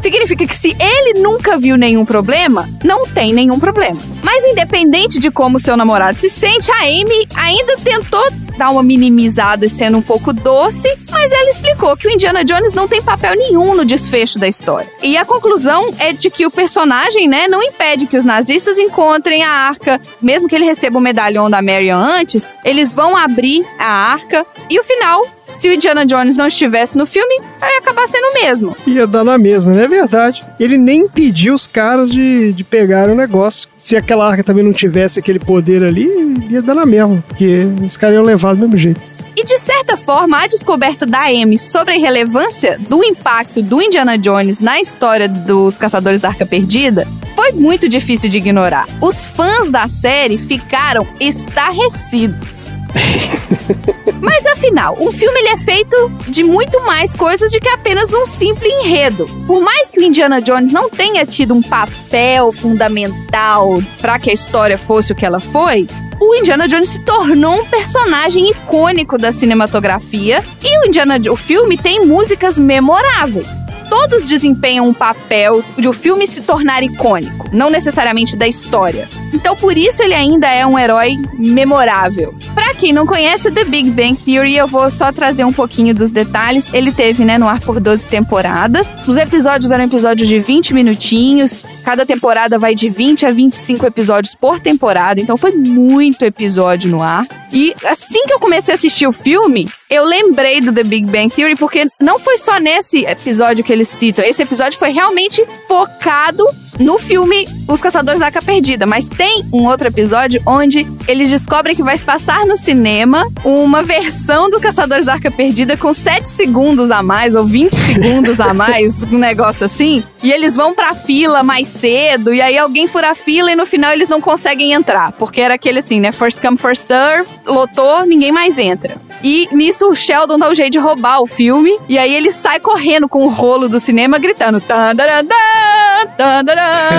significa 0.00 0.46
que 0.46 0.54
se 0.54 0.76
ele 0.78 1.20
nunca 1.20 1.58
viu 1.58 1.76
nenhum 1.76 2.04
problema, 2.04 2.68
não 2.84 3.06
tem 3.06 3.32
nenhum 3.32 3.58
problema. 3.58 3.98
Mas 4.22 4.44
independente 4.44 5.18
de 5.18 5.30
como 5.30 5.58
seu 5.58 5.76
namorado 5.76 6.18
se 6.18 6.30
sente, 6.30 6.70
a 6.70 6.82
Amy 6.82 7.26
ainda 7.34 7.76
tentou 7.78 8.24
dar 8.56 8.70
uma 8.70 8.82
minimizada 8.82 9.68
sendo 9.68 9.98
um 9.98 10.02
pouco 10.02 10.32
doce, 10.32 10.88
mas 11.10 11.32
ela 11.32 11.50
explicou 11.50 11.96
que 11.96 12.06
o 12.06 12.10
Indiana 12.10 12.44
Jones 12.44 12.74
não 12.74 12.88
tem 12.88 13.02
papel 13.02 13.36
nenhum 13.36 13.74
no 13.74 13.84
desfecho 13.84 14.38
da 14.38 14.48
história. 14.48 14.90
E 15.02 15.16
a 15.16 15.24
conclusão 15.24 15.94
é 15.98 16.12
de 16.12 16.30
que 16.30 16.46
o 16.46 16.50
personagem, 16.50 17.28
né, 17.28 17.48
não 17.48 17.62
impede 17.62 18.06
que 18.06 18.16
os 18.16 18.24
nazistas 18.24 18.78
encontrem 18.78 19.42
a 19.42 19.50
arca, 19.50 20.00
mesmo 20.20 20.48
que 20.48 20.54
ele 20.54 20.64
receba 20.64 20.98
o 20.98 21.02
medalhão 21.02 21.50
da 21.50 21.62
Marion 21.62 21.98
antes, 21.98 22.50
eles 22.64 22.94
vão 22.94 23.16
abrir 23.16 23.66
a 23.78 23.86
arca 23.86 24.46
e 24.68 24.78
o 24.78 24.84
final 24.84 25.24
se 25.54 25.68
o 25.68 25.72
Indiana 25.72 26.04
Jones 26.04 26.36
não 26.36 26.46
estivesse 26.46 26.96
no 26.96 27.06
filme, 27.06 27.34
ia 27.60 27.78
acabar 27.78 28.06
sendo 28.06 28.24
o 28.30 28.34
mesmo. 28.34 28.76
Ia 28.86 29.06
dar 29.06 29.24
na 29.24 29.36
mesma, 29.36 29.72
não 29.72 29.80
é 29.80 29.88
verdade. 29.88 30.42
Ele 30.58 30.78
nem 30.78 31.02
impediu 31.02 31.54
os 31.54 31.66
caras 31.66 32.10
de, 32.10 32.52
de 32.52 32.64
pegar 32.64 33.08
o 33.08 33.14
negócio. 33.14 33.68
Se 33.82 33.96
aquela 33.96 34.28
arca 34.28 34.44
também 34.44 34.64
não 34.64 34.72
tivesse 34.72 35.18
aquele 35.18 35.38
poder 35.38 35.82
ali, 35.82 36.08
ia 36.48 36.62
dar 36.62 36.74
na 36.74 36.86
mesma, 36.86 37.22
porque 37.26 37.66
os 37.84 37.96
caras 37.96 38.16
iam 38.16 38.24
levar 38.24 38.54
do 38.54 38.60
mesmo 38.60 38.76
jeito. 38.76 39.00
E 39.36 39.44
de 39.44 39.58
certa 39.58 39.96
forma, 39.96 40.38
a 40.38 40.46
descoberta 40.46 41.06
da 41.06 41.22
Amy 41.22 41.58
sobre 41.58 41.94
a 41.94 41.98
relevância 41.98 42.78
do 42.78 43.02
impacto 43.02 43.62
do 43.62 43.80
Indiana 43.80 44.18
Jones 44.18 44.60
na 44.60 44.80
história 44.80 45.28
dos 45.28 45.78
Caçadores 45.78 46.20
da 46.20 46.28
Arca 46.28 46.46
Perdida 46.46 47.08
foi 47.34 47.52
muito 47.52 47.88
difícil 47.88 48.28
de 48.28 48.38
ignorar. 48.38 48.86
Os 49.00 49.26
fãs 49.26 49.70
da 49.70 49.88
série 49.88 50.36
ficaram 50.38 51.06
estarrecidos. 51.18 52.61
Mas 54.20 54.46
afinal, 54.46 54.96
um 55.00 55.10
filme 55.10 55.38
ele 55.40 55.48
é 55.48 55.56
feito 55.56 56.10
de 56.28 56.44
muito 56.44 56.80
mais 56.84 57.14
coisas 57.16 57.50
do 57.50 57.58
que 57.58 57.68
apenas 57.68 58.14
um 58.14 58.24
simples 58.24 58.72
enredo. 58.72 59.26
Por 59.46 59.60
mais 59.60 59.90
que 59.90 59.98
o 59.98 60.02
Indiana 60.02 60.40
Jones 60.40 60.72
não 60.72 60.88
tenha 60.88 61.26
tido 61.26 61.54
um 61.54 61.62
papel 61.62 62.52
fundamental 62.52 63.82
para 64.00 64.18
que 64.18 64.30
a 64.30 64.32
história 64.32 64.78
fosse 64.78 65.12
o 65.12 65.14
que 65.14 65.26
ela 65.26 65.40
foi, 65.40 65.86
o 66.20 66.34
Indiana 66.36 66.68
Jones 66.68 66.90
se 66.90 67.00
tornou 67.00 67.60
um 67.60 67.66
personagem 67.66 68.48
icônico 68.50 69.18
da 69.18 69.32
cinematografia 69.32 70.44
e 70.62 70.78
o 70.78 70.86
Indiana 70.86 71.16
o 71.30 71.36
filme 71.36 71.76
tem 71.76 72.06
músicas 72.06 72.58
memoráveis 72.58 73.62
todos 73.92 74.26
desempenham 74.26 74.88
um 74.88 74.94
papel 74.94 75.62
de 75.76 75.86
o 75.86 75.92
filme 75.92 76.26
se 76.26 76.40
tornar 76.40 76.82
icônico, 76.82 77.50
não 77.52 77.68
necessariamente 77.68 78.34
da 78.34 78.48
história. 78.48 79.06
Então, 79.32 79.56
por 79.56 79.76
isso 79.76 80.02
ele 80.02 80.14
ainda 80.14 80.48
é 80.48 80.66
um 80.66 80.78
herói 80.78 81.18
memorável. 81.34 82.34
Para 82.54 82.74
quem 82.74 82.92
não 82.92 83.06
conhece 83.06 83.50
The 83.50 83.64
Big 83.64 83.90
Bang 83.90 84.14
Theory, 84.16 84.56
eu 84.56 84.66
vou 84.66 84.90
só 84.90 85.10
trazer 85.12 85.44
um 85.44 85.52
pouquinho 85.52 85.94
dos 85.94 86.10
detalhes. 86.10 86.72
Ele 86.72 86.92
teve, 86.92 87.24
né, 87.24 87.38
no 87.38 87.48
ar 87.48 87.60
por 87.60 87.80
12 87.80 88.06
temporadas. 88.06 88.92
Os 89.06 89.16
episódios 89.16 89.70
eram 89.70 89.84
episódios 89.84 90.28
de 90.28 90.38
20 90.38 90.74
minutinhos. 90.74 91.64
Cada 91.84 92.04
temporada 92.04 92.58
vai 92.58 92.74
de 92.74 92.88
20 92.88 93.26
a 93.26 93.30
25 93.30 93.86
episódios 93.86 94.34
por 94.34 94.60
temporada, 94.60 95.20
então 95.20 95.36
foi 95.36 95.52
muito 95.52 96.24
episódio 96.24 96.90
no 96.90 97.02
ar. 97.02 97.26
E 97.52 97.74
assim 97.84 98.24
que 98.26 98.32
eu 98.32 98.38
comecei 98.38 98.72
a 98.72 98.76
assistir 98.76 99.06
o 99.06 99.12
filme, 99.12 99.68
eu 99.90 100.04
lembrei 100.04 100.60
do 100.60 100.72
The 100.72 100.84
Big 100.84 101.06
Bang 101.06 101.28
Theory 101.28 101.56
porque 101.56 101.86
não 102.00 102.18
foi 102.18 102.38
só 102.38 102.58
nesse 102.58 103.04
episódio 103.04 103.64
que 103.64 103.72
eles 103.72 103.88
citam. 103.88 104.24
Esse 104.24 104.42
episódio 104.42 104.78
foi 104.78 104.90
realmente 104.90 105.44
focado 105.68 106.44
no 106.78 106.98
filme 106.98 107.46
Os 107.68 107.80
Caçadores 107.80 108.20
da 108.20 108.26
Arca 108.26 108.42
Perdida, 108.42 108.86
mas 108.86 109.08
tem 109.08 109.44
um 109.52 109.66
outro 109.66 109.88
episódio 109.88 110.42
onde 110.46 110.86
eles 111.06 111.30
descobrem 111.30 111.76
que 111.76 111.82
vai 111.82 111.96
se 111.96 112.04
passar 112.04 112.46
no 112.46 112.56
cinema 112.56 113.26
uma 113.44 113.82
versão 113.82 114.48
do 114.50 114.60
Caçadores 114.60 115.06
da 115.06 115.14
Arca 115.14 115.30
Perdida 115.30 115.76
com 115.76 115.92
7 115.92 116.28
segundos 116.28 116.90
a 116.90 117.02
mais 117.02 117.34
ou 117.34 117.44
20 117.44 117.74
segundos 117.74 118.40
a 118.40 118.54
mais, 118.54 119.02
um 119.12 119.18
negócio 119.18 119.64
assim. 119.64 120.02
E 120.22 120.32
eles 120.32 120.54
vão 120.56 120.74
pra 120.74 120.94
fila 120.94 121.42
mais 121.42 121.68
cedo, 121.68 122.32
e 122.32 122.40
aí 122.40 122.56
alguém 122.56 122.86
fura 122.86 123.10
a 123.10 123.14
fila 123.14 123.52
e 123.52 123.56
no 123.56 123.66
final 123.66 123.92
eles 123.92 124.08
não 124.08 124.20
conseguem 124.20 124.72
entrar, 124.72 125.12
porque 125.12 125.40
era 125.40 125.54
aquele 125.54 125.80
assim, 125.80 126.00
né? 126.00 126.12
First 126.12 126.40
come, 126.40 126.56
first 126.56 126.82
serve, 126.82 127.28
lotou, 127.46 128.04
ninguém 128.06 128.32
mais 128.32 128.58
entra. 128.58 128.96
E 129.22 129.48
nisso 129.52 129.88
o 129.88 129.94
Sheldon 129.94 130.38
dá 130.38 130.48
um 130.48 130.54
jeito 130.54 130.72
de 130.72 130.78
roubar 130.78 131.20
o 131.20 131.26
filme, 131.26 131.78
e 131.88 131.98
aí 131.98 132.14
ele 132.14 132.30
sai 132.30 132.60
correndo 132.60 133.08
com 133.08 133.24
o 133.24 133.28
rolo 133.28 133.68
do 133.68 133.78
cinema 133.78 134.18
gritando: 134.18 134.60
Tandarandã, 134.60 135.02
tandarandã, 135.02 135.34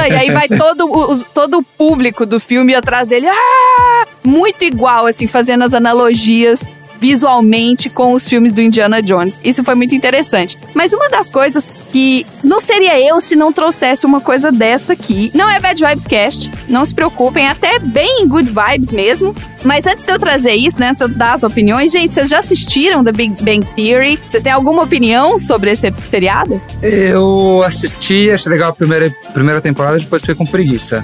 e 0.07 0.13
aí 0.13 0.31
vai 0.31 0.47
todo 0.47 0.85
o, 0.85 1.23
todo 1.25 1.59
o 1.59 1.63
público 1.63 2.25
do 2.25 2.39
filme 2.39 2.73
atrás 2.75 3.07
dele. 3.07 3.27
Ah! 3.27 4.05
Muito 4.23 4.63
igual, 4.63 5.05
assim, 5.05 5.27
fazendo 5.27 5.63
as 5.63 5.73
analogias 5.73 6.65
visualmente 7.03 7.89
com 7.89 8.13
os 8.13 8.25
filmes 8.25 8.53
do 8.53 8.61
Indiana 8.61 9.01
Jones. 9.01 9.41
Isso 9.43 9.61
foi 9.61 9.75
muito 9.75 9.93
interessante. 9.93 10.57
Mas 10.73 10.93
uma 10.93 11.09
das 11.09 11.29
coisas 11.29 11.69
que 11.89 12.25
não 12.41 12.61
seria 12.61 12.97
eu 12.97 13.19
se 13.19 13.35
não 13.35 13.51
trouxesse 13.51 14.05
uma 14.05 14.21
coisa 14.21 14.53
dessa 14.53 14.93
aqui. 14.93 15.29
Não 15.35 15.49
é 15.49 15.59
Bad 15.59 15.83
Vibes 15.85 16.07
Cast, 16.07 16.49
não 16.69 16.85
se 16.85 16.95
preocupem, 16.95 17.49
até 17.49 17.77
bem 17.77 18.25
good 18.25 18.49
vibes 18.49 18.93
mesmo. 18.93 19.35
Mas 19.65 19.85
antes 19.85 20.03
de 20.03 20.11
eu 20.11 20.19
trazer 20.19 20.53
isso, 20.53 20.79
né, 20.79 20.89
antes 20.89 20.99
de 20.99 21.05
eu 21.05 21.09
dar 21.09 21.33
as 21.33 21.43
opiniões, 21.43 21.91
gente, 21.91 22.13
vocês 22.13 22.29
já 22.29 22.39
assistiram 22.39 23.03
The 23.03 23.11
Big 23.11 23.43
Bang 23.43 23.65
Theory? 23.75 24.19
Vocês 24.29 24.43
têm 24.43 24.51
alguma 24.51 24.83
opinião 24.83 25.39
sobre 25.39 25.71
esse 25.71 25.93
seriado? 26.09 26.61
Eu 26.81 27.63
assisti, 27.63 28.29
achei 28.29 28.51
legal 28.51 28.69
a 28.69 28.73
primeira, 28.73 29.09
primeira 29.33 29.61
temporada, 29.61 29.99
depois 29.99 30.21
fiquei 30.21 30.35
com 30.35 30.45
preguiça. 30.45 31.03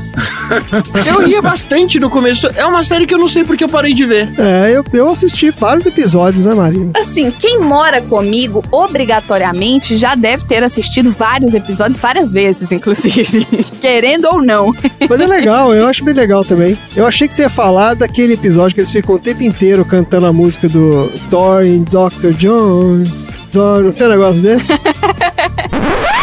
Eu 1.05 1.25
ria 1.25 1.41
bastante 1.41 1.99
no 1.99 2.09
começo. 2.09 2.47
É 2.55 2.65
uma 2.65 2.83
série 2.83 3.05
que 3.05 3.13
eu 3.13 3.17
não 3.17 3.29
sei 3.29 3.43
porque 3.43 3.63
eu 3.63 3.69
parei 3.69 3.93
de 3.93 4.05
ver. 4.05 4.29
É, 4.37 4.71
eu, 4.71 4.83
eu 4.91 5.07
assisti 5.09 5.51
vários 5.51 5.85
episódios, 5.89 6.45
né, 6.45 6.53
Marina? 6.53 6.91
Assim, 6.95 7.31
quem 7.31 7.59
mora 7.59 8.01
comigo, 8.01 8.63
obrigatoriamente, 8.71 9.97
já 9.97 10.15
deve 10.15 10.45
ter 10.45 10.63
assistido 10.63 11.11
vários 11.11 11.53
episódios, 11.53 11.99
várias 11.99 12.31
vezes, 12.31 12.71
inclusive. 12.71 13.45
Querendo 13.81 14.25
ou 14.25 14.41
não. 14.41 14.73
Mas 15.09 15.21
é 15.21 15.27
legal, 15.27 15.73
eu 15.73 15.87
acho 15.87 16.03
bem 16.03 16.13
legal 16.13 16.45
também. 16.45 16.77
Eu 16.95 17.05
achei 17.05 17.27
que 17.27 17.35
você 17.35 17.43
ia 17.43 17.49
falar 17.49 17.95
daquele 17.95 18.33
episódio 18.33 18.75
que 18.75 18.81
eles 18.81 18.91
ficam 18.91 19.15
o 19.15 19.19
tempo 19.19 19.43
inteiro 19.43 19.83
cantando 19.83 20.25
a 20.25 20.33
música 20.33 20.67
do 20.69 21.11
Thor 21.29 21.63
e 21.63 21.79
Dr. 21.79 22.33
Jones. 22.37 23.27
Thor, 23.51 23.83
não 23.83 23.91
tem 23.91 24.07
um 24.07 24.11
negócio 24.11 24.41
desse? 24.41 24.67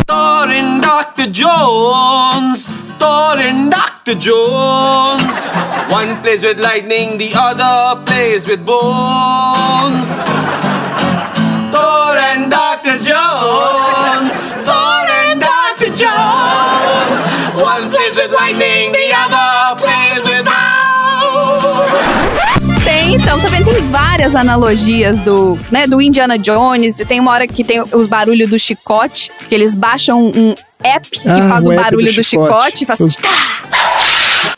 Thor 0.07 0.49
and 0.49 0.81
Dr. 0.83 1.27
Jones. 1.31 2.69
Thor 2.99 3.39
and 3.39 3.71
Dr. 3.73 4.15
Jones. 4.15 5.37
One 5.91 6.21
plays 6.23 6.45
with 6.45 6.61
lightning, 6.61 7.19
the 7.19 7.33
other 7.35 8.05
plays 8.05 8.47
with 8.47 8.65
bones. 8.65 10.19
Thor 11.75 12.17
and 12.31 12.51
Dr. 12.51 12.99
Jones. 12.99 13.26
Então, 23.27 23.41
também 23.41 23.65
tem 23.65 23.75
várias 23.91 24.37
analogias 24.37 25.19
do, 25.21 25.59
né, 25.69 25.85
do 25.89 26.01
Indiana 26.01 26.39
Jones. 26.39 26.99
Tem 27.09 27.19
uma 27.19 27.33
hora 27.33 27.45
que 27.49 27.65
tem 27.65 27.83
os 27.83 28.07
barulhos 28.07 28.49
do 28.49 28.57
chicote, 28.57 29.33
que 29.49 29.53
eles 29.53 29.75
baixam 29.75 30.27
um 30.29 30.55
app 30.81 31.11
que 31.11 31.29
Ah, 31.29 31.49
faz 31.49 31.67
o, 31.67 31.73
o 31.73 31.75
barulho 31.75 32.07
do 32.07 32.15
do, 32.15 32.23
chicote. 32.23 32.85
e 32.85 32.87
faz 32.87 33.01
assim, 33.01 33.17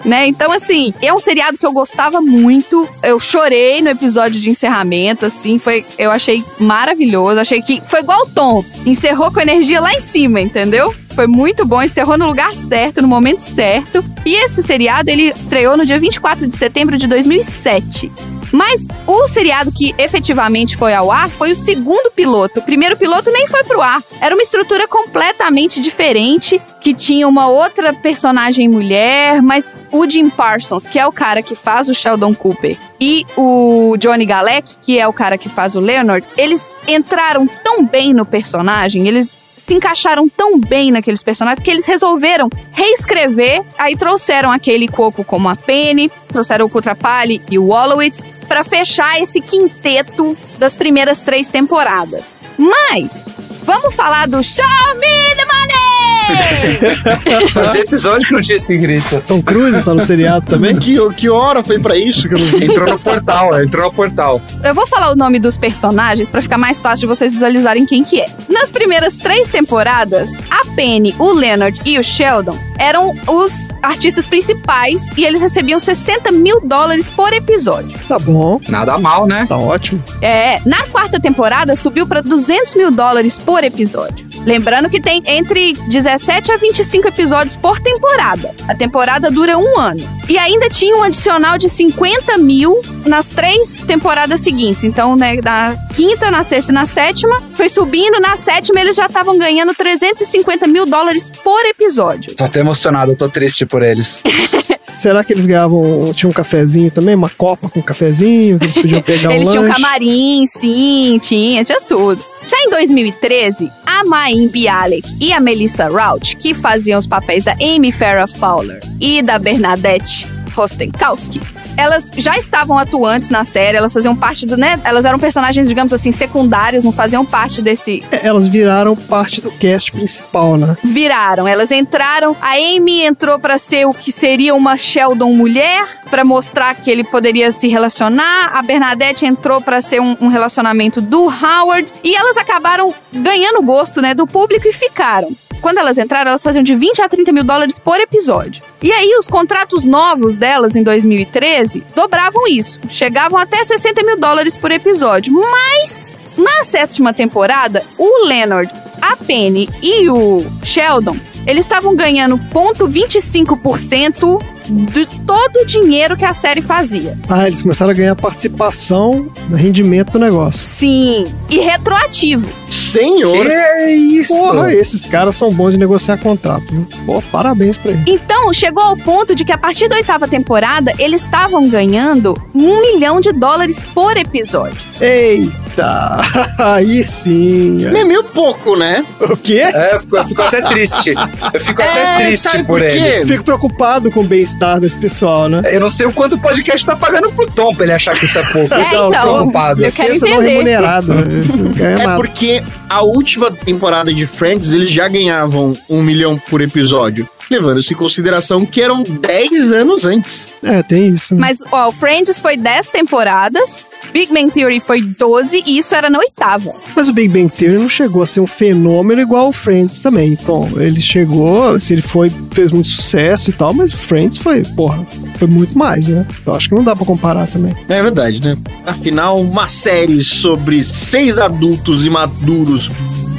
né? 0.05 0.27
Então, 0.27 0.53
assim, 0.53 0.93
é 1.01 1.11
um 1.15 1.19
seriado 1.19 1.57
que 1.57 1.65
eu 1.65 1.73
gostava 1.73 2.20
muito. 2.20 2.86
Eu 3.03 3.19
chorei 3.19 3.81
no 3.81 3.89
episódio 3.89 4.39
de 4.39 4.51
encerramento, 4.51 5.24
assim, 5.24 5.59
foi, 5.59 5.82
eu 5.99 6.11
achei 6.11 6.45
maravilhoso. 6.59 7.40
Achei 7.40 7.62
que 7.62 7.81
foi 7.81 8.01
igual 8.01 8.20
o 8.20 8.27
Tom, 8.27 8.62
encerrou 8.85 9.32
com 9.32 9.40
energia 9.40 9.81
lá 9.81 9.95
em 9.95 10.01
cima, 10.01 10.43
entendeu? 10.43 10.95
Foi 11.15 11.27
muito 11.27 11.65
bom, 11.65 11.82
encerrou 11.82 12.19
no 12.19 12.27
lugar 12.27 12.53
certo, 12.53 13.01
no 13.01 13.09
momento 13.09 13.40
certo. 13.40 14.05
E 14.27 14.35
esse 14.45 14.62
seriado, 14.62 15.09
ele 15.09 15.31
estreou 15.31 15.74
no 15.74 15.86
dia 15.86 15.99
24 15.99 16.47
de 16.47 16.55
setembro 16.55 16.99
de 16.99 17.07
2007. 17.07 18.12
Mas 18.52 18.86
o 19.06 19.26
seriado 19.28 19.72
que 19.72 19.94
efetivamente 19.98 20.76
foi 20.76 20.94
ao 20.94 21.10
ar 21.10 21.28
foi 21.28 21.52
o 21.52 21.56
segundo 21.56 22.10
piloto. 22.10 22.60
O 22.60 22.62
primeiro 22.62 22.96
piloto 22.96 23.30
nem 23.30 23.46
foi 23.46 23.64
pro 23.64 23.80
ar. 23.80 24.02
Era 24.20 24.34
uma 24.34 24.42
estrutura 24.42 24.86
completamente 24.86 25.80
diferente, 25.80 26.60
que 26.80 26.94
tinha 26.94 27.26
uma 27.28 27.48
outra 27.48 27.92
personagem 27.92 28.68
mulher, 28.68 29.42
mas 29.42 29.72
o 29.92 30.08
Jim 30.08 30.30
Parsons, 30.30 30.86
que 30.86 30.98
é 30.98 31.06
o 31.06 31.12
cara 31.12 31.42
que 31.42 31.54
faz 31.54 31.88
o 31.88 31.94
Sheldon 31.94 32.34
Cooper, 32.34 32.76
e 33.00 33.24
o 33.36 33.96
Johnny 33.98 34.26
Galek, 34.26 34.76
que 34.80 34.98
é 34.98 35.06
o 35.06 35.12
cara 35.12 35.38
que 35.38 35.48
faz 35.48 35.76
o 35.76 35.80
Leonard, 35.80 36.28
eles 36.36 36.70
entraram 36.86 37.46
tão 37.46 37.84
bem 37.84 38.12
no 38.12 38.24
personagem, 38.24 39.06
eles 39.06 39.36
se 39.68 39.74
encaixaram 39.74 40.26
tão 40.28 40.58
bem 40.58 40.90
naqueles 40.90 41.22
personagens 41.22 41.62
que 41.62 41.70
eles 41.70 41.84
resolveram 41.84 42.48
reescrever. 42.72 43.62
Aí 43.78 43.94
trouxeram 43.94 44.50
aquele 44.50 44.88
Coco 44.88 45.22
como 45.22 45.46
a 45.48 45.54
Penny, 45.54 46.10
trouxeram 46.28 46.64
o 46.64 46.70
Kutrapali 46.70 47.42
e 47.50 47.58
o 47.58 47.66
Wallowitz 47.66 48.24
para 48.48 48.64
fechar 48.64 49.20
esse 49.20 49.40
quinteto 49.40 50.36
das 50.58 50.74
primeiras 50.74 51.20
três 51.20 51.48
temporadas. 51.50 52.34
Mas 52.56 53.26
vamos 53.62 53.94
falar 53.94 54.26
do 54.26 54.42
Show 54.42 54.64
Me 54.96 55.36
the 55.36 55.44
Money! 55.44 55.88
Fazia 57.52 57.80
episódio 57.80 58.26
que 58.26 58.32
não 58.34 58.42
tinha 58.42 58.56
esse 58.56 58.76
grito. 58.76 59.22
Tom 59.26 59.42
Cruise 59.42 59.82
tá 59.82 59.94
no 59.94 60.00
seriado 60.00 60.46
também? 60.46 60.76
Que, 60.76 60.96
que 61.14 61.28
hora 61.28 61.62
foi 61.62 61.78
pra 61.78 61.96
isso? 61.96 62.28
Entrou 62.62 62.88
no 62.90 62.98
portal, 62.98 63.62
entrou 63.62 63.86
no 63.86 63.92
portal. 63.92 64.40
Eu 64.62 64.74
vou 64.74 64.86
falar 64.86 65.10
o 65.10 65.16
nome 65.16 65.38
dos 65.38 65.56
personagens 65.56 66.30
pra 66.30 66.42
ficar 66.42 66.59
mais 66.59 66.80
fácil 66.80 67.02
de 67.02 67.06
vocês 67.14 67.32
visualizarem 67.32 67.86
quem 67.86 68.05
que 68.05 68.20
é. 68.20 68.26
Nas 68.48 68.70
primeiras 68.70 69.16
três 69.16 69.48
temporadas, 69.48 70.30
a 70.50 70.64
Penny, 70.74 71.14
o 71.18 71.32
Leonard 71.32 71.80
e 71.84 71.98
o 71.98 72.02
Sheldon 72.02 72.56
eram 72.78 73.14
os 73.26 73.68
artistas 73.82 74.26
principais 74.26 75.10
e 75.16 75.24
eles 75.24 75.40
recebiam 75.40 75.78
60 75.78 76.30
mil 76.30 76.60
dólares 76.60 77.09
por 77.09 77.32
episódio. 77.32 77.98
Tá 78.09 78.18
bom, 78.18 78.60
Nada 78.68 78.98
mal, 78.98 79.26
né? 79.26 79.46
tá 79.48 79.56
ótimo. 79.56 80.02
É, 80.22 80.60
na 80.64 80.84
quarta 80.86 81.18
temporada 81.18 81.74
subiu 81.74 82.06
pra 82.06 82.20
200 82.20 82.74
mil 82.74 82.90
dólares 82.90 83.36
por 83.36 83.64
episódio. 83.64 84.28
Lembrando 84.44 84.88
que 84.88 85.00
tem 85.00 85.22
entre 85.26 85.72
17 85.88 86.18
a 86.53 86.57
25 86.57 87.09
episódios 87.09 87.57
por 87.57 87.81
temporada. 87.81 88.55
A 88.66 88.74
temporada 88.74 89.31
dura 89.31 89.57
um 89.57 89.78
ano. 89.78 90.01
E 90.28 90.36
ainda 90.36 90.69
tinha 90.69 90.97
um 90.97 91.03
adicional 91.03 91.57
de 91.57 91.69
50 91.69 92.39
mil 92.39 92.81
nas 93.07 93.28
três 93.28 93.82
temporadas 93.86 94.40
seguintes. 94.40 94.85
Então, 94.85 95.16
né, 95.16 95.36
na 95.43 95.77
quinta, 95.95 96.31
na 96.31 96.43
sexta 96.43 96.70
e 96.70 96.74
na 96.74 96.86
sétima, 96.86 97.43
foi 97.55 97.69
subindo. 97.69 98.20
Na 98.20 98.36
sétima, 98.36 98.81
eles 98.81 98.97
já 98.97 99.07
estavam 99.07 99.39
ganhando 99.39 99.74
350 99.74 100.66
mil 100.66 100.85
dólares 100.85 101.31
por 101.31 101.65
episódio. 101.66 102.35
Tô 102.35 102.45
até 102.45 102.61
emocionado, 102.61 103.12
eu 103.12 103.16
tô 103.16 103.28
triste 103.28 103.65
por 103.65 103.82
eles. 103.82 104.23
Será 104.98 105.22
que 105.22 105.32
eles 105.32 105.46
ganhavam, 105.46 106.12
tinha 106.12 106.28
um 106.28 106.32
cafezinho 106.32 106.90
também? 106.90 107.14
Uma 107.14 107.28
copa 107.28 107.68
com 107.68 107.80
cafezinho, 107.80 108.58
que 108.58 108.64
eles 108.64 108.74
podiam 108.74 109.00
pegar 109.02 109.32
Eles 109.32 109.46
um 109.46 109.50
tinham 109.52 109.62
lanche? 109.62 109.80
camarim, 109.80 110.44
sim, 110.44 111.18
tinha, 111.22 111.64
tinha 111.64 111.80
tudo. 111.82 112.20
Já 112.48 112.56
em 112.58 112.70
2013, 112.70 113.70
a 113.86 114.02
Maim 114.04 114.48
Bialik 114.48 115.06
e 115.20 115.32
a 115.32 115.38
Melissa 115.38 115.88
Rauch, 115.88 116.34
que 116.36 116.52
faziam 116.52 116.98
os 116.98 117.06
papéis 117.06 117.44
da 117.44 117.52
Amy 117.62 117.92
Farrah 117.92 118.26
Fowler 118.26 118.80
e 119.00 119.22
da 119.22 119.38
Bernadette 119.38 120.26
Rostenkowski, 120.52 121.40
elas 121.78 122.10
já 122.16 122.36
estavam 122.36 122.76
atuantes 122.76 123.30
na 123.30 123.44
série, 123.44 123.78
elas 123.78 123.92
faziam 123.92 124.14
parte 124.14 124.44
do, 124.44 124.56
né? 124.56 124.80
Elas 124.84 125.05
eram 125.05 125.18
personagens, 125.18 125.68
digamos 125.68 125.92
assim, 125.92 126.10
secundários, 126.10 126.82
não 126.82 126.90
faziam 126.90 127.24
parte 127.24 127.62
desse. 127.62 128.02
É, 128.10 128.26
Elas 128.26 128.48
viraram 128.48 128.96
parte 128.96 129.40
do 129.40 129.50
cast 129.52 129.92
principal, 129.92 130.56
né? 130.56 130.76
Viraram, 130.82 131.46
elas 131.46 131.70
entraram. 131.70 132.36
A 132.40 132.55
Amy 132.55 133.02
entrou 133.02 133.38
pra 133.38 133.56
ser 133.56 133.86
o 133.86 133.94
que 133.94 134.10
seria 134.10 134.55
uma 134.55 134.76
Sheldon 134.76 135.32
mulher, 135.32 135.86
pra 136.10 136.24
mostrar 136.24 136.74
que 136.74 136.90
ele 136.90 137.05
poderia 137.05 137.52
se 137.52 137.68
relacionar. 137.68 138.50
A 138.55 138.62
Bernadette 138.62 139.24
entrou 139.24 139.60
pra 139.60 139.80
ser 139.80 140.00
um, 140.00 140.16
um 140.20 140.26
relacionamento 140.26 141.00
do 141.00 141.26
Howard. 141.26 141.92
E 142.02 142.14
elas 142.14 142.36
acabaram 142.36 142.92
ganhando 143.12 143.62
gosto, 143.62 144.02
né, 144.02 144.14
do 144.14 144.26
público 144.26 144.66
e 144.66 144.72
ficaram. 144.72 145.30
Quando 145.69 145.81
elas 145.81 145.99
entraram, 145.99 146.31
elas 146.31 146.43
faziam 146.43 146.62
de 146.62 146.74
20 146.74 147.03
a 147.03 147.09
30 147.11 147.31
mil 147.31 147.45
dólares 147.45 147.78
por 147.78 148.01
episódio. 148.01 148.62
E 148.82 148.90
aí, 148.90 149.15
os 149.19 149.28
contratos 149.28 149.85
novos 149.85 150.39
delas 150.39 150.74
em 150.77 150.82
2013 150.82 151.85
dobravam 151.95 152.47
isso. 152.49 152.81
Chegavam 152.89 153.39
até 153.39 153.62
60 153.62 154.03
mil 154.03 154.19
dólares 154.19 154.57
por 154.57 154.70
episódio. 154.70 155.31
Mas 155.31 156.15
na 156.39 156.65
sétima 156.65 157.12
temporada, 157.12 157.82
o 157.99 158.24
Leonard, 158.24 158.73
a 159.03 159.15
Penny 159.15 159.69
e 159.82 160.09
o 160.09 160.43
Sheldon, 160.65 161.19
eles 161.48 161.64
estavam 161.64 161.96
ganhando 161.96 162.36
0,25% 162.36 164.38
de 164.70 165.06
todo 165.20 165.60
o 165.62 165.64
dinheiro 165.64 166.14
que 166.14 166.24
a 166.24 166.34
série 166.34 166.60
fazia. 166.60 167.16
Ah, 167.26 167.46
eles 167.46 167.62
começaram 167.62 167.90
a 167.90 167.94
ganhar 167.94 168.14
participação 168.14 169.32
no 169.48 169.56
rendimento 169.56 170.12
do 170.12 170.18
negócio. 170.18 170.66
Sim, 170.66 171.24
e 171.48 171.58
retroativo. 171.58 172.46
Senhor! 172.66 173.46
Que 173.46 173.92
isso? 173.92 174.34
Porra, 174.34 174.74
esses 174.74 175.06
caras 175.06 175.36
são 175.36 175.50
bons 175.50 175.72
de 175.72 175.78
negociar 175.78 176.18
contrato, 176.18 176.66
viu? 176.70 176.86
Pô, 177.06 177.22
parabéns 177.32 177.78
pra 177.78 177.92
eles. 177.92 178.02
Então, 178.06 178.52
chegou 178.52 178.82
ao 178.82 178.98
ponto 178.98 179.34
de 179.34 179.42
que 179.42 179.52
a 179.52 179.56
partir 179.56 179.88
da 179.88 179.96
oitava 179.96 180.28
temporada, 180.28 180.92
eles 180.98 181.22
estavam 181.22 181.66
ganhando 181.66 182.36
um 182.54 182.82
milhão 182.82 183.22
de 183.22 183.32
dólares 183.32 183.82
por 183.94 184.18
episódio. 184.18 184.76
Eita, 185.00 186.20
aí 186.58 187.06
sim. 187.06 187.86
É 187.86 188.04
meio 188.04 188.24
pouco, 188.24 188.76
né? 188.76 189.02
O 189.18 189.34
quê? 189.34 189.60
É, 189.60 189.94
eu 189.94 190.00
fico, 190.00 190.16
eu 190.16 190.24
fico 190.26 190.42
até 190.42 190.60
triste. 190.60 191.14
Eu 191.52 191.60
fico 191.60 191.81
até 191.82 192.01
É, 192.23 192.27
triste 192.27 192.43
sabe 192.43 192.59
por 192.65 192.78
por 192.78 192.81
quê? 192.81 192.97
eles. 192.97 193.27
Fico 193.28 193.44
preocupado 193.44 194.10
com 194.10 194.20
o 194.20 194.24
bem-estar 194.24 194.81
desse 194.81 194.98
pessoal, 194.98 195.48
né? 195.48 195.62
Eu 195.73 195.81
não 195.81 195.90
sei 195.90 196.06
o 196.06 196.12
quanto 196.12 196.35
o 196.36 196.39
podcast 196.39 196.85
tá 196.85 196.97
pagando 196.97 197.31
pro 197.32 197.47
Tom 197.51 197.74
pra 197.74 197.85
ele 197.85 197.93
achar 197.93 198.15
que 198.16 198.24
isso 198.24 198.39
é 198.39 198.43
pouco. 198.52 198.74
É, 198.74 198.85
tô 198.85 198.85
então, 198.85 199.10
preocupado. 199.10 199.85
eu 199.85 199.93
quero 199.93 200.12
Licença 200.15 200.27
não 200.27 200.35
entender. 200.43 200.51
remunerada. 200.52 201.15
né? 201.15 201.44
Isso 201.44 201.56
não 201.56 201.73
ganha 201.73 202.02
É 202.12 202.16
porque 202.16 202.62
a 202.89 203.02
última 203.02 203.51
temporada 203.51 204.12
de 204.12 204.27
Friends 204.27 204.73
eles 204.73 204.90
já 204.90 205.09
ganhavam 205.09 205.74
um 205.89 206.02
milhão 206.02 206.39
por 206.39 206.60
episódio. 206.60 207.28
Levando-se 207.50 207.92
em 207.92 207.96
consideração 207.96 208.64
que 208.66 208.80
eram 208.82 209.02
10 209.02 209.72
anos 209.72 210.04
antes. 210.04 210.54
É, 210.62 210.82
tem 210.82 211.08
isso. 211.08 211.34
né? 211.34 211.40
Mas, 211.40 211.58
ó, 211.70 211.88
o 211.88 211.92
Friends 211.92 212.40
foi 212.40 212.56
10 212.56 212.88
temporadas, 212.90 213.86
Big 214.12 214.32
Bang 214.32 214.50
Theory 214.50 214.80
foi 214.80 215.00
12 215.02 215.62
e 215.66 215.78
isso 215.78 215.94
era 215.94 216.08
na 216.10 216.18
oitava. 216.18 216.74
Mas 216.94 217.08
o 217.08 217.12
Big 217.12 217.28
Bang 217.28 217.48
Theory 217.48 217.78
não 217.78 217.88
chegou 217.88 218.22
a 218.22 218.26
ser 218.26 218.40
um 218.40 218.46
fenômeno 218.46 219.20
igual 219.20 219.48
o 219.48 219.52
Friends 219.52 220.00
também. 220.00 220.32
Então, 220.32 220.68
ele 220.76 221.00
chegou, 221.00 221.74
assim, 221.74 221.94
ele 221.94 222.02
foi, 222.02 222.30
fez 222.52 222.70
muito 222.70 222.88
sucesso 222.88 223.50
e 223.50 223.52
tal, 223.52 223.72
mas 223.74 223.92
o 223.92 223.96
Friends 223.96 224.38
foi, 224.38 224.62
porra, 224.64 225.06
foi 225.36 225.48
muito 225.48 225.76
mais, 225.76 226.08
né? 226.08 226.26
Então 226.40 226.54
acho 226.54 226.68
que 226.68 226.74
não 226.74 226.84
dá 226.84 226.94
pra 226.94 227.04
comparar 227.04 227.46
também. 227.46 227.74
É 227.88 228.02
verdade, 228.02 228.40
né? 228.40 228.56
Afinal, 228.86 229.40
uma 229.40 229.68
série 229.68 230.22
sobre 230.24 230.82
seis 230.84 231.38
adultos 231.38 232.04
imaduros 232.04 232.90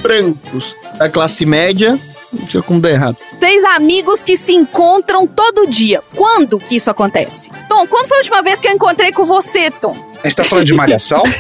brancos 0.02 0.76
da 0.98 1.10
classe 1.10 1.46
média. 1.46 2.00
Não 2.32 2.46
tinha 2.46 2.62
como 2.64 2.80
dar 2.80 2.92
errado. 2.92 3.18
Seis 3.40 3.64
amigos 3.64 4.22
que 4.24 4.38
se 4.38 4.54
encontram 4.54 5.26
todo 5.26 5.68
dia. 5.68 6.02
Quando 6.16 6.60
que 6.60 6.76
isso 6.76 6.90
acontece? 6.90 7.50
Tom, 7.68 7.88
quando 7.88 8.08
foi 8.08 8.18
a 8.18 8.22
última 8.22 8.42
vez 8.42 8.60
que 8.60 8.68
eu 8.68 8.72
encontrei 8.72 9.12
com 9.12 9.26
você, 9.26 9.72
Tom? 9.72 10.09
A 10.24 10.28
gente 10.28 10.36
tá 10.36 10.44
falando 10.44 10.66
de 10.66 10.74
malhação? 10.74 11.22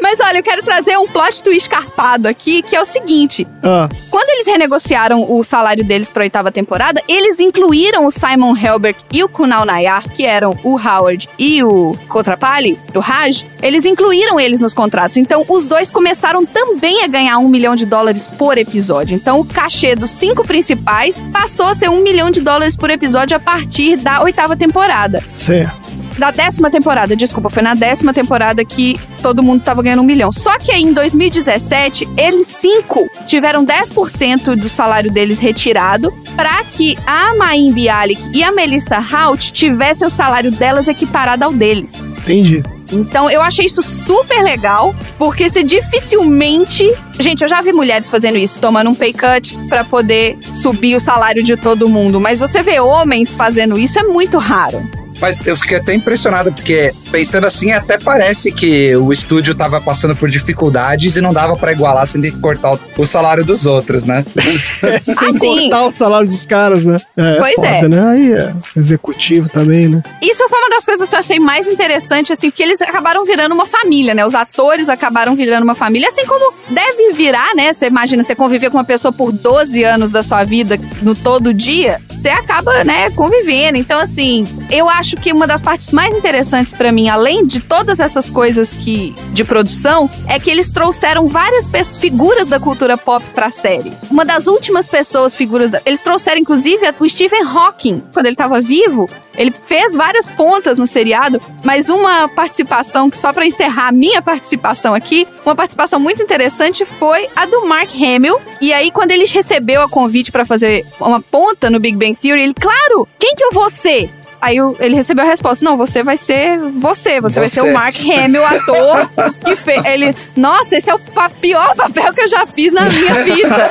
Mas 0.00 0.18
olha, 0.20 0.38
eu 0.38 0.42
quero 0.42 0.62
trazer 0.62 0.96
um 0.96 1.06
plot 1.06 1.42
twist 1.42 1.68
carpado 1.68 2.26
aqui, 2.26 2.62
que 2.62 2.74
é 2.74 2.80
o 2.80 2.86
seguinte. 2.86 3.46
Ah, 3.62 3.88
Quando 4.10 4.28
eles 4.30 4.46
renegociaram 4.46 5.30
o 5.30 5.44
salário 5.44 5.84
deles 5.84 6.10
para 6.10 6.22
a 6.22 6.24
oitava 6.24 6.50
temporada, 6.50 7.02
eles 7.06 7.38
incluíram 7.38 8.06
o 8.06 8.10
Simon 8.10 8.56
Helberg 8.56 8.98
e 9.12 9.22
o 9.22 9.28
Kunal 9.28 9.64
Nayar, 9.66 10.08
que 10.10 10.24
eram 10.24 10.58
o 10.64 10.76
Howard 10.78 11.28
e 11.38 11.62
o 11.62 11.96
Kotrapali, 12.08 12.78
do 12.92 12.98
Raj, 13.00 13.44
eles 13.62 13.84
incluíram 13.84 14.40
eles 14.40 14.60
nos 14.60 14.72
contratos. 14.72 15.16
Então, 15.16 15.44
os 15.48 15.66
dois 15.66 15.90
começaram 15.90 16.46
também 16.46 17.04
a 17.04 17.06
ganhar 17.06 17.38
um 17.38 17.48
milhão 17.48 17.74
de 17.76 17.84
dólares 17.84 18.26
por 18.26 18.56
episódio. 18.56 19.14
Então, 19.14 19.40
o 19.40 19.44
cachê 19.44 19.94
dos 19.94 20.10
cinco 20.12 20.44
principais 20.46 21.22
passou 21.32 21.66
a 21.66 21.74
ser 21.74 21.90
um 21.90 22.02
milhão 22.02 22.30
de 22.30 22.40
dólares 22.40 22.74
por 22.74 22.90
episódio 22.90 23.36
a 23.36 23.40
partir 23.40 23.96
da 23.98 24.22
oitava 24.22 24.56
temporada. 24.56 25.22
certo. 25.36 25.99
Da 26.20 26.30
décima 26.30 26.70
temporada, 26.70 27.16
desculpa, 27.16 27.48
foi 27.48 27.62
na 27.62 27.72
décima 27.72 28.12
temporada 28.12 28.62
que 28.62 29.00
todo 29.22 29.42
mundo 29.42 29.62
tava 29.62 29.82
ganhando 29.82 30.02
um 30.02 30.04
milhão. 30.04 30.30
Só 30.30 30.58
que 30.58 30.70
aí 30.70 30.82
em 30.82 30.92
2017, 30.92 32.06
eles 32.14 32.46
cinco 32.46 33.10
tiveram 33.26 33.64
10% 33.64 34.54
do 34.54 34.68
salário 34.68 35.10
deles 35.10 35.38
retirado 35.38 36.12
para 36.36 36.62
que 36.64 36.94
a 37.06 37.34
Maim 37.36 37.72
Bialik 37.72 38.20
e 38.34 38.44
a 38.44 38.52
Melissa 38.52 38.98
Hout 38.98 39.50
tivessem 39.50 40.06
o 40.06 40.10
salário 40.10 40.50
delas 40.50 40.88
equiparado 40.88 41.46
ao 41.46 41.54
deles. 41.54 41.94
Entendi. 42.18 42.62
Então 42.92 43.30
eu 43.30 43.40
achei 43.40 43.64
isso 43.64 43.82
super 43.82 44.42
legal, 44.42 44.94
porque 45.16 45.48
você 45.48 45.62
dificilmente. 45.62 46.86
Gente, 47.18 47.40
eu 47.40 47.48
já 47.48 47.62
vi 47.62 47.72
mulheres 47.72 48.10
fazendo 48.10 48.36
isso, 48.36 48.58
tomando 48.58 48.90
um 48.90 48.94
pay 48.94 49.14
cut 49.14 49.56
pra 49.70 49.84
poder 49.84 50.36
subir 50.54 50.96
o 50.96 51.00
salário 51.00 51.42
de 51.42 51.56
todo 51.56 51.88
mundo. 51.88 52.20
Mas 52.20 52.38
você 52.38 52.62
vê 52.62 52.78
homens 52.78 53.34
fazendo 53.34 53.78
isso 53.78 53.98
é 53.98 54.02
muito 54.02 54.36
raro. 54.36 54.99
Mas 55.20 55.46
eu 55.46 55.56
fiquei 55.56 55.76
até 55.78 55.94
impressionado, 55.94 56.52
porque 56.52 56.92
pensando 57.10 57.46
assim, 57.46 57.72
até 57.72 57.98
parece 57.98 58.50
que 58.52 58.94
o 58.96 59.12
estúdio 59.12 59.54
tava 59.54 59.80
passando 59.80 60.14
por 60.16 60.28
dificuldades 60.30 61.16
e 61.16 61.20
não 61.20 61.32
dava 61.32 61.56
pra 61.56 61.72
igualar 61.72 62.06
sem 62.06 62.20
ter 62.20 62.30
que 62.32 62.38
cortar 62.38 62.78
o- 62.96 63.06
salário 63.06 63.44
dos 63.44 63.66
outros, 63.66 64.04
né? 64.06 64.24
Sem 65.38 65.68
Ah, 65.68 65.70
cortar 65.70 65.86
o 65.86 65.90
salário 65.92 66.28
dos 66.28 66.46
caras, 66.46 66.86
né? 66.86 66.96
É, 67.16 67.38
Pois 67.38 67.54
foda, 67.56 67.66
é. 67.68 67.88
né? 67.88 68.10
Aí 68.10 68.32
é 68.32 68.52
executivo 68.76 69.48
também, 69.48 69.88
né? 69.88 70.02
Isso 70.22 70.46
foi 70.48 70.58
uma 70.60 70.68
das 70.70 70.84
coisas 70.84 71.08
que 71.08 71.14
eu 71.14 71.18
achei 71.18 71.38
mais 71.40 71.66
interessante, 71.66 72.32
assim, 72.32 72.50
porque 72.50 72.62
eles 72.62 72.80
acabaram 72.80 73.24
virando 73.24 73.52
uma 73.52 73.66
família, 73.66 74.14
né? 74.14 74.24
Os 74.24 74.34
atores 74.34 74.88
acabaram 74.88 75.34
virando 75.34 75.64
uma 75.64 75.74
família, 75.74 76.08
assim 76.08 76.24
como 76.26 76.54
deve 76.70 77.12
virar, 77.14 77.54
né? 77.56 77.72
Você 77.72 77.86
imagina, 77.86 78.22
você 78.22 78.34
conviver 78.34 78.70
com 78.70 78.76
uma 78.78 78.84
pessoa 78.84 79.12
por 79.12 79.32
12 79.32 79.82
anos 79.82 80.10
da 80.12 80.22
sua 80.22 80.44
vida 80.44 80.78
no 81.02 81.14
todo 81.14 81.52
dia, 81.52 82.00
você 82.08 82.28
acaba, 82.28 82.84
né, 82.84 83.10
convivendo. 83.10 83.76
Então, 83.78 83.98
assim, 83.98 84.44
eu 84.70 84.88
acho 84.88 85.09
que 85.16 85.32
uma 85.32 85.46
das 85.46 85.62
partes 85.62 85.90
mais 85.92 86.14
interessantes 86.14 86.72
pra 86.72 86.92
mim, 86.92 87.08
além 87.08 87.46
de 87.46 87.60
todas 87.60 88.00
essas 88.00 88.28
coisas 88.28 88.74
que 88.74 89.14
de 89.32 89.44
produção, 89.44 90.08
é 90.26 90.38
que 90.38 90.50
eles 90.50 90.70
trouxeram 90.70 91.28
várias 91.28 91.68
figuras 91.96 92.48
da 92.48 92.60
cultura 92.60 92.96
pop 92.96 93.24
pra 93.34 93.50
série. 93.50 93.92
Uma 94.10 94.24
das 94.24 94.46
últimas 94.46 94.86
pessoas, 94.86 95.34
figuras, 95.34 95.70
da, 95.70 95.80
eles 95.84 96.00
trouxeram 96.00 96.40
inclusive 96.40 96.94
o 96.98 97.08
Stephen 97.08 97.42
Hawking, 97.42 98.02
quando 98.12 98.26
ele 98.26 98.36
tava 98.36 98.60
vivo. 98.60 99.08
Ele 99.36 99.52
fez 99.52 99.94
várias 99.94 100.28
pontas 100.28 100.76
no 100.76 100.86
seriado, 100.86 101.40
mas 101.64 101.88
uma 101.88 102.28
participação, 102.28 103.08
que 103.08 103.16
só 103.16 103.32
pra 103.32 103.46
encerrar 103.46 103.88
a 103.88 103.92
minha 103.92 104.20
participação 104.20 104.94
aqui, 104.94 105.26
uma 105.46 105.54
participação 105.54 105.98
muito 106.00 106.22
interessante 106.22 106.84
foi 106.84 107.28
a 107.34 107.46
do 107.46 107.64
Mark 107.64 107.90
Hamill. 107.94 108.40
E 108.60 108.72
aí, 108.72 108.90
quando 108.90 109.12
ele 109.12 109.24
recebeu 109.24 109.82
a 109.82 109.88
convite 109.88 110.32
pra 110.32 110.44
fazer 110.44 110.84
uma 110.98 111.20
ponta 111.20 111.70
no 111.70 111.78
Big 111.80 111.96
Bang 111.96 112.14
Theory, 112.14 112.42
ele, 112.42 112.54
claro, 112.54 113.08
quem 113.18 113.34
que 113.34 113.44
eu 113.44 113.52
vou 113.52 113.70
ser? 113.70 114.10
Aí 114.40 114.56
ele 114.78 114.94
recebeu 114.94 115.24
a 115.24 115.28
resposta: 115.28 115.64
Não, 115.64 115.76
você 115.76 116.02
vai 116.02 116.16
ser 116.16 116.58
você. 116.58 117.20
Você, 117.20 117.38
vai 117.40 117.48
ser 117.48 117.60
o 117.62 117.72
Mark 117.72 117.94
Hamill, 117.96 118.44
ator, 118.44 119.10
que 119.44 119.54
fez. 119.56 119.84
Ele, 119.84 120.14
nossa, 120.36 120.76
esse 120.76 120.90
é 120.90 120.94
o 120.94 120.98
pa- 120.98 121.28
pior 121.30 121.74
papel 121.74 122.12
que 122.14 122.22
eu 122.22 122.28
já 122.28 122.46
fiz 122.46 122.72
na 122.72 122.82
minha 122.88 123.14
vida. 123.24 123.70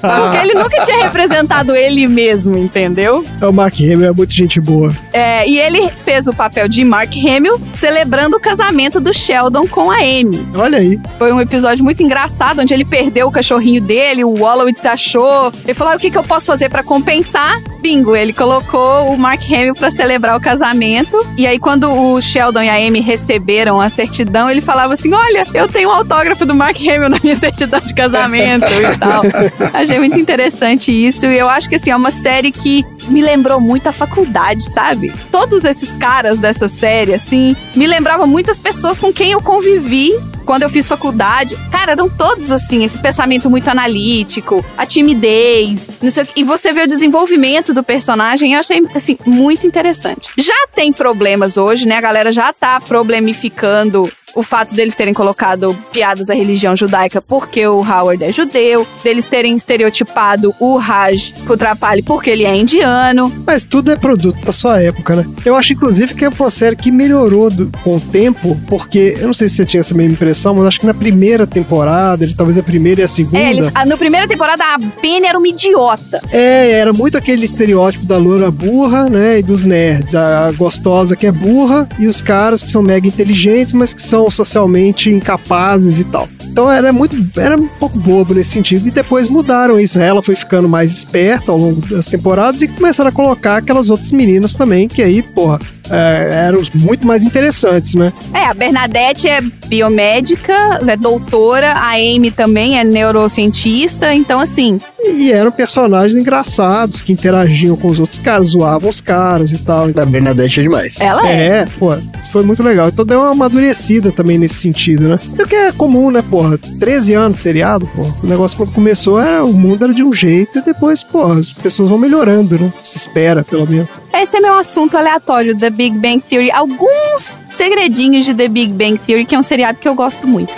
Porque 0.00 0.36
ele 0.42 0.54
nunca 0.54 0.82
tinha 0.84 1.02
representado 1.04 1.74
ele 1.74 2.06
mesmo, 2.06 2.56
entendeu? 2.58 3.24
É 3.40 3.46
o 3.46 3.52
Mark 3.52 3.74
Hamill, 3.80 4.04
é 4.04 4.12
muito 4.12 4.32
gente 4.32 4.60
boa. 4.60 4.94
É, 5.12 5.48
e 5.48 5.58
ele 5.58 5.88
fez 6.04 6.26
o 6.26 6.32
papel 6.34 6.68
de 6.68 6.84
Mark 6.84 7.12
Hamill 7.16 7.60
celebrando 7.74 8.36
o 8.36 8.40
casamento 8.40 9.00
do 9.00 9.12
Sheldon 9.14 9.66
com 9.66 9.90
a 9.90 9.96
Amy. 9.96 10.46
Olha 10.54 10.78
aí. 10.78 10.98
Foi 11.18 11.32
um 11.32 11.40
episódio 11.40 11.82
muito 11.82 12.02
engraçado, 12.02 12.60
onde 12.60 12.74
ele 12.74 12.84
perdeu 12.84 13.26
o 13.28 13.32
cachorrinho 13.32 13.80
dele, 13.80 14.22
o 14.24 14.34
Wallowitz 14.38 14.84
achou. 14.84 15.52
Ele 15.64 15.74
falou: 15.74 15.92
"Ah, 15.94 15.96
o 15.96 15.98
que, 15.98 16.10
que 16.10 16.18
eu 16.18 16.24
posso 16.24 16.46
fazer 16.46 16.68
pra 16.68 16.82
compensar? 16.82 17.60
Bingo, 17.80 18.14
ele 18.14 18.32
colocou 18.32 19.08
o 19.12 19.18
Mark 19.18 19.40
Hamill 19.50 19.74
pra 19.74 19.90
celebrar 19.90 20.09
o 20.36 20.40
casamento. 20.40 21.18
E 21.36 21.46
aí, 21.46 21.58
quando 21.58 21.90
o 21.90 22.20
Sheldon 22.20 22.62
e 22.62 22.68
a 22.68 22.74
Amy 22.74 23.00
receberam 23.00 23.80
a 23.80 23.88
certidão, 23.88 24.50
ele 24.50 24.60
falava 24.60 24.94
assim: 24.94 25.12
Olha, 25.12 25.44
eu 25.54 25.68
tenho 25.68 25.90
um 25.90 25.92
autógrafo 25.92 26.44
do 26.46 26.54
Mark 26.54 26.76
Hamill 26.76 27.08
na 27.08 27.18
minha 27.22 27.36
certidão 27.36 27.80
de 27.80 27.94
casamento 27.94 28.66
e 28.66 28.98
tal. 28.98 29.22
Achei 29.72 29.98
muito 29.98 30.18
interessante 30.18 30.90
isso. 30.90 31.26
E 31.26 31.38
eu 31.38 31.48
acho 31.48 31.68
que 31.68 31.76
assim, 31.76 31.90
é 31.90 31.96
uma 31.96 32.10
série 32.10 32.50
que 32.50 32.84
me 33.08 33.22
lembrou 33.22 33.60
muito 33.60 33.88
a 33.88 33.92
faculdade, 33.92 34.62
sabe? 34.70 35.12
Todos 35.30 35.64
esses 35.64 35.96
caras 35.96 36.38
dessa 36.38 36.68
série, 36.68 37.14
assim, 37.14 37.56
me 37.74 37.86
lembravam 37.86 38.26
muitas 38.26 38.58
pessoas 38.58 38.98
com 38.98 39.12
quem 39.12 39.32
eu 39.32 39.40
convivi 39.40 40.12
quando 40.50 40.64
eu 40.64 40.68
fiz 40.68 40.84
faculdade. 40.84 41.56
Cara, 41.70 41.92
eram 41.92 42.10
todos 42.10 42.50
assim, 42.50 42.82
esse 42.82 42.98
pensamento 42.98 43.48
muito 43.48 43.68
analítico, 43.68 44.64
a 44.76 44.84
timidez, 44.84 45.88
não 46.02 46.10
sei 46.10 46.24
o 46.24 46.26
quê. 46.26 46.32
E 46.34 46.42
você 46.42 46.72
vê 46.72 46.82
o 46.82 46.88
desenvolvimento 46.88 47.72
do 47.72 47.84
personagem, 47.84 48.54
eu 48.54 48.58
achei, 48.58 48.82
assim, 48.92 49.16
muito 49.24 49.64
interessante. 49.64 50.28
Já 50.36 50.66
tem 50.74 50.92
problemas 50.92 51.56
hoje, 51.56 51.86
né? 51.86 51.98
A 51.98 52.00
galera 52.00 52.32
já 52.32 52.52
tá 52.52 52.80
problemificando 52.80 54.10
o 54.34 54.42
fato 54.42 54.74
deles 54.74 54.94
terem 54.94 55.12
colocado 55.14 55.76
piadas 55.92 56.26
da 56.26 56.34
religião 56.34 56.76
judaica 56.76 57.20
porque 57.20 57.66
o 57.66 57.80
Howard 57.80 58.22
é 58.24 58.32
judeu, 58.32 58.86
deles 59.02 59.26
terem 59.26 59.56
estereotipado 59.56 60.54
o 60.60 60.76
Raj 60.76 61.32
Kutrapali 61.46 62.02
porque 62.02 62.30
ele 62.30 62.44
é 62.44 62.54
indiano. 62.56 63.32
Mas 63.46 63.66
tudo 63.66 63.90
é 63.90 63.96
produto 63.96 64.38
da 64.44 64.52
sua 64.52 64.80
época, 64.82 65.16
né? 65.16 65.26
Eu 65.44 65.56
acho, 65.56 65.72
inclusive, 65.72 66.14
que 66.14 66.24
é 66.24 66.28
uma 66.28 66.50
série 66.50 66.76
que 66.76 66.90
melhorou 66.90 67.50
do- 67.50 67.70
com 67.82 67.96
o 67.96 68.00
tempo, 68.00 68.58
porque 68.68 69.16
eu 69.18 69.26
não 69.26 69.34
sei 69.34 69.48
se 69.48 69.56
você 69.56 69.66
tinha 69.66 69.80
essa 69.80 69.94
mesma 69.94 70.12
impressão, 70.12 70.54
mas 70.54 70.66
acho 70.66 70.80
que 70.80 70.86
na 70.86 70.94
primeira 70.94 71.46
temporada, 71.46 72.24
ele, 72.24 72.34
talvez 72.34 72.56
a 72.58 72.62
primeira 72.62 73.00
e 73.00 73.04
a 73.04 73.08
segunda. 73.08 73.38
É, 73.38 73.50
eles, 73.50 73.70
a, 73.74 73.84
no 73.84 73.96
primeira 73.98 74.26
temporada 74.28 74.62
a 74.64 74.78
Penny 75.00 75.26
era 75.26 75.38
uma 75.38 75.48
idiota. 75.48 76.20
É, 76.30 76.70
era 76.72 76.92
muito 76.92 77.16
aquele 77.18 77.44
estereótipo 77.44 78.04
da 78.06 78.16
loura 78.16 78.50
burra, 78.50 79.08
né? 79.08 79.38
E 79.38 79.42
dos 79.42 79.64
nerds. 79.64 80.14
A 80.14 80.50
gostosa 80.52 81.16
que 81.16 81.26
é 81.26 81.32
burra 81.32 81.88
e 81.98 82.06
os 82.06 82.20
caras 82.20 82.62
que 82.62 82.70
são 82.70 82.82
mega 82.82 83.06
inteligentes, 83.08 83.72
mas 83.72 83.92
que 83.94 84.02
são 84.02 84.19
socialmente 84.28 85.08
incapazes 85.08 86.00
e 86.00 86.04
tal. 86.04 86.28
Então 86.42 86.70
era 86.70 86.92
muito. 86.92 87.16
Era 87.38 87.56
um 87.56 87.68
pouco 87.68 87.98
bobo 87.98 88.34
nesse 88.34 88.50
sentido. 88.50 88.88
E 88.88 88.90
depois 88.90 89.28
mudaram 89.28 89.78
isso? 89.78 90.00
Ela 90.00 90.22
foi 90.22 90.34
ficando 90.34 90.68
mais 90.68 90.90
esperta 90.90 91.52
ao 91.52 91.58
longo 91.58 91.80
das 91.86 92.06
temporadas 92.06 92.60
e 92.60 92.68
começaram 92.68 93.10
a 93.10 93.12
colocar 93.12 93.58
aquelas 93.58 93.88
outras 93.88 94.10
meninas 94.10 94.54
também, 94.54 94.88
que 94.88 95.02
aí, 95.02 95.22
porra, 95.22 95.60
é, 95.90 96.46
eram 96.46 96.62
muito 96.74 97.06
mais 97.06 97.24
interessantes, 97.24 97.94
né? 97.94 98.12
É, 98.32 98.46
a 98.46 98.54
Bernadette 98.54 99.28
é 99.28 99.40
biomédica, 99.66 100.80
é 100.86 100.96
doutora, 100.96 101.72
a 101.72 101.94
Amy 101.94 102.30
também 102.30 102.78
é 102.78 102.84
neurocientista, 102.84 104.14
então 104.14 104.40
assim. 104.40 104.78
E 105.02 105.32
eram 105.32 105.50
personagens 105.50 106.18
engraçados 106.18 107.00
que 107.00 107.12
interagiam 107.12 107.76
com 107.76 107.88
os 107.88 107.98
outros 107.98 108.18
caras, 108.18 108.48
zoavam 108.48 108.90
os 108.90 109.00
caras 109.00 109.50
e 109.50 109.58
tal. 109.58 109.88
A 109.88 110.04
Bernadette 110.04 110.60
é 110.60 110.62
demais. 110.62 111.00
Ela 111.00 111.28
é. 111.28 111.46
É, 111.46 111.66
pô, 111.78 111.94
isso 111.94 112.30
foi 112.30 112.42
muito 112.42 112.62
legal. 112.62 112.88
Então 112.88 113.04
deu 113.04 113.20
uma 113.20 113.30
amadurecida 113.30 114.12
também 114.12 114.38
nesse 114.38 114.54
sentido, 114.54 115.08
né? 115.08 115.18
É 115.38 115.42
o 115.42 115.46
que 115.46 115.56
é 115.56 115.72
comum, 115.72 116.10
né, 116.10 116.22
porra? 116.22 116.58
13 116.58 117.14
anos 117.14 117.38
de 117.38 117.42
seriado, 117.42 117.88
pô. 117.94 118.02
O 118.22 118.26
negócio 118.26 118.56
quando 118.56 118.72
começou 118.72 119.20
era 119.20 119.44
o 119.44 119.52
mundo 119.52 119.84
era 119.84 119.94
de 119.94 120.04
um 120.04 120.12
jeito 120.12 120.58
e 120.58 120.62
depois, 120.62 121.02
pô, 121.02 121.32
as 121.32 121.50
pessoas 121.50 121.88
vão 121.88 121.98
melhorando, 121.98 122.58
né? 122.58 122.72
Se 122.84 122.96
espera, 122.96 123.42
pelo 123.42 123.66
menos. 123.66 123.88
Esse 124.12 124.36
é 124.36 124.40
meu 124.40 124.54
assunto 124.58 124.96
aleatório 124.96 125.56
da 125.56 125.70
Big 125.70 125.96
Bang 125.96 126.20
Theory. 126.20 126.50
Alguns 126.50 127.38
segredinhos 127.52 128.24
de 128.24 128.34
The 128.34 128.48
Big 128.48 128.72
Bang 128.72 128.98
Theory, 128.98 129.24
que 129.24 129.34
é 129.34 129.38
um 129.38 129.42
seriado 129.42 129.78
que 129.78 129.88
eu 129.88 129.94
gosto 129.94 130.26
muito. 130.26 130.52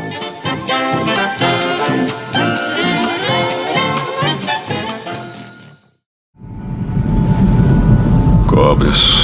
Cobras. 8.49 9.17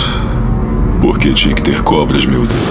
Por 1.01 1.19
que 1.19 1.33
tinha 1.33 1.55
que 1.55 1.63
ter 1.63 1.83
cobras, 1.83 2.27
meu 2.27 2.47
Deus? 2.47 2.63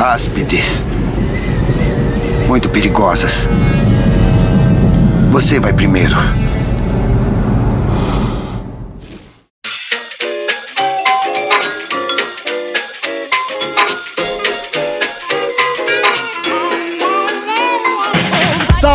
Áspides. 0.00 0.84
Muito 2.48 2.68
perigosas. 2.68 3.48
Você 5.30 5.60
vai 5.60 5.72
primeiro. 5.72 6.14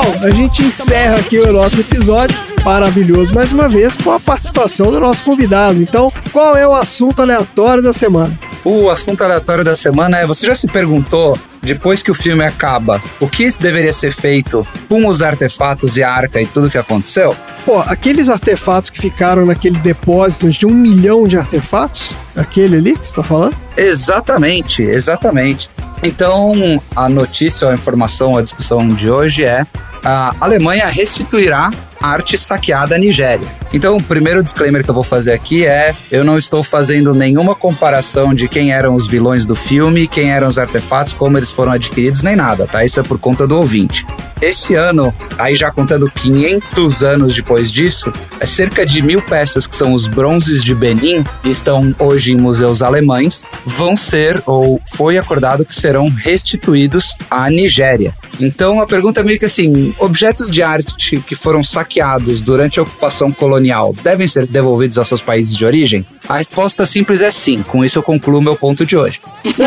Sal, 0.10 0.15
a 0.23 0.30
gente 0.31 0.64
encerra 0.64 1.15
aqui 1.15 1.38
o 1.38 1.53
nosso 1.53 1.80
episódio 1.80 2.36
maravilhoso 2.64 3.34
mais 3.34 3.52
uma 3.52 3.69
vez 3.69 3.95
com 3.98 4.11
a 4.11 4.19
participação 4.19 4.91
do 4.91 4.99
nosso 4.99 5.23
convidado. 5.23 5.81
Então, 5.81 6.11
qual 6.31 6.57
é 6.57 6.68
o 6.68 6.73
assunto 6.73 7.22
aleatório 7.22 7.84
da 7.84 7.94
semana? 7.94 8.38
O 8.64 8.90
assunto 8.90 9.23
aleatório 9.23 9.64
da 9.64 9.76
semana 9.76 10.19
é: 10.19 10.26
você 10.26 10.48
já 10.48 10.56
se 10.56 10.68
perguntou, 10.68 11.38
depois 11.61 12.02
que 12.02 12.11
o 12.11 12.15
filme 12.15 12.44
acaba, 12.44 13.02
o 13.19 13.27
que 13.27 13.49
deveria 13.57 13.94
ser 13.94 14.14
feito 14.14 14.68
com 14.88 15.07
os 15.07 15.22
artefatos 15.22 15.98
e 15.98 16.03
a 16.03 16.11
arca 16.11 16.41
e 16.41 16.45
tudo 16.45 16.69
que 16.69 16.77
aconteceu? 16.77 17.36
Pô, 17.65 17.80
aqueles 17.80 18.30
artefatos 18.30 18.90
que 18.90 18.99
ficaram 18.99 19.45
naquele 19.45 19.80
depósito 19.80 20.49
de 20.49 20.65
um 20.65 20.73
milhão 20.73 21.27
de 21.27 21.38
artefatos, 21.38 22.15
aquele 22.36 22.77
ali 22.77 22.98
que 22.98 23.07
você 23.07 23.15
tá 23.15 23.23
falando? 23.23 23.56
Exatamente, 23.77 24.84
exatamente. 24.84 25.69
Então, 26.02 26.82
a 26.96 27.10
notícia, 27.10 27.70
a 27.70 27.74
informação, 27.74 28.38
a 28.38 28.42
discussão 28.42 28.88
de 28.88 29.10
hoje 29.10 29.44
é: 29.44 29.66
a 30.04 30.34
Alemanha 30.40 30.88
restituirá 30.88 31.72
arte 32.02 32.38
saqueada 32.38 32.96
à 32.96 32.98
Nigéria. 32.98 33.48
Então, 33.74 33.98
o 33.98 34.04
primeiro 34.04 34.42
disclaimer 34.42 34.84
que 34.84 34.90
eu 34.90 34.94
vou 34.94 35.04
fazer 35.04 35.34
aqui 35.34 35.66
é: 35.66 35.94
eu 36.10 36.24
não 36.24 36.38
estou 36.38 36.64
fazendo 36.64 37.14
nenhuma 37.14 37.54
comparação 37.54 38.34
de 38.34 38.48
quem 38.48 38.72
eram 38.72 38.96
os 38.96 39.08
vilões 39.08 39.46
do 39.46 39.56
filme, 39.56 40.08
quem 40.08 40.32
eram 40.32 40.48
os 40.48 40.58
artefatos, 40.58 41.14
como 41.14 41.38
eles 41.38 41.52
foram 41.52 41.74
adquiridos, 41.74 42.24
nem 42.24 42.36
nada, 42.36 42.66
tá? 42.66 42.84
Isso 42.86 43.00
é 43.00 43.04
por 43.04 43.20
conta 43.20 43.46
do 43.46 43.58
ouvinte. 43.58 44.06
Esse 44.41 44.74
ano, 44.74 45.14
aí 45.38 45.56
já 45.56 45.70
contando 45.70 46.10
500 46.10 47.03
anos 47.03 47.36
depois 47.36 47.70
disso, 47.70 48.11
é 48.40 48.45
cerca 48.45 48.86
de 48.86 49.02
mil 49.02 49.22
peças 49.22 49.68
que 49.68 49.76
são 49.76 49.94
os 49.94 50.07
bronzes 50.07 50.64
de 50.64 50.74
Benin, 50.74 51.24
que 51.44 51.49
estão 51.49 51.94
hoje 51.99 52.32
em 52.32 52.38
museus 52.38 52.82
alemães, 52.82 53.45
vão 53.66 53.98
ser, 53.98 54.41
ou 54.45 54.82
foi 54.94 55.18
acordado 55.18 55.66
que 55.66 55.76
serão 55.76 56.07
restituídos 56.07 57.18
à 57.30 57.49
Nigéria. 57.49 58.14
Então 58.40 58.82
a 58.82 58.86
pergunta 58.86 59.20
é 59.20 59.24
meio 59.24 59.38
que 59.40 59.45
assim: 59.45 59.94
objetos 59.99 60.49
de 60.49 60.61
arte 60.64 61.18
que 61.22 61.36
foram 61.36 61.61
saqueados 61.61 62.41
durante 62.41 62.80
a 62.80 62.84
ocupação 62.84 63.32
colonial 63.32 63.94
devem 64.03 64.28
ser 64.28 64.48
devolvidos 64.48 64.98
aos 64.98 65.07
seus 65.07 65.22
países 65.22 65.56
de 65.56 65.66
origem? 65.66 66.06
A 66.28 66.38
resposta 66.38 66.86
simples 66.86 67.22
é 67.22 67.32
sim. 67.32 67.64
Com 67.64 67.84
isso 67.84 67.98
eu 67.99 68.03
concluo 68.03 68.41
meu 68.41 68.56
ponto 68.56 68.86
de 68.86 68.95
hoje. 68.95 69.20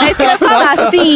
É 0.00 0.10
isso 0.10 0.16
que 0.16 0.22
eu 0.22 0.26
ia 0.26 0.38
falar, 0.38 0.90
sim. 0.90 1.14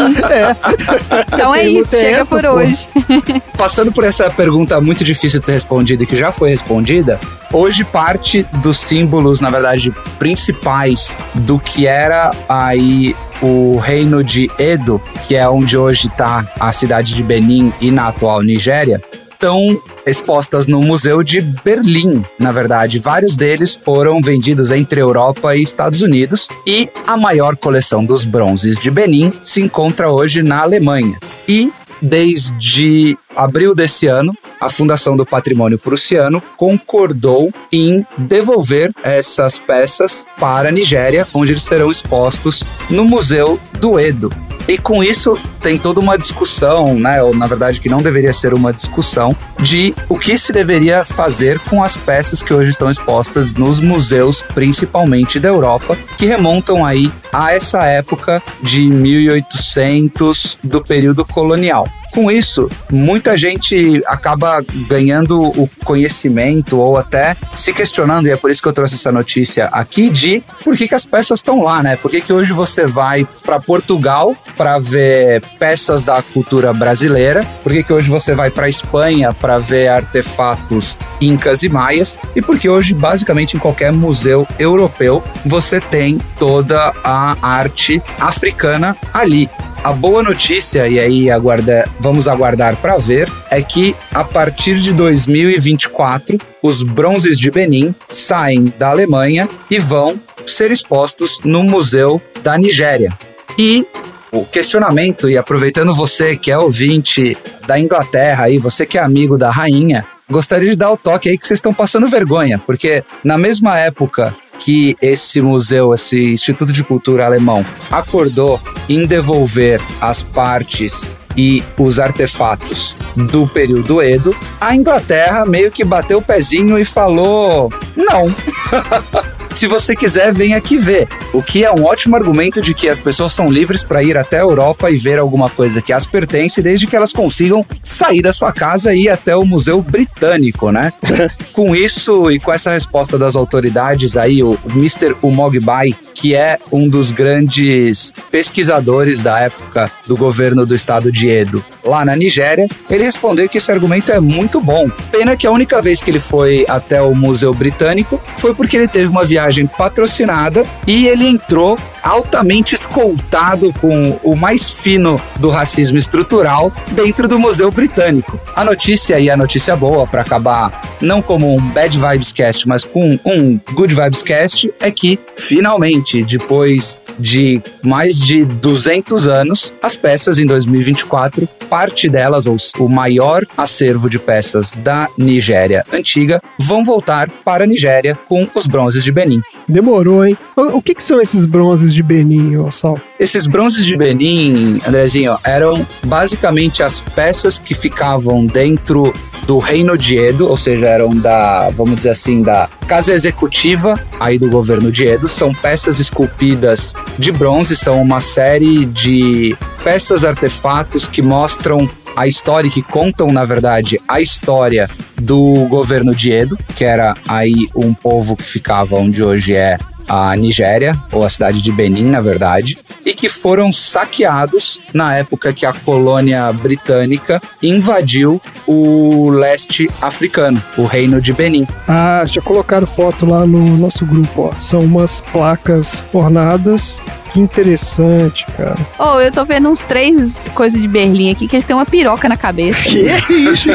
Então 1.32 1.54
é 1.54 1.62
Pergunta 1.62 1.80
isso, 1.80 1.96
é 1.96 2.00
chega 2.00 2.16
essa, 2.18 2.36
por 2.36 2.44
pô? 2.44 2.50
hoje. 2.56 2.88
Passando 3.56 3.92
por 3.92 4.04
essa 4.04 4.30
pergunta 4.30 4.80
muito 4.80 5.04
difícil 5.04 5.40
de 5.40 5.46
ser 5.46 5.52
respondida 5.52 6.02
e 6.02 6.06
que 6.06 6.16
já 6.16 6.32
foi 6.32 6.50
respondida, 6.50 7.18
hoje 7.52 7.84
parte 7.84 8.44
dos 8.54 8.78
símbolos, 8.78 9.40
na 9.40 9.50
verdade, 9.50 9.92
principais 10.18 11.16
do 11.34 11.58
que 11.58 11.86
era 11.86 12.30
aí 12.48 13.14
o 13.44 13.76
reino 13.76 14.24
de 14.24 14.50
Edo, 14.58 15.00
que 15.28 15.36
é 15.36 15.46
onde 15.48 15.76
hoje 15.76 16.08
está 16.08 16.46
a 16.58 16.72
cidade 16.72 17.14
de 17.14 17.22
Benin 17.22 17.72
e 17.80 17.90
na 17.90 18.08
atual 18.08 18.42
Nigéria, 18.42 19.02
estão 19.32 19.78
expostas 20.06 20.66
no 20.66 20.80
Museu 20.80 21.22
de 21.22 21.40
Berlim, 21.40 22.24
na 22.38 22.50
verdade. 22.50 22.98
Vários 22.98 23.36
deles 23.36 23.74
foram 23.74 24.20
vendidos 24.22 24.70
entre 24.70 25.00
Europa 25.00 25.54
e 25.54 25.62
Estados 25.62 26.00
Unidos 26.00 26.48
e 26.66 26.88
a 27.06 27.16
maior 27.16 27.54
coleção 27.56 28.04
dos 28.04 28.24
bronzes 28.24 28.78
de 28.78 28.90
Benin 28.90 29.30
se 29.42 29.62
encontra 29.62 30.10
hoje 30.10 30.42
na 30.42 30.62
Alemanha. 30.62 31.18
E 31.46 31.70
desde 32.00 33.18
abril 33.36 33.74
desse 33.74 34.06
ano, 34.06 34.32
a 34.60 34.70
Fundação 34.70 35.16
do 35.16 35.26
Patrimônio 35.26 35.78
Prussiano 35.78 36.42
concordou 36.56 37.52
em 37.72 38.04
devolver 38.18 38.92
essas 39.02 39.58
peças 39.58 40.26
para 40.38 40.68
a 40.68 40.72
Nigéria, 40.72 41.26
onde 41.34 41.52
eles 41.52 41.62
serão 41.62 41.90
expostos 41.90 42.62
no 42.90 43.04
Museu 43.04 43.58
do 43.80 43.98
Edo. 43.98 44.30
E 44.66 44.78
com 44.78 45.04
isso 45.04 45.38
tem 45.62 45.78
toda 45.78 46.00
uma 46.00 46.16
discussão, 46.16 46.94
né? 46.94 47.22
Ou 47.22 47.34
na 47.34 47.46
verdade 47.46 47.80
que 47.80 47.88
não 47.88 48.00
deveria 48.00 48.32
ser 48.32 48.54
uma 48.54 48.72
discussão 48.72 49.36
de 49.60 49.94
o 50.08 50.18
que 50.18 50.38
se 50.38 50.52
deveria 50.52 51.04
fazer 51.04 51.60
com 51.60 51.82
as 51.82 51.96
peças 51.96 52.42
que 52.42 52.54
hoje 52.54 52.70
estão 52.70 52.90
expostas 52.90 53.52
nos 53.54 53.78
museus, 53.78 54.42
principalmente 54.54 55.38
da 55.38 55.48
Europa, 55.48 55.96
que 56.16 56.24
remontam 56.24 56.84
aí 56.84 57.12
a 57.30 57.52
essa 57.52 57.84
época 57.84 58.42
de 58.62 58.82
1800 58.88 60.58
do 60.64 60.82
período 60.82 61.26
colonial. 61.26 61.86
Com 62.14 62.30
isso, 62.30 62.70
muita 62.92 63.36
gente 63.36 64.00
acaba 64.06 64.64
ganhando 64.88 65.42
o 65.42 65.68
conhecimento 65.84 66.78
ou 66.78 66.96
até 66.96 67.36
se 67.56 67.74
questionando, 67.74 68.28
e 68.28 68.30
é 68.30 68.36
por 68.36 68.52
isso 68.52 68.62
que 68.62 68.68
eu 68.68 68.72
trouxe 68.72 68.94
essa 68.94 69.10
notícia 69.10 69.64
aqui, 69.72 70.08
de 70.10 70.40
por 70.62 70.76
que, 70.76 70.86
que 70.86 70.94
as 70.94 71.04
peças 71.04 71.40
estão 71.40 71.60
lá, 71.60 71.82
né? 71.82 71.96
Por 71.96 72.12
que, 72.12 72.20
que 72.20 72.32
hoje 72.32 72.52
você 72.52 72.86
vai 72.86 73.26
para 73.42 73.58
Portugal 73.58 74.36
para 74.56 74.78
ver 74.78 75.42
peças 75.58 76.04
da 76.04 76.22
cultura 76.22 76.72
brasileira? 76.72 77.44
Por 77.64 77.72
que, 77.72 77.82
que 77.82 77.92
hoje 77.92 78.08
você 78.08 78.32
vai 78.32 78.48
para 78.48 78.68
Espanha 78.68 79.32
para 79.32 79.58
ver 79.58 79.88
artefatos 79.88 80.96
incas 81.20 81.64
e 81.64 81.68
maias? 81.68 82.16
E 82.36 82.40
porque 82.40 82.68
hoje, 82.68 82.94
basicamente, 82.94 83.56
em 83.56 83.60
qualquer 83.60 83.92
museu 83.92 84.46
europeu, 84.56 85.20
você 85.44 85.80
tem 85.80 86.18
toda 86.38 86.94
a 87.02 87.36
arte 87.42 88.00
africana 88.20 88.96
ali. 89.12 89.50
A 89.84 89.92
boa 89.92 90.22
notícia, 90.22 90.88
e 90.88 90.98
aí 90.98 91.30
aguarda, 91.30 91.86
vamos 92.00 92.26
aguardar 92.26 92.74
para 92.76 92.96
ver, 92.96 93.30
é 93.50 93.60
que 93.60 93.94
a 94.14 94.24
partir 94.24 94.80
de 94.80 94.94
2024, 94.94 96.38
os 96.62 96.82
bronzes 96.82 97.38
de 97.38 97.50
Benin 97.50 97.94
saem 98.06 98.72
da 98.78 98.88
Alemanha 98.88 99.46
e 99.70 99.78
vão 99.78 100.18
ser 100.46 100.72
expostos 100.72 101.38
no 101.44 101.62
Museu 101.62 102.18
da 102.42 102.56
Nigéria. 102.56 103.12
E 103.58 103.86
o 104.32 104.46
questionamento, 104.46 105.28
e 105.28 105.36
aproveitando 105.36 105.94
você 105.94 106.34
que 106.34 106.50
é 106.50 106.56
ouvinte 106.56 107.36
da 107.66 107.78
Inglaterra 107.78 108.48
e 108.48 108.58
você 108.58 108.86
que 108.86 108.96
é 108.96 109.02
amigo 109.02 109.36
da 109.36 109.50
rainha, 109.50 110.06
gostaria 110.30 110.70
de 110.70 110.76
dar 110.76 110.92
o 110.92 110.96
toque 110.96 111.28
aí 111.28 111.36
que 111.36 111.46
vocês 111.46 111.58
estão 111.58 111.74
passando 111.74 112.08
vergonha, 112.08 112.58
porque 112.58 113.04
na 113.22 113.36
mesma 113.36 113.78
época 113.78 114.34
que 114.58 114.96
esse 115.00 115.40
museu, 115.40 115.92
esse 115.94 116.18
Instituto 116.18 116.72
de 116.72 116.84
Cultura 116.84 117.26
alemão, 117.26 117.64
acordou 117.90 118.60
em 118.88 119.06
devolver 119.06 119.80
as 120.00 120.22
partes 120.22 121.12
e 121.36 121.62
os 121.78 121.98
artefatos 121.98 122.96
do 123.16 123.46
período 123.46 124.00
Edo, 124.00 124.34
a 124.60 124.74
Inglaterra 124.74 125.44
meio 125.44 125.70
que 125.70 125.84
bateu 125.84 126.18
o 126.18 126.22
pezinho 126.22 126.78
e 126.78 126.84
falou: 126.84 127.72
não. 127.96 128.34
Se 129.54 129.68
você 129.68 129.94
quiser, 129.94 130.34
vem 130.34 130.52
aqui 130.52 130.76
ver. 130.76 131.08
O 131.32 131.40
que 131.40 131.64
é 131.64 131.72
um 131.72 131.84
ótimo 131.84 132.16
argumento 132.16 132.60
de 132.60 132.74
que 132.74 132.88
as 132.88 133.00
pessoas 133.00 133.32
são 133.32 133.46
livres 133.46 133.84
para 133.84 134.02
ir 134.02 134.16
até 134.16 134.38
a 134.38 134.42
Europa 134.42 134.90
e 134.90 134.96
ver 134.96 135.18
alguma 135.18 135.48
coisa 135.48 135.80
que 135.80 135.92
as 135.92 136.04
pertence, 136.04 136.60
desde 136.60 136.88
que 136.88 136.96
elas 136.96 137.12
consigam 137.12 137.64
sair 137.82 138.20
da 138.20 138.32
sua 138.32 138.52
casa 138.52 138.92
e 138.92 139.04
ir 139.04 139.08
até 139.08 139.36
o 139.36 139.46
Museu 139.46 139.80
Britânico, 139.80 140.72
né? 140.72 140.92
com 141.52 141.74
isso 141.74 142.30
e 142.32 142.40
com 142.40 142.52
essa 142.52 142.72
resposta 142.72 143.16
das 143.16 143.36
autoridades 143.36 144.16
aí, 144.16 144.42
o 144.42 144.58
Mr. 144.66 145.14
Umogbai, 145.22 145.94
que 146.12 146.34
é 146.34 146.58
um 146.72 146.88
dos 146.88 147.12
grandes 147.12 148.12
pesquisadores 148.30 149.22
da 149.22 149.38
época 149.40 149.90
do 150.06 150.16
governo 150.16 150.66
do 150.66 150.74
estado 150.74 151.12
de 151.12 151.28
Edo, 151.28 151.64
lá 151.84 152.04
na 152.04 152.16
Nigéria, 152.16 152.66
ele 152.90 153.04
respondeu 153.04 153.48
que 153.48 153.58
esse 153.58 153.70
argumento 153.70 154.10
é 154.10 154.18
muito 154.18 154.60
bom. 154.60 154.88
Pena 155.10 155.36
que 155.36 155.46
a 155.46 155.50
única 155.50 155.80
vez 155.80 156.02
que 156.02 156.10
ele 156.10 156.20
foi 156.20 156.64
até 156.68 157.00
o 157.02 157.14
Museu 157.14 157.52
Britânico 157.52 158.20
foi 158.36 158.54
porque 158.54 158.76
ele 158.76 158.88
teve 158.88 159.08
uma 159.08 159.24
viagem 159.24 159.43
patrocinada 159.66 160.62
e 160.86 161.06
ele 161.06 161.26
entrou 161.26 161.78
altamente 162.02 162.74
escoltado 162.74 163.72
com 163.80 164.18
o 164.22 164.36
mais 164.36 164.70
fino 164.70 165.20
do 165.36 165.48
racismo 165.48 165.96
estrutural 165.96 166.70
dentro 166.92 167.26
do 167.26 167.38
Museu 167.38 167.70
Britânico. 167.70 168.38
A 168.54 168.62
notícia 168.62 169.18
e 169.18 169.30
a 169.30 169.36
notícia 169.36 169.74
boa 169.74 170.06
para 170.06 170.20
acabar 170.20 170.82
não 171.00 171.22
como 171.22 171.54
um 171.54 171.60
bad 171.68 171.98
vibes 171.98 172.32
cast, 172.32 172.68
mas 172.68 172.84
com 172.84 173.18
um 173.24 173.58
good 173.72 173.94
vibes 173.94 174.22
cast 174.22 174.72
é 174.80 174.90
que 174.90 175.18
finalmente 175.34 176.22
depois 176.22 176.98
de 177.18 177.60
mais 177.82 178.18
de 178.18 178.44
200 178.44 179.26
anos, 179.26 179.72
as 179.82 179.96
peças 179.96 180.38
em 180.38 180.46
2024, 180.46 181.46
parte 181.68 182.08
delas, 182.08 182.46
ou 182.46 182.56
o 182.78 182.88
maior 182.88 183.44
acervo 183.56 184.08
de 184.08 184.18
peças 184.18 184.72
da 184.72 185.08
Nigéria 185.18 185.84
antiga, 185.92 186.40
vão 186.58 186.84
voltar 186.84 187.28
para 187.44 187.64
a 187.64 187.66
Nigéria 187.66 188.18
com 188.28 188.48
os 188.54 188.66
bronzes 188.66 189.02
de 189.02 189.12
Benin. 189.12 189.40
Demorou, 189.68 190.24
hein? 190.24 190.36
O, 190.56 190.78
o 190.78 190.82
que, 190.82 190.94
que 190.94 191.02
são 191.02 191.20
esses 191.20 191.46
bronzes 191.46 191.92
de 191.94 192.02
Benin, 192.02 192.70
Sal? 192.70 192.98
Esses 193.18 193.46
bronzes 193.46 193.84
de 193.84 193.96
Benin, 193.96 194.80
Andrezinho, 194.86 195.36
eram 195.44 195.86
basicamente 196.04 196.82
as 196.82 197.00
peças 197.00 197.58
que 197.58 197.74
ficavam 197.74 198.44
dentro 198.44 199.12
do 199.46 199.58
reino 199.58 199.96
de 199.96 200.16
Edo, 200.18 200.48
ou 200.48 200.56
seja, 200.56 200.86
eram 200.86 201.14
da, 201.16 201.70
vamos 201.70 201.96
dizer 201.96 202.10
assim, 202.10 202.42
da 202.42 202.68
casa 202.86 203.12
executiva 203.12 204.00
aí 204.18 204.38
do 204.38 204.48
governo 204.48 204.90
de 204.90 205.06
Edo. 205.06 205.28
São 205.28 205.52
peças 205.52 205.98
esculpidas 205.98 206.94
de 207.18 207.30
bronze, 207.32 207.76
são 207.76 208.00
uma 208.00 208.20
série 208.20 208.86
de 208.86 209.56
peças 209.82 210.24
artefatos 210.24 211.06
que 211.06 211.22
mostram 211.22 211.88
a 212.16 212.26
história, 212.26 212.70
que 212.70 212.82
contam, 212.82 213.32
na 213.32 213.44
verdade, 213.44 214.00
a 214.08 214.20
história 214.20 214.88
do 215.20 215.66
governo 215.66 216.14
de 216.14 216.32
Edo, 216.32 216.58
que 216.76 216.84
era 216.84 217.14
aí 217.28 217.68
um 217.74 217.92
povo 217.92 218.36
que 218.36 218.44
ficava 218.44 218.96
onde 218.96 219.22
hoje 219.22 219.54
é 219.54 219.78
a 220.08 220.36
Nigéria, 220.36 220.96
ou 221.12 221.24
a 221.24 221.30
cidade 221.30 221.62
de 221.62 221.72
Benin, 221.72 222.10
na 222.10 222.20
verdade, 222.20 222.78
e 223.04 223.14
que 223.14 223.28
foram 223.28 223.72
saqueados 223.72 224.78
na 224.92 225.16
época 225.16 225.52
que 225.52 225.66
a 225.66 225.72
colônia 225.72 226.52
britânica 226.52 227.40
invadiu 227.62 228.40
o 228.66 229.30
leste 229.30 229.90
africano, 230.00 230.62
o 230.76 230.84
reino 230.84 231.20
de 231.20 231.32
Benin. 231.32 231.66
Ah, 231.88 232.24
já 232.26 232.40
colocaram 232.40 232.86
foto 232.86 233.26
lá 233.26 233.46
no 233.46 233.76
nosso 233.76 234.06
grupo, 234.06 234.52
ó. 234.52 234.58
São 234.58 234.80
umas 234.80 235.20
placas 235.20 236.04
ornadas 236.12 237.00
que 237.34 237.40
interessante, 237.40 238.46
cara. 238.56 238.76
Oh, 238.96 239.20
eu 239.20 239.32
tô 239.32 239.44
vendo 239.44 239.68
uns 239.68 239.82
três 239.82 240.46
coisas 240.54 240.80
de 240.80 240.86
Berlim 240.86 241.32
aqui 241.32 241.48
que 241.48 241.56
eles 241.56 241.66
têm 241.66 241.74
uma 241.74 241.84
piroca 241.84 242.28
na 242.28 242.36
cabeça. 242.36 242.84
Que 242.84 243.00
isso? 243.32 243.68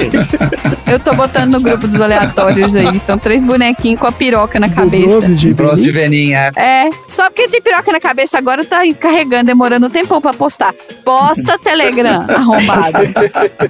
eu 0.87 0.97
tô 0.97 1.13
botando 1.13 1.51
no 1.51 1.59
grupo 1.59 1.85
dos 1.85 1.99
aleatórios 1.99 2.73
aí. 2.73 2.97
São 2.99 3.17
três 3.17 3.41
bonequinhos 3.41 3.99
com 3.99 4.07
a 4.07 4.13
piroca 4.13 4.61
na 4.61 4.69
cabeça. 4.69 5.07
bronze 5.07 5.35
de 5.35 5.53
Bronze 5.53 5.83
de? 5.83 5.91
Benin, 5.91 6.33
é. 6.33 6.51
É, 6.55 6.89
só 7.09 7.29
porque 7.29 7.49
tem 7.49 7.61
piroca 7.61 7.91
na 7.91 7.99
cabeça 7.99 8.37
agora 8.37 8.63
tá 8.63 8.81
carregando, 8.97 9.47
demorando 9.47 9.87
um 9.87 9.89
tempão 9.89 10.21
pra 10.21 10.33
postar. 10.33 10.73
Posta 11.03 11.59
Telegram, 11.59 12.25
arrombado. 12.31 12.97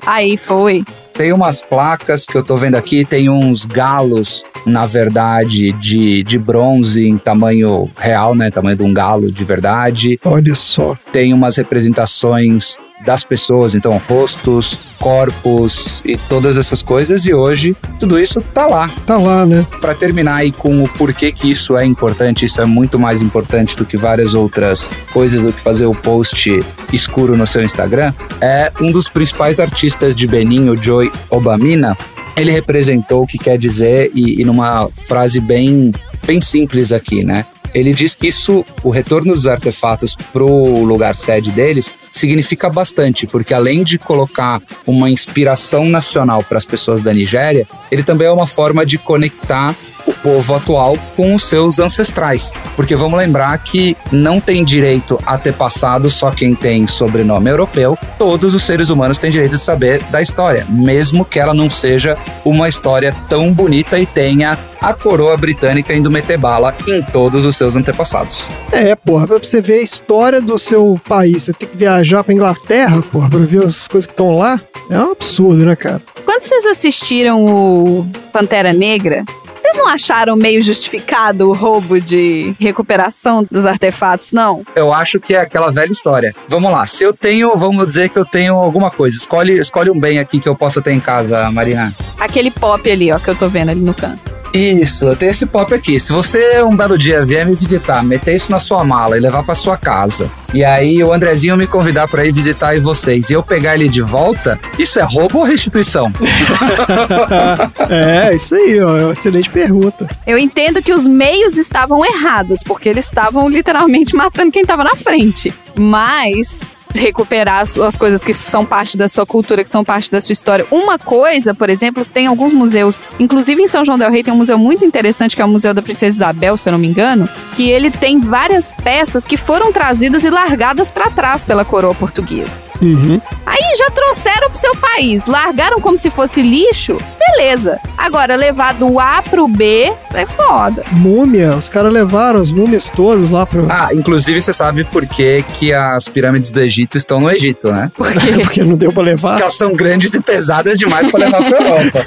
Aí 0.06 0.38
foi. 0.38 0.86
Tem 1.20 1.34
umas 1.34 1.62
placas 1.62 2.26
que 2.26 2.38
eu 2.38 2.42
tô 2.42 2.56
vendo 2.56 2.76
aqui, 2.76 3.04
tem 3.04 3.30
uns 3.30 3.66
galos, 3.66 4.46
na 4.66 4.86
verdade, 4.86 5.74
de, 5.74 6.24
de 6.24 6.40
bronze 6.40 7.06
em 7.06 7.18
tamanho 7.18 7.92
real, 7.98 8.34
né? 8.34 8.50
Tamanho 8.50 8.78
de 8.78 8.84
um 8.84 8.94
galo 8.94 9.30
de 9.30 9.44
verdade. 9.44 10.18
Olha 10.24 10.56
só. 10.56 10.96
Tem 11.12 11.34
umas 11.34 11.58
representações 11.58 12.78
das 13.06 13.24
pessoas, 13.24 13.76
então 13.76 14.00
rostos, 14.08 14.80
corpos 15.00 16.02
e 16.06 16.18
todas 16.18 16.58
essas 16.58 16.82
coisas. 16.82 17.26
E 17.26 17.34
hoje 17.34 17.76
tudo 18.00 18.20
isso 18.20 18.42
tá 18.42 18.68
lá. 18.68 18.90
Tá 19.06 19.18
lá, 19.18 19.46
né? 19.46 19.66
Para 19.80 19.96
terminar 19.96 20.36
aí 20.36 20.52
com 20.52 20.84
o 20.84 20.90
porquê 20.90 21.32
que 21.32 21.50
isso 21.50 21.78
é 21.78 21.86
importante, 21.86 22.46
isso 22.46 22.62
é 22.62 22.66
muito 22.66 23.00
mais 23.00 23.22
importante 23.22 23.76
do 23.76 23.86
que 23.86 23.98
várias 23.98 24.34
outras 24.34 24.90
coisas, 25.14 25.42
do 25.42 25.54
que 25.54 25.62
fazer 25.62 25.86
o 25.86 25.96
post 25.96 26.60
escuro 26.92 27.38
no 27.38 27.48
seu 27.48 27.64
Instagram, 27.64 28.14
é 28.42 28.72
um 28.82 28.92
dos 28.92 29.08
principais 29.08 29.60
artistas 29.60 30.16
de 30.16 30.28
Benin, 30.28 30.70
o 30.70 30.76
Joy 30.76 31.12
Obamina. 31.30 31.98
Ele 32.36 32.52
representou 32.52 33.24
o 33.24 33.28
que 33.28 33.38
quer 33.38 33.58
dizer 33.58 34.12
e, 34.16 34.42
e 34.42 34.46
numa 34.46 34.88
frase 35.08 35.40
bem, 35.42 35.92
bem 36.26 36.40
simples 36.40 36.92
aqui, 36.92 37.24
né? 37.24 37.46
Ele 37.74 37.94
diz 37.94 38.16
que 38.16 38.28
isso, 38.28 38.66
o 38.84 38.90
retorno 38.90 39.34
dos 39.34 39.46
artefatos 39.46 40.16
pro 40.34 40.84
lugar 40.84 41.16
sede 41.16 41.52
deles, 41.52 41.94
significa 42.12 42.70
bastante, 42.70 43.28
porque 43.28 43.54
além 43.54 43.84
de 43.84 43.98
colocar 43.98 44.62
uma 44.86 45.10
inspiração 45.10 45.86
nacional 45.86 46.44
para 46.44 46.58
as 46.58 46.66
pessoas 46.66 47.02
da 47.02 47.14
Nigéria, 47.14 47.68
ele 47.92 48.04
também 48.04 48.28
é 48.28 48.32
uma 48.32 48.48
forma 48.48 48.86
de 48.86 48.98
conectar 48.98 49.76
o 50.06 50.14
povo 50.14 50.56
atual 50.56 50.98
com 51.16 51.36
os 51.36 51.44
seus 51.44 51.80
ancestrais. 51.80 52.52
Porque 52.76 52.96
vamos 52.96 53.18
lembrar 53.18 53.58
que 53.60 53.96
não 54.12 54.40
tem 54.40 54.64
direito 54.64 55.20
a 55.26 55.38
ter 55.38 55.54
passado 55.54 56.10
só 56.10 56.32
quem 56.32 56.56
tem 56.56 56.88
sobrenome 56.88 57.50
europeu. 57.50 57.98
Todos 58.18 58.54
os 58.54 58.64
seres 58.64 58.90
humanos 58.90 59.20
têm 59.20 59.30
direito 59.30 59.56
de 59.56 59.62
saber 59.62 60.02
da 60.06 60.22
história, 60.22 60.66
mesmo 60.70 61.24
que 61.24 61.40
ela 61.40 61.54
não 61.54 61.70
seja 61.70 62.18
uma 62.44 62.68
história 62.68 63.16
tão 63.30 63.54
bonita 63.54 64.00
e 64.00 64.06
tenha 64.06 64.58
a 64.82 64.94
coroa 64.94 65.36
britânica 65.36 65.94
indo 65.94 66.10
meter 66.10 66.38
bala 66.38 66.74
em 66.88 67.02
todos 67.02 67.46
os 67.46 67.56
seus 67.56 67.76
antepassados. 67.76 68.46
É, 68.72 68.96
porra, 68.96 69.28
pra 69.28 69.38
você 69.38 69.62
ver 69.62 69.80
a 69.80 69.82
história 69.82 70.42
do 70.42 70.58
seu 70.58 71.00
país, 71.08 71.44
você 71.44 71.54
tem 71.54 71.68
que 71.68 71.78
viajar 72.00 72.24
pra 72.24 72.34
Inglaterra, 72.34 73.02
porra, 73.02 73.30
pra 73.30 73.40
ver 73.40 73.66
as 73.66 73.88
coisas 73.88 74.08
que 74.08 74.14
estão 74.14 74.38
lá. 74.38 74.60
É 74.90 74.98
um 74.98 75.12
absurdo, 75.12 75.66
né, 75.66 75.76
cara? 75.76 76.02
Quando 76.26 76.42
vocês 76.42 76.66
assistiram 76.66 77.46
o 77.46 78.10
Pantera 78.32 78.72
Negra, 78.74 79.24
vocês 79.62 79.76
não 79.78 79.88
acharam 79.88 80.36
meio 80.36 80.62
justificado 80.62 81.50
o 81.50 81.54
roubo 81.54 82.00
de 82.00 82.56
recuperação 82.60 83.46
dos 83.50 83.66
artefatos, 83.66 84.32
não? 84.32 84.64
Eu 84.76 84.94
acho 84.94 85.20
que 85.20 85.36
é 85.36 85.42
aquela 85.42 85.72
velha 85.72 85.92
história. 85.92 86.34
Vamos 86.48 86.72
lá, 86.72 86.88
se 86.88 87.04
eu 87.04 87.14
tenho, 87.14 87.56
vamos 87.58 87.86
dizer 87.86 88.10
que 88.10 88.18
eu 88.18 88.26
tenho 88.26 88.56
alguma 88.56 88.90
coisa, 88.90 89.18
escolhe, 89.18 89.58
escolhe 89.58 89.92
um 89.92 90.00
bem 90.00 90.20
aqui 90.20 90.40
que 90.40 90.48
eu 90.48 90.56
possa 90.56 90.82
ter 90.82 90.92
em 90.92 91.00
casa, 91.00 91.52
Marina. 91.52 91.94
Aquele 92.18 92.52
pop 92.52 92.90
ali, 92.90 93.12
ó, 93.12 93.20
que 93.20 93.30
eu 93.30 93.36
tô 93.36 93.48
vendo 93.48 93.70
ali 93.70 93.82
no 93.82 93.94
canto. 93.94 94.39
Isso, 94.54 95.08
eu 95.08 95.16
tenho 95.16 95.32
esse 95.32 95.46
pop 95.46 95.74
aqui. 95.74 96.00
Se 96.00 96.12
você 96.12 96.62
um 96.64 96.76
belo 96.76 96.98
dia 96.98 97.26
vier 97.26 97.46
me 97.46 97.56
visitar, 97.56 98.04
meter 98.04 98.36
isso 98.36 98.52
na 98.52 98.60
sua 98.60 98.84
mala 98.84 99.18
e 99.18 99.20
levar 99.20 99.44
pra 99.44 99.56
sua 99.56 99.78
casa, 99.78 100.30
e 100.54 100.64
aí 100.64 101.04
o 101.04 101.14
Andrezinho 101.14 101.56
me 101.56 101.68
convidar 101.68 102.08
pra 102.08 102.26
ir 102.26 102.32
visitar 102.32 102.70
aí 102.70 102.80
vocês 102.80 103.30
e 103.30 103.34
eu 103.34 103.44
pegar 103.44 103.76
ele 103.76 103.88
de 103.88 104.02
volta, 104.02 104.60
isso 104.78 105.00
é 105.00 105.04
roubo 105.04 105.40
ou 105.40 105.44
restituição? 105.44 106.12
é, 107.90 108.36
isso 108.36 108.56
aí, 108.56 108.80
ó. 108.82 108.98
É 108.98 109.04
uma 109.04 109.14
excelente 109.14 109.50
pergunta. 109.50 110.08
Eu 110.26 110.38
entendo 110.38 110.82
que 110.82 110.92
os 110.92 111.08
meios 111.08 111.58
estavam 111.58 112.04
errados, 112.04 112.62
porque 112.64 112.90
eles 112.90 113.06
estavam 113.06 113.48
literalmente 113.48 114.16
matando 114.16 114.52
quem 114.52 114.66
tava 114.66 114.84
na 114.84 114.96
frente. 114.96 115.54
Mas 115.76 116.62
recuperar 116.94 117.62
as, 117.62 117.78
as 117.78 117.98
coisas 117.98 118.24
que 118.24 118.34
são 118.34 118.66
parte 118.66 118.98
da 118.98 119.08
sua 119.08 119.26
cultura, 119.26 119.64
que 119.64 119.70
são 119.70 119.84
parte 119.84 120.12
da 120.12 120.20
sua 120.20 120.34
história. 120.34 120.66
Uma 120.72 120.98
coisa, 120.98 121.54
por 121.54 121.70
exemplo, 121.70 122.04
tem 122.06 122.28
alguns 122.28 122.54
museus, 122.54 123.00
inclusive 123.20 123.62
em 123.62 123.68
São 123.68 123.86
João 123.86 123.98
del 123.98 124.12
Rei 124.12 124.24
tem 124.24 124.34
um 124.34 124.38
museu 124.38 124.58
muito 124.58 124.84
interessante 124.84 125.36
que 125.36 125.42
é 125.42 125.46
o 125.46 125.50
Museu 125.50 125.74
da 125.74 125.82
Princesa 125.82 126.16
Isabel, 126.16 126.58
se 126.58 126.68
eu 126.68 126.72
não 126.72 126.80
me 126.80 126.88
engano, 126.88 127.30
que 127.56 127.70
ele 127.70 127.92
tem 127.92 128.20
várias 128.20 128.72
peças 128.72 129.26
que 129.26 129.38
foram 129.38 129.72
trazidas 129.72 130.24
e 130.24 130.30
largadas 130.30 130.90
para 130.90 131.10
trás 131.10 131.44
pela 131.44 131.64
coroa 131.64 131.94
portuguesa. 131.94 132.62
Uhum. 132.82 133.20
Aí 133.46 133.76
já 133.78 133.90
trouxeram 133.92 134.50
pro 134.50 134.60
seu 134.60 134.76
país, 134.76 135.26
largaram 135.26 135.82
como 135.82 135.98
se 135.98 136.10
fosse 136.10 136.42
lixo, 136.42 136.98
beleza. 137.20 137.80
Agora, 137.98 138.36
levar 138.36 138.74
do 138.74 139.00
A 139.00 139.22
pro 139.22 139.48
B 139.48 139.92
é 140.14 140.26
foda. 140.26 140.84
Múmia, 140.92 141.56
os 141.56 141.68
caras 141.68 141.92
levaram 141.92 142.40
as 142.40 142.52
múmias 142.52 142.90
todas 142.90 143.30
lá 143.30 143.46
pro. 143.46 143.68
Ah, 143.70 143.90
inclusive 143.94 144.42
você 144.42 144.54
sabe 144.54 144.84
por 144.86 145.06
que, 145.06 145.44
que 145.44 145.74
as 145.74 146.08
pirâmides 146.08 146.52
do 146.52 146.62
Egito 146.62 146.79
estão 146.94 147.20
no 147.20 147.30
Egito, 147.30 147.72
né? 147.72 147.92
Por 147.96 148.12
quê? 148.12 148.32
Porque 148.42 148.64
não 148.64 148.78
deu 148.78 148.92
pra 148.92 149.04
levar. 149.04 149.30
Porque 149.32 149.44
elas 149.44 149.56
são 149.56 149.72
grandes 149.72 150.14
e 150.14 150.22
pesadas 150.22 150.78
demais 150.78 151.10
pra 151.10 151.20
levar 151.20 151.44
pra 151.44 151.58
Europa. 151.58 152.06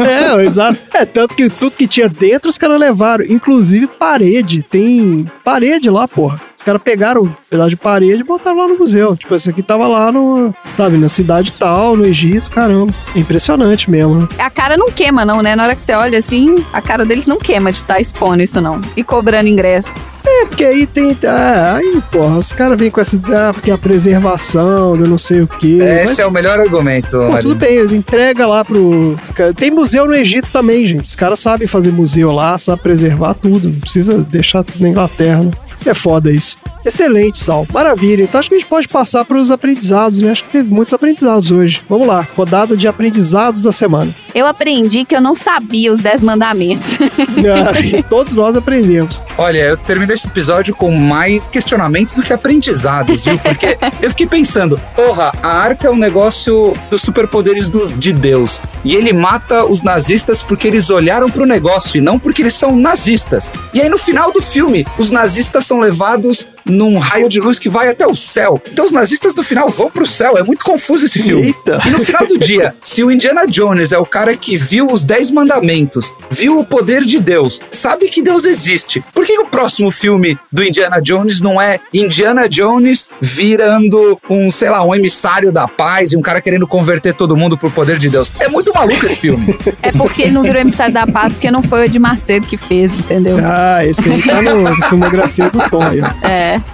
é, 0.02 0.44
exato. 0.44 0.78
É, 0.94 1.04
tanto 1.04 1.34
que 1.34 1.48
tudo 1.48 1.76
que 1.76 1.86
tinha 1.86 2.08
dentro 2.08 2.48
os 2.48 2.58
caras 2.58 2.80
levaram, 2.80 3.24
inclusive 3.24 3.86
parede. 3.86 4.62
Tem 4.62 5.30
parede 5.44 5.90
lá, 5.90 6.06
porra. 6.06 6.40
Os 6.60 6.64
caras 6.64 6.82
pegaram 6.84 7.22
um 7.22 7.32
pedaço 7.48 7.70
de 7.70 7.76
parede 7.78 8.20
e 8.20 8.22
botaram 8.22 8.58
lá 8.58 8.68
no 8.68 8.76
museu. 8.76 9.16
Tipo, 9.16 9.34
esse 9.34 9.48
aqui 9.48 9.62
tava 9.62 9.88
lá 9.88 10.12
no, 10.12 10.54
sabe, 10.74 10.98
na 10.98 11.08
cidade 11.08 11.52
tal, 11.52 11.96
no 11.96 12.04
Egito, 12.04 12.50
caramba. 12.50 12.92
É 13.16 13.18
impressionante 13.18 13.90
mesmo, 13.90 14.14
né? 14.14 14.28
A 14.38 14.50
cara 14.50 14.76
não 14.76 14.90
queima, 14.90 15.24
não, 15.24 15.40
né? 15.40 15.56
Na 15.56 15.64
hora 15.64 15.74
que 15.74 15.80
você 15.80 15.94
olha 15.94 16.18
assim, 16.18 16.54
a 16.70 16.82
cara 16.82 17.06
deles 17.06 17.26
não 17.26 17.38
queima 17.38 17.72
de 17.72 17.78
estar 17.78 17.98
expondo 17.98 18.42
isso, 18.42 18.60
não. 18.60 18.78
E 18.94 19.02
cobrando 19.02 19.48
ingresso. 19.48 19.88
É, 20.22 20.44
porque 20.44 20.62
aí 20.62 20.86
tem. 20.86 21.16
Ah, 21.26 21.76
aí, 21.76 22.02
porra, 22.12 22.36
os 22.36 22.52
caras 22.52 22.78
vêm 22.78 22.90
com 22.90 23.00
essa. 23.00 23.18
Ah, 23.34 23.54
porque 23.54 23.70
a 23.70 23.78
preservação, 23.78 24.96
eu 24.96 25.08
não 25.08 25.16
sei 25.16 25.40
o 25.40 25.46
quê. 25.46 25.78
Esse 25.80 26.04
Mas, 26.08 26.18
é 26.18 26.26
o 26.26 26.30
melhor 26.30 26.60
argumento. 26.60 27.12
pô, 27.12 27.38
tudo 27.40 27.54
bem, 27.54 27.80
entrega 27.86 28.46
lá 28.46 28.62
pro. 28.62 29.16
Tem 29.56 29.70
museu 29.70 30.04
no 30.04 30.14
Egito 30.14 30.50
também, 30.52 30.84
gente. 30.84 31.06
Os 31.06 31.14
caras 31.14 31.38
sabem 31.38 31.66
fazer 31.66 31.90
museu 31.90 32.30
lá, 32.30 32.58
sabem 32.58 32.82
preservar 32.82 33.32
tudo. 33.32 33.70
Não 33.70 33.80
precisa 33.80 34.18
deixar 34.18 34.62
tudo 34.62 34.82
na 34.82 34.90
Inglaterra, 34.90 35.44
né? 35.44 35.50
É 35.84 35.94
foda 35.94 36.30
isso. 36.30 36.56
Excelente, 36.84 37.38
Sal. 37.38 37.66
Maravilha. 37.72 38.22
Então 38.24 38.38
acho 38.38 38.48
que 38.48 38.54
a 38.54 38.58
gente 38.58 38.68
pode 38.68 38.88
passar 38.88 39.24
para 39.24 39.36
os 39.38 39.50
aprendizados, 39.50 40.20
né? 40.20 40.30
Acho 40.30 40.44
que 40.44 40.50
teve 40.50 40.72
muitos 40.72 40.94
aprendizados 40.94 41.50
hoje. 41.50 41.82
Vamos 41.88 42.06
lá, 42.06 42.26
rodada 42.36 42.76
de 42.76 42.88
aprendizados 42.88 43.62
da 43.62 43.72
semana. 43.72 44.14
Eu 44.34 44.46
aprendi 44.46 45.04
que 45.04 45.14
eu 45.14 45.20
não 45.20 45.34
sabia 45.34 45.92
os 45.92 46.00
10 46.00 46.22
mandamentos. 46.22 46.98
E 47.98 48.02
todos 48.02 48.34
nós 48.34 48.56
aprendemos. 48.56 49.22
Olha, 49.36 49.58
eu 49.58 49.76
terminei 49.76 50.14
esse 50.14 50.26
episódio 50.26 50.74
com 50.74 50.90
mais 50.92 51.46
questionamentos 51.48 52.14
do 52.14 52.22
que 52.22 52.32
aprendizados, 52.32 53.24
viu? 53.24 53.38
Porque 53.38 53.76
eu 54.00 54.10
fiquei 54.10 54.26
pensando, 54.26 54.80
porra, 54.94 55.32
a 55.42 55.48
arca 55.48 55.88
é 55.88 55.90
um 55.90 55.96
negócio 55.96 56.72
dos 56.90 57.02
superpoderes 57.02 57.70
do- 57.70 57.90
de 57.92 58.12
Deus. 58.12 58.60
E 58.84 58.94
ele 58.94 59.12
mata 59.12 59.64
os 59.64 59.82
nazistas 59.82 60.42
porque 60.42 60.68
eles 60.68 60.88
olharam 60.90 61.28
pro 61.28 61.44
negócio 61.46 61.98
e 61.98 62.00
não 62.00 62.18
porque 62.18 62.42
eles 62.42 62.54
são 62.54 62.76
nazistas. 62.76 63.52
E 63.74 63.80
aí 63.80 63.88
no 63.88 63.98
final 63.98 64.32
do 64.32 64.40
filme, 64.40 64.86
os 64.98 65.10
nazistas 65.10 65.66
são 65.66 65.80
levados 65.80 66.48
num 66.64 66.98
raio 66.98 67.28
de 67.28 67.40
luz 67.40 67.58
que 67.58 67.68
vai 67.68 67.88
até 67.88 68.06
o 68.06 68.14
céu. 68.14 68.60
Então 68.70 68.84
os 68.84 68.92
nazistas 68.92 69.34
no 69.34 69.42
final 69.42 69.68
vão 69.70 69.90
pro 69.90 70.06
céu. 70.06 70.36
É 70.36 70.42
muito 70.42 70.64
confuso 70.64 71.04
esse 71.04 71.22
filme. 71.22 71.46
Eita. 71.46 71.80
E 71.86 71.90
no 71.90 72.04
final 72.04 72.26
do 72.26 72.38
dia, 72.38 72.74
se 72.80 73.02
o 73.02 73.10
Indiana 73.10 73.46
Jones 73.46 73.92
é 73.92 73.98
o 73.98 74.06
cara 74.06 74.36
que 74.36 74.56
viu 74.56 74.86
os 74.86 75.04
Dez 75.04 75.30
Mandamentos, 75.30 76.14
viu 76.30 76.58
o 76.58 76.64
poder 76.64 77.04
de 77.04 77.18
Deus, 77.18 77.60
sabe 77.70 78.08
que 78.08 78.22
Deus 78.22 78.44
existe, 78.44 79.04
por 79.14 79.24
que 79.24 79.38
o 79.38 79.46
próximo 79.46 79.90
filme 79.90 80.38
do 80.52 80.62
Indiana 80.62 81.00
Jones 81.00 81.40
não 81.40 81.60
é 81.60 81.78
Indiana 81.92 82.48
Jones 82.48 83.08
virando 83.20 84.18
um, 84.28 84.50
sei 84.50 84.70
lá, 84.70 84.84
um 84.84 84.94
emissário 84.94 85.52
da 85.52 85.66
paz 85.66 86.12
e 86.12 86.16
um 86.16 86.22
cara 86.22 86.40
querendo 86.40 86.66
converter 86.66 87.14
todo 87.14 87.36
mundo 87.36 87.56
pro 87.56 87.70
poder 87.70 87.98
de 87.98 88.08
Deus? 88.08 88.32
É 88.38 88.48
muito 88.48 88.72
maluco 88.72 89.06
esse 89.06 89.16
filme. 89.16 89.54
é 89.82 89.92
porque 89.92 90.22
ele 90.22 90.32
não 90.32 90.42
virou 90.42 90.60
emissário 90.60 90.92
da 90.92 91.06
paz, 91.06 91.32
porque 91.32 91.50
não 91.50 91.62
foi 91.62 91.86
o 91.86 91.88
de 91.88 91.98
Macedo 91.98 92.46
que 92.46 92.56
fez, 92.56 92.94
entendeu? 92.94 93.36
Ah, 93.42 93.84
esse 93.84 94.10
aí 94.10 94.22
tá 94.22 94.42
no, 94.42 94.62
na 94.62 94.76
filmografia 94.88 95.50
do 95.50 95.70
Tom 95.70 95.82
aí, 95.82 96.00
ó. 96.00 96.06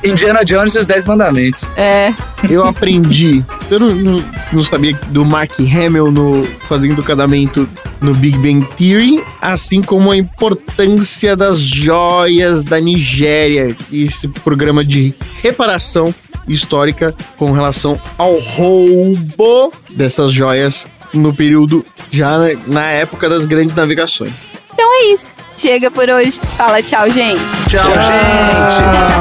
É, 0.02 0.08
Indiana 0.08 0.44
Jones 0.44 0.74
e 0.74 0.78
os 0.78 0.86
Dez 0.86 1.06
Mandamentos. 1.06 1.70
é. 1.76 2.14
Eu 2.48 2.64
aprendi. 2.64 3.44
Eu 3.70 3.80
não, 3.80 3.94
não, 3.94 4.24
não 4.52 4.62
sabia 4.62 4.96
do 5.08 5.24
Mark 5.24 5.52
Hamill 5.58 6.12
no 6.12 6.42
Fazendo 6.68 7.02
Casamento 7.02 7.68
no 8.00 8.14
Big 8.14 8.38
Bang 8.38 8.66
Theory, 8.76 9.24
assim 9.40 9.82
como 9.82 10.10
a 10.10 10.16
importância 10.16 11.34
das 11.34 11.58
joias 11.58 12.62
da 12.62 12.78
Nigéria, 12.80 13.76
esse 13.92 14.28
programa 14.28 14.84
de 14.84 15.14
reparação 15.42 16.14
histórica 16.46 17.12
com 17.36 17.50
relação 17.50 18.00
ao 18.16 18.38
roubo 18.38 19.72
dessas 19.90 20.32
joias 20.32 20.86
no 21.12 21.34
período 21.34 21.84
já 22.10 22.38
na 22.66 22.84
época 22.84 23.28
das 23.28 23.46
grandes 23.46 23.74
navegações. 23.74 24.34
Então 24.76 24.92
é 24.92 25.04
isso. 25.06 25.34
Chega 25.56 25.90
por 25.90 26.06
hoje. 26.10 26.38
Fala 26.58 26.82
tchau, 26.82 27.10
gente. 27.10 27.40
Tchau, 27.66 27.82
gente! 27.84 29.16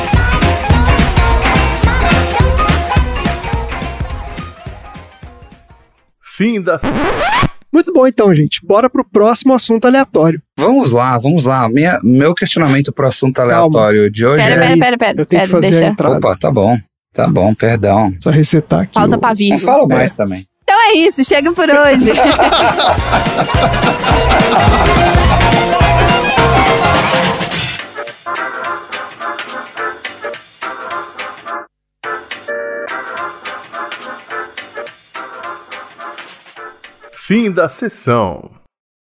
Fim 6.22 6.60
da. 6.62 6.78
Muito 7.72 7.92
bom 7.92 8.06
então, 8.06 8.34
gente. 8.34 8.60
Bora 8.64 8.88
pro 8.90 9.04
próximo 9.04 9.54
assunto 9.54 9.84
aleatório. 9.86 10.40
Vamos 10.58 10.90
lá, 10.92 11.16
vamos 11.18 11.44
lá. 11.44 11.68
Minha, 11.68 12.00
meu 12.02 12.34
questionamento 12.34 12.92
pro 12.92 13.06
assunto 13.06 13.38
aleatório 13.40 14.10
de 14.10 14.26
hoje 14.26 14.42
Pera, 14.44 14.54
é. 14.54 14.58
pera, 14.68 14.78
pera, 14.78 14.98
pera. 14.98 15.20
Eu 15.20 15.26
tenho 15.26 15.42
pera, 15.42 15.44
que 15.46 15.50
fazer 15.52 15.66
a 15.66 15.70
deixa. 15.70 15.86
entrada. 15.86 16.16
Opa, 16.16 16.36
tá 16.36 16.50
bom. 16.50 16.76
Tá 17.12 17.26
bom, 17.26 17.54
perdão. 17.54 18.14
Só 18.20 18.30
resetar 18.30 18.80
aqui. 18.82 18.94
Pausa 18.94 19.16
o- 19.16 19.20
pra 19.20 19.34
vivo. 19.34 19.52
Não 19.52 19.58
falo 19.58 19.86
mais 19.86 20.14
também. 20.14 20.46
Então 20.70 20.82
é 20.82 20.92
isso. 20.92 21.24
Chega 21.24 21.52
por 21.52 21.68
hoje. 21.68 22.12
Fim 37.12 37.50
da 37.50 37.68
sessão. 37.68 38.59